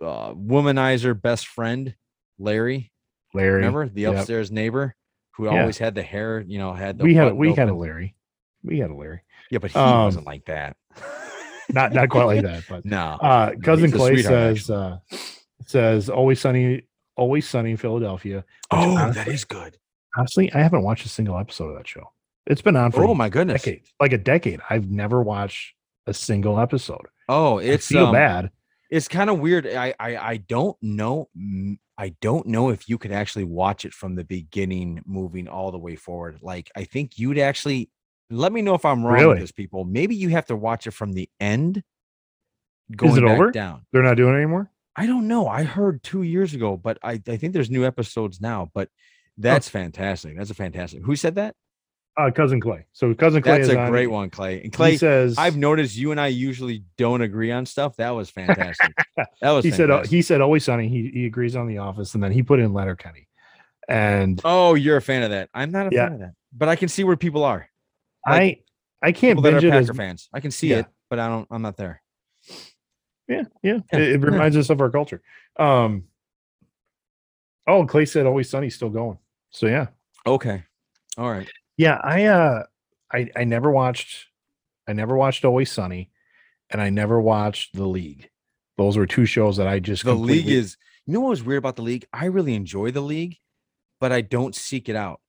uh 0.00 0.32
womanizer 0.34 1.20
best 1.20 1.46
friend, 1.46 1.94
Larry. 2.38 2.92
Larry. 3.34 3.56
Remember 3.56 3.88
the 3.88 4.02
Yep. 4.02 4.14
upstairs 4.16 4.50
neighbor 4.50 4.94
who 5.32 5.44
Yeah. 5.46 5.60
always 5.60 5.78
had 5.78 5.94
the 5.94 6.02
hair, 6.02 6.40
you 6.40 6.58
know, 6.58 6.72
had 6.72 6.98
the 6.98 7.04
We 7.04 7.14
had 7.14 7.32
we 7.34 7.54
had 7.54 7.68
a. 7.68 7.74
Larry. 7.74 8.14
We 8.62 8.78
had 8.80 8.90
a 8.90 8.94
Larry. 8.94 9.20
yeah, 9.50 9.58
but 9.58 9.70
he 9.70 9.78
um, 9.78 10.04
wasn't 10.06 10.26
like 10.26 10.44
that. 10.46 10.76
Not 11.70 11.92
not 11.92 12.08
quite 12.08 12.24
like 12.24 12.42
that, 12.42 12.64
but 12.68 12.84
no, 12.86 12.96
uh 13.20 13.52
cousin 13.62 13.90
Clay 13.92 14.22
says 14.22 14.70
uh 14.70 14.98
says 15.66 16.08
always 16.08 16.40
sunny 16.40 16.82
always 17.16 17.46
sunny 17.48 17.72
in 17.72 17.76
Philadelphia. 17.76 18.44
oh, 18.70 18.94
that 18.94 19.02
honestly- 19.16 19.34
is 19.34 19.44
good. 19.44 19.76
Honestly, 20.16 20.50
I 20.54 20.60
haven't 20.60 20.82
watched 20.82 21.04
a 21.04 21.10
single 21.10 21.38
episode 21.38 21.68
of 21.68 21.76
that 21.76 21.86
show. 21.86 22.10
It's 22.46 22.62
been 22.62 22.74
on 22.76 22.90
for 22.92 23.04
Oh 23.04 23.14
my 23.14 23.28
goodness. 23.28 23.62
decades, 23.62 23.92
like 24.00 24.12
a 24.14 24.18
decade. 24.18 24.60
I've 24.70 24.90
never 24.90 25.22
watched 25.22 25.74
a 26.06 26.14
single 26.14 26.58
episode. 26.58 27.06
Oh, 27.28 27.58
It's 27.58 27.74
it's 27.86 27.92
I 27.92 27.94
feel 27.94 28.06
um, 28.06 28.14
bad. 28.14 28.50
It's 28.90 29.08
kind 29.08 29.30
of 29.30 29.38
weird. 29.38 29.66
I, 29.66 29.94
I 30.00 30.16
I 30.16 30.36
don't 30.38 30.76
know. 30.82 31.28
I 31.98 32.14
don't 32.20 32.46
know 32.46 32.70
if 32.70 32.88
you 32.88 32.96
could 32.98 33.12
actually 33.12 33.44
watch 33.44 33.84
it 33.84 33.92
from 33.92 34.14
the 34.14 34.24
beginning, 34.24 35.02
moving 35.04 35.48
all 35.48 35.70
the 35.72 35.78
way 35.78 35.96
forward. 35.96 36.38
Like 36.42 36.70
I 36.76 36.84
think 36.84 37.18
you'd 37.18 37.38
actually 37.38 37.90
let 38.30 38.52
me 38.52 38.62
know 38.62 38.74
if 38.74 38.84
I'm 38.84 39.04
wrong 39.04 39.14
Really? 39.14 39.28
with 39.30 39.40
this, 39.40 39.52
people. 39.52 39.84
Maybe 39.84 40.14
you 40.14 40.28
have 40.30 40.46
to 40.46 40.56
watch 40.56 40.86
it 40.86 40.92
from 40.92 41.12
the 41.12 41.28
end, 41.40 41.82
going 42.94 43.16
it 43.16 43.26
back 43.26 43.34
over? 43.38 43.50
down. 43.50 43.84
They're 43.92 44.02
not 44.02 44.16
doing 44.16 44.34
it 44.34 44.38
anymore. 44.38 44.70
I 44.96 45.06
don't 45.06 45.28
know. 45.28 45.46
I 45.48 45.62
heard 45.62 46.02
two 46.02 46.22
years 46.22 46.54
ago, 46.54 46.76
but 46.76 46.98
I, 47.02 47.20
I 47.28 47.36
think 47.36 47.52
there's 47.52 47.70
new 47.70 47.84
episodes 47.84 48.40
now. 48.40 48.70
But 48.74 48.88
that's 49.36 49.68
fantastic. 49.68 50.36
That's 50.36 50.50
a 50.50 50.54
fantastic. 50.54 51.02
Who 51.04 51.14
said 51.14 51.36
that? 51.36 51.54
Uh, 52.18 52.30
cousin 52.32 52.60
Clay. 52.60 52.84
So 52.92 53.14
cousin 53.14 53.42
Clay 53.42 53.58
That's 53.58 53.68
is 53.68 53.74
a 53.74 53.78
on- 53.78 53.90
great 53.90 54.08
one, 54.08 54.28
Clay. 54.28 54.54
And 54.56 54.64
He 54.64 54.70
Clay, 54.70 54.96
says 54.96 55.36
I've 55.38 55.56
noticed 55.56 55.96
you 55.96 56.10
and 56.10 56.20
I 56.20 56.26
usually 56.26 56.82
don't 56.96 57.20
agree 57.22 57.52
on 57.52 57.64
stuff. 57.64 57.94
That 57.96 58.10
was 58.10 58.28
fantastic. 58.38 58.92
that 59.40 59.50
was 59.52 59.64
he 59.64 59.70
said 59.70 59.90
uh, 59.90 60.02
he 60.04 60.20
said 60.22 60.40
always 60.40 60.64
sunny. 60.64 60.88
He 60.88 61.10
he 61.14 61.26
agrees 61.26 61.54
on 61.54 61.68
the 61.68 61.78
office, 61.78 62.14
and 62.14 62.22
then 62.22 62.32
he 62.32 62.42
put 62.42 62.58
in 62.58 62.72
Letterkenny, 62.72 63.28
and 63.88 64.40
Oh, 64.44 64.74
you're 64.74 64.96
a 64.96 65.02
fan 65.02 65.22
of 65.22 65.30
that. 65.30 65.48
I'm 65.54 65.70
not 65.70 65.86
a 65.86 65.90
Yeah. 65.94 66.06
fan 66.06 66.12
of 66.14 66.18
that, 66.20 66.32
but 66.52 66.68
I 66.68 66.74
can 66.76 66.88
see 66.88 67.04
where 67.04 67.16
people 67.16 67.44
are. 67.44 67.68
like, 68.26 68.64
I 69.02 69.06
I 69.08 69.12
can't 69.12 69.38
People 69.38 69.42
that 69.42 69.54
are 69.54 69.60
binge 69.60 69.64
it 69.64 69.70
Packer 69.70 69.90
as 69.92 69.96
fans. 69.96 70.28
I 70.32 70.40
can 70.40 70.50
see 70.50 70.70
Yeah. 70.70 70.78
it, 70.80 70.86
but 71.08 71.20
I 71.20 71.28
don't. 71.28 71.46
I'm 71.52 71.62
not 71.62 71.76
there. 71.76 72.02
yeah 73.28 73.44
yeah. 73.62 73.78
Yeah, 73.92 73.98
It, 74.00 74.08
it 74.14 74.20
reminds 74.22 74.56
us 74.56 74.70
of 74.70 74.80
our 74.80 74.90
culture. 74.90 75.22
Um. 75.56 76.04
Oh, 77.66 77.86
Clay 77.86 78.06
said 78.06 78.26
always 78.26 78.48
sunny's 78.50 78.74
still 78.74 78.88
going. 78.90 79.18
So 79.50 79.66
yeah, 79.66 79.86
Okay. 80.26 80.64
All 81.16 81.30
right. 81.30 81.48
Yeah. 81.78 81.98
I 82.04 82.24
uh, 82.26 82.64
I 83.10 83.30
I 83.34 83.44
never 83.44 83.70
watched, 83.70 84.26
I 84.86 84.92
never 84.92 85.16
watched 85.16 85.46
Always 85.46 85.72
Sunny, 85.72 86.10
and 86.68 86.82
I 86.82 86.90
never 86.90 87.18
watched 87.20 87.74
The 87.74 87.86
League. 87.86 88.28
Those 88.76 88.96
were 88.98 89.06
two 89.06 89.24
shows 89.24 89.56
that 89.56 89.66
I 89.66 89.78
just 89.80 90.04
The 90.04 90.14
league 90.14 90.48
is. 90.48 90.76
You 91.06 91.14
know 91.14 91.20
what 91.20 91.30
was 91.30 91.42
weird 91.42 91.58
about 91.58 91.76
the 91.76 91.82
league? 91.82 92.04
I 92.12 92.26
really 92.26 92.54
enjoy 92.54 92.90
the 92.90 93.00
league, 93.00 93.38
but 93.98 94.12
I 94.12 94.20
don't 94.20 94.54
seek 94.54 94.90
it 94.90 94.94
out. 94.96 95.20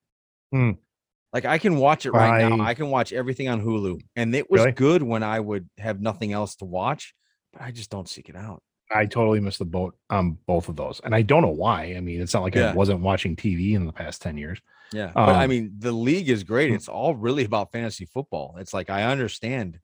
Hmm. 0.51 0.71
Like 1.31 1.45
I 1.45 1.57
can 1.57 1.77
watch 1.77 2.05
it 2.05 2.11
right 2.11 2.49
now. 2.49 2.61
I- 2.61 2.69
I 2.69 2.73
can 2.73 2.89
watch 2.89 3.13
everything 3.13 3.47
on 3.47 3.61
Hulu, 3.63 4.01
and 4.17 4.35
it 4.35 4.51
was 4.51 4.59
Really? 4.59 4.71
good 4.73 5.03
when 5.03 5.23
I 5.23 5.39
would 5.39 5.69
have 5.77 6.01
nothing 6.01 6.33
else 6.33 6.55
to 6.57 6.65
watch. 6.65 7.13
But 7.53 7.61
I 7.61 7.71
just 7.71 7.89
don't 7.89 8.09
seek 8.09 8.27
it 8.29 8.35
out. 8.35 8.61
I 8.91 9.05
totally 9.05 9.39
missed 9.39 9.59
the 9.59 9.65
boat 9.65 9.95
on 10.09 10.37
both 10.47 10.67
of 10.69 10.75
those, 10.75 10.99
and 11.03 11.13
I 11.13 11.21
don't 11.21 11.41
know 11.41 11.49
why. 11.49 11.93
I 11.95 11.99
mean, 12.01 12.21
it's 12.21 12.33
not 12.33 12.43
like 12.43 12.55
Yeah. 12.55 12.71
I 12.71 12.73
wasn't 12.73 13.01
watching 13.01 13.35
TV 13.35 13.73
in 13.73 13.85
the 13.85 13.93
past 13.93 14.21
ten 14.21 14.37
years. 14.37 14.59
Yeah, 14.91 15.11
but 15.13 15.29
I 15.35 15.43
Um, 15.43 15.49
mean, 15.51 15.71
the 15.77 15.91
league 15.91 16.29
is 16.29 16.43
great. 16.43 16.69
hmm. 16.69 16.75
It's 16.75 16.87
all 16.89 17.15
really 17.15 17.45
about 17.45 17.71
fantasy 17.71 18.05
football. 18.05 18.55
It's 18.59 18.73
like 18.73 18.89
I 18.89 19.03
understand. 19.03 19.79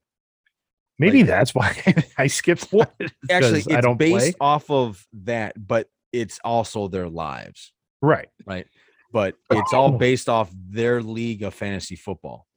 Maybe 0.97 1.19
Like- 1.19 1.27
that's 1.27 1.53
why 1.53 1.75
I 2.17 2.27
skipped. 2.27 2.71
That, 2.71 2.89
Actually, 3.29 3.59
it's 3.59 3.71
I 3.71 3.81
don't 3.81 3.97
based 3.97 4.17
play. 4.17 4.33
off 4.39 4.69
of 4.71 5.05
that, 5.13 5.53
but 5.67 5.89
it's 6.13 6.39
also 6.43 6.87
their 6.87 7.09
lives, 7.09 7.73
Right. 8.01 8.29
right? 8.45 8.65
But 9.11 9.35
it's 9.51 9.73
all 9.73 9.93
Oh. 9.93 9.97
based 9.97 10.29
off 10.29 10.49
their 10.53 11.03
league 11.03 11.43
of 11.43 11.53
fantasy 11.53 11.95
football. 11.97 12.47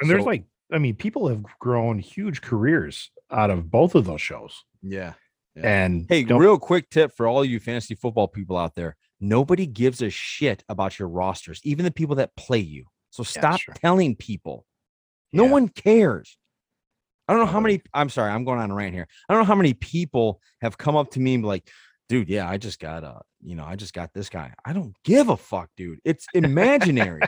And 0.00 0.08
there's 0.10 0.22
So- 0.22 0.26
like, 0.26 0.44
I 0.70 0.78
mean, 0.78 0.94
people 0.96 1.28
have 1.28 1.44
grown 1.58 1.98
huge 1.98 2.42
careers 2.42 3.10
out 3.30 3.50
of 3.50 3.70
both 3.70 3.94
of 3.94 4.04
those 4.04 4.20
shows. 4.20 4.64
Yeah. 4.82 5.14
Yeah. 5.56 5.84
And 5.84 6.06
Hey, 6.08 6.24
real 6.24 6.58
quick 6.58 6.90
tip 6.90 7.12
for 7.16 7.26
all 7.26 7.44
you 7.44 7.58
fantasy 7.58 7.94
football 7.94 8.28
people 8.28 8.56
out 8.56 8.74
there: 8.74 8.96
nobody 9.20 9.66
gives 9.66 10.02
a 10.02 10.10
shit 10.10 10.62
about 10.68 10.98
your 10.98 11.08
rosters, 11.08 11.60
even 11.64 11.84
the 11.84 11.90
people 11.90 12.16
that 12.16 12.36
play 12.36 12.58
you. 12.60 12.84
So 13.10 13.22
stop 13.22 13.60
sure. 13.60 13.74
telling 13.74 14.14
people. 14.16 14.66
No 15.32 15.44
Yeah. 15.44 15.50
one 15.52 15.68
cares. 15.68 16.36
I 17.28 17.32
don't 17.32 17.44
know 17.46 17.50
how 17.52 17.60
many. 17.60 17.80
I'm 17.94 18.08
sorry, 18.10 18.30
I'm 18.30 18.44
going 18.44 18.58
on 18.60 18.70
a 18.70 18.74
rant 18.74 18.94
here. 18.94 19.08
I 19.28 19.32
don't 19.32 19.42
know 19.42 19.46
how 19.46 19.54
many 19.56 19.74
people 19.74 20.40
have 20.60 20.78
come 20.78 20.94
up 20.96 21.10
to 21.12 21.20
me 21.20 21.34
and 21.34 21.42
be 21.42 21.48
like, 21.48 21.68
"Dude, 22.08 22.28
yeah, 22.28 22.48
I 22.48 22.56
just 22.58 22.78
got 22.78 23.02
a, 23.02 23.22
you 23.42 23.56
know, 23.56 23.64
I 23.64 23.74
just 23.74 23.94
got 23.94 24.12
this 24.14 24.28
guy." 24.28 24.52
I 24.64 24.72
don't 24.72 24.94
give 25.04 25.28
a 25.28 25.36
fuck, 25.36 25.70
dude. 25.76 25.98
It's 26.04 26.26
imaginary. 26.34 27.22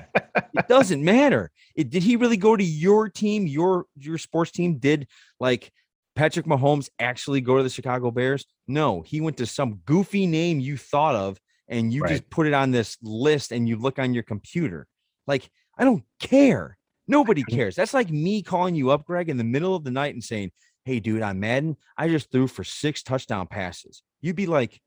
it 0.55 0.69
doesn't 0.69 1.03
matter. 1.03 1.51
It, 1.75 1.91
did 1.91 2.03
he 2.05 2.15
really 2.17 2.37
go 2.37 2.55
to 2.55 2.63
your 2.63 3.09
team? 3.09 3.47
Your 3.49 3.87
your 3.97 4.19
sports 4.19 4.53
team 4.53 4.79
did 4.79 5.09
like 5.41 5.73
Patrick 6.19 6.47
Mahomes 6.47 6.91
actually 6.99 7.41
go 7.41 7.57
to 7.57 7.63
the 7.63 7.71
Chicago 7.71 8.11
Bears? 8.11 8.45
No, 8.67 9.03
he 9.03 9.21
went 9.21 9.37
to 9.37 9.47
some 9.47 9.77
goofy 9.87 10.27
name 10.27 10.59
you 10.59 10.77
thought 10.77 11.15
of 11.15 11.39
and 11.69 11.93
you 11.93 12.03
Right. 12.03 12.11
just 12.11 12.29
put 12.29 12.49
it 12.49 12.53
on 12.55 12.73
this 12.73 12.99
list 13.03 13.53
and 13.53 13.69
you 13.69 13.77
look 13.77 14.01
on 14.01 14.13
your 14.15 14.25
computer. 14.25 14.89
Like, 15.29 15.49
I 15.79 15.85
don't 15.85 16.03
care. 16.19 16.77
Nobody 17.07 17.45
cares. 17.45 17.77
That's 17.77 17.95
like 17.95 18.11
me 18.11 18.43
calling 18.43 18.75
you 18.75 18.91
up, 18.91 19.05
Greg, 19.05 19.29
in 19.29 19.37
the 19.37 19.45
middle 19.45 19.77
of 19.77 19.85
the 19.85 19.93
night 19.93 20.13
and 20.15 20.25
saying, 20.25 20.51
Hey, 20.85 20.99
dude, 20.99 21.23
on 21.23 21.39
Madden, 21.39 21.77
I 21.97 22.09
just 22.09 22.33
threw 22.33 22.49
for 22.49 22.65
six 22.65 23.03
touchdown 23.03 23.47
passes. 23.47 24.03
You'd 24.21 24.35
be 24.37 24.47
like, 24.47 24.81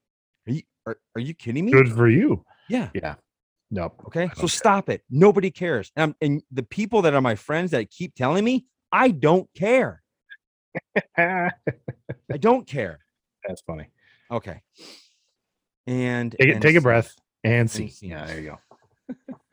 Are 0.47 0.51
you 0.53 0.61
are, 0.85 0.97
are 1.15 1.21
you 1.21 1.33
kidding 1.33 1.63
me? 1.65 1.71
good 1.71 1.93
for 1.93 2.09
you. 2.09 2.43
Yeah. 2.67 2.89
Yeah. 2.93 3.15
Nope. 3.69 4.01
Okay. 4.07 4.27
So 4.35 4.41
care. 4.41 4.49
stop 4.49 4.89
it. 4.89 5.01
Nobody 5.09 5.49
cares. 5.49 5.91
And, 5.95 6.01
I'm- 6.01 6.15
and 6.21 6.41
the 6.51 6.63
people 6.63 7.03
that 7.03 7.13
are 7.13 7.21
my 7.21 7.35
friends 7.35 7.71
that 7.71 7.89
keep 7.89 8.15
telling 8.15 8.43
me, 8.43 8.65
I 8.91 9.11
don't 9.11 9.47
care. 9.55 10.00
I 11.17 11.51
don't 12.39 12.67
care. 12.67 12.99
That's 13.47 13.61
funny. 13.61 13.87
Okay. 14.29 14.61
And 15.87 16.35
Take 16.39 16.49
and 16.49 16.61
take 16.61 16.75
a 16.75 16.81
breath 16.81 17.15
and 17.43 17.69
see. 17.69 17.89
see. 17.89 18.07
Yeah, 18.07 18.25
there 18.25 18.39
you 18.39 18.57
go. 19.09 19.35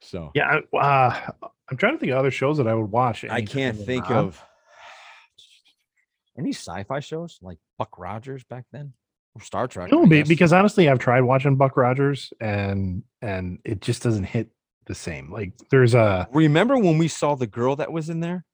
So 0.00 0.30
Yeah. 0.34 0.60
I- 0.72 0.76
Uh, 0.76 1.30
I'm 1.70 1.76
trying 1.78 1.94
to 1.94 1.98
think 1.98 2.12
of 2.12 2.18
other 2.18 2.30
shows 2.30 2.58
that 2.58 2.68
I 2.68 2.74
would 2.74 2.90
watch. 2.90 3.24
I 3.24 3.40
can't 3.42 3.76
think 3.78 4.10
of 4.10 4.42
any 6.38 6.50
sci-fi 6.50 7.00
shows 7.00 7.38
like 7.40 7.58
Buck 7.78 7.98
Rogers 7.98 8.44
back 8.44 8.64
then 8.70 8.92
or 9.34 9.40
Star 9.40 9.66
Trek. 9.66 9.90
No, 9.90 10.04
because 10.06 10.52
honestly, 10.52 10.88
I've 10.88 10.98
tried 10.98 11.22
watching 11.22 11.56
Buck 11.56 11.76
Rogers 11.76 12.32
and 12.40 13.02
and 13.22 13.60
it 13.64 13.80
just 13.80 14.02
doesn't 14.02 14.24
hit 14.24 14.50
the 14.86 14.94
same. 14.94 15.32
Like 15.32 15.52
there's 15.70 15.94
a 15.94 16.28
remember 16.32 16.76
when 16.76 16.98
we 16.98 17.08
saw 17.08 17.34
the 17.34 17.46
girl 17.46 17.76
that 17.76 17.90
was 17.90 18.10
in 18.10 18.20
there 18.20 18.44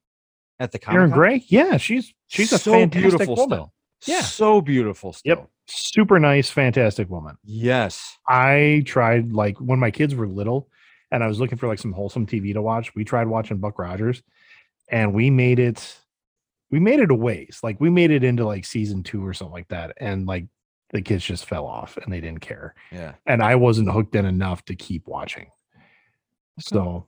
at 0.61 0.71
the 0.71 0.79
Erin 0.89 1.11
Comic-Con? 1.11 1.19
Gray. 1.19 1.45
Yeah, 1.49 1.77
she's 1.79 2.15
she's 2.29 2.53
a 2.53 2.59
So 2.59 2.73
fantastic 2.73 3.11
beautiful 3.11 3.35
woman. 3.35 3.57
still. 3.59 3.73
Yeah. 4.07 4.23
So 4.23 4.61
beautiful 4.61 5.13
still. 5.13 5.37
Yep, 5.37 5.49
super 5.67 6.21
nice, 6.21 6.49
fantastic 6.51 7.11
woman. 7.11 7.37
Yes. 7.43 8.19
I 8.29 8.83
tried 8.87 9.33
like 9.33 9.59
when 9.59 9.79
my 9.79 9.91
kids 9.91 10.15
were 10.15 10.29
little 10.29 10.69
and 11.11 11.25
I 11.25 11.27
was 11.27 11.41
looking 11.41 11.59
for 11.59 11.67
like 11.67 11.79
some 11.81 11.93
wholesome 11.93 12.27
TV 12.27 12.53
to 12.53 12.63
watch. 12.63 12.95
We 12.95 13.05
tried 13.05 13.27
watching 13.27 13.59
Buck 13.59 13.79
Rogers 13.79 14.23
and 14.89 15.13
we 15.13 15.31
made 15.31 15.59
it 15.59 15.99
we 16.71 16.79
made 16.79 17.01
it 17.01 17.11
a 17.11 17.15
ways. 17.15 17.59
Like 17.63 17.81
we 17.81 17.91
made 17.91 18.11
it 18.13 18.23
into 18.23 18.47
like 18.47 18.65
season 18.65 19.03
2 19.03 19.27
or 19.27 19.35
something 19.35 19.53
like 19.53 19.69
that 19.69 19.95
and 19.97 20.27
like 20.27 20.47
the 20.91 21.03
kids 21.03 21.25
just 21.25 21.47
fell 21.47 21.67
off 21.67 21.97
and 21.97 22.13
they 22.13 22.21
didn't 22.21 22.41
care. 22.41 22.75
Yeah. 22.93 23.15
And 23.27 23.43
I 23.43 23.57
wasn't 23.57 23.91
hooked 23.91 24.15
in 24.15 24.25
enough 24.25 24.65
to 24.67 24.75
keep 24.75 25.07
watching. 25.07 25.49
So 26.59 27.07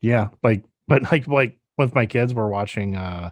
yeah, 0.00 0.28
like 0.42 0.64
but 0.88 1.10
like 1.10 1.26
like 1.28 1.58
with 1.78 1.94
my 1.94 2.06
kids 2.06 2.34
we're 2.34 2.48
watching 2.48 2.96
uh 2.96 3.30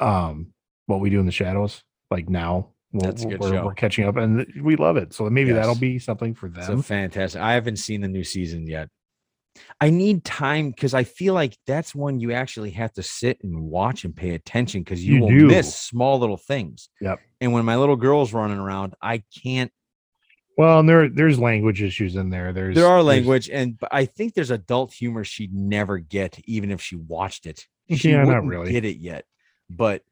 um 0.00 0.52
what 0.86 1.00
we 1.00 1.10
do 1.10 1.20
in 1.20 1.26
the 1.26 1.32
shadows 1.32 1.82
like 2.10 2.28
now 2.28 2.70
we'll- 2.92 3.02
That's 3.10 3.24
a 3.24 3.26
good 3.28 3.40
we're, 3.40 3.50
show. 3.50 3.64
we're 3.64 3.74
catching 3.74 4.06
up 4.06 4.16
and 4.16 4.46
we 4.62 4.76
love 4.76 4.96
it. 4.96 5.12
So 5.12 5.28
maybe 5.28 5.52
that'll 5.52 5.74
be 5.74 5.98
something 5.98 6.34
for 6.34 6.48
them. 6.48 6.78
a 6.78 6.82
fantastic. 6.82 7.40
I 7.42 7.52
haven't 7.52 7.76
seen 7.76 8.00
the 8.00 8.08
new 8.08 8.24
season 8.24 8.66
yet. 8.66 8.88
I 9.80 9.90
need 9.90 10.24
time 10.24 10.70
because 10.70 10.94
I 10.94 11.04
feel 11.04 11.34
like 11.34 11.54
that's 11.66 11.94
when 11.94 12.18
you 12.20 12.32
actually 12.32 12.70
have 12.70 12.92
to 12.94 13.02
sit 13.02 13.38
and 13.42 13.60
watch 13.60 14.04
and 14.04 14.16
pay 14.16 14.30
attention 14.34 14.82
because 14.82 15.04
you, 15.04 15.16
You 15.16 15.20
will 15.22 15.28
do. 15.28 15.46
miss 15.48 15.74
small 15.74 16.18
little 16.18 16.36
things. 16.38 16.88
Yep. 17.02 17.18
And 17.42 17.52
when 17.52 17.64
my 17.66 17.76
little 17.76 17.96
girl's 17.96 18.32
running 18.32 18.58
around, 18.58 18.94
I 19.02 19.22
can't 19.42 19.70
Well, 20.58 20.80
and 20.80 20.88
there 20.88 21.08
there's 21.08 21.38
language 21.38 21.80
issues 21.82 22.16
in 22.16 22.30
there. 22.30 22.52
There's 22.52 22.74
there 22.74 22.88
are 22.88 23.00
language, 23.02 23.48
and 23.48 23.78
I 23.92 24.04
think 24.06 24.34
there's 24.34 24.50
adult 24.50 24.92
humor 24.92 25.22
she'd 25.22 25.54
never 25.54 25.98
get, 25.98 26.38
even 26.46 26.70
if 26.72 26.82
she 26.82 26.96
watched 26.96 27.46
it. 27.46 27.66
She 27.96 28.10
Yeah, 28.10 28.24
not 28.24 28.44
really. 28.44 28.70
get 28.72 28.84
it 28.84 28.98
yet. 28.98 29.24
But 29.70 30.02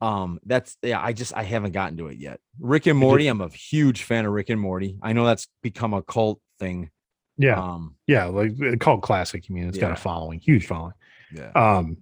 um, 0.00 0.40
that's 0.44 0.76
yeah. 0.82 1.00
I 1.00 1.12
just 1.12 1.36
I 1.36 1.42
haven't 1.44 1.72
gotten 1.72 1.98
to 1.98 2.06
it 2.08 2.16
yet. 2.18 2.40
Rick 2.58 2.86
and 2.86 2.98
Morty. 2.98 3.28
I'm 3.28 3.40
a 3.42 3.48
huge 3.50 4.02
fan 4.02 4.24
of 4.26 4.32
Rick 4.32 4.48
and 4.48 4.60
Morty. 4.60 4.96
I 5.02 5.12
know 5.12 5.24
that's 5.26 5.46
become 5.62 5.92
a 5.94 6.02
cult 6.02 6.40
thing. 6.58 6.90
Yeah, 7.36 7.60
Um, 7.62 7.94
yeah, 8.06 8.24
like 8.24 8.52
uh, 8.60 8.76
called 8.76 9.02
classic. 9.02 9.48
You 9.48 9.54
mean 9.54 9.68
it's 9.68 9.78
got 9.78 9.92
a 9.92 9.96
following, 9.96 10.40
huge 10.40 10.66
following. 10.66 10.94
yeah. 11.32 11.52
Um, 11.54 11.98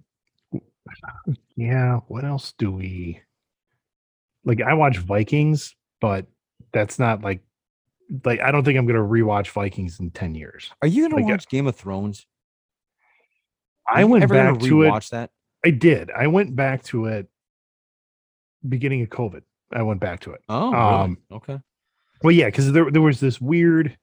yeah. 1.55 1.97
What 2.07 2.23
else 2.23 2.53
do 2.57 2.71
we 2.71 3.21
like? 4.45 4.61
I 4.61 4.73
watch 4.73 4.97
Vikings, 4.97 5.75
but 6.01 6.25
that's 6.73 6.97
not 6.99 7.21
like 7.21 7.41
like 8.23 8.39
I 8.39 8.51
don't 8.51 8.63
think 8.63 8.77
I'm 8.77 8.85
gonna 8.85 8.99
rewatch 8.99 9.49
Vikings 9.49 9.99
in 9.99 10.11
ten 10.11 10.35
years. 10.35 10.71
Are 10.81 10.87
you 10.87 11.03
gonna 11.03 11.15
like, 11.15 11.25
uh, 11.25 11.33
watch 11.33 11.49
Game 11.49 11.67
of 11.67 11.75
Thrones? 11.75 12.25
I 13.87 14.03
went 14.05 14.23
ever 14.23 14.33
back 14.33 14.59
to 14.59 14.83
it. 14.83 15.09
that. 15.11 15.31
I 15.65 15.71
did. 15.71 16.11
I 16.11 16.27
went 16.27 16.55
back 16.55 16.83
to 16.83 17.05
it 17.05 17.27
beginning 18.67 19.01
of 19.01 19.09
COVID. 19.09 19.41
I 19.71 19.81
went 19.83 19.99
back 19.99 20.21
to 20.21 20.31
it. 20.31 20.41
Oh, 20.49 20.71
really? 20.71 20.83
Um, 20.83 21.17
okay. 21.31 21.59
Well, 22.23 22.31
yeah, 22.31 22.45
because 22.47 22.71
there 22.71 22.89
there 22.91 23.01
was 23.01 23.19
this 23.19 23.39
weird 23.39 23.97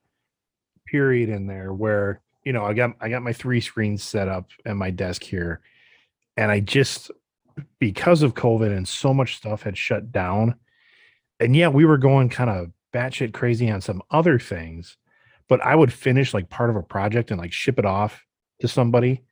period 0.86 1.28
in 1.28 1.46
there 1.46 1.72
where 1.72 2.22
you 2.44 2.52
know 2.52 2.64
I 2.64 2.72
got 2.72 2.92
I 3.00 3.08
got 3.08 3.22
my 3.22 3.32
three 3.32 3.60
screens 3.60 4.02
set 4.02 4.28
up 4.28 4.48
at 4.64 4.76
my 4.76 4.90
desk 4.90 5.22
here, 5.22 5.60
and 6.36 6.50
I 6.50 6.60
just 6.60 7.10
because 7.78 8.22
of 8.22 8.34
COVID 8.34 8.74
and 8.74 8.86
so 8.86 9.12
much 9.12 9.36
stuff 9.36 9.62
had 9.62 9.76
shut 9.76 10.12
down, 10.12 10.56
and 11.40 11.54
yeah, 11.54 11.68
we 11.68 11.84
were 11.84 11.98
going 11.98 12.28
kind 12.28 12.50
of 12.50 12.70
batshit 12.92 13.32
crazy 13.32 13.70
on 13.70 13.80
some 13.80 14.02
other 14.10 14.38
things, 14.38 14.96
but 15.48 15.60
I 15.64 15.74
would 15.74 15.92
finish 15.92 16.32
like 16.34 16.48
part 16.48 16.70
of 16.70 16.76
a 16.76 16.82
project 16.82 17.30
and 17.30 17.40
like 17.40 17.52
ship 17.52 17.78
it 17.78 17.84
off 17.86 18.24
to 18.60 18.68
somebody, 18.68 19.22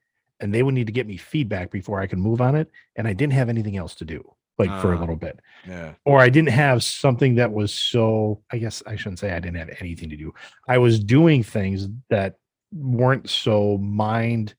and 0.40 0.52
they 0.55 0.62
would 0.62 0.74
need 0.74 0.86
to 0.86 0.93
get 0.93 1.06
me 1.06 1.16
feedback 1.16 1.70
before 1.70 2.01
I 2.01 2.06
could 2.06 2.18
move 2.18 2.40
on 2.40 2.55
it, 2.55 2.70
and 2.97 3.06
I 3.09 3.12
didn't 3.12 3.32
have 3.35 3.48
anything 3.48 3.76
else 3.76 3.94
to 3.97 4.05
do 4.05 4.22
like 4.59 4.70
for 4.81 4.93
a 4.93 4.97
Ah. 4.97 5.01
little 5.01 5.16
bit 5.16 5.40
Yeah. 5.66 5.94
or 6.05 6.20
I 6.20 6.28
didn't 6.28 6.51
have 6.51 6.85
something 6.85 7.35
that 7.36 7.51
was 7.52 7.74
so 7.74 8.43
I 8.52 8.59
guess 8.59 8.82
I 8.86 8.94
shouldn't 8.94 9.18
say 9.18 9.32
I 9.32 9.40
didn't 9.40 9.56
have 9.56 9.70
anything 9.81 10.10
to 10.10 10.16
do. 10.16 10.32
I 10.68 10.78
was 10.78 11.02
doing 11.02 11.43
things 11.43 11.89
that 12.09 12.36
weren't 12.72 13.28
so 13.28 13.78
mind 13.78 14.55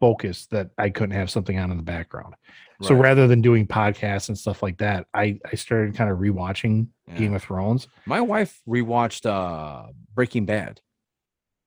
focused 0.00 0.50
that 0.52 0.70
I 0.78 0.88
couldn't 0.90 1.16
have 1.16 1.30
something 1.30 1.58
on 1.58 1.70
in 1.70 1.76
the 1.76 1.82
background. 1.82 2.34
So 2.82 2.94
rather 2.94 3.26
than 3.26 3.40
doing 3.40 3.66
podcasts 3.66 4.28
and 4.28 4.36
stuff 4.36 4.62
like 4.62 4.78
that, 4.78 5.06
I 5.14 5.38
I 5.50 5.54
started 5.56 5.94
kind 5.94 6.10
of 6.10 6.18
rewatching 6.18 6.88
Yeah. 7.08 7.14
Game 7.16 7.34
of 7.34 7.42
Thrones. 7.42 7.88
My 8.06 8.20
wife 8.20 8.60
rewatched 8.68 9.24
uh 9.26 9.90
Breaking 10.14 10.44
Bad 10.46 10.80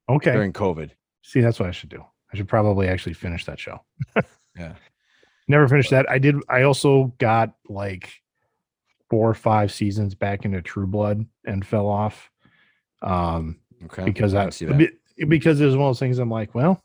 Okay. 0.07 0.34
during 0.34 0.53
COVID. 0.53 0.91
See, 1.23 1.41
that's 1.41 1.60
what 1.60 1.68
I 1.69 1.72
should 1.72 1.90
do. 1.90 2.03
I 2.34 2.38
should 2.38 2.48
probably 2.48 2.88
actually 2.88 3.14
finish 3.14 3.45
that 3.45 3.60
show. 3.60 3.81
Yeah. 4.57 4.73
Never 5.48 5.68
finished 5.68 5.91
that. 5.91 6.10
I 6.10 6.18
did 6.19 6.36
I 6.49 6.64
also 6.64 7.14
got 7.18 7.53
like 7.68 8.11
four 9.10 9.30
or 9.30 9.34
five 9.34 9.72
seasons 9.72 10.14
back 10.14 10.44
into 10.45 10.61
True 10.61 10.86
Blood 10.88 11.26
and 11.45 11.65
fell 11.65 11.88
off. 11.88 12.30
Um 13.02 13.57
Okay. 13.86 14.03
because 14.03 14.34
I, 14.36 14.49
see 14.49 14.65
that. 14.65 14.91
because 15.30 15.61
it 15.61 15.65
was 15.65 15.76
one 15.77 15.88
of 15.88 15.90
those 15.91 15.99
things 15.99 16.19
I'm 16.19 16.30
like, 16.30 16.53
well, 16.53 16.84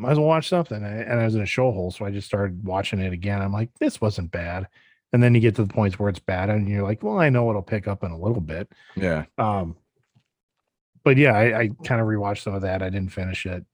might 0.00 0.12
as 0.12 0.18
well 0.18 0.26
watch 0.28 0.48
something. 0.48 0.82
And 0.82 1.20
I, 1.20 1.24
was 1.24 1.34
in 1.34 1.42
a 1.42 1.46
show 1.46 1.70
hole, 1.72 1.90
so 1.90 2.04
I 2.04 2.10
just 2.10 2.26
started 2.26 2.64
watching 2.64 2.98
it 3.00 3.12
again. 3.12 3.40
I'm 3.42 3.52
like, 3.52 3.70
this 3.78 4.00
wasn't 4.00 4.30
bad. 4.30 4.66
And 5.12 5.22
then 5.22 5.34
you 5.34 5.40
get 5.40 5.56
to 5.56 5.64
the 5.64 5.72
points 5.72 5.98
where 5.98 6.08
it's 6.08 6.18
bad, 6.20 6.50
and 6.50 6.68
you're 6.68 6.82
like, 6.84 7.02
well, 7.02 7.18
I 7.18 7.30
know 7.30 7.48
it'll 7.50 7.62
pick 7.62 7.88
up 7.88 8.04
in 8.04 8.10
a 8.12 8.18
little 8.18 8.40
bit. 8.40 8.70
Yeah. 8.96 9.24
Um, 9.38 9.76
but 11.02 11.16
yeah, 11.16 11.32
I, 11.32 11.58
I 11.60 11.70
kind 11.84 12.00
of 12.00 12.06
rewatched 12.06 12.42
some 12.42 12.54
of 12.54 12.62
that. 12.62 12.82
I 12.82 12.90
didn't 12.90 13.12
finish 13.12 13.44
it. 13.46 13.64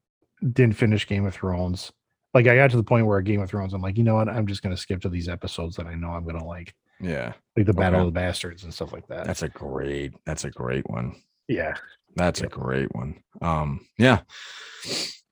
Didn't 0.52 0.76
finish 0.76 1.06
Game 1.06 1.26
of 1.26 1.34
Thrones. 1.34 1.92
Like 2.34 2.46
I 2.46 2.56
got 2.56 2.70
to 2.70 2.76
the 2.76 2.82
point 2.84 3.06
where 3.06 3.20
Game 3.22 3.40
of 3.40 3.48
Thrones, 3.50 3.72
I'm 3.74 3.82
like, 3.82 3.96
you 3.98 4.04
know 4.04 4.14
what? 4.14 4.28
I'm 4.28 4.46
just 4.46 4.62
gonna 4.62 4.76
skip 4.76 5.00
to 5.02 5.08
these 5.08 5.28
episodes 5.28 5.76
that 5.76 5.86
I 5.86 5.94
know 5.94 6.10
I'm 6.10 6.24
gonna 6.26 6.44
like, 6.44 6.74
Yeah. 7.00 7.32
like 7.56 7.66
the 7.66 7.72
Battle 7.72 8.00
Okay. 8.00 8.08
of 8.08 8.14
the 8.14 8.20
Bastards 8.20 8.62
and 8.64 8.72
stuff 8.72 8.92
like 8.92 9.06
that. 9.08 9.26
That's 9.26 9.42
a 9.42 9.48
great. 9.48 10.12
That's 10.26 10.44
a 10.44 10.50
great 10.50 10.88
one. 10.90 11.16
yeah. 11.48 11.74
That's 12.14 12.40
Yep. 12.40 12.52
a 12.52 12.54
great 12.54 12.94
one. 12.94 13.22
Um. 13.42 13.86
Yeah. 13.98 14.20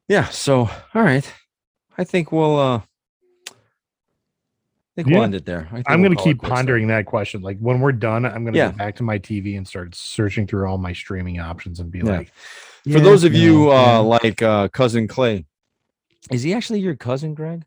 Yeah. 0.08 0.28
So 0.28 0.68
all 0.94 1.02
right. 1.02 1.30
I 1.96 2.04
think 2.04 2.32
we'll. 2.32 2.58
uh 2.58 2.80
I 4.96 5.02
think 5.02 5.08
we'll 5.08 5.18
Yeah. 5.18 5.24
end 5.24 5.34
it 5.34 5.44
there. 5.44 5.66
I 5.72 5.76
think 5.76 5.90
I'm 5.90 6.02
gonna 6.02 6.14
keep 6.16 6.40
pondering 6.40 6.86
that 6.88 7.06
question. 7.06 7.42
Like 7.42 7.58
when 7.58 7.80
we're 7.80 7.92
done, 7.92 8.24
I'm 8.24 8.44
gonna 8.44 8.56
Yeah. 8.58 8.70
go 8.70 8.76
back 8.76 8.96
to 8.96 9.02
my 9.02 9.18
TV 9.18 9.56
and 9.56 9.66
start 9.66 9.94
searching 9.94 10.46
through 10.46 10.66
all 10.68 10.78
my 10.78 10.92
streaming 10.92 11.40
options 11.40 11.80
and 11.80 11.90
be 11.90 11.98
Yeah. 11.98 12.18
like, 12.18 12.32
For 12.90 13.00
those 13.00 13.24
of 13.24 13.34
you 13.34 13.72
uh 13.72 14.02
like 14.02 14.40
uh 14.42 14.68
cousin 14.68 15.08
Clay, 15.08 15.46
is 16.30 16.42
he 16.42 16.54
actually 16.54 16.80
your 16.80 16.94
cousin, 16.96 17.34
Greg? 17.34 17.64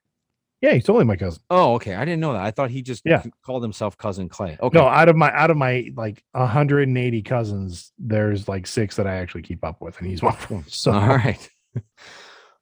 yeah, 0.62 0.72
he's 0.74 0.86
totally 0.86 1.06
my 1.06 1.16
cousin. 1.18 1.42
Oh, 1.50 1.74
okay. 1.76 1.94
I 1.96 2.04
didn't 2.06 2.20
know 2.22 2.34
that. 2.34 2.42
I 2.44 2.52
thought 2.52 2.72
he 2.72 2.82
just 2.82 3.04
Yeah. 3.06 3.24
called 3.46 3.62
himself 3.62 3.98
cousin 3.98 4.30
Clay. 4.30 4.58
Okay. 4.62 4.78
No, 4.78 4.88
out 4.88 5.10
of 5.10 5.16
my 5.18 5.30
out 5.36 5.52
of 5.52 5.58
my 5.58 5.92
like 5.98 6.24
180 6.32 7.22
cousins, 7.24 7.92
there's 8.00 8.48
like 8.48 8.68
six 8.68 8.96
that 8.96 9.06
I 9.06 9.16
actually 9.18 9.42
keep 9.44 9.66
up 9.66 9.82
with, 9.82 9.98
and 10.00 10.08
he's 10.08 10.22
one 10.24 10.34
of 10.36 10.48
them. 10.48 10.64
So 10.70 10.94
All 10.94 11.08
right. 11.10 11.50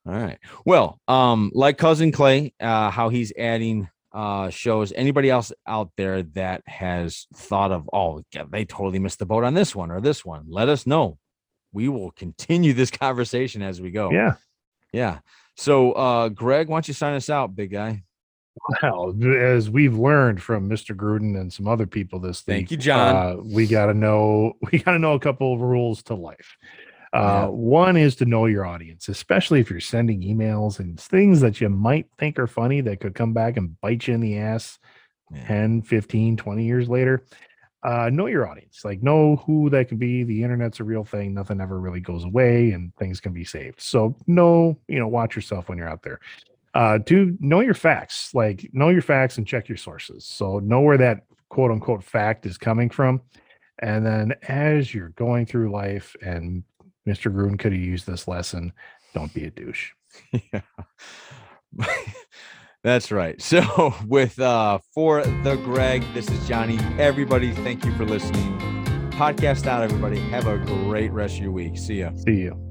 All 0.08 0.14
right. 0.14 0.38
Well, 0.66 1.00
um, 1.08 1.52
like 1.54 1.78
cousin 1.78 2.12
Clay, 2.12 2.54
uh, 2.60 2.90
how 2.92 3.10
he's 3.10 3.34
adding 3.38 3.90
uh 4.14 4.50
shows. 4.50 4.94
Anybody 4.94 5.30
else 5.30 5.52
out 5.68 5.92
there 5.98 6.24
that 6.24 6.62
has 6.68 7.28
thought 7.36 7.72
of, 7.72 7.90
oh, 7.92 8.24
they 8.52 8.66
totally 8.66 9.00
missed 9.00 9.20
the 9.20 9.26
boat 9.26 9.44
on 9.44 9.54
this 9.54 9.76
one 9.76 9.92
or 9.92 10.00
this 10.00 10.24
one, 10.24 10.46
let 10.48 10.70
us 10.70 10.86
know. 10.88 11.18
We 11.74 11.90
will 11.90 12.12
continue 12.12 12.74
this 12.74 12.92
conversation 13.06 13.62
as 13.62 13.82
we 13.82 13.92
go. 13.92 14.12
yeah. 14.12 14.36
Yeah. 14.94 15.20
So 15.58 15.92
uh 15.94 16.30
Greg, 16.30 16.70
why 16.70 16.76
don't 16.78 16.88
you 16.88 16.94
sign 16.94 17.16
us 17.16 17.30
out, 17.30 17.56
big 17.56 17.72
guy? 17.72 18.04
Well, 18.82 19.14
as 19.38 19.70
we've 19.70 19.98
learned 19.98 20.42
from 20.42 20.70
Mr. 20.70 20.96
Gruden 20.96 21.40
and 21.40 21.52
some 21.52 21.68
other 21.68 21.86
people 21.86 22.20
this 22.20 22.40
thing. 22.40 22.60
Thank 22.60 22.72
you, 22.72 22.78
Jon. 22.78 23.16
Uh, 23.16 23.36
we 23.44 23.68
got 23.68 23.88
to 23.88 23.94
know 23.94 24.54
we 24.72 24.80
got 24.80 24.94
to 24.94 25.00
know 25.00 25.14
a 25.14 25.20
couple 25.20 25.54
of 25.54 25.60
rules 25.60 26.04
to 26.04 26.16
life. 26.16 26.56
Uh, 27.16 27.44
Yeah. 27.44 27.46
One 27.48 27.96
is 27.98 28.16
to 28.18 28.26
know 28.26 28.46
your 28.46 28.66
audience, 28.66 29.08
especially 29.08 29.60
if 29.62 29.70
you're 29.70 29.80
sending 29.80 30.22
emails 30.22 30.80
and 30.80 31.00
things 31.00 31.40
that 31.42 31.62
you 31.62 31.70
might 31.70 32.08
think 32.18 32.38
are 32.38 32.48
funny 32.48 32.82
that 32.82 33.00
could 33.00 33.16
come 33.16 33.34
back 33.34 33.56
and 33.58 33.80
bite 33.82 34.08
you 34.08 34.14
in 34.14 34.22
the 34.22 34.38
ass 34.38 34.80
Yeah. 35.32 35.48
10, 35.48 35.82
15, 35.82 36.36
20 36.38 36.66
years 36.66 36.90
later. 36.90 37.24
Uh, 37.84 38.10
know 38.12 38.26
your 38.26 38.48
audience, 38.50 38.84
like 38.84 39.04
know 39.04 39.36
who 39.46 39.70
that 39.70 39.88
could 39.88 40.00
be. 40.00 40.24
The 40.24 40.42
internet's 40.44 40.80
a 40.80 40.84
real 40.84 41.04
thing. 41.06 41.34
Nothing 41.36 41.62
ever 41.62 41.80
really 41.80 42.00
goes 42.00 42.24
away 42.26 42.72
and 42.72 42.94
things 42.96 43.20
can 43.20 43.32
be 43.32 43.44
saved. 43.44 43.80
So 43.80 44.16
know, 44.28 44.78
you 44.88 44.98
know, 45.00 45.08
watch 45.08 45.36
yourself 45.36 45.70
when 45.70 45.78
you're 45.78 45.88
out 45.88 46.02
there. 46.02 46.20
Uh, 46.74 46.98
do 46.98 47.38
know 47.40 47.60
your 47.62 47.76
facts, 47.76 48.34
like 48.34 48.70
know 48.74 48.90
your 48.90 49.04
facts 49.04 49.38
and 49.38 49.48
check 49.48 49.70
your 49.70 49.78
sources. 49.78 50.26
So 50.26 50.60
know 50.60 50.82
where 50.82 50.98
that 50.98 51.26
quote 51.50 51.72
unquote 51.72 52.04
fact 52.04 52.46
is 52.48 52.58
coming 52.58 52.90
from. 52.90 53.22
And 53.80 54.06
then 54.06 54.34
as 54.48 54.94
you're 54.94 55.10
going 55.10 55.46
through 55.46 55.72
life, 55.72 56.16
and 56.22 56.64
Mr. 57.08 57.32
Gruden 57.34 57.60
could 57.60 57.72
have 57.72 57.82
used 57.82 58.08
this 58.08 58.28
lesson, 58.28 58.74
don't 59.14 59.34
be 59.34 59.46
a 59.46 59.52
douche. 59.52 59.92
yeah. 60.54 60.62
That's 62.84 63.12
right. 63.12 63.42
So 63.42 63.96
with 64.08 64.40
uh 64.40 64.80
for 64.94 65.24
the 65.24 65.56
Greg, 65.64 66.04
this 66.14 66.30
is 66.30 66.48
Johnny. 66.48 66.78
Everybody, 67.00 67.52
thank 67.52 67.84
you 67.84 67.96
for 67.96 68.06
listening. 68.06 68.60
Podcast 69.12 69.66
out, 69.66 69.82
everybody. 69.82 70.20
Have 70.20 70.48
a 70.48 70.58
great 70.58 71.12
rest 71.12 71.38
of 71.38 71.44
your 71.44 71.52
week. 71.52 71.78
See 71.78 72.00
ya. 72.02 72.12
See 72.14 72.42
you. 72.42 72.65